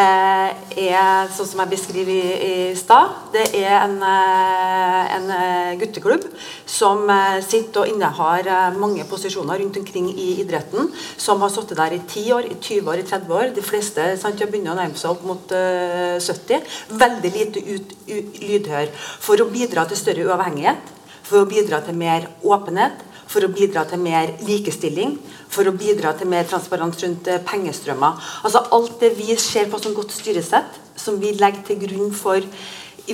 eh, 0.00 0.64
er, 0.86 1.30
sånn 1.34 1.48
som 1.50 1.62
jeg 1.62 1.72
beskriver 1.72 2.12
i, 2.12 2.36
i 2.70 2.76
stad, 2.78 3.14
det 3.34 3.46
er 3.58 3.78
en, 3.80 3.96
eh, 4.04 5.14
en, 5.16 5.30
eh, 5.36 5.72
gutteklubb 5.80 6.26
som 6.68 7.04
eh, 7.12 7.38
sitter 7.46 7.84
og 7.84 7.92
innehar 7.92 8.50
eh, 8.52 8.78
mange 8.78 9.06
posisjoner 9.08 9.62
rundt 9.62 9.80
omkring 9.80 10.10
i 10.12 10.28
idretten. 10.42 10.90
Som 11.16 11.44
har 11.44 11.52
sittet 11.54 11.80
der 11.80 11.96
i 11.96 12.02
10 12.02 12.36
år, 12.36 12.50
i 12.50 12.58
20 12.60 12.92
år, 12.92 13.02
i 13.02 13.08
30 13.08 13.36
år. 13.40 13.54
De 13.56 13.64
fleste 13.64 14.08
sant, 14.20 14.44
begynner 14.46 14.74
å 14.74 14.78
nærme 14.78 15.00
seg 15.00 15.14
opp 15.14 15.24
mot 15.26 15.56
eh, 15.56 16.18
70. 16.22 16.76
Veldig 17.00 17.34
lite 17.34 17.64
ut, 17.72 17.96
u, 18.06 18.16
lydhør. 18.42 18.92
For 19.24 19.42
å 19.42 19.50
bidra 19.50 19.86
til 19.88 20.00
større 20.00 20.28
uavhengighet, 20.28 20.94
for 21.26 21.42
å 21.42 21.50
bidra 21.50 21.80
til 21.82 21.96
mer 21.98 22.28
åpenhet 22.46 23.02
for 23.26 23.44
å 23.44 23.52
bidra 23.52 23.84
til 23.88 24.02
mer 24.02 24.32
likestilling, 24.46 25.16
for 25.52 25.68
å 25.68 25.74
bidra 25.76 26.14
til 26.16 26.30
mer 26.30 26.46
transparens 26.48 27.02
rundt 27.02 27.30
eh, 27.30 27.42
pengestrømmer. 27.46 28.18
Altså 28.46 28.64
Alt 28.76 28.98
det 29.02 29.12
vi 29.18 29.36
ser 29.40 29.70
på 29.70 29.80
som 29.82 29.94
godt 29.96 30.14
styresett, 30.14 30.82
som 30.96 31.20
vi 31.22 31.34
legger 31.36 31.64
til 31.66 31.80
grunn 31.84 32.12
for 32.16 32.44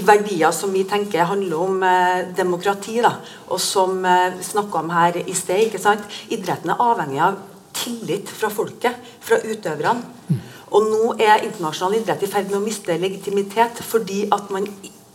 verdier 0.00 0.52
som 0.56 0.72
vi 0.72 0.84
tenker 0.88 1.26
handler 1.28 1.64
om 1.66 1.82
eh, 1.84 2.28
demokrati, 2.36 2.98
da, 3.04 3.16
og 3.48 3.60
som 3.60 4.04
eh, 4.04 4.30
vi 4.38 4.46
snakka 4.46 4.80
om 4.80 4.92
her 4.94 5.18
i 5.24 5.36
sted. 5.36 5.66
ikke 5.66 5.82
sant? 5.82 6.06
Idretten 6.32 6.72
er 6.72 6.80
avhengig 6.80 7.20
av 7.20 7.40
tillit 7.76 8.30
fra 8.30 8.50
folket, 8.52 8.96
fra 9.20 9.40
utøverne. 9.42 10.40
Og 10.72 10.88
nå 10.88 11.14
er 11.20 11.44
internasjonal 11.44 11.98
idrett 11.98 12.22
i 12.24 12.30
ferd 12.32 12.48
med 12.48 12.62
å 12.62 12.64
miste 12.64 12.96
legitimitet 13.00 13.82
fordi 13.84 14.22
at 14.32 14.48
man 14.54 14.68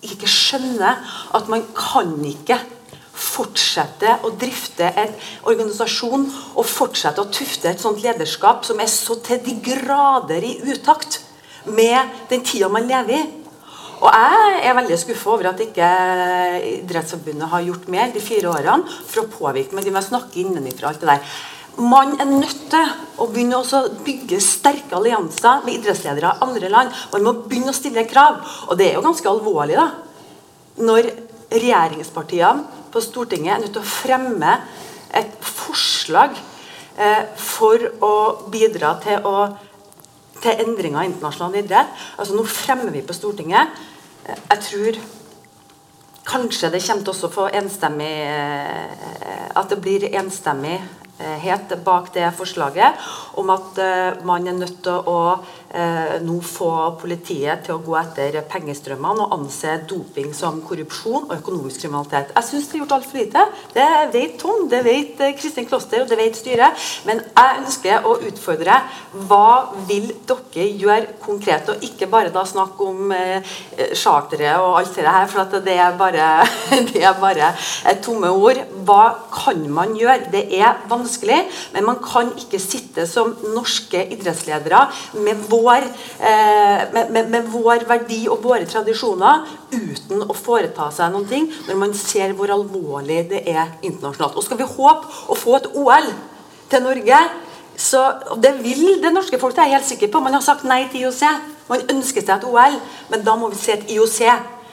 ikke 0.05 0.29
skjønner 0.29 0.99
at 1.33 1.47
man 1.49 1.63
kan 1.73 2.13
ikke 2.29 2.59
fortsette 3.17 4.19
å 4.25 4.31
drifte 4.37 4.87
en 5.01 5.15
organisasjon 5.49 6.27
og 6.53 6.69
fortsette 6.69 7.23
å 7.23 7.31
tufte 7.33 7.71
et 7.71 7.81
sånt 7.81 8.03
lederskap 8.03 8.65
som 8.67 8.79
er 8.79 8.91
så 8.91 9.17
til 9.25 9.41
de 9.43 9.57
grader 9.63 10.45
i 10.45 10.57
utakt 10.69 11.21
med 11.65 12.29
den 12.29 12.45
tida 12.45 12.69
man 12.71 12.87
lever 12.87 13.17
i. 13.17 13.25
Og 13.97 14.13
jeg 14.13 14.57
er 14.69 14.75
veldig 14.77 14.97
skuffa 15.01 15.31
over 15.33 15.49
at 15.49 15.61
ikke 15.63 15.85
Idrettsforbundet 16.83 17.49
har 17.49 17.65
gjort 17.65 17.87
mer 17.89 18.11
de 18.13 18.21
fire 18.21 18.51
årene 18.51 18.97
for 19.09 19.23
å 19.23 19.29
påvirke, 19.31 19.73
men 19.73 19.85
de 19.85 19.93
må 19.93 20.03
snakke 20.05 20.43
innenfra 20.43 20.91
alt 20.91 21.01
det 21.01 21.09
der. 21.09 21.37
Man 21.77 22.15
er 22.21 22.29
nødt 22.29 22.69
til 22.71 22.93
å 23.21 23.27
begynne 23.29 23.59
å 23.61 23.81
bygge 24.05 24.39
sterke 24.41 24.97
allianser 24.97 25.65
med 25.65 25.77
idrettsledere 25.77 26.31
av 26.31 26.45
andre 26.47 26.69
land. 26.73 26.93
Man 27.13 27.25
må 27.25 27.33
begynne 27.43 27.73
å 27.73 27.77
stille 27.77 28.05
krav. 28.09 28.39
Og 28.69 28.77
det 28.79 28.87
er 28.89 28.97
jo 28.97 29.05
ganske 29.05 29.29
alvorlig 29.29 29.77
da, 29.77 29.91
når 30.81 31.11
regjeringspartiene 31.53 32.76
på 32.91 33.01
Stortinget 33.03 33.53
er 33.53 33.63
nødt 33.63 33.73
til 33.75 33.83
å 33.83 33.89
fremme 33.89 34.53
et 35.15 35.35
forslag 35.41 36.35
eh, 36.97 37.23
for 37.39 37.83
å 38.03 38.13
bidra 38.51 38.95
til, 39.03 39.27
å, 39.27 39.47
til 40.41 40.65
endringer 40.65 41.03
i 41.03 41.11
internasjonal 41.11 41.61
idrett. 41.61 41.93
Altså 42.17 42.37
Nå 42.37 42.45
fremmer 42.49 42.93
vi 42.93 43.05
på 43.05 43.15
Stortinget. 43.17 43.77
Eh, 44.25 44.41
jeg 44.53 44.65
tror 44.69 44.99
kanskje 46.27 46.71
det 46.73 46.83
kommer 46.83 47.07
til 47.07 47.27
å 47.27 47.31
få 47.31 47.47
enstemmig 47.55 48.13
eh, 48.27 49.53
At 49.57 49.71
det 49.71 49.79
blir 49.81 50.03
enstemmighet 51.17 51.83
bak 51.83 52.13
det 52.13 52.31
forslaget 52.37 52.93
om 53.37 53.49
at 53.49 53.79
uh, 53.79 54.25
man 54.25 54.47
er 54.47 54.53
nødt 54.57 54.81
til 54.83 54.97
å 55.07 55.37
uh, 55.37 56.15
nå 56.23 56.37
få 56.41 56.71
politiet 56.99 57.65
til 57.65 57.77
å 57.77 57.81
gå 57.83 57.95
etter 57.99 58.39
pengestrømmene 58.49 59.25
og 59.25 59.35
anse 59.37 59.77
doping 59.89 60.33
som 60.33 60.61
korrupsjon 60.65 61.27
og 61.27 61.35
økonomisk 61.37 61.81
kriminalitet. 61.81 62.33
Jeg 62.35 62.47
syns 62.49 62.67
det 62.67 62.77
er 62.77 62.83
gjort 62.83 62.95
altfor 62.97 63.21
lite. 63.21 63.45
Det 63.73 63.87
vet 64.13 64.37
Tom, 64.41 64.67
det 64.69 64.83
vet 64.85 65.21
Kristin 65.39 65.67
Kloster 65.69 66.03
og 66.03 66.09
det 66.09 66.19
vet 66.19 66.37
styret. 66.37 66.87
Men 67.07 67.21
jeg 67.25 67.61
ønsker 67.63 68.07
å 68.07 68.17
utfordre. 68.29 68.79
Hva 69.29 69.73
vil 69.89 70.11
dere 70.27 70.67
gjøre 70.67 71.17
konkret? 71.23 71.69
Og 71.73 71.85
ikke 71.85 72.09
bare 72.11 72.33
da 72.33 72.43
snakke 72.47 72.87
om 72.87 73.11
eh, 73.15 73.55
charteret 73.97 74.61
og 74.61 74.79
alt 74.79 74.95
det 74.97 75.07
her, 75.07 75.27
for 75.31 75.61
det 75.63 75.77
er 75.77 75.97
bare, 75.99 76.27
det 76.91 77.03
er 77.03 77.17
bare 77.21 77.51
tomme 78.03 78.31
ord. 78.33 78.61
Hva 78.87 79.03
kan 79.33 79.63
man 79.73 79.95
gjøre? 79.97 80.31
Det 80.33 80.45
er 80.57 80.81
vanskelig, 80.89 81.06
men 81.73 81.85
man 81.85 81.99
kan 82.03 82.31
ikke 82.37 82.59
sitte 82.61 83.07
som 83.07 83.33
norske 83.53 84.03
idrettsledere 84.13 84.83
med 85.23 85.43
vår, 85.49 85.87
eh, 86.19 86.85
med, 86.93 87.11
med, 87.11 87.29
med 87.29 87.49
vår, 87.51 87.87
verdi 87.87 88.27
og 88.27 88.43
våre 88.43 88.65
tradisjoner 88.65 89.47
uten 89.71 90.23
å 90.27 90.33
foreta 90.33 90.89
seg 90.91 91.11
noen 91.13 91.27
ting 91.29 91.49
når 91.67 91.79
man 91.79 91.93
ser 91.97 92.33
hvor 92.37 92.51
alvorlig 92.53 93.23
det 93.31 93.43
er 93.47 93.77
internasjonalt. 93.81 94.37
Og 94.37 94.45
skal 94.45 94.61
vi 94.61 94.67
håpe 94.67 95.27
å 95.27 95.37
få 95.37 95.57
et 95.59 95.69
OL 95.75 96.11
til 96.67 96.83
Norge, 96.83 97.21
så 97.77 98.01
det 98.41 98.55
vil 98.63 99.01
det 99.03 99.13
norske 99.13 99.37
folk, 99.39 99.55
det 99.55 99.63
er 99.63 99.71
jeg 99.71 99.77
helt 99.77 99.91
sikker 99.91 100.11
på. 100.11 100.21
Man 100.25 100.33
har 100.33 100.41
sagt 100.41 100.65
nei 100.65 100.87
til 100.89 101.05
IOC. 101.05 101.23
Man 101.69 101.83
ønsker 101.93 102.23
seg 102.23 102.39
et 102.39 102.47
OL, 102.47 102.77
men 103.11 103.25
da 103.25 103.35
må 103.37 103.51
vi 103.53 103.59
se 103.59 103.75
et 103.75 103.91
IOC 103.93 104.21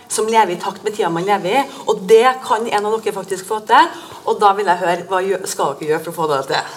som 0.09 0.27
lever 0.31 0.55
i 0.55 0.61
takt 0.61 0.85
med 0.85 0.97
tida 0.97 1.11
man 1.13 1.27
lever 1.27 1.61
i. 1.61 1.63
Og 1.89 2.03
det 2.09 2.25
kan 2.45 2.67
en 2.67 2.89
av 2.89 2.99
dere 2.99 3.15
faktisk 3.17 3.47
få 3.49 3.61
til. 3.69 3.93
Og 4.25 4.41
da 4.41 4.53
vil 4.57 4.69
jeg 4.71 4.83
høre 4.83 5.07
hva 5.11 5.23
skal 5.49 5.77
dere 5.79 5.95
gjøre 5.95 6.05
for 6.07 6.15
å 6.15 6.19
få 6.19 6.31
det 6.33 6.43
til. 6.51 6.75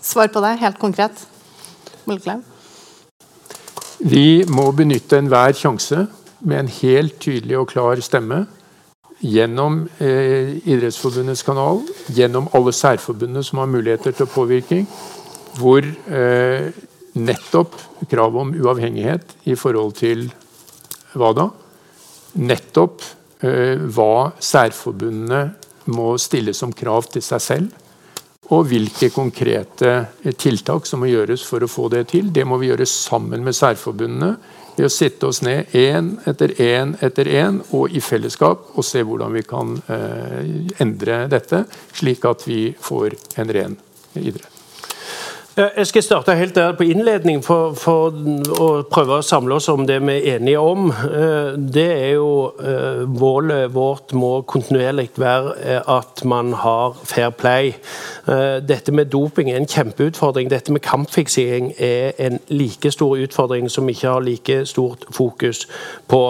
Svar 0.00 0.30
på 0.32 0.40
det, 0.40 0.54
helt 0.62 0.78
konkret. 0.80 1.26
Mulklev? 2.08 2.40
Vi 4.00 4.44
må 4.48 4.70
benytte 4.72 5.18
enhver 5.20 5.52
sjanse 5.52 6.06
med 6.40 6.58
en 6.62 6.72
helt 6.80 7.18
tydelig 7.20 7.58
og 7.60 7.68
klar 7.68 8.00
stemme 8.00 8.46
gjennom 9.20 9.82
eh, 10.00 10.56
Idrettsforbundets 10.64 11.44
kanal, 11.44 11.82
gjennom 12.08 12.48
alle 12.56 12.72
særforbundene 12.72 13.44
som 13.44 13.60
har 13.60 13.68
muligheter 13.68 14.16
til 14.16 14.30
påvirkning, 14.32 14.86
hvor 15.60 15.84
eh, 15.84 16.70
nettopp 17.12 17.76
kravet 18.08 18.40
om 18.40 18.54
uavhengighet 18.56 19.36
i 19.44 19.54
forhold 19.58 19.92
til 20.00 20.30
hva 21.14 21.32
da? 21.36 21.48
Nettopp 22.40 23.02
eh, 23.42 23.76
hva 23.90 24.30
særforbundene 24.38 25.42
må 25.90 26.12
stille 26.20 26.54
som 26.54 26.72
krav 26.76 27.08
til 27.10 27.24
seg 27.24 27.42
selv 27.42 27.80
og 28.50 28.66
hvilke 28.66 29.12
konkrete 29.14 29.92
tiltak 30.38 30.86
som 30.88 31.02
må 31.02 31.10
gjøres 31.10 31.44
for 31.46 31.62
å 31.62 31.70
få 31.70 31.86
det 31.92 32.08
til. 32.10 32.32
Det 32.34 32.42
må 32.46 32.58
vi 32.58 32.70
gjøre 32.70 32.86
sammen 32.88 33.44
med 33.46 33.54
særforbundene 33.54 34.32
ved 34.76 34.88
å 34.88 34.92
sette 34.92 35.28
oss 35.28 35.42
ned 35.46 35.74
én 35.76 36.14
etter 36.30 36.54
én 36.62 36.96
etter 37.04 37.30
én 37.30 37.60
og 37.76 37.94
i 37.94 38.02
fellesskap 38.02 38.72
og 38.74 38.86
se 38.86 39.04
hvordan 39.06 39.34
vi 39.38 39.44
kan 39.46 39.76
eh, 39.92 40.80
endre 40.82 41.24
dette, 41.30 41.64
slik 41.94 42.26
at 42.26 42.46
vi 42.48 42.62
får 42.74 43.18
en 43.42 43.54
ren 43.54 43.78
idrett. 44.18 44.59
Jeg 45.56 45.86
skal 45.86 46.02
starte 46.02 46.34
helt 46.34 46.54
der 46.54 46.72
på 46.78 46.84
innledning 46.86 47.40
for, 47.42 47.72
for, 47.74 48.14
å 48.54 48.66
prøve 48.86 49.16
å 49.18 49.24
samle 49.26 49.56
oss 49.58 49.66
om 49.72 49.82
det 49.88 49.96
vi 50.04 50.14
er 50.20 50.36
enige 50.36 50.60
om. 50.62 50.92
Eh, 50.92 51.56
det 51.58 51.86
er 51.90 52.12
jo 52.14 52.28
eh, 52.62 53.00
Målet 53.10 53.72
vårt 53.74 54.14
må 54.14 54.44
kontinuerlig 54.46 55.08
være 55.18 55.56
eh, 55.58 55.90
at 55.90 56.22
man 56.24 56.52
har 56.54 56.94
fair 57.02 57.34
play. 57.34 57.74
Dette 58.30 58.92
med 58.94 59.08
doping 59.10 59.48
er 59.50 59.56
en 59.58 59.66
kjempeutfordring. 59.66 60.52
Dette 60.52 60.70
med 60.70 60.84
kampfiksing 60.86 61.72
er 61.82 62.12
en 62.22 62.38
like 62.52 62.92
stor 62.94 63.18
utfordring 63.18 63.66
som 63.72 63.88
ikke 63.90 64.06
har 64.06 64.22
like 64.22 64.60
stort 64.70 65.02
fokus 65.10 65.64
på. 66.06 66.20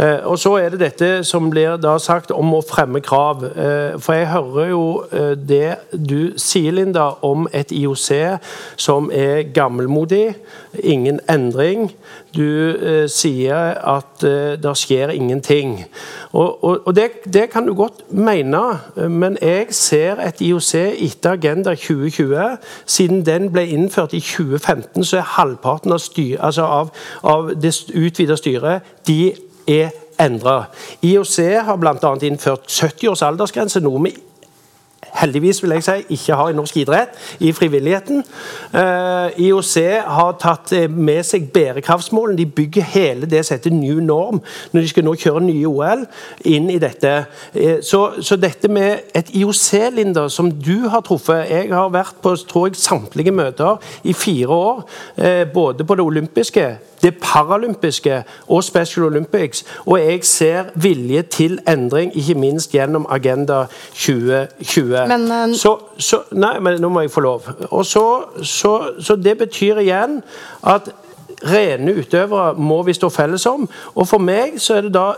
Og 0.00 0.38
Så 0.38 0.54
er 0.56 0.72
det 0.72 0.80
dette 0.80 1.10
som 1.28 1.50
blir 1.52 1.76
da 1.76 1.98
sagt 2.00 2.32
om 2.32 2.54
å 2.56 2.62
fremme 2.64 3.02
krav. 3.04 3.44
For 4.00 4.16
jeg 4.16 4.30
hører 4.32 4.70
jo 4.70 4.86
det 5.36 5.76
du 5.92 6.32
sier, 6.40 6.72
Linda, 6.72 7.10
om 7.26 7.50
et 7.52 7.74
IOC 7.74 8.08
som 8.76 9.10
er 9.12 9.42
gammelmodig, 9.54 10.34
ingen 10.78 11.20
endring. 11.30 11.90
Du 12.36 12.70
eh, 12.70 13.08
sier 13.08 13.76
at 13.80 14.24
eh, 14.24 14.56
det 14.60 14.74
skjer 14.76 15.12
ingenting. 15.14 15.78
Og, 16.32 16.64
og, 16.64 16.86
og 16.86 16.96
det, 16.96 17.08
det, 17.24 17.48
kan 17.50 17.66
du 17.66 17.74
godt 17.74 18.04
mene, 18.10 18.62
men 19.08 19.38
jeg 19.42 19.66
ser 19.70 20.20
et 20.20 20.40
IOC 20.40 20.74
etter 20.74 21.36
Agenda 21.36 21.74
2020. 21.74 22.56
Siden 22.86 23.26
den 23.26 23.50
ble 23.52 23.66
innført 23.66 24.12
i 24.12 24.20
2015, 24.20 25.04
så 25.04 25.20
er 25.20 25.30
halvparten 25.36 25.92
av, 25.92 26.02
styr, 26.02 26.40
altså 26.40 26.66
av, 26.66 26.92
av 27.24 27.54
det 27.56 27.72
utvida 27.94 28.36
styret 28.36 28.96
de 29.06 29.32
er 29.66 29.94
endra. 30.20 30.64
IOC 31.02 31.38
har 31.66 31.76
bl.a. 31.80 32.14
innført 32.22 32.70
70 32.70 33.12
års 33.12 33.24
aldersgrense, 33.26 33.80
noe 33.84 34.02
vi 34.06 34.14
heldigvis 35.16 35.62
vil 35.62 35.74
jeg 35.76 35.84
si, 35.86 35.96
ikke 36.16 36.38
har 36.38 36.50
i 36.50 36.56
norsk 36.56 36.76
idrett, 36.82 37.16
i 37.40 37.52
frivilligheten. 37.56 38.24
Eh, 38.74 39.40
IOC 39.46 39.74
har 40.06 40.36
tatt 40.42 40.72
eh, 40.76 40.88
med 40.90 41.24
seg 41.26 41.48
bærekraftsmålene. 41.54 42.38
De 42.38 42.46
bygger 42.46 42.88
hele 42.94 43.30
det 43.30 43.44
som 43.46 43.56
heter 43.56 43.74
new 43.74 44.00
norm, 44.04 44.42
når 44.72 44.84
de 44.84 44.92
skal 44.92 45.06
nå 45.06 45.16
kjøre 45.20 45.44
nye 45.46 45.70
OL, 45.70 46.06
inn 46.48 46.70
i 46.72 46.80
dette. 46.82 47.12
Uh, 47.56 47.78
så, 47.84 48.00
så, 48.20 48.36
dette 48.40 48.68
med 48.72 49.12
et 49.16 49.30
IOC, 49.36 49.66
Linda, 49.96 50.26
som 50.32 50.50
du 50.50 50.88
har 50.92 51.02
truffet 51.06 51.48
Jeg 51.50 51.70
har 51.72 51.88
vært 51.92 52.18
på 52.22 52.34
tror 52.48 52.68
jeg, 52.68 52.78
samtlige 52.80 53.32
møter 53.34 53.80
i 54.04 54.12
fire 54.16 54.48
år, 54.52 54.82
både 55.54 55.84
på 55.86 55.96
det 55.96 56.04
olympiske 56.04 56.66
det 57.02 57.14
paralympiske 57.22 58.22
og 58.48 58.64
Special 58.64 59.06
Olympics. 59.06 59.64
Og 59.86 60.00
jeg 60.00 60.24
ser 60.24 60.64
vilje 60.74 61.22
til 61.22 61.58
endring, 61.68 62.16
ikke 62.16 62.34
minst 62.34 62.70
gjennom 62.70 63.06
Agenda 63.10 63.64
2020. 63.94 65.08
Men, 65.08 65.32
uh, 65.32 65.56
så, 65.56 65.76
så, 65.98 66.22
Nei, 66.32 66.58
men 66.60 66.80
nå 66.80 66.88
må 66.88 67.00
jeg 67.00 67.10
få 67.10 67.20
lov. 67.20 67.48
Og 67.70 67.86
så, 67.86 68.22
så, 68.42 68.78
så 69.00 69.16
det 69.16 69.38
betyr 69.38 69.82
igjen 69.84 70.22
at 70.66 70.90
rene 71.44 71.92
utøvere 72.00 72.54
må 72.58 72.82
vi 72.82 72.94
stå 72.96 73.08
felles 73.12 73.46
om. 73.46 73.68
Og 73.94 74.08
for 74.08 74.22
meg 74.22 74.60
så 74.62 74.78
er 74.78 74.86
det 74.86 74.94
da 74.94 75.12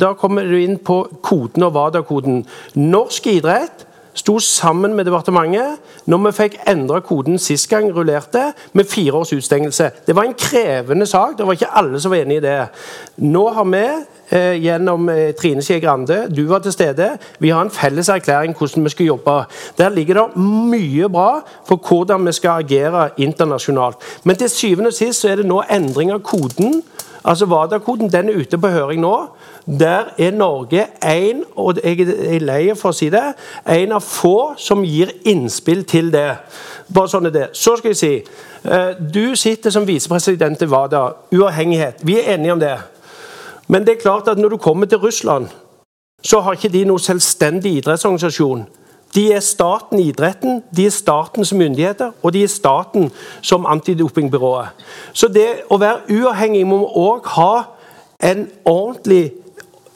Da 0.00 0.12
kommer 0.14 0.46
du 0.46 0.54
inn 0.56 0.78
på 0.78 1.02
koden 1.22 1.62
og 1.62 1.74
WADA-koden. 1.74 2.44
Norsk 2.74 3.26
idrett 3.26 3.86
sto 4.14 4.38
sammen 4.38 4.94
med 4.94 5.08
departementet 5.08 6.08
når 6.10 6.22
vi 6.24 6.32
fikk 6.38 6.56
endra 6.70 7.00
koden 7.04 7.38
sist 7.40 7.68
gang 7.70 7.90
rullerte, 7.92 8.52
med 8.72 8.88
fire 8.88 9.20
års 9.20 9.32
utstengelse. 9.32 9.90
Det 10.06 10.16
var 10.16 10.28
en 10.28 10.36
krevende 10.38 11.06
sak. 11.06 11.38
Det 11.38 11.46
var 11.46 11.56
ikke 11.56 11.72
alle 11.76 12.00
som 12.00 12.12
var 12.12 12.22
enig 12.22 12.38
i 12.38 12.44
det. 12.44 12.58
Nå 13.24 13.44
har 13.56 13.68
vi 13.70 13.82
eh, 14.30 14.54
gjennom 14.62 15.08
eh, 15.08 15.34
Trine 15.38 15.62
Skei 15.62 15.80
Grande, 15.80 16.24
du 16.30 16.44
var 16.48 16.62
til 16.64 16.72
stede, 16.72 17.10
vi 17.38 17.50
har 17.50 17.64
en 17.64 17.70
felles 17.70 18.08
erklæring 18.08 18.54
hvordan 18.58 18.84
vi 18.84 18.94
skal 18.94 19.06
jobbe. 19.06 19.36
Der 19.78 19.94
ligger 19.94 20.20
det 20.22 20.42
mye 20.70 21.08
bra 21.08 21.40
for 21.68 21.76
hvordan 21.76 22.26
vi 22.26 22.32
skal 22.32 22.64
agere 22.64 23.08
internasjonalt. 23.16 23.96
Men 24.24 24.36
til 24.36 24.50
syvende 24.50 24.92
og 24.92 24.98
sist 24.98 25.20
så 25.20 25.32
er 25.32 25.42
det 25.42 25.48
nå 25.48 25.62
endring 25.70 26.12
av 26.12 26.22
koden. 26.24 26.82
Altså 27.24 27.46
WADA-koden 27.48 28.12
den 28.12 28.28
er 28.28 28.36
ute 28.36 28.58
på 28.60 28.68
høring 28.68 29.00
nå. 29.00 29.14
Der 29.66 30.10
er 30.18 30.30
Norge 30.30 30.86
en, 31.02 31.44
og 31.56 31.78
jeg 31.84 32.00
er 32.00 32.42
lei 32.44 32.74
for 32.76 32.92
å 32.92 32.96
si 32.96 33.08
det, 33.12 33.22
en 33.64 33.94
av 33.96 34.04
få 34.04 34.52
som 34.60 34.84
gir 34.84 35.14
innspill 35.24 35.86
til 35.88 36.10
det. 36.12 36.28
Bare 36.92 37.08
sånn 37.08 37.30
er 37.30 37.32
det. 37.32 37.46
Så 37.56 37.78
skal 37.80 37.94
jeg 37.94 38.00
si 38.00 38.12
eh, 38.20 38.90
Du 39.00 39.36
sitter 39.36 39.72
som 39.72 39.86
visepresident 39.88 40.62
i 40.62 40.68
WADA. 40.68 41.04
Uavhengighet. 41.32 42.04
Vi 42.04 42.18
er 42.20 42.34
enige 42.34 42.52
om 42.52 42.60
det. 42.60 42.76
Men 43.68 43.86
det 43.86 43.94
er 43.94 44.02
klart 44.02 44.28
at 44.28 44.38
når 44.38 44.48
du 44.48 44.56
kommer 44.56 44.86
til 44.86 45.00
Russland, 45.00 45.48
så 46.22 46.40
har 46.40 46.56
ikke 46.56 46.72
de 46.72 46.84
noen 46.84 47.00
selvstendig 47.00 47.78
idrettsorganisasjon. 47.78 48.66
De 49.14 49.32
er 49.32 49.40
staten 49.40 49.98
i 49.98 50.08
idretten, 50.10 50.62
de 50.76 50.86
er 50.86 50.90
staten 50.90 51.44
som 51.44 51.58
myndigheter, 51.58 52.10
og 52.22 52.32
de 52.32 52.42
er 52.42 52.50
staten 52.50 53.10
som 53.42 53.66
antidopingbyrået. 53.66 54.74
Så 55.12 55.28
det 55.28 55.64
å 55.70 55.78
være 55.78 56.04
uavhengig 56.10 56.64
må 56.66 56.82
òg 56.84 57.28
ha 57.36 57.54
en 58.24 58.48
ordentlig 58.64 59.32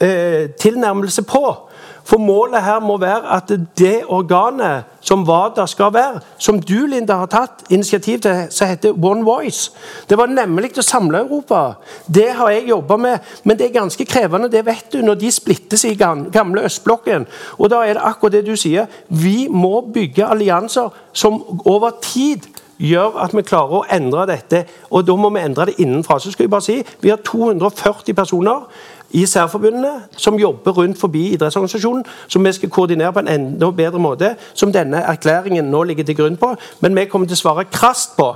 eh, 0.01 0.49
tilnærmelse 0.59 1.23
på. 1.23 1.69
For 2.09 2.17
målet 2.17 2.63
her 2.63 2.79
må 2.79 2.97
være 2.97 3.35
at 3.35 3.51
det 3.77 4.01
organet 4.07 4.83
som 5.01 5.27
WADA 5.27 5.65
skal 5.69 5.93
være, 5.93 6.19
som 6.37 6.61
du, 6.61 6.85
Linda, 6.89 7.13
har 7.21 7.29
tatt 7.29 7.61
initiativ 7.69 8.19
til, 8.19 8.47
som 8.49 8.67
heter 8.67 8.95
One 9.05 9.25
Voice 9.25 9.71
Det 10.09 10.17
var 10.17 10.31
nemlig 10.31 10.71
å 10.77 10.85
samle 10.85 11.21
Europa. 11.21 11.75
Det 12.07 12.31
har 12.33 12.49
jeg 12.49 12.69
jobba 12.69 12.97
med. 12.97 13.17
Men 13.43 13.59
det 13.59 13.67
er 13.67 13.77
ganske 13.77 14.05
krevende, 14.05 14.49
det 14.49 14.65
vet 14.65 14.89
du, 14.93 15.01
når 15.05 15.19
de 15.21 15.31
splittes 15.31 15.85
i 15.85 15.93
gamle 15.95 16.65
østblokken. 16.65 17.27
Og 17.59 17.69
da 17.69 17.83
er 17.85 17.93
det 17.93 18.07
akkurat 18.09 18.39
det 18.39 18.45
du 18.47 18.55
sier. 18.57 18.89
Vi 19.09 19.47
må 19.51 19.81
bygge 19.93 20.25
allianser 20.25 20.89
som 21.13 21.43
over 21.65 21.93
tid 22.01 22.49
gjør 22.79 23.19
at 23.21 23.35
vi 23.35 23.43
klarer 23.45 23.81
å 23.81 23.87
endre 23.91 24.25
dette. 24.31 24.63
Og 24.89 25.05
da 25.05 25.15
må 25.19 25.29
vi 25.35 25.43
endre 25.43 25.69
det 25.69 25.77
innenfra. 25.83 26.17
Så 26.19 26.31
skal 26.33 26.47
jeg 26.47 26.55
bare 26.55 26.65
si, 26.65 26.83
Vi 27.01 27.09
har 27.09 27.21
240 27.21 28.15
personer 28.15 28.65
i 29.11 29.25
særforbundene 29.25 30.03
som 30.17 30.39
jobber 30.39 30.71
rundt 30.71 30.99
forbi 30.99 31.27
idrettsorganisasjonen, 31.33 32.05
som 32.27 32.45
vi 32.45 32.51
skal 32.53 32.69
koordinere 32.69 33.13
på 33.13 33.19
en 33.19 33.27
enda 33.27 33.71
bedre 33.71 33.99
måte, 33.99 34.35
som 34.53 34.73
denne 34.73 35.01
erklæringen 35.01 35.71
nå 35.71 35.83
ligger 35.83 36.03
til 36.03 36.15
grunn 36.15 36.37
på. 36.37 36.53
Men 36.79 36.95
vi 36.95 37.05
kommer 37.05 37.27
til 37.27 37.37
å 37.39 37.41
svare 37.41 37.65
krast 37.71 38.17
på 38.17 38.35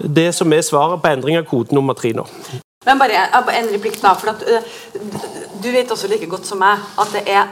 det 0.00 0.32
som 0.34 0.52
er 0.52 0.64
svaret 0.66 1.02
på 1.02 1.12
endring 1.12 1.38
av 1.38 1.46
kode 1.46 1.74
nummer 1.74 1.94
tre 1.94 2.12
nå. 2.16 2.26
Men 2.86 2.98
bare 2.98 3.26
en 3.58 3.72
replikk 3.74 4.00
da, 4.00 4.14
for 4.16 4.32
at, 4.32 4.42
uh, 4.48 4.62
Du 5.62 5.68
vet 5.70 5.90
også 5.90 6.08
like 6.08 6.26
godt 6.26 6.46
som 6.46 6.58
meg 6.58 6.78
at 6.98 7.10
det 7.12 7.26
er 7.28 7.48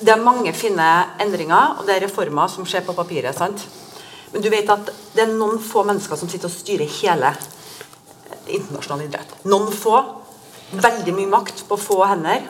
det 0.00 0.12
er 0.12 0.20
mange 0.20 0.52
fine 0.52 0.86
endringer 1.20 1.78
og 1.78 1.86
det 1.86 1.96
er 1.96 2.02
reformer 2.04 2.48
som 2.52 2.66
skjer 2.68 2.84
på 2.84 2.92
papiret. 2.92 3.36
sant? 3.36 3.66
Men 4.32 4.42
du 4.42 4.50
vet 4.50 4.68
at 4.68 4.90
det 5.14 5.22
er 5.22 5.32
noen 5.32 5.60
få 5.60 5.84
mennesker 5.88 6.16
som 6.16 6.28
sitter 6.28 6.48
og 6.48 6.52
styrer 6.52 6.90
hele 7.00 7.30
internasjonal 8.46 9.06
idrett. 9.06 9.36
Noen 9.44 9.72
få 9.72 10.00
veldig 10.72 11.14
mye 11.14 11.30
makt 11.30 11.64
på 11.68 11.78
få 11.80 12.02
hender. 12.06 12.46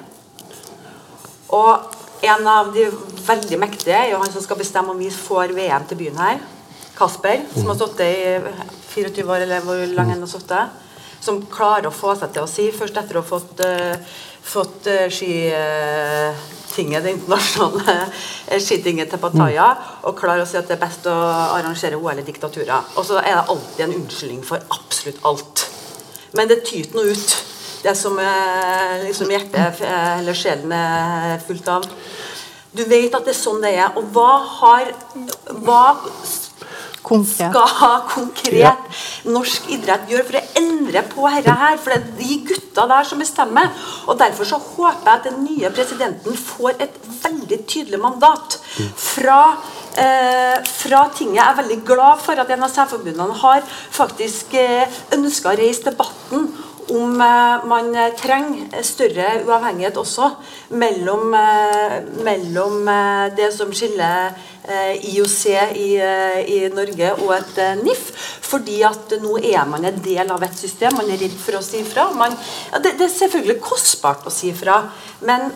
Og 1.55 2.27
en 2.27 2.49
av 2.49 2.73
de 2.75 2.89
veldig 3.27 3.59
mektige 3.61 3.97
er 3.97 4.11
jo 4.13 4.21
han 4.23 4.33
som 4.33 4.45
skal 4.45 4.59
bestemme 4.61 4.95
om 4.95 5.01
vi 5.01 5.11
får 5.13 5.55
VM 5.57 5.87
til 5.89 6.01
byen 6.01 6.21
her. 6.21 6.41
Kasper, 6.97 7.45
som 7.53 7.69
har 7.69 7.77
stått 7.77 8.01
i 8.01 8.39
24 8.95 9.27
år, 9.29 9.45
eller 9.45 9.65
hvor 9.65 9.83
lang 9.93 10.15
han 10.15 10.23
har 10.25 10.31
sittet. 10.31 10.83
Som 11.21 11.43
klarer 11.51 11.91
å 11.91 11.95
få 11.95 12.15
seg 12.17 12.33
til 12.33 12.47
å 12.47 12.51
si, 12.51 12.71
først 12.73 12.97
etter 12.97 13.19
å 13.19 13.23
ha 13.25 13.29
fått, 13.29 13.61
uh, 13.61 13.97
fått 14.47 14.89
uh, 14.89 15.05
skitinget, 15.13 17.05
det 17.05 17.13
internasjonale 17.19 17.97
skitinget 18.65 19.13
til 19.13 19.21
Pattaya, 19.21 19.69
og 20.07 20.17
klarer 20.19 20.45
å 20.45 20.49
si 20.49 20.57
at 20.61 20.71
det 20.71 20.79
er 20.79 20.85
best 20.87 21.09
å 21.11 21.17
arrangere 21.59 22.01
OL 22.01 22.23
i 22.23 22.27
diktaturer. 22.27 22.95
Og 22.97 23.05
så 23.09 23.21
er 23.21 23.35
det 23.35 23.45
alltid 23.45 23.85
en 23.89 23.99
unnskyldning 24.01 24.47
for 24.47 24.65
absolutt 24.79 25.21
alt. 25.29 25.67
Men 26.37 26.49
det 26.49 26.63
tyter 26.69 26.97
noe 26.97 27.13
ut 27.13 27.37
det 27.87 27.95
som 27.99 28.19
liksom 29.05 29.31
hjertet 29.31 29.83
eller 29.87 30.37
sjelen 30.37 30.73
er 30.75 31.39
fullt 31.47 31.71
av. 31.71 31.87
Du 32.77 32.83
vet 32.85 33.15
at 33.15 33.25
det 33.25 33.33
er 33.33 33.39
sånn 33.39 33.63
det 33.63 33.77
er. 33.79 33.95
Og 33.97 34.11
hva 34.13 34.33
har 34.59 34.91
hva 35.65 35.85
konkret. 37.07 37.55
skal 37.55 38.03
konkret 38.11 38.99
norsk 39.31 39.71
idrett 39.73 40.11
gjøre 40.11 40.27
for 40.27 40.39
å 40.41 40.61
endre 40.61 41.03
på 41.07 41.31
dette 41.37 41.55
her? 41.61 41.79
For 41.81 41.95
det 41.95 42.01
er 42.01 42.19
de 42.19 42.39
gutta 42.51 42.87
der 42.91 43.09
som 43.09 43.23
bestemmer. 43.23 43.73
Og 44.07 44.19
Derfor 44.21 44.49
så 44.49 44.59
håper 44.59 45.07
jeg 45.07 45.15
at 45.15 45.29
den 45.31 45.43
nye 45.45 45.73
presidenten 45.75 46.37
får 46.37 46.83
et 46.83 47.01
veldig 47.23 47.61
tydelig 47.71 48.01
mandat 48.03 48.59
fra 49.01 49.41
eh, 49.97 50.59
fra 50.67 51.07
tinget. 51.15 51.41
Jeg 51.41 51.47
er 51.47 51.61
veldig 51.63 51.81
glad 51.87 52.23
for 52.25 52.43
at 52.43 52.55
NSF-forbundene 52.59 53.41
har 53.43 53.63
faktisk 53.71 54.57
eh, 54.59 54.99
ønska 55.17 55.55
å 55.55 55.61
reise 55.61 55.87
debatten 55.91 56.51
om 56.89 57.21
eh, 57.21 57.65
man 57.67 57.89
trenger 58.19 58.83
større 58.87 59.29
uavhengighet 59.47 59.97
også 59.99 60.29
mellom, 60.79 61.35
eh, 61.35 61.97
mellom 62.27 62.89
eh, 62.89 63.25
det 63.37 63.51
som 63.55 63.73
skiller 63.75 64.37
IOC 64.67 65.43
i, 65.79 65.91
i, 66.51 66.57
Norge 66.75 67.13
og 67.23 67.29
et 67.37 67.59
NIF. 67.85 68.09
Fordi 68.43 68.81
at 68.83 69.13
nå 69.23 69.37
er 69.39 69.63
man 69.71 69.87
en 69.87 70.01
del 70.03 70.33
av 70.35 70.43
et 70.43 70.59
system. 70.59 70.97
Man 70.99 71.13
er 71.15 71.21
redd 71.23 71.37
for 71.39 71.61
å 71.61 71.63
si 71.63 71.85
fra. 71.87 72.09
Ja, 72.11 72.81
det, 72.83 72.97
det, 72.99 73.07
er 73.07 73.15
selvfølgelig 73.15 73.61
kostbart 73.63 74.27
å 74.27 74.35
si 74.35 74.51
fra, 74.59 74.81
men 75.23 75.47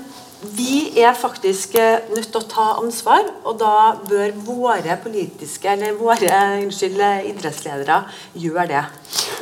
vi 0.42 1.00
er 1.00 1.14
faktisk 1.14 1.74
eh, 1.74 2.08
nødt 2.14 2.30
til 2.32 2.40
å 2.40 2.48
ta 2.48 2.66
ansvar, 2.80 3.26
og 3.44 3.58
da 3.60 3.74
bør 4.08 4.32
våre 4.46 4.96
politiske, 5.02 5.68
eller 5.68 5.98
våre 5.98 6.30
unnskyld, 6.62 7.00
idrettsledere 7.32 8.02
gjøre 8.34 8.66
det. 8.70 8.84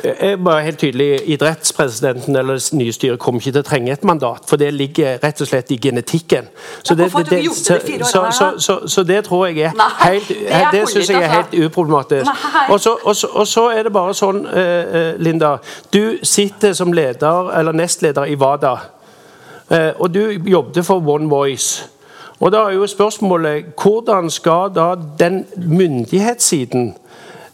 Jeg 0.03 0.39
bare 0.43 0.63
helt 0.63 0.79
tydelig, 0.79 1.21
Idrettspresidenten 1.25 2.35
eller 2.35 2.53
det 2.53 2.73
nye 2.73 2.93
styret 2.93 3.19
kommer 3.19 3.41
ikke 3.41 3.51
til 3.51 3.63
å 3.63 3.67
trenge 3.67 3.91
et 3.93 4.03
mandat, 4.07 4.45
for 4.47 4.59
det 4.59 4.69
ligger 4.73 5.19
rett 5.23 5.41
og 5.43 5.49
slett 5.49 5.71
i 5.75 5.79
genetikken. 5.81 6.47
Så 6.83 6.95
det 6.95 7.09
de 7.09 7.11
fire 7.11 7.39
årene 7.51 8.05
så, 8.07 8.23
så, 8.31 8.51
så, 8.57 8.77
så 8.87 9.03
det 9.03 9.23
tror 9.27 9.47
jeg 9.47 9.67
er 9.67 9.73
helt, 10.03 10.29
det 10.71 10.85
syns 10.89 11.09
jeg 11.09 11.17
er 11.17 11.27
altså. 11.27 11.35
helt 11.35 11.65
uproblematisk. 11.65 12.31
Og 12.69 13.47
så, 13.47 13.65
er 13.75 13.83
det 13.83 13.93
bare 13.93 14.15
sånn, 14.15 14.45
eh, 14.47 14.95
eh, 15.01 15.11
Linda, 15.19 15.57
du 15.93 16.17
sitter 16.23 16.73
som 16.73 16.93
leder, 16.95 17.51
eller 17.59 17.75
nestleder 17.75 18.31
i 18.31 18.39
WADA, 18.39 18.73
eh, 18.73 18.98
og 19.69 20.13
du 20.13 20.19
jobbet 20.45 20.85
for 20.85 21.03
One 21.07 21.29
Voice. 21.29 21.89
Og 22.39 22.51
da 22.51 22.57
er 22.57 22.77
jo 22.79 22.87
spørsmålet 22.87 23.73
hvordan 23.81 24.29
skal 24.31 24.71
da 24.75 24.93
den 25.19 25.45
myndighetssiden 25.57 26.95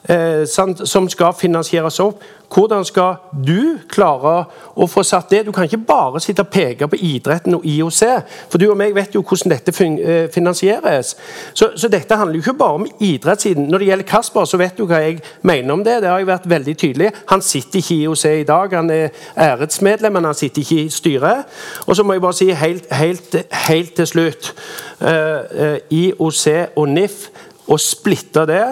eh, 0.10 0.46
som 0.86 1.10
skal 1.10 1.34
finansieres 1.38 2.00
opp. 2.00 2.24
Hvordan 2.56 2.86
skal 2.86 3.16
du 3.46 3.78
klare 3.90 4.36
å 4.78 4.86
få 4.88 5.04
satt 5.04 5.32
det? 5.34 5.42
Du 5.48 5.52
kan 5.52 5.66
ikke 5.66 5.82
bare 5.88 6.22
sitte 6.24 6.46
og 6.46 6.52
peke 6.54 6.88
på 6.88 7.00
idretten 7.02 7.58
og 7.58 7.66
IOC, 7.66 8.02
for 8.52 8.62
du 8.62 8.68
og 8.70 8.78
meg 8.80 8.94
vet 8.96 9.16
jo 9.16 9.24
hvordan 9.26 9.56
dette 9.56 9.74
eh, 9.86 10.30
finansieres. 10.32 11.16
Så, 11.54 11.72
så 11.76 11.90
dette 11.92 12.16
handler 12.16 12.38
jo 12.38 12.46
ikke 12.46 12.58
bare 12.60 12.80
om 12.80 12.88
idrettssiden. 13.00 13.68
Når 13.72 13.82
det 13.82 13.90
gjelder 13.90 14.10
Kasper, 14.10 14.46
så 14.46 14.62
vet 14.62 14.78
du 14.78 14.86
hva 14.86 15.02
jeg 15.04 15.20
mener 15.42 15.74
om 15.74 15.84
det. 15.84 16.00
Det 16.04 16.12
har 16.12 16.22
jeg 16.22 16.30
vært 16.30 16.50
veldig 16.50 16.78
tydelig. 16.78 17.12
Han 17.34 17.44
sitter 17.46 17.82
ikke 17.82 17.96
i 17.96 18.02
IOC 18.06 18.26
i 18.32 18.48
dag, 18.48 18.78
han 18.78 18.94
er 18.94 19.10
æresmedlem, 19.48 20.20
men 20.20 20.30
han 20.30 20.38
sitter 20.38 20.62
ikke 20.62 20.82
i 20.86 20.90
styret. 20.94 21.46
Og 21.88 21.96
så 21.98 22.06
må 22.06 22.16
jeg 22.16 22.26
bare 22.26 22.40
si 22.40 22.52
helt, 22.54 22.92
helt, 22.94 23.40
helt 23.68 23.96
til 23.98 24.08
slutt 24.08 24.54
uh, 25.02 25.08
uh, 25.10 25.78
IOC 25.90 26.76
og 26.76 26.90
NIF, 26.94 27.24
å 27.66 27.80
splitte 27.82 28.44
det 28.46 28.66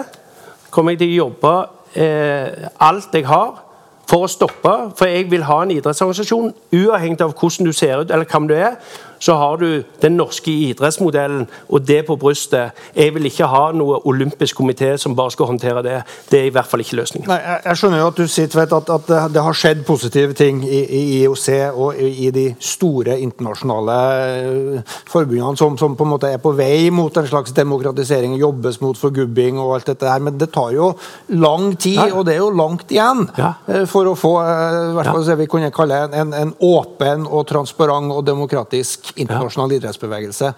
kommer 0.74 0.94
jeg 0.94 1.04
til 1.04 1.12
å 1.12 1.20
jobbe 1.24 1.54
eh, 1.94 2.66
alt 2.82 3.14
jeg 3.14 3.28
har 3.30 3.62
for 4.10 4.26
å 4.26 4.30
stoppe. 4.30 4.74
For 4.98 5.08
jeg 5.08 5.30
vil 5.32 5.46
ha 5.48 5.60
en 5.62 5.72
idrettsorganisasjon, 5.74 6.52
uavhengig 6.74 7.24
av 7.24 7.34
hvordan 7.38 7.68
du 7.68 7.72
ser 7.76 8.02
ut 8.02 8.12
eller 8.12 8.28
hvem 8.28 8.48
du 8.50 8.56
er. 8.58 8.78
Så 9.24 9.36
har 9.40 9.56
du 9.60 9.68
den 10.02 10.16
norske 10.20 10.52
idrettsmodellen 10.68 11.46
og 11.72 11.84
det 11.88 12.02
på 12.08 12.16
brystet. 12.20 12.74
Jeg 12.96 13.14
vil 13.14 13.24
ikke 13.30 13.46
ha 13.48 13.62
noe 13.72 14.00
olympisk 14.10 14.58
komité 14.60 14.90
som 15.00 15.14
bare 15.16 15.32
skal 15.32 15.48
håndtere 15.52 15.82
det. 15.86 15.94
Det 16.30 16.40
er 16.42 16.48
i 16.50 16.52
hvert 16.52 16.68
fall 16.68 16.82
ikke 16.84 16.98
løsningen. 17.00 17.28
Nei, 17.30 17.38
jeg, 17.64 17.78
skjønner 17.80 18.02
jo 18.02 18.10
at 18.10 18.18
du 18.20 18.26
sier 18.28 18.50
Tvedt, 18.52 18.74
at, 18.76 18.90
at 18.92 19.06
det, 19.08 19.20
det 19.38 19.44
har 19.46 19.56
skjedd 19.56 19.80
positive 19.88 20.36
ting 20.36 20.60
i, 20.66 20.82
i 20.84 21.02
IOC 21.22 21.46
og 21.72 21.96
i, 22.02 22.10
i 22.26 22.30
de 22.34 22.44
store 22.62 23.16
internasjonale 23.24 23.96
eh, 24.20 24.96
forbundene 25.10 25.56
som, 25.58 25.78
som 25.80 25.96
på 25.96 26.04
en 26.06 26.12
måte 26.14 26.28
er 26.34 26.42
på 26.42 26.52
vei 26.58 26.90
mot 26.94 27.16
en 27.16 27.28
slags 27.30 27.54
demokratisering, 27.56 28.36
jobbes 28.40 28.80
mot 28.84 28.98
forgubbing 29.00 29.58
og 29.62 29.76
alt 29.78 29.88
dette 29.94 30.10
her. 30.10 30.20
Men 30.26 30.36
det 30.40 30.50
tar 30.54 30.74
jo 30.76 30.90
lang 31.32 31.70
tid, 31.80 31.98
Nei. 32.02 32.10
og 32.12 32.26
det 32.28 32.36
er 32.36 32.42
jo 32.42 32.50
langt 32.54 32.92
igjen 32.92 33.24
Ja. 33.38 33.54
eh, 33.70 33.86
for 33.90 34.10
å 34.12 34.14
få 34.18 34.34
eh, 34.42 34.78
i 34.90 34.94
hvert 34.98 35.10
fall 35.14 35.22
Ja. 35.24 35.30
det 35.32 35.38
vi 35.44 35.48
kunne 35.56 35.72
kalle 35.74 36.02
en, 36.08 36.14
en, 36.20 36.36
en 36.42 36.54
åpen 36.60 37.24
og 37.26 37.46
transparent 37.50 38.12
og 38.12 38.24
demokratisk 38.28 39.13
internasjonal 39.20 39.76
idrettsbevegelse. 39.76 40.52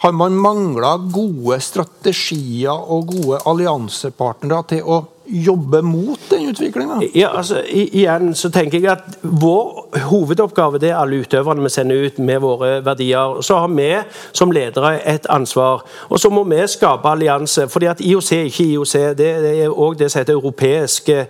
Har 0.00 0.12
man 0.16 0.36
mangla 0.36 0.94
gode 1.12 1.58
strategier 1.60 2.72
og 2.72 3.10
gode 3.12 3.40
alliansepartnere 3.50 4.62
til 4.72 4.86
å 4.88 5.00
jobbe 5.30 5.82
mot 5.82 6.20
den 6.30 6.48
utviklinga? 6.50 7.00
Ja, 7.14 7.28
altså, 7.36 7.62
igjen 7.68 8.34
så 8.34 8.50
tenker 8.50 8.78
jeg 8.80 8.90
at 8.92 9.18
Vår 9.22 9.98
hovedoppgave 10.10 10.78
det 10.78 10.90
er 10.90 10.98
alle 11.00 11.20
utøverne 11.22 11.62
vi 11.62 11.70
sender 11.72 12.04
ut 12.06 12.18
med 12.18 12.40
våre 12.42 12.84
verdier. 12.84 13.40
Så 13.42 13.58
har 13.58 13.68
vi 13.68 13.88
som 14.32 14.50
ledere 14.50 15.00
et 15.08 15.26
ansvar. 15.30 15.84
Og 16.08 16.20
så 16.20 16.30
må 16.30 16.44
vi 16.44 16.60
skape 16.66 17.08
allianse. 17.08 17.68
fordi 17.68 17.86
at 17.86 18.00
IOC 18.00 18.32
er 18.32 18.42
ikke 18.42 18.64
IOC. 18.64 18.92
Det, 19.18 19.30
er 19.64 19.68
òg 19.68 19.98
det 19.98 20.10
som 20.10 20.20
heter 20.20 20.32
europeisk 20.32 21.08
eh, 21.08 21.26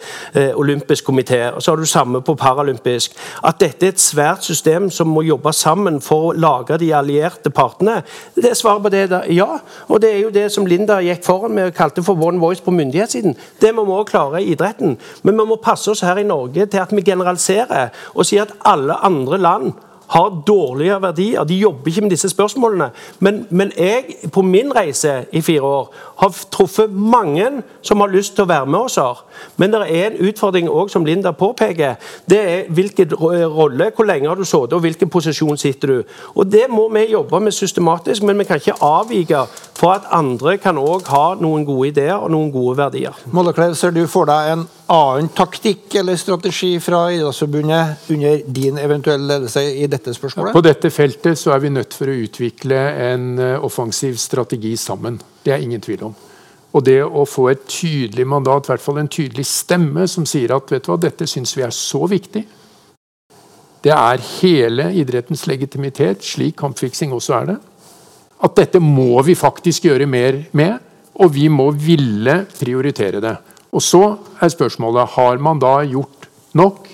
olympisk 0.55 1.09
komité. 1.09 1.51
Og 1.55 1.63
så 1.63 1.71
har 1.71 1.77
du 1.77 1.87
samme 1.87 2.21
på 2.23 2.35
paralympisk. 2.35 3.13
At 3.45 3.61
dette 3.61 3.87
er 3.87 3.89
et 3.89 4.01
svært 4.01 4.45
system 4.45 4.91
som 4.91 5.07
må 5.07 5.23
jobbe 5.23 5.53
sammen 5.53 6.01
for 6.01 6.31
å 6.31 6.33
lage 6.33 6.79
de 6.79 6.93
allierte 6.95 7.51
partene. 7.51 8.03
Det 8.35 8.57
Svaret 8.61 8.83
på 8.83 8.89
det 8.89 9.07
da, 9.11 9.23
ja. 9.29 9.59
Og 9.89 10.03
det 10.03 10.11
er 10.15 10.19
jo 10.19 10.31
det 10.31 10.53
som 10.53 10.67
Linda 10.67 10.99
gikk 11.01 11.25
foran 11.25 11.55
med 11.55 11.71
og 11.71 11.75
kalte 11.75 12.03
for 12.03 12.19
One 12.21 12.41
Voice 12.41 12.61
på 12.61 12.71
myndighetssiden. 12.71 13.37
Det 13.61 13.75
må 13.75 13.85
vi 13.91 13.99
også 13.99 14.11
klare 14.13 14.43
i 14.43 14.53
idretten. 14.55 14.97
Men 15.23 15.39
vi 15.39 15.47
må 15.51 15.61
passe 15.63 15.91
oss 15.93 16.05
her 16.07 16.21
i 16.21 16.27
Norge 16.27 16.67
til 16.71 16.83
at 16.83 16.95
vi 16.95 17.05
generaliserer 17.07 17.91
og 18.15 18.27
sier 18.27 18.47
at 18.47 18.57
alle 18.71 18.97
andre 19.07 19.39
land 19.39 19.73
har 20.11 20.43
dårligere 20.47 21.03
verdier. 21.03 21.45
De 21.45 21.59
jobber 21.59 21.89
ikke 21.89 22.01
med 22.01 22.11
disse 22.11 22.29
spørsmålene. 22.29 22.91
Men, 23.19 23.47
men 23.51 23.73
jeg, 23.79 24.05
på 24.33 24.43
min 24.43 24.73
reise 24.77 25.25
i 25.33 25.41
fire 25.41 25.63
år, 25.63 25.95
har 26.19 26.35
truffet 26.53 26.93
mange 26.93 27.47
som 27.83 28.01
har 28.01 28.11
lyst 28.11 28.35
til 28.35 28.45
å 28.45 28.51
være 28.51 28.67
med 28.67 28.79
oss 28.79 28.99
her. 28.99 29.23
Men 29.57 29.75
det 29.75 29.83
er 29.87 30.11
en 30.11 30.19
utfordring 30.29 30.71
òg, 30.71 30.91
som 30.91 31.07
Linda 31.07 31.31
påpeker. 31.31 31.95
Det 32.31 32.41
er 32.41 32.73
hvilken 32.75 33.15
rolle, 33.15 33.93
hvor 33.97 34.09
lenge 34.09 34.29
har 34.29 34.39
du 34.41 34.45
sittet, 34.45 34.75
og 34.75 34.83
hvilken 34.85 35.11
posisjon 35.11 35.59
sitter 35.61 35.95
du. 35.95 36.03
Og 36.35 36.51
Det 36.51 36.67
må 36.71 36.89
vi 36.93 37.07
jobbe 37.13 37.41
med 37.41 37.55
systematisk, 37.55 38.23
men 38.23 38.39
vi 38.39 38.45
kan 38.45 38.59
ikke 38.59 38.83
avvike 38.83 39.47
for 39.79 39.95
at 39.95 40.11
andre 40.13 40.57
kan 40.59 40.79
òg 40.79 41.07
ha 41.09 41.35
noen 41.41 41.65
gode 41.65 41.89
ideer 41.89 42.19
og 42.19 42.31
noen 42.35 42.51
gode 42.53 42.77
verdier. 42.77 43.17
Mollekleiv, 43.33 43.75
ser 43.79 43.95
du 43.95 44.03
for 44.11 44.29
deg 44.29 44.53
en 44.53 44.67
annen 44.91 45.31
taktikk 45.37 45.95
eller 46.01 46.19
strategi 46.19 46.73
fra 46.83 47.05
Idrettsforbundet 47.15 48.11
under 48.11 48.41
din 48.47 48.79
eventuelle 48.79 49.29
ledelse 49.29 49.63
i 49.63 49.87
dette 49.87 50.00
spørsmålet? 50.09 50.55
På 50.57 50.63
dette 50.65 50.91
feltet 50.91 51.39
så 51.39 51.53
er 51.55 51.61
vi 51.63 51.73
nødt 51.75 51.95
for 51.97 52.11
å 52.11 52.17
utvikle 52.25 52.81
en 53.11 53.27
eh, 53.39 53.65
offensiv 53.65 54.17
strategi 54.21 54.73
sammen. 54.81 55.21
Det 55.45 55.53
er 55.53 55.65
ingen 55.65 55.83
tvil 55.85 56.09
om. 56.09 56.15
Og 56.71 56.85
det 56.87 57.01
å 57.03 57.27
få 57.27 57.49
et 57.51 57.65
tydelig 57.67 58.27
mandat, 58.31 58.69
i 58.69 58.73
hvert 58.73 58.85
fall 58.85 59.01
en 59.03 59.11
tydelig 59.11 59.47
stemme, 59.51 60.07
som 60.09 60.27
sier 60.29 60.55
at 60.55 60.71
vet 60.71 60.87
du 60.87 60.93
hva, 60.93 60.99
dette 61.03 61.27
syns 61.27 61.57
vi 61.57 61.65
er 61.67 61.75
så 61.75 62.05
viktig. 62.11 62.45
Det 63.81 63.93
er 63.95 64.23
hele 64.41 64.91
idrettens 65.01 65.47
legitimitet, 65.49 66.23
slik 66.25 66.59
kampfiksing 66.61 67.15
også 67.17 67.37
er 67.41 67.51
det. 67.55 67.59
At 68.45 68.57
dette 68.57 68.81
må 68.81 69.21
vi 69.27 69.37
faktisk 69.37 69.89
gjøre 69.89 70.09
mer 70.09 70.45
med, 70.57 70.79
og 71.21 71.35
vi 71.35 71.49
må 71.53 71.71
ville 71.77 72.45
prioritere 72.55 73.21
det. 73.25 73.35
Og 73.75 73.83
så 73.85 74.03
er 74.41 74.53
spørsmålet 74.53 75.15
har 75.17 75.43
man 75.43 75.61
da 75.63 75.81
gjort 75.87 76.29
nok. 76.57 76.87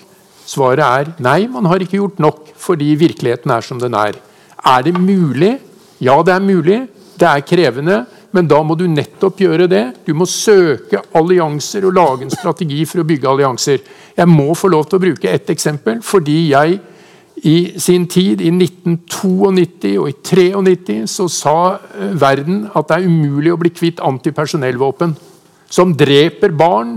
Svaret 0.47 0.83
er 0.85 1.09
nei, 1.23 1.41
man 1.51 1.67
har 1.67 1.83
ikke 1.83 1.99
gjort 1.99 2.21
nok 2.23 2.53
fordi 2.57 2.93
virkeligheten 2.99 3.51
er 3.51 3.65
som 3.65 3.81
den 3.81 3.97
er. 3.97 4.15
Er 4.63 4.85
det 4.85 4.95
mulig? 4.95 5.57
Ja, 5.99 6.21
det 6.23 6.33
er 6.33 6.43
mulig. 6.43 6.85
Det 7.17 7.27
er 7.27 7.45
krevende. 7.45 8.05
Men 8.35 8.47
da 8.49 8.59
må 8.63 8.75
du 8.77 8.85
nettopp 8.91 9.39
gjøre 9.41 9.69
det. 9.71 9.83
Du 10.05 10.13
må 10.17 10.27
søke 10.29 11.01
allianser 11.15 11.87
og 11.87 11.95
lage 11.95 12.25
en 12.25 12.33
strategi 12.33 12.83
for 12.85 13.01
å 13.01 13.07
bygge 13.07 13.29
allianser. 13.31 13.81
Jeg 14.17 14.29
må 14.29 14.51
få 14.57 14.69
lov 14.71 14.87
til 14.87 14.99
å 14.99 15.03
bruke 15.07 15.31
ett 15.31 15.49
eksempel, 15.53 16.01
fordi 16.05 16.37
jeg 16.51 16.79
i 17.45 17.79
sin 17.79 18.07
tid, 18.09 18.41
i 18.41 18.49
1992 18.49 19.91
og 20.01 20.09
i 20.09 20.13
1993, 20.15 20.97
så 21.11 21.27
sa 21.29 21.57
eh, 21.77 22.13
verden 22.17 22.63
at 22.73 22.87
det 22.89 22.97
er 22.97 23.09
umulig 23.09 23.53
å 23.53 23.59
bli 23.61 23.69
kvitt 23.69 24.01
antipersonellvåpen. 24.01 25.13
Som 25.69 25.93
dreper 25.99 26.55
barn, 26.57 26.95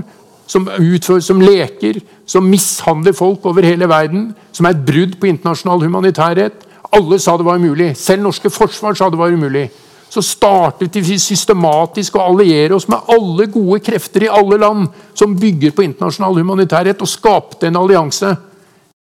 som 0.51 0.66
utføres 0.66 1.28
som 1.31 1.43
leker, 1.43 2.01
som 2.27 2.48
mishandler 2.51 3.14
folk 3.14 3.44
over 3.47 3.66
hele 3.66 3.86
verden. 3.90 4.31
Som 4.52 4.66
er 4.66 4.74
et 4.74 4.86
brudd 4.86 5.14
på 5.20 5.31
internasjonal 5.31 5.85
humanitærrett. 5.86 6.66
Alle 6.90 7.20
sa 7.22 7.36
det 7.39 7.47
var 7.47 7.60
umulig. 7.60 7.93
Selv 7.98 8.27
norske 8.27 8.51
forsvar 8.51 8.98
sa 8.98 9.10
det 9.10 9.20
var 9.20 9.31
umulig. 9.31 9.68
Så 10.10 10.22
startet 10.27 10.97
vi 10.98 11.20
systematisk 11.22 12.16
å 12.18 12.24
alliere 12.32 12.74
oss 12.74 12.89
med 12.90 13.12
alle 13.14 13.47
gode 13.47 13.78
krefter 13.86 14.27
i 14.27 14.32
alle 14.40 14.59
land 14.59 14.89
som 15.14 15.36
bygger 15.39 15.70
på 15.70 15.85
internasjonal 15.86 16.40
humanitærrett, 16.40 16.98
og 16.98 17.10
skapte 17.10 17.68
en 17.68 17.78
allianse. 17.78 18.32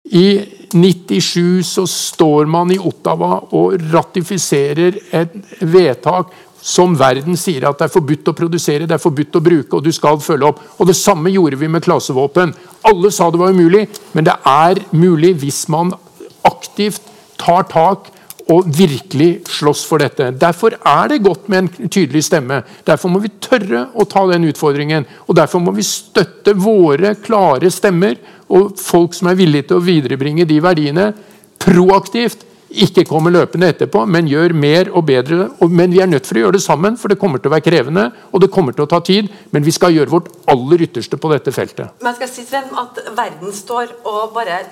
I 0.05 0.29
97 0.73 1.61
så 1.65 1.85
står 1.89 2.49
man 2.49 2.73
i 2.73 2.81
Ottawa 2.81 3.37
og 3.57 3.77
ratifiserer 3.93 4.97
et 5.13 5.37
vedtak 5.61 6.33
som 6.65 6.95
verden 6.97 7.37
sier 7.37 7.67
at 7.69 7.77
det 7.77 7.89
er 7.89 7.93
forbudt 7.93 8.31
å 8.31 8.37
produsere, 8.37 8.89
det 8.89 8.97
er 8.97 9.03
forbudt 9.03 9.37
å 9.37 9.43
bruke, 9.45 9.77
og 9.77 9.85
du 9.85 9.93
skal 9.93 10.17
følge 10.25 10.49
opp. 10.49 10.63
Og 10.81 10.89
Det 10.89 10.97
samme 10.97 11.33
gjorde 11.33 11.61
vi 11.61 11.69
med 11.69 11.85
klasevåpen. 11.85 12.55
Alle 12.89 13.11
sa 13.13 13.29
det 13.31 13.41
var 13.41 13.53
umulig, 13.53 13.85
men 14.15 14.25
det 14.25 14.37
er 14.49 14.81
mulig 14.97 15.35
hvis 15.43 15.67
man 15.69 15.93
aktivt 16.45 17.05
tar 17.41 17.69
tak 17.69 18.09
og 18.53 18.69
virkelig 18.77 19.45
slåss 19.49 19.85
for 19.89 20.01
dette. 20.01 20.31
Derfor 20.41 20.77
er 20.77 21.09
det 21.09 21.23
godt 21.25 21.49
med 21.49 21.59
en 21.63 21.89
tydelig 21.89 22.25
stemme. 22.27 22.63
Derfor 22.85 23.13
må 23.13 23.21
vi 23.25 23.33
tørre 23.41 23.87
å 23.97 24.05
ta 24.09 24.25
den 24.29 24.49
utfordringen. 24.49 25.07
Og 25.29 25.37
derfor 25.37 25.63
må 25.65 25.73
vi 25.77 25.85
støtte 25.85 26.53
våre 26.57 27.15
klare 27.25 27.73
stemmer 27.73 28.19
og 28.53 28.77
folk 28.81 29.17
som 29.17 29.31
er 29.31 29.39
villige 29.41 29.71
til 29.71 29.81
å 29.81 29.85
viderebringe 29.85 30.49
de 30.49 30.61
verdiene 30.65 31.07
proaktivt. 31.65 32.45
Ikke 32.75 33.05
komme 33.07 33.31
løpende 33.31 33.69
etterpå, 33.71 34.03
men 34.11 34.27
gjør 34.27 34.55
mer 34.59 34.91
og 34.91 35.07
bedre. 35.07 35.49
Men 35.71 35.93
vi 35.95 36.01
er 36.03 36.11
nødt 36.11 36.27
for 36.27 36.39
å 36.39 36.47
gjøre 36.47 36.57
det 36.59 36.65
sammen, 36.65 36.99
for 36.99 37.13
det 37.13 37.21
kommer 37.21 37.43
til 37.43 37.53
å 37.53 37.55
være 37.55 37.67
krevende 37.69 38.09
og 38.33 38.43
det 38.43 38.51
kommer 38.55 38.75
til 38.75 38.87
å 38.87 38.91
ta 38.91 38.99
tid. 39.05 39.31
Men 39.55 39.67
vi 39.67 39.75
skal 39.75 39.95
gjøre 39.95 40.11
vårt 40.11 40.33
aller 40.51 40.87
ytterste 40.89 41.21
på 41.21 41.31
dette 41.33 41.55
feltet. 41.55 41.95
Men 42.03 42.13
jeg 42.13 42.23
skal 42.23 42.33
si 42.33 42.47
Sven, 42.49 42.73
at 42.81 42.99
verden 43.15 43.55
står 43.55 43.95
og 44.03 44.35
bare 44.35 44.65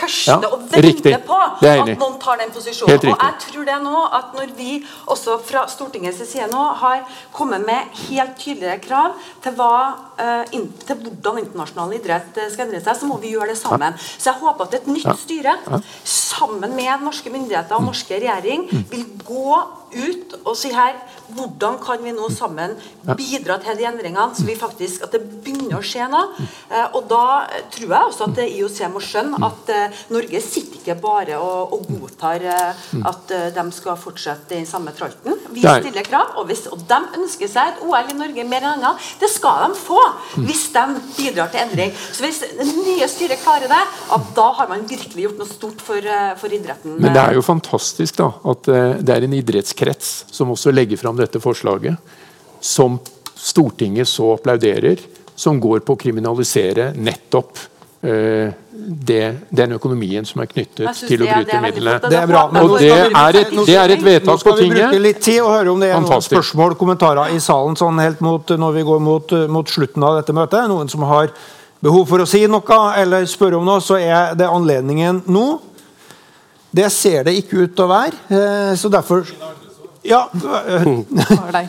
tørste 0.00 0.34
Ja, 0.34 0.48
og 0.50 0.62
vente 0.70 0.82
riktig. 0.86 1.12
på 1.28 1.36
at 1.38 1.62
noen 1.98 2.18
tar 2.22 2.40
den 2.40 2.50
posisjonen. 2.54 2.96
Og 3.12 3.24
jeg 3.24 3.34
tror 3.44 3.64
det 3.68 3.78
nå 3.84 4.02
at 4.20 4.34
når 4.36 4.54
vi 4.56 4.84
også 5.06 5.38
fra 5.44 5.66
Stortingets 5.68 6.22
side 6.30 6.48
nå 6.52 6.64
har 6.80 7.04
kommet 7.36 7.64
med 7.66 7.92
helt 8.08 8.36
tydelige 8.40 8.80
krav 8.88 9.14
til, 9.42 9.52
hva, 9.58 9.94
eh, 10.18 10.44
til 10.86 10.96
hvordan 10.96 11.38
internasjonal 11.44 11.94
idrett 11.98 12.36
eh, 12.40 12.50
skal 12.52 12.66
endre 12.68 12.82
seg, 12.84 12.96
så 13.00 13.06
må 13.10 13.18
vi 13.22 13.34
gjøre 13.34 13.52
det 13.52 13.58
sammen. 13.60 13.94
Så 14.18 14.30
jeg 14.32 14.40
håper 14.40 14.64
at 14.68 14.74
et 14.80 14.86
nytt 14.86 15.04
Ja. 15.10 15.14
styre, 15.14 15.54
sammen 16.04 16.74
med 16.76 17.02
norske 17.02 17.30
myndigheter 17.30 17.76
og 17.76 17.84
norske 17.88 18.14
regjering, 18.20 18.68
vil 18.90 19.06
gå 19.26 19.62
ut 19.90 20.34
og 20.44 20.56
si 20.56 20.70
her 20.72 20.94
hvordan 21.34 21.78
kan 21.82 22.02
vi 22.04 22.12
nå 22.14 22.28
sammen 22.32 22.76
bidra 23.16 23.58
til 23.62 23.78
de 23.78 23.86
endringene, 23.88 24.34
så 24.36 24.46
vi 24.46 24.56
faktisk, 24.58 25.04
at 25.06 25.14
det 25.14 25.22
begynner 25.44 25.78
å 25.78 25.84
skje 25.84 26.06
noe. 26.10 26.46
Eh, 26.70 26.96
og 26.96 27.06
da 27.10 27.46
tror 27.72 27.86
jeg 27.86 28.10
også 28.10 28.28
at 28.28 28.40
IOC 28.44 28.78
må 28.92 29.02
skjønne 29.04 29.40
at 29.46 29.72
eh, 29.74 30.00
Norge 30.14 30.42
sitter 30.44 30.80
ikke 30.80 30.96
bare 31.00 31.38
og, 31.40 31.74
og 31.76 31.88
godtar 31.90 32.44
eh, 32.46 32.84
at 33.10 33.34
de 33.56 33.64
skal 33.74 33.98
fortsette 34.00 34.58
i 34.58 34.66
samme 34.68 34.94
tralten. 34.96 35.38
Vi 35.54 35.62
stiller 35.64 36.06
krav, 36.06 36.34
og, 36.40 36.46
hvis, 36.50 36.66
og 36.70 36.82
de 36.88 37.00
ønsker 37.20 37.50
seg 37.50 37.74
et 37.74 37.84
OL 37.86 38.12
i 38.12 38.18
Norge 38.18 38.46
mer 38.48 38.66
enn 38.66 38.78
annet. 38.78 39.10
Det 39.20 39.30
skal 39.30 39.64
de 39.64 39.78
få, 39.80 40.00
hvis 40.40 40.66
de 40.74 40.84
bidrar 41.16 41.52
til 41.52 41.64
endring. 41.64 41.94
Så 41.94 42.24
hvis 42.24 42.42
det 42.44 42.68
nye 42.70 43.08
styret 43.10 43.42
klarer 43.44 43.70
det, 43.70 43.80
at 44.16 44.30
da 44.36 44.48
har 44.58 44.70
man 44.70 44.86
virkelig 44.88 45.26
gjort 45.26 45.40
noe 45.40 45.50
stort 45.50 45.84
for, 45.84 46.10
for 46.40 46.56
idretten. 46.56 46.98
Men 47.00 47.14
det 47.16 47.22
er 47.22 47.38
jo 47.38 47.44
fantastisk 47.44 48.18
da, 48.20 48.30
at 48.52 48.70
det 49.00 49.14
er 49.14 49.26
en 49.26 49.36
idrettskrets 49.36 50.12
som 50.34 50.52
også 50.54 50.72
legger 50.74 51.00
fram 51.00 51.19
dette 51.20 51.42
forslaget, 51.42 51.96
som 52.60 52.98
Stortinget 53.40 54.08
så 54.08 54.34
applauderer, 54.34 55.00
som 55.36 55.60
går 55.60 55.80
på 55.80 55.94
å 55.96 56.00
kriminalisere 56.00 56.90
nettopp 57.00 57.60
eh, 58.04 58.50
det, 58.80 59.22
den 59.48 59.76
økonomien 59.76 60.26
som 60.28 60.42
er 60.42 60.50
knyttet 60.50 60.90
synes 60.90 61.08
til 61.08 61.22
å 61.22 61.28
det 61.28 61.38
bryte 61.38 61.60
midlene. 61.64 62.10
Det 62.10 62.18
er 62.20 62.28
bra. 62.28 62.42
Og 62.60 62.74
det 62.80 62.90
er 62.92 63.38
et, 63.40 63.54
det 63.54 63.76
er 63.76 63.94
et 63.94 64.02
Nå 64.02 64.08
vedtak 64.08 64.34
på 64.34 64.42
skal 64.42 64.58
vi 64.60 64.68
bruke 64.74 65.00
litt 65.00 65.22
tid 65.24 65.40
og 65.40 65.54
høre 65.54 65.72
om 65.72 65.80
det 65.80 65.88
er 65.88 65.96
noen 65.96 66.08
Fantastisk. 66.08 66.34
spørsmål 66.36 66.76
kommentarer 66.80 67.32
i 67.36 67.40
salen 67.44 67.78
sånn 67.80 68.00
helt 68.02 68.20
mot, 68.24 68.52
når 68.64 68.76
vi 68.76 68.84
går 68.90 69.02
mot, 69.04 69.34
mot 69.56 69.72
slutten 69.72 70.04
av 70.06 70.20
dette 70.20 70.36
møtet. 70.36 70.68
Noen 70.68 70.92
som 70.92 71.04
har 71.08 71.32
behov 71.80 72.04
for 72.08 72.22
å 72.22 72.28
si 72.28 72.44
noe 72.50 72.80
eller 73.00 73.28
spørre 73.28 73.60
om 73.60 73.68
noe, 73.68 73.80
så 73.84 73.96
er 74.00 74.36
det 74.38 74.48
anledningen 74.48 75.24
nå. 75.32 75.46
Det 76.70 76.86
ser 76.94 77.24
det 77.26 77.34
ikke 77.40 77.64
ut 77.64 77.72
til 77.74 77.88
å 77.88 77.90
være, 77.90 78.20
eh, 78.30 78.74
så 78.78 78.92
derfor 78.92 79.24
Ja. 80.10 80.26
Over 80.34 81.36
Har 81.36 81.52
deg. 81.54 81.68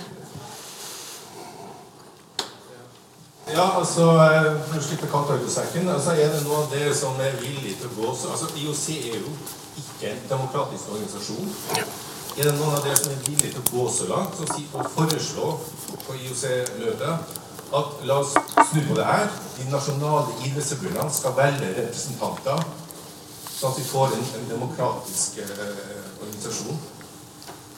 Ja, 3.51 3.65
altså, 3.77 4.05
eh, 4.23 4.47
For 4.67 4.79
å 4.79 4.81
slippe 4.81 5.09
katta 5.11 5.35
ut 5.35 5.43
av 5.45 5.51
sekken, 5.53 5.89
altså, 5.91 6.15
er 6.15 6.31
det 6.33 6.39
noen 6.45 6.63
av 6.63 6.71
dere 6.71 6.93
som 6.95 7.19
er 7.21 7.35
villige 7.41 7.75
til 7.81 7.89
å 7.91 7.97
gå 7.99 8.13
så 8.17 8.31
altså, 8.33 8.47
IOC 8.57 8.85
er 8.95 9.19
jo 9.19 9.33
ikke 9.81 10.13
en 10.13 10.23
demokratisk 10.29 10.93
organisasjon. 10.95 11.51
Er 12.37 12.47
det 12.47 12.53
noen 12.55 12.77
av 12.77 12.85
dere 12.85 12.97
som 12.97 13.11
er 13.11 13.19
villige 13.27 13.51
til 13.51 13.61
å 13.61 13.67
gå 13.75 13.85
så 13.93 14.07
langt 14.09 14.39
som 14.39 14.49
sier 14.55 14.73
å 14.73 14.87
foreslå 14.95 15.51
på 16.07 16.15
IOC-møtet 16.23 17.37
at 17.81 18.01
la 18.07 18.17
oss 18.23 18.33
snu 18.71 18.81
på 18.87 18.97
det 18.97 19.05
her. 19.05 19.27
De 19.57 19.67
nasjonale 19.69 20.39
idrettsforbundene 20.47 21.13
skal 21.13 21.35
velge 21.37 21.69
representanter, 21.75 22.65
sånn 23.51 23.69
at 23.69 23.77
vi 23.79 23.85
får 23.91 24.17
en, 24.17 24.25
en 24.39 24.49
demokratisk 24.55 25.43
eh, 25.45 26.01
organisasjon. 26.23 26.81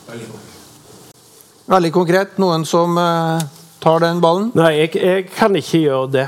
Veldig 0.07 0.29
konkret. 0.31 0.61
Veldig 1.73 1.91
konkret. 1.95 2.39
Noen 2.43 2.65
som 2.67 2.97
eh, 2.99 3.43
tar 3.83 4.03
den 4.03 4.21
ballen? 4.23 4.49
Nei, 4.57 4.73
jeg, 4.81 4.95
jeg 4.99 5.29
kan 5.31 5.55
ikke 5.55 5.83
gjøre 5.85 6.09
det. 6.17 6.27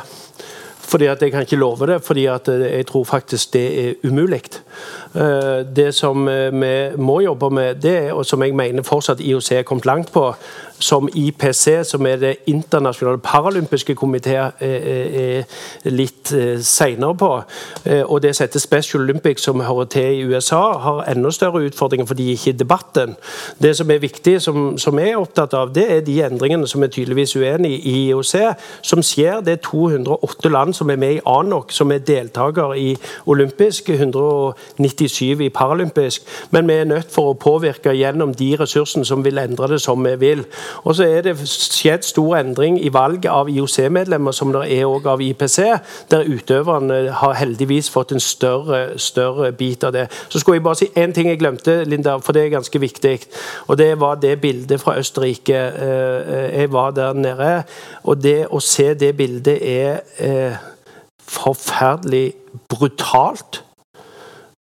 Fordi 0.85 1.05
at 1.05 1.21
Jeg 1.21 1.31
kan 1.31 1.41
ikke 1.41 1.55
love 1.55 1.87
det, 1.87 2.03
fordi 2.03 2.25
at 2.25 2.47
eh, 2.47 2.77
jeg 2.77 2.87
tror 2.87 3.03
faktisk 3.03 3.53
det 3.53 3.87
er 3.87 3.93
umulig. 4.03 4.41
Eh, 5.15 5.65
Det 5.75 5.95
som 5.95 6.27
eh, 6.27 6.53
vi 6.53 6.97
må 6.97 7.19
jobbe 7.19 7.49
med, 7.49 7.75
det 7.75 8.11
og 8.11 8.25
som 8.25 8.43
jeg 8.43 8.55
mener 8.55 8.83
fortsatt 8.83 9.19
IOC 9.19 9.51
er 9.51 9.61
kommet 9.61 9.85
langt 9.85 10.11
på, 10.11 10.33
som 10.79 11.09
IPC, 11.15 11.83
som 11.83 12.05
er 12.05 12.15
det 12.15 12.35
internasjonale 12.47 13.17
paralympiske 13.17 13.95
komité, 13.95 14.35
er, 14.59 15.43
litt 15.85 16.33
seinere 16.61 17.15
på. 17.15 17.29
Og 18.03 18.21
det 18.21 18.35
som 18.35 18.47
Special 18.59 19.03
Olympics, 19.03 19.41
som 19.41 19.59
hører 19.59 19.85
til 19.85 20.19
i 20.19 20.23
USA, 20.23 20.77
har 20.77 21.05
enda 21.07 21.31
større 21.31 21.63
utfordringer 21.65 22.05
fordi 22.05 22.23
de 22.23 22.33
er 22.33 22.47
i 22.49 22.51
debatten. 22.51 23.15
Det 23.61 23.77
som 23.77 23.91
er 23.91 23.97
viktig, 23.97 24.41
som, 24.41 24.77
som 24.77 24.99
jeg 24.99 25.09
er 25.09 25.17
opptatt 25.17 25.53
av, 25.53 25.71
det 25.73 25.85
er 25.91 26.01
de 26.01 26.23
endringene 26.25 26.67
som 26.67 26.83
er 26.83 26.87
tydeligvis 26.87 27.35
uenig 27.35 27.79
i 27.87 28.09
IOC, 28.09 28.35
som 28.81 29.03
skjer. 29.03 29.41
Det 29.41 29.53
er 29.53 29.63
208 29.63 30.49
land 30.49 30.74
som 30.75 30.91
er 30.91 30.99
med 31.01 31.17
i 31.17 31.21
ANOK, 31.25 31.71
som 31.71 31.91
er 31.91 32.03
deltaker 32.05 32.75
i 32.77 32.95
olympisk, 33.31 33.89
197 33.89 35.41
i 35.45 35.49
paralympisk. 35.49 36.25
Men 36.51 36.67
vi 36.67 36.73
er 36.73 36.89
nødt 36.89 37.11
for 37.11 37.31
å 37.31 37.37
påvirke 37.39 37.95
gjennom 37.95 38.33
de 38.35 38.51
ressursene 38.59 39.05
som 39.07 39.23
vil 39.25 39.39
endre 39.41 39.71
det 39.71 39.81
som 39.81 40.03
vi 40.05 40.15
vil. 40.19 40.45
Og 40.83 40.95
så 40.97 41.07
er 41.07 41.25
det 41.25 41.37
skjedd 41.49 42.05
stor 42.05 42.37
endring 42.39 42.77
i 42.83 42.91
valget 42.93 43.31
av 43.31 43.49
IOC-medlemmer, 43.49 44.35
som 44.35 44.53
det 44.53 44.65
er 44.75 44.85
også 44.85 45.13
av 45.15 45.21
IPC, 45.21 45.57
der 46.11 46.29
utøverne 46.29 46.99
har 47.21 47.37
heldigvis 47.39 47.89
fått 47.93 48.11
en 48.15 48.23
større, 48.23 48.99
større 49.01 49.51
bit 49.55 49.83
av 49.83 49.93
det. 49.95 50.07
Så 50.29 50.39
skulle 50.39 50.59
jeg 50.59 50.67
bare 50.67 50.81
si 50.81 50.89
én 50.97 51.13
ting 51.15 51.29
jeg 51.29 51.39
glemte, 51.39 51.83
Linda, 51.85 52.17
for 52.23 52.35
det 52.35 52.45
er 52.45 52.55
ganske 52.57 52.81
viktig. 52.81 53.15
Og 53.67 53.77
det 53.77 53.91
var 53.99 54.19
det 54.21 54.35
bildet 54.41 54.81
fra 54.81 54.97
Østerrike. 54.99 55.55
Eh, 55.55 56.55
Jeg 56.55 56.71
var 56.71 56.91
der 56.91 57.13
nede, 57.13 57.63
og 58.03 58.23
det 58.23 58.47
å 58.51 58.59
se 58.63 58.93
det 58.93 59.11
bildet 59.17 59.59
er 59.61 59.99
eh, 60.17 60.64
forferdelig 61.27 62.33
brutalt. 62.69 63.63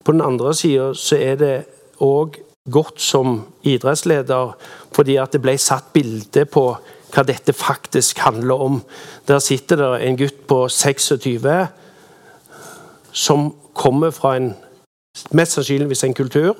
På 0.04 0.12
den 0.12 0.20
andre 0.20 0.54
sida 0.54 0.92
så 0.94 1.16
er 1.16 1.40
det 1.40 1.54
òg 2.00 2.38
godt 2.70 3.00
som 3.00 3.40
idrettsleder, 3.62 4.52
fordi 4.94 5.16
at 5.16 5.32
det 5.32 5.42
ble 5.42 5.56
satt 5.58 5.92
bilde 5.94 6.44
på 6.44 6.66
hva 7.14 7.22
dette 7.26 7.52
faktisk 7.54 8.18
handler 8.18 8.62
om. 8.62 8.80
Der 9.28 9.38
sitter 9.38 9.76
det 9.76 10.06
en 10.06 10.18
gutt 10.18 10.46
på 10.48 10.66
26 10.68 11.66
som 13.12 13.52
kommer 13.74 14.10
fra 14.10 14.36
en 14.36 14.54
mest 15.32 15.56
sannsynligvis 15.56 16.04
en 16.04 16.14
kultur 16.14 16.54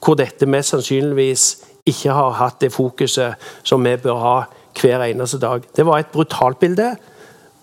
hvor 0.00 0.16
dette 0.16 0.46
mest 0.48 0.72
sannsynligvis 0.72 1.44
ikke 1.86 2.14
har 2.14 2.36
hatt 2.38 2.60
det 2.62 2.72
fokuset 2.72 3.34
som 3.66 3.84
vi 3.84 3.96
bør 4.00 4.20
ha 4.20 4.36
hver 4.80 5.04
eneste 5.04 5.40
dag. 5.40 5.64
Det 5.76 5.86
var 5.86 5.98
et 5.98 6.12
brutalt 6.12 6.58
bilde, 6.58 6.94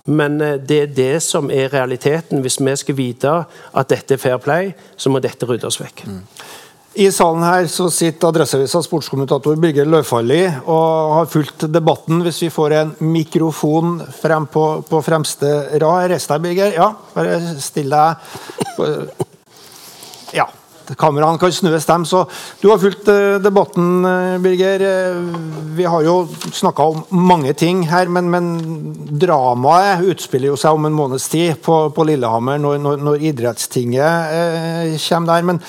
men 0.08 0.40
eh, 0.42 0.60
det 0.60 0.80
er 0.82 0.94
det 0.96 1.16
som 1.24 1.52
er 1.52 1.72
realiteten. 1.74 2.42
Hvis 2.44 2.60
vi 2.64 2.76
skal 2.80 2.98
vite 2.98 3.34
at 3.48 3.92
dette 3.92 4.16
er 4.16 4.22
fair 4.22 4.40
play, 4.44 4.72
så 4.96 5.12
må 5.12 5.22
dette 5.24 5.48
ryddes 5.48 5.80
vekk. 5.82 6.08
I 6.98 7.12
salen 7.14 7.44
her 7.46 7.68
så 7.70 7.92
sitter 7.94 8.32
Adresseavisa 8.32 8.80
sportskommentator 8.82 9.60
Birger 9.62 9.86
Løvfalli 9.86 10.40
og 10.66 11.14
har 11.14 11.28
fulgt 11.30 11.68
debatten. 11.70 12.24
Hvis 12.26 12.42
vi 12.42 12.50
får 12.50 12.74
en 12.80 12.94
mikrofon 13.06 14.00
frem 14.18 14.48
på, 14.50 14.64
på 14.88 15.02
fremste 15.06 15.52
rad. 15.78 16.08
Reis 16.10 16.26
deg, 16.32 16.42
Birger. 16.48 16.74
Ja, 16.74 16.90
bare 17.14 17.38
still 17.62 17.94
deg 17.94 18.16
Ja. 20.40 20.48
Kameraene 20.96 21.40
kan 21.42 21.52
snus 21.52 21.86
dem, 21.86 22.06
så 22.06 22.24
Du 22.62 22.70
har 22.70 22.80
fulgt 22.80 23.08
eh, 23.12 23.38
debatten, 23.44 24.06
eh, 24.06 24.38
Birger. 24.40 24.82
Eh, 24.82 25.20
Vi 25.78 25.84
har 25.86 26.02
jo 26.06 26.28
snakka 26.54 26.84
om 26.84 27.04
mange 27.10 27.54
ting 27.54 27.84
her, 27.90 28.08
men, 28.08 28.32
men 28.32 28.48
dramaet 29.20 30.06
utspiller 30.08 30.54
jo 30.54 30.58
seg 30.58 30.74
om 30.74 30.86
en 30.88 30.96
måneds 30.96 31.28
tid 31.30 31.60
på, 31.62 31.90
på 31.94 32.08
Lillehammer 32.08 32.58
når, 32.58 32.80
når, 32.82 32.98
når 33.04 33.30
idrettstinget 33.34 34.34
eh, 34.34 34.98
kommer 35.10 35.34
der. 35.34 35.48
Men 35.52 35.62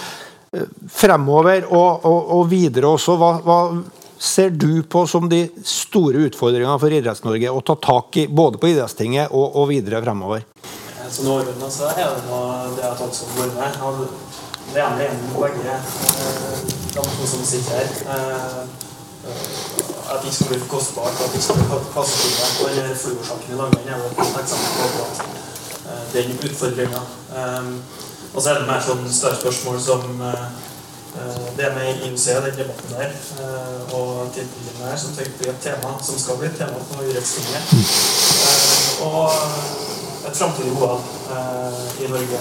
fremover 0.89 1.66
og, 1.69 2.05
og, 2.09 2.31
og 2.39 2.47
videre 2.49 2.89
også, 2.89 3.19
hva, 3.20 3.35
hva 3.45 3.59
ser 4.19 4.51
du 4.51 4.82
på 4.82 5.05
som 5.07 5.28
de 5.31 5.45
store 5.66 6.24
utfordringene 6.28 6.78
for 6.81 6.95
Idretts-Norge 6.95 7.53
å 7.53 7.61
ta 7.62 7.77
tak 7.78 8.16
i, 8.19 8.27
både 8.27 8.59
på 8.59 8.73
idrettstinget 8.73 9.31
og, 9.31 9.61
og 9.61 9.69
videre 9.70 10.01
fremover? 10.03 10.47
Så 11.09 11.24
overordnet 11.24 11.73
så 11.73 11.89
er 11.89 12.11
det 12.16 12.24
nå 12.28 12.39
det 12.77 12.85
at 12.85 12.99
alle 13.01 13.15
som 13.16 13.31
går 13.36 13.53
med, 13.57 13.77
det 14.74 14.81
ene 14.85 15.03
er 15.05 15.11
en 15.15 15.23
begge 15.35 15.74
eh, 15.74 16.59
de 16.95 17.03
to 17.16 17.27
som 17.27 17.45
sitter 17.45 17.73
her. 17.78 17.89
eh, 18.15 18.61
eh, 19.28 19.47
At 20.09 20.23
det 20.23 20.28
ikke 20.31 20.36
skal 20.36 20.49
bli 20.49 20.59
for 20.61 20.69
kostbart, 20.77 21.16
at 21.20 21.32
det 21.32 21.36
ikke 21.36 21.45
skal 21.45 21.57
bli 21.57 21.78
kassetid. 21.95 22.36
Og 22.65 22.70
den 22.77 22.97
fluorsaken 23.03 23.53
i 23.53 23.59
langrenn 23.61 23.89
er 23.93 23.99
jo 23.99 24.07
et 24.09 24.39
eksempel 24.43 24.70
på 24.77 24.85
akkurat 24.86 25.19
eh, 25.89 26.05
den 26.15 26.39
utfordringa. 26.49 27.03
Og 28.35 28.43
så 28.43 28.51
er 28.51 28.59
det 28.61 28.69
mer 28.70 28.81
sånn 28.85 29.05
større 29.12 29.36
spørsmål 29.40 29.78
som 29.85 30.23
eh, 30.31 30.47
eh, 31.20 31.45
det 31.59 31.69
med 31.77 32.03
IOC, 32.09 32.27
den 32.47 32.57
debatten 32.62 32.95
der, 32.97 33.12
eh, 33.45 33.95
og 33.99 34.32
tildelingen 34.36 34.85
her, 34.89 34.97
som 35.01 35.12
tenker 35.16 35.36
blir 35.43 35.53
et 35.53 35.62
tema, 35.65 35.95
som 36.05 36.19
skal 36.20 36.40
bli 36.40 36.49
et 36.51 36.57
tema 36.61 36.81
på 36.90 37.05
idrettstinget. 37.09 37.65
Eh, 37.73 38.77
Og 39.09 40.28
et 40.28 40.36
framtidig 40.36 40.73
OL 40.77 40.99
eh, 41.36 42.05
i 42.05 42.09
Norge. 42.11 42.40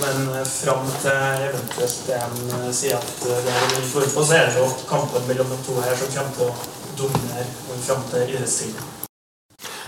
Men 0.00 0.28
eh, 0.34 0.44
fram 0.44 0.84
til 1.00 1.46
eventuelt 1.46 2.10
en 2.16 2.36
eh, 2.58 2.68
sier 2.74 2.98
at 2.98 3.22
eh, 3.24 3.38
det 3.46 3.52
er 3.54 3.78
en 3.78 3.88
form 3.88 4.10
på, 4.12 4.24
så 4.24 4.36
er 4.36 4.50
det 4.50 4.60
jo 4.60 4.66
kampen 4.90 5.24
mellom 5.28 5.48
de 5.52 5.58
to 5.64 5.76
her 5.80 5.96
som 5.96 6.10
kommer 6.12 6.34
til 6.36 6.50
å 6.50 6.52
dominere 7.00 7.46
fram 7.86 8.04
til 8.10 8.34
idrettstiden. 8.34 8.92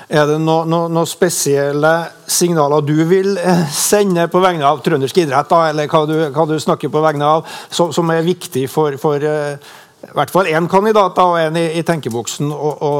Er 0.09 0.25
det 0.31 0.39
noen 0.41 0.71
noe, 0.73 0.87
noe 0.89 1.09
spesielle 1.09 1.91
signaler 2.33 2.87
du 2.87 2.95
vil 3.11 3.35
sende 3.77 4.25
på 4.33 4.41
vegne 4.41 4.65
av 4.65 4.81
trøndersk 4.85 5.21
idrett, 5.21 5.51
da, 5.51 5.67
eller 5.69 5.91
hva 5.93 6.01
du, 6.09 6.15
hva 6.33 6.47
du, 6.49 6.55
snakker 6.65 6.89
på 6.93 7.03
vegne 7.05 7.29
av, 7.29 7.59
som, 7.69 7.93
som 7.93 8.09
er 8.15 8.25
viktig 8.25 8.65
for, 8.73 8.97
for 9.03 9.21
uh, 9.21 9.61
i 10.09 10.15
hvert 10.17 10.33
fall 10.33 10.49
én 10.49 10.71
kandidat 10.73 11.13
da, 11.19 11.27
og 11.29 11.37
en 11.43 11.59
i, 11.61 11.67
i 11.77 11.85
tenkeboksen 11.85 12.49
å 12.49 12.93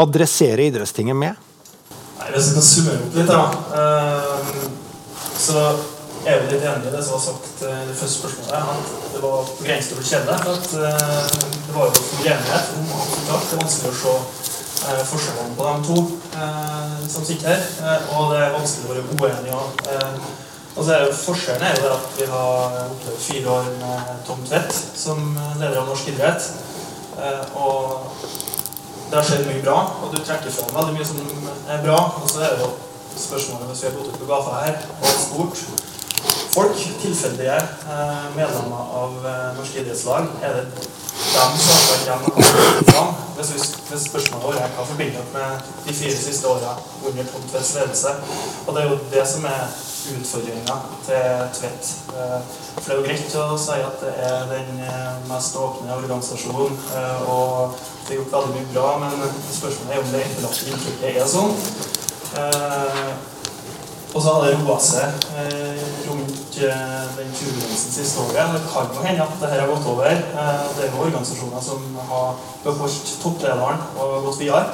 adressere 0.00 0.64
idrettstinget 0.70 1.18
med? 1.26 1.36
Nei, 2.22 2.30
Hvis 2.32 2.48
jeg 2.48 2.56
kan 2.56 2.66
summere 2.70 3.04
opp 3.04 3.20
litt, 3.20 3.28
da, 3.28 3.44
uh, 3.76 4.72
så 5.44 5.66
er 6.24 6.38
jo 6.38 6.48
litt 6.48 6.64
enig 6.64 6.88
i 6.88 6.94
det 6.94 7.02
som 7.04 7.16
var 7.16 7.24
sagt 7.24 7.62
i 7.64 7.72
det 7.88 7.96
første 7.98 8.20
spørsmålet, 8.20 8.70
at 8.74 9.12
det 9.14 9.22
var 9.24 9.50
på 9.50 9.66
grensen 9.66 9.90
til 9.90 9.96
å 9.96 10.00
bli 10.00 10.10
kjedelig. 10.10 10.38
At 10.54 10.68
uh, 10.78 11.54
det 11.66 11.74
var 11.76 11.90
jo 11.90 12.00
stor 12.00 12.28
enighet 12.32 12.72
om 12.78 12.94
at 12.94 13.12
det 13.18 13.56
er 13.56 13.62
vanskelig 13.64 13.90
å 13.90 13.98
se 14.00 14.14
eh, 14.84 15.04
forskjellene 15.08 15.56
på 15.58 15.68
de 15.68 15.88
to 15.88 15.96
eh, 16.38 16.96
som 17.10 17.26
sitter 17.26 17.50
her. 17.50 17.64
Eh, 17.82 18.08
og 18.14 18.32
det 18.32 18.40
er 18.40 18.54
vanskelig 18.54 18.86
å 18.86 18.92
være 18.92 19.04
uenig. 19.18 19.54
òg. 19.58 20.28
Altså, 20.74 20.90
er 20.94 21.12
Forskjellen 21.14 21.66
er 21.68 21.76
jo 21.78 21.90
at 21.94 22.06
vi 22.18 22.24
har 22.26 22.78
opplevd 22.88 23.20
fire 23.22 23.50
år 23.56 23.68
med 23.78 24.08
Tom 24.26 24.40
Tvedt 24.46 24.78
som 24.98 25.20
leder 25.60 25.80
av 25.82 25.90
norsk 25.90 26.08
idrett. 26.10 26.48
Eh, 27.18 27.58
og 27.58 28.00
det 29.10 29.18
har 29.20 29.26
skjedd 29.28 29.46
mye 29.46 29.62
bra, 29.62 29.76
og 30.02 30.10
du 30.14 30.18
trekker 30.18 30.50
fram 30.50 30.74
veldig 30.74 30.96
mye 30.96 31.06
som 31.06 31.20
er 31.70 31.82
bra. 31.84 32.00
Og 32.20 32.30
så 32.30 32.42
er 32.42 32.56
det 32.56 32.66
jo 32.66 32.72
spørsmålet 33.14 33.70
hvis 33.70 33.84
vi 33.84 33.90
har 33.90 33.98
gått 34.00 34.10
ut 34.10 34.22
på 34.22 34.30
gata 34.30 34.62
her 34.64 34.80
og 34.98 35.12
spurt 35.22 35.92
folk, 36.54 36.76
tilfeldige 37.02 37.56
eh, 37.58 38.26
medlemmer 38.36 38.92
av 39.02 39.16
norske 39.58 39.82
idrettslag, 39.82 40.30
er 40.42 40.60
det 40.60 40.66
dem 41.34 41.56
som 41.58 41.72
har 42.08 42.22
vært 42.24 42.90
fram. 42.90 43.14
Hvis, 43.36 43.50
hvis 43.88 44.04
spørsmålet 44.08 44.44
vårt 44.46 44.60
er 44.62 44.76
hva 44.76 44.84
forbinder 44.86 45.26
med 45.34 45.66
de 45.86 45.94
fire 45.94 46.16
siste 46.18 46.46
åra 46.48 46.76
under 47.06 47.26
Tom 47.30 47.42
Tvedts 47.50 47.74
ledelse. 47.74 48.14
Og 48.66 48.74
det 48.74 48.82
er 48.82 48.90
jo 48.90 48.98
det 49.12 49.26
som 49.28 49.46
er 49.50 49.64
utfordringa 50.14 50.76
til 51.06 51.26
Tvedt. 51.58 51.90
Eh, 52.14 52.38
for 52.76 52.84
det 52.86 52.94
er 52.94 53.00
jo 53.00 53.06
greit 53.08 53.36
å 53.40 53.58
si 53.58 53.78
at 53.88 54.00
det 54.02 54.14
er 54.28 54.48
den 54.52 54.82
eh, 54.84 55.12
mest 55.30 55.56
åpne 55.58 55.98
organisasjonen, 55.98 56.78
eh, 56.98 57.28
og 57.34 57.76
det 58.04 58.14
er 58.14 58.20
gjort 58.20 58.34
veldig 58.38 58.56
mye 58.56 58.72
bra, 58.74 58.88
men 59.02 59.28
spørsmålet 59.48 59.94
er 59.94 60.02
om 60.02 60.10
det 60.12 60.24
etterlatte 60.26 60.72
inntrykket 60.72 61.22
er 61.22 61.30
sånn. 61.36 61.56
Og 64.14 64.22
så 64.22 64.32
har 64.32 64.44
det 64.46 64.58
roa 64.60 64.76
seg 64.78 65.24
eh, 65.42 65.78
rundt 66.06 66.58
eh, 66.62 67.06
den 67.16 67.30
turbulensen 67.34 67.94
siste 67.96 68.22
året. 68.22 68.52
Det 68.54 68.60
kan 68.70 68.92
jo 68.94 69.02
hende 69.02 69.24
at 69.24 69.40
dette 69.40 69.56
har 69.58 69.70
gått 69.72 69.88
over. 69.90 70.06
Eh, 70.06 70.66
det 70.76 70.84
er 70.84 70.92
jo 70.92 71.00
organisasjoner 71.02 71.64
som 71.64 71.96
har 72.10 72.36
beholdt 72.62 73.10
topplederen 73.22 73.82
og 73.98 74.28
gått 74.28 74.38
videre. 74.38 74.68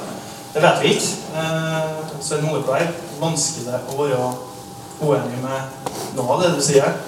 Det 0.53 0.61
vet 0.61 0.83
vi 0.83 0.91
ikke. 0.93 1.15
Eh, 1.41 2.03
Svein 2.21 2.45
Molepleie, 2.45 2.91
vanskelig 3.21 3.79
å 3.89 3.97
være 4.03 4.19
uenig 5.01 5.41
med 5.41 5.89
noe 6.19 6.35
av 6.35 6.43
det 6.43 6.51
du 6.59 6.61
sier. 6.61 7.01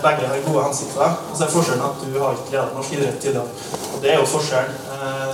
Begge 0.00 0.28
har 0.30 0.44
gode 0.44 0.62
hensikter. 0.68 1.16
Og 1.32 1.34
så 1.34 1.44
er 1.44 1.50
forskjellen 1.52 1.82
at 1.88 2.04
du 2.06 2.14
har 2.14 2.38
ikke 2.38 2.54
ledet 2.54 2.76
norsk 2.76 2.94
idrett 2.94 3.18
tidligere. 3.20 3.74
Og 3.90 3.98
det 4.04 4.14
er 4.14 4.22
jo 4.22 4.30
forskjellen. 4.30 4.78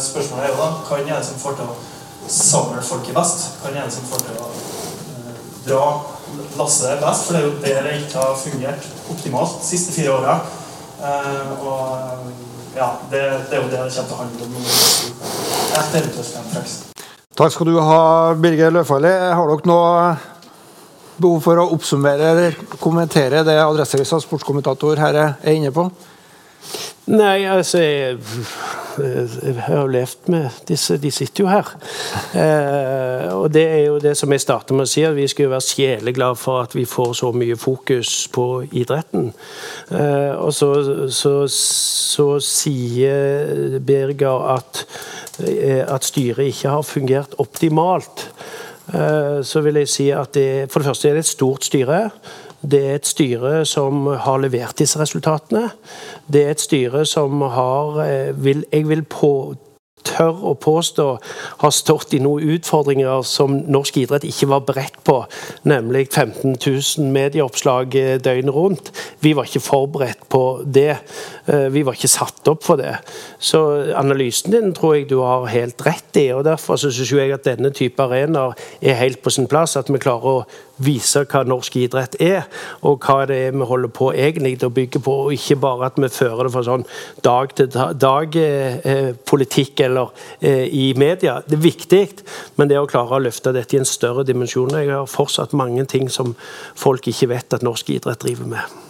Spørsmålet 0.01 0.49
er 0.49 0.55
jo 0.55 0.57
da 0.63 0.71
hva 0.89 0.99
er 1.03 1.13
det 1.13 1.21
som 1.29 1.39
får 1.45 1.61
til 1.61 1.69
å 1.69 1.77
samle 2.41 2.83
folket 2.89 3.15
best? 3.21 3.47
Hva 3.61 3.71
er 3.75 3.85
det 3.85 3.95
som 3.95 4.09
får 4.09 4.25
til 4.25 4.41
å 4.41 4.49
dra 5.67 5.85
lasset 6.59 7.01
best, 7.03 7.27
for 7.27 7.37
det 7.37 7.43
er 7.43 7.47
jo 7.47 7.55
der 7.65 7.87
det 7.87 7.95
ikke 8.01 8.23
har 8.23 8.39
fungert 8.41 8.89
optimalt 9.13 9.61
de 9.61 9.69
siste 9.69 9.95
fire 9.95 10.15
åra. 10.17 10.39
Uh, 10.97 11.67
og 11.67 12.77
ja, 12.77 12.91
det, 13.11 13.21
det, 13.51 13.59
er 13.59 13.63
jo 13.63 13.69
det 13.73 13.83
det 13.85 13.93
kommer 13.97 14.09
til 14.09 14.17
å 14.17 14.21
handle 14.23 14.47
om. 14.47 14.57
Et 15.77 15.99
eventuelt 16.01 16.83
Takk 17.37 17.53
skal 17.53 17.69
du 17.69 17.77
ha, 17.85 18.01
Birger 18.41 18.73
Løfali. 18.73 19.13
Har 19.37 19.51
dere 19.51 19.69
noe 19.69 19.93
behov 21.21 21.41
for 21.45 21.61
å 21.61 21.71
oppsummere 21.75 22.31
eller 22.33 22.59
kommentere 22.81 23.43
det 23.45 23.57
Adresseavisas 23.61 24.25
sportskommentator 24.25 25.01
her 25.01 25.19
er 25.21 25.53
inne 25.53 25.73
på? 25.73 25.89
Nei, 27.07 27.45
altså 27.47 27.79
jeg, 27.79 28.17
jeg 28.99 29.55
har 29.63 29.77
jo 29.79 29.91
levd 29.95 30.31
med 30.33 30.57
disse. 30.67 30.97
De 30.99 31.11
sitter 31.15 31.45
jo 31.45 31.51
her. 31.51 31.69
Eh, 32.35 33.29
og 33.31 33.53
det 33.55 33.63
er 33.63 33.83
jo 33.85 34.01
det 34.03 34.17
som 34.19 34.33
jeg 34.35 34.43
starter 34.43 34.75
med 34.75 34.89
å 34.89 34.91
si, 34.91 35.05
at 35.07 35.15
vi 35.15 35.29
skal 35.31 35.47
jo 35.47 35.53
være 35.53 35.67
sjeleglade 35.69 36.41
for 36.41 36.65
at 36.67 36.75
vi 36.75 36.83
får 36.89 37.13
så 37.21 37.31
mye 37.31 37.55
fokus 37.61 38.27
på 38.35 38.47
idretten. 38.75 39.31
Eh, 39.95 40.35
og 40.35 40.51
så, 40.57 40.73
så, 41.15 41.37
så, 41.53 42.29
sier 42.43 43.79
Birger 43.79 44.51
at, 44.57 44.83
eh, 45.47 45.85
at 45.87 46.11
styret 46.11 46.51
ikke 46.51 46.75
har 46.75 46.87
fungert 46.87 47.39
optimalt. 47.43 48.27
Eh, 48.95 49.43
så 49.47 49.63
vil 49.63 49.79
jeg 49.83 49.91
si 49.91 50.11
at 50.15 50.35
det, 50.35 50.71
for 50.71 50.83
det 50.83 50.91
første 50.91 51.09
er 51.09 51.21
det 51.21 51.27
et 51.27 51.35
stort 51.37 51.71
styre. 51.71 52.09
Det 52.63 52.81
er 52.81 52.95
et 52.97 53.07
styre 53.07 53.65
som 53.69 54.07
har 54.07 54.41
levert 54.43 54.79
disse 54.79 54.99
resultatene. 55.01 55.69
Det 56.33 56.45
er 56.45 56.55
et 56.55 56.63
styre 56.63 57.05
som 57.07 57.41
har 57.41 58.01
eh, 58.05 58.45
vil, 58.45 58.65
Jeg 58.73 58.89
vil 58.89 59.03
på, 59.03 59.55
tør 60.07 60.43
å 60.51 60.55
påstå 60.61 61.07
har 61.63 61.75
stått 61.75 62.15
i 62.17 62.21
noen 62.23 62.57
utfordringer 62.57 63.25
som 63.27 63.59
norsk 63.67 64.01
idrett 64.03 64.27
ikke 64.29 64.49
var 64.51 64.65
beredt 64.69 64.99
på, 65.07 65.19
nemlig 65.69 66.07
15 66.09 66.57
000 66.57 67.11
medieoppslag 67.15 67.97
eh, 67.99 68.15
døgnet 68.23 68.55
rundt. 68.55 68.93
Vi 69.25 69.35
var 69.37 69.49
ikke 69.49 69.65
forberedt 69.65 70.27
på 70.33 70.45
det. 70.63 70.99
Eh, 71.47 71.69
vi 71.75 71.85
var 71.87 71.99
ikke 71.99 72.13
satt 72.13 72.51
opp 72.51 72.65
for 72.67 72.81
det. 72.81 72.97
Så 73.39 73.63
analysen 73.97 74.55
din 74.55 74.73
tror 74.77 74.97
jeg 74.97 75.11
du 75.11 75.19
har 75.23 75.49
helt 75.53 75.83
rett 75.87 76.21
i. 76.21 76.29
og 76.33 76.47
Derfor 76.47 76.81
syns 76.81 77.13
jeg 77.13 77.35
at 77.35 77.47
denne 77.47 77.73
type 77.75 78.03
arenaer 78.03 78.57
er 78.81 79.01
helt 79.01 79.23
på 79.23 79.35
sin 79.35 79.51
plass. 79.51 79.77
At 79.77 79.91
vi 79.93 80.03
klarer 80.03 80.41
å 80.41 80.47
vise 80.83 81.23
hva 81.25 81.45
norsk 81.47 81.77
idrett 81.81 82.17
er, 82.23 82.43
og 82.85 83.05
hva 83.05 83.27
det 83.29 83.37
er 83.47 83.53
vi 83.57 83.65
holder 83.69 83.89
på 83.97 84.07
egentlig 84.13 84.65
å 84.67 84.75
bygge 84.75 84.99
på. 85.05 85.13
og 85.27 85.33
Ikke 85.33 85.57
bare 85.61 85.87
at 85.89 85.97
vi 86.01 86.09
fører 86.13 86.43
det 86.47 86.53
for 86.53 86.63
sånn 86.67 86.85
dag-til-dag-politikk 87.25 89.81
eh, 89.81 89.87
eller 89.87 89.96
eh, 90.41 90.67
i 90.69 90.87
media. 90.99 91.39
Det 91.47 91.59
er 91.59 91.65
viktig, 91.65 92.03
men 92.57 92.71
det 92.71 92.81
å 92.81 92.89
klare 92.91 93.19
å 93.19 93.23
løfte 93.25 93.55
dette 93.57 93.77
i 93.77 93.81
en 93.81 93.89
større 93.89 94.25
dimensjon 94.27 94.75
Jeg 94.77 94.93
har 94.93 95.07
fortsatt 95.11 95.57
mange 95.57 95.85
ting 95.91 96.11
som 96.13 96.35
folk 96.75 97.09
ikke 97.09 97.31
vet 97.35 97.57
at 97.57 97.67
norsk 97.67 97.95
idrett 97.97 98.25
driver 98.25 98.51
med. 98.57 98.83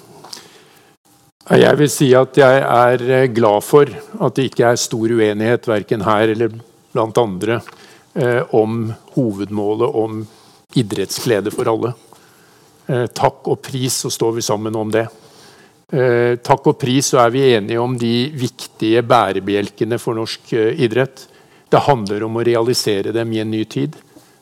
Jeg 1.46 1.78
vil 1.78 1.90
si 1.92 2.08
at 2.18 2.34
jeg 2.40 2.62
er 2.62 3.02
eh, 3.06 3.28
glad 3.30 3.62
for 3.62 3.86
at 3.86 4.34
det 4.34 4.48
ikke 4.48 4.72
er 4.72 4.80
stor 4.82 5.12
uenighet 5.14 5.68
verken 5.70 6.02
her 6.02 6.32
eller 6.32 6.56
blant 6.90 7.18
andre 7.22 7.60
eh, 8.18 8.42
om 8.56 8.88
hovedmålet 9.14 10.00
om 10.02 10.24
idrettsglede 10.74 11.52
for 11.54 11.70
alle. 11.70 11.92
Eh, 12.90 13.06
takk 13.14 13.46
og 13.52 13.60
pris, 13.62 14.02
så 14.02 14.10
står 14.10 14.36
vi 14.40 14.44
sammen 14.46 14.74
om 14.78 14.90
det. 14.90 15.06
Eh, 15.86 16.34
takk 16.42 16.72
og 16.72 16.78
pris, 16.80 17.12
så 17.12 17.20
er 17.22 17.30
vi 17.30 17.44
enige 17.54 17.78
om 17.78 17.92
de 17.98 18.28
viktige 18.34 19.04
bærebjelkene 19.06 20.00
for 20.02 20.18
norsk 20.18 20.52
eh, 20.58 20.72
idrett. 20.82 21.28
Det 21.70 21.84
handler 21.86 22.24
om 22.26 22.38
å 22.38 22.44
realisere 22.46 23.14
dem 23.14 23.32
i 23.34 23.42
en 23.42 23.52
ny 23.54 23.62
tid. 23.70 23.94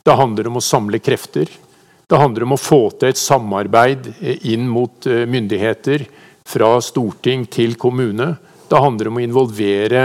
Det 0.05 0.17
handler 0.17 0.49
om 0.49 0.57
å 0.57 0.65
samle 0.65 1.01
krefter. 1.01 1.49
Det 2.05 2.21
handler 2.21 2.45
om 2.45 2.53
å 2.53 2.61
få 2.61 2.81
til 2.97 3.09
et 3.09 3.21
samarbeid 3.21 4.11
inn 4.45 4.67
mot 4.69 5.05
myndigheter, 5.05 6.05
fra 6.45 6.75
storting 6.77 7.47
til 7.49 7.73
kommune. 7.81 8.35
Det 8.69 8.77
handler 8.77 9.09
om 9.09 9.17
å 9.17 9.23
involvere 9.23 10.03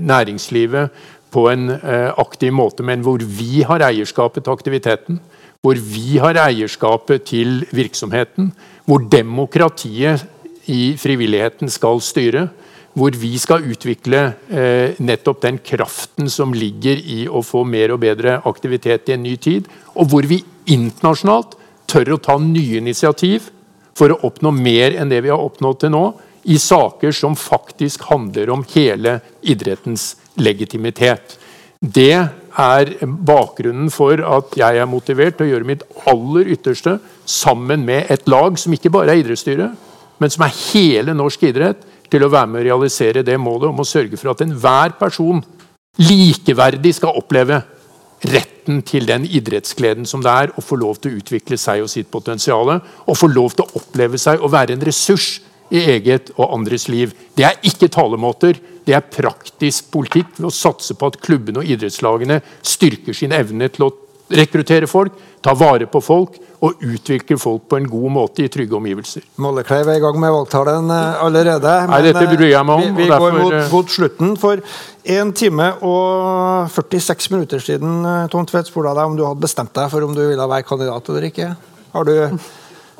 næringslivet 0.00 0.94
på 1.36 1.46
en 1.50 1.70
eh, 1.76 2.10
aktiv 2.16 2.54
måte, 2.54 2.84
men 2.86 3.02
hvor 3.04 3.20
vi 3.20 3.60
har 3.66 3.84
eierskapet 3.84 4.46
til 4.46 4.54
aktiviteten. 4.54 5.18
Hvor 5.64 5.78
vi 5.80 6.18
har 6.22 6.38
eierskapet 6.40 7.26
til 7.32 7.64
virksomheten. 7.74 8.52
Hvor 8.86 9.04
demokratiet 9.10 10.26
i 10.70 10.96
frivilligheten 10.98 11.70
skal 11.72 12.00
styre. 12.04 12.48
Hvor 12.96 13.16
vi 13.20 13.34
skal 13.38 13.66
utvikle 13.68 14.22
eh, 14.48 14.96
nettopp 14.98 15.42
den 15.44 15.58
kraften 15.60 16.30
som 16.32 16.54
ligger 16.56 16.96
i 16.96 17.26
å 17.28 17.42
få 17.44 17.64
mer 17.68 17.92
og 17.94 18.00
bedre 18.06 18.38
aktivitet 18.48 19.10
i 19.10 19.16
en 19.16 19.26
ny 19.26 19.36
tid. 19.36 19.68
Og 19.94 20.08
hvor 20.12 20.28
vi 20.28 20.40
internasjonalt 20.72 21.58
tør 21.86 22.16
å 22.16 22.22
ta 22.22 22.38
nye 22.40 22.80
initiativ 22.80 23.50
for 23.96 24.12
å 24.12 24.20
oppnå 24.28 24.52
mer 24.52 24.96
enn 24.96 25.12
det 25.12 25.22
vi 25.24 25.32
har 25.32 25.42
oppnådd 25.42 25.84
til 25.84 25.94
nå, 25.94 26.04
i 26.46 26.58
saker 26.62 27.14
som 27.16 27.34
faktisk 27.38 28.04
handler 28.10 28.52
om 28.54 28.62
hele 28.74 29.18
idrettens 29.42 30.14
legitimitet. 30.38 31.38
Det 31.80 32.28
er 32.56 32.92
bakgrunnen 33.04 33.90
for 33.92 34.20
at 34.24 34.56
jeg 34.56 34.80
er 34.80 34.88
motivert 34.88 35.36
til 35.36 35.46
å 35.46 35.50
gjøre 35.50 35.68
mitt 35.68 35.84
aller 36.08 36.48
ytterste 36.54 36.96
sammen 37.28 37.84
med 37.84 38.10
et 38.12 38.24
lag 38.30 38.56
som 38.60 38.72
ikke 38.72 38.92
bare 38.94 39.12
er 39.12 39.22
idrettsstyret, 39.22 39.76
men 40.18 40.32
som 40.32 40.46
er 40.46 40.56
hele 40.72 41.14
norsk 41.16 41.44
idrett, 41.48 41.84
til 42.06 42.22
å 42.22 42.30
være 42.30 42.46
med 42.46 42.62
å 42.62 42.66
realisere 42.68 43.24
det 43.26 43.34
målet 43.42 43.66
om 43.72 43.82
å 43.82 43.86
sørge 43.86 44.14
for 44.20 44.30
at 44.30 44.44
enhver 44.44 44.92
person 45.00 45.40
likeverdig 45.98 46.92
skal 46.94 47.18
oppleve 47.18 47.58
retten 48.26 48.80
til 48.86 49.08
den 49.08 49.26
idrettsgleden 49.26 50.06
som 50.08 50.22
det 50.24 50.32
er 50.32 50.52
å 50.56 50.64
få 50.64 50.78
lov 50.80 51.00
til 51.00 51.12
å 51.12 51.20
utvikle 51.20 51.58
seg 51.60 51.82
og 51.84 51.90
sitt 51.92 52.08
potensial, 52.12 52.76
og 52.78 53.18
få 53.18 53.28
lov 53.30 53.56
til 53.56 53.66
å 53.66 53.80
oppleve 53.82 54.20
seg 54.20 54.40
å 54.40 54.50
være 54.52 54.76
en 54.76 54.86
ressurs 54.86 55.40
i 55.74 55.82
eget 55.96 56.30
og 56.36 56.54
andres 56.54 56.86
liv. 56.88 57.12
Det 57.36 57.46
er 57.46 57.58
ikke 57.66 57.90
talemåter, 57.92 58.58
det 58.86 58.94
er 58.94 59.06
praktisk 59.10 59.90
politikk 59.90 60.36
ved 60.38 60.48
å 60.48 60.54
satse 60.54 60.94
på 60.94 61.08
at 61.10 61.20
klubbene 61.22 61.62
og 61.62 61.70
idrettslagene 61.74 62.40
styrker 62.62 63.16
sin 63.16 63.34
evne 63.34 63.68
til 63.74 63.88
å 63.88 63.92
rekruttere 64.26 64.88
folk, 64.90 65.14
ta 65.42 65.52
vare 65.54 65.86
på 65.86 66.00
folk 66.02 66.38
og 66.66 66.80
utvikle 66.82 67.36
folk 67.38 67.66
på 67.70 67.76
en 67.78 67.86
god 67.86 68.10
måte 68.10 68.42
i 68.42 68.48
trygge 68.50 68.74
omgivelser. 68.78 69.22
Mollekleiv 69.44 69.90
er 69.92 69.98
i 70.00 70.02
gang 70.02 70.16
med 70.18 70.32
valgtalen 70.34 70.90
eh, 70.90 71.20
allerede. 71.22 71.74
Nei, 71.90 72.00
dette 72.06 72.24
eh, 72.24 72.32
bryr 72.32 72.50
jeg 72.50 72.66
meg 72.66 72.80
om, 72.80 72.86
Vi, 72.96 73.04
vi 73.04 73.08
derfor- 73.10 73.36
går 73.36 73.42
mot, 73.44 73.56
mot 73.74 73.92
slutten. 73.92 74.32
For 74.40 74.62
1 75.16 75.32
time 75.38 75.68
og 75.86 76.70
46 76.74 77.30
minutter 77.36 77.62
siden 77.62 78.00
eh, 78.02 78.22
Tom 78.32 78.46
Tvedt 78.48 78.70
spurte 78.72 78.94
deg 78.96 79.12
om 79.12 79.18
du 79.18 79.26
hadde 79.28 79.44
bestemt 79.44 79.74
deg 79.76 79.92
for 79.92 80.06
om 80.08 80.14
du 80.16 80.22
ville 80.24 80.48
være 80.56 80.66
kandidat 80.66 81.12
eller 81.12 81.28
ikke. 81.28 81.50
Har 81.94 82.08
du, 82.08 82.14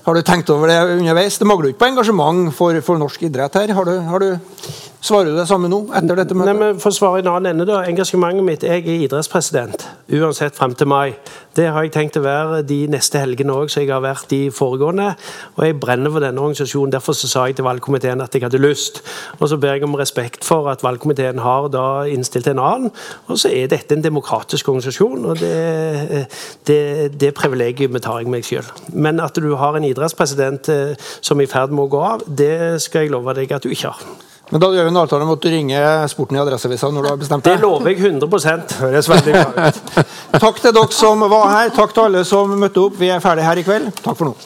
har 0.07 0.15
du 0.21 0.23
tenkt 0.31 0.53
over 0.55 0.71
det 0.71 0.79
underveis? 1.01 1.41
Det 1.41 1.49
mangler 1.49 1.73
ikke 1.73 1.83
på 1.83 1.91
engasjement 1.91 2.53
for, 2.55 2.79
for 2.87 3.01
norsk 3.03 3.27
idrett 3.27 3.59
her. 3.59 3.75
Har 3.75 3.89
du, 3.89 3.97
har 4.13 4.23
du, 4.23 4.31
svarer 5.01 5.31
du 5.31 5.37
det 5.37 5.47
samme 5.49 5.69
nå 5.71 5.83
etter 5.97 6.19
dette 6.19 6.37
Nei, 6.37 6.55
men 6.57 6.81
For 6.83 6.93
å 6.93 6.97
svare 6.97 7.21
i 7.21 7.25
en 7.25 7.33
annen 7.33 7.53
ende, 7.53 7.67
da. 7.69 7.83
Engasjementet 7.89 8.47
mitt 8.47 8.67
Jeg 8.67 8.85
er 8.85 9.05
idrettspresident, 9.07 9.87
uansett 10.19 10.57
frem 10.57 10.75
til 10.77 10.91
mai. 10.91 11.17
Det 11.57 11.71
har 11.73 11.87
jeg 11.87 11.95
tenkt 11.95 12.19
å 12.21 12.25
være 12.25 12.61
de 12.69 12.83
neste 12.93 13.21
helgene 13.23 13.55
òg, 13.55 13.71
som 13.73 13.81
jeg 13.81 13.89
har 13.89 14.03
vært 14.05 14.29
de 14.29 14.51
foregående. 14.53 15.15
Og 15.57 15.63
jeg 15.65 15.79
brenner 15.81 16.13
for 16.13 16.21
denne 16.21 16.43
organisasjonen. 16.43 16.93
Derfor 16.93 17.17
så 17.17 17.31
sa 17.31 17.47
jeg 17.49 17.57
til 17.57 17.65
valgkomiteen 17.65 18.21
at 18.21 18.35
jeg 18.35 18.45
hadde 18.45 18.61
lyst. 18.61 19.01
Og 19.39 19.49
så 19.49 19.57
ber 19.61 19.79
jeg 19.79 19.87
om 19.87 19.97
respekt 19.97 20.45
for 20.45 20.69
at 20.73 20.85
valgkomiteen 20.85 21.41
har 21.45 21.71
da 21.73 21.87
innstilt 22.13 22.51
en 22.53 22.61
annen. 22.61 22.93
Og 23.33 23.41
så 23.41 23.49
er 23.49 23.73
dette 23.73 23.97
en 23.97 24.05
demokratisk 24.05 24.69
organisasjon, 24.69 25.25
og 25.25 25.41
det, 25.41 26.27
det, 26.69 26.81
det 27.17 27.33
privilegiet 27.35 28.03
tar 28.05 28.21
jeg 28.21 28.33
meg 28.33 28.45
sjøl. 28.45 28.69
Men 28.93 29.23
at 29.25 29.41
du 29.41 29.55
har 29.57 29.77
en 29.77 29.89
idrettspresident 29.89 30.69
eh, 30.73 31.11
som 31.25 31.41
er 31.41 31.49
i 31.49 31.51
ferd 31.51 31.73
med 31.73 31.87
å 31.87 31.93
gå 31.97 32.07
av, 32.13 32.29
det 32.29 32.83
skal 32.85 33.07
jeg 33.07 33.17
love 33.17 33.33
deg 33.39 33.57
at 33.57 33.65
du 33.65 33.73
ikke 33.73 33.95
har. 33.95 34.36
Men 34.53 34.63
da 34.63 34.69
gjør 34.71 34.85
vi 34.87 34.91
en 34.93 34.99
avtale 35.01 35.25
om 35.27 35.33
at 35.35 35.43
du 35.43 35.49
ringer 35.51 36.05
Sporten 36.11 36.37
i 36.39 36.41
Adresseavisa 36.41 36.91
når 36.95 37.03
du 37.03 37.09
har 37.11 37.17
bestemt 37.19 37.45
Det 37.49 37.57
deg. 37.57 37.65
lover 37.67 37.91
jeg 37.91 37.99
100 38.13 38.77
Høres 38.79 39.09
veldig 39.11 39.33
bra 39.35 39.67
ut. 39.73 39.81
Takk 40.45 40.61
til 40.63 40.77
dere 40.77 40.95
som 40.95 41.25
var 41.33 41.49
her. 41.51 41.73
Takk 41.75 41.95
til 41.97 42.05
alle 42.07 42.23
som 42.29 42.55
møtte 42.61 42.85
opp. 42.85 42.95
Vi 43.01 43.11
er 43.11 43.25
ferdige 43.25 43.49
her 43.49 43.59
i 43.59 43.67
kveld. 43.67 43.91
Takk 44.05 44.21
for 44.21 44.31
nå. 44.31 44.37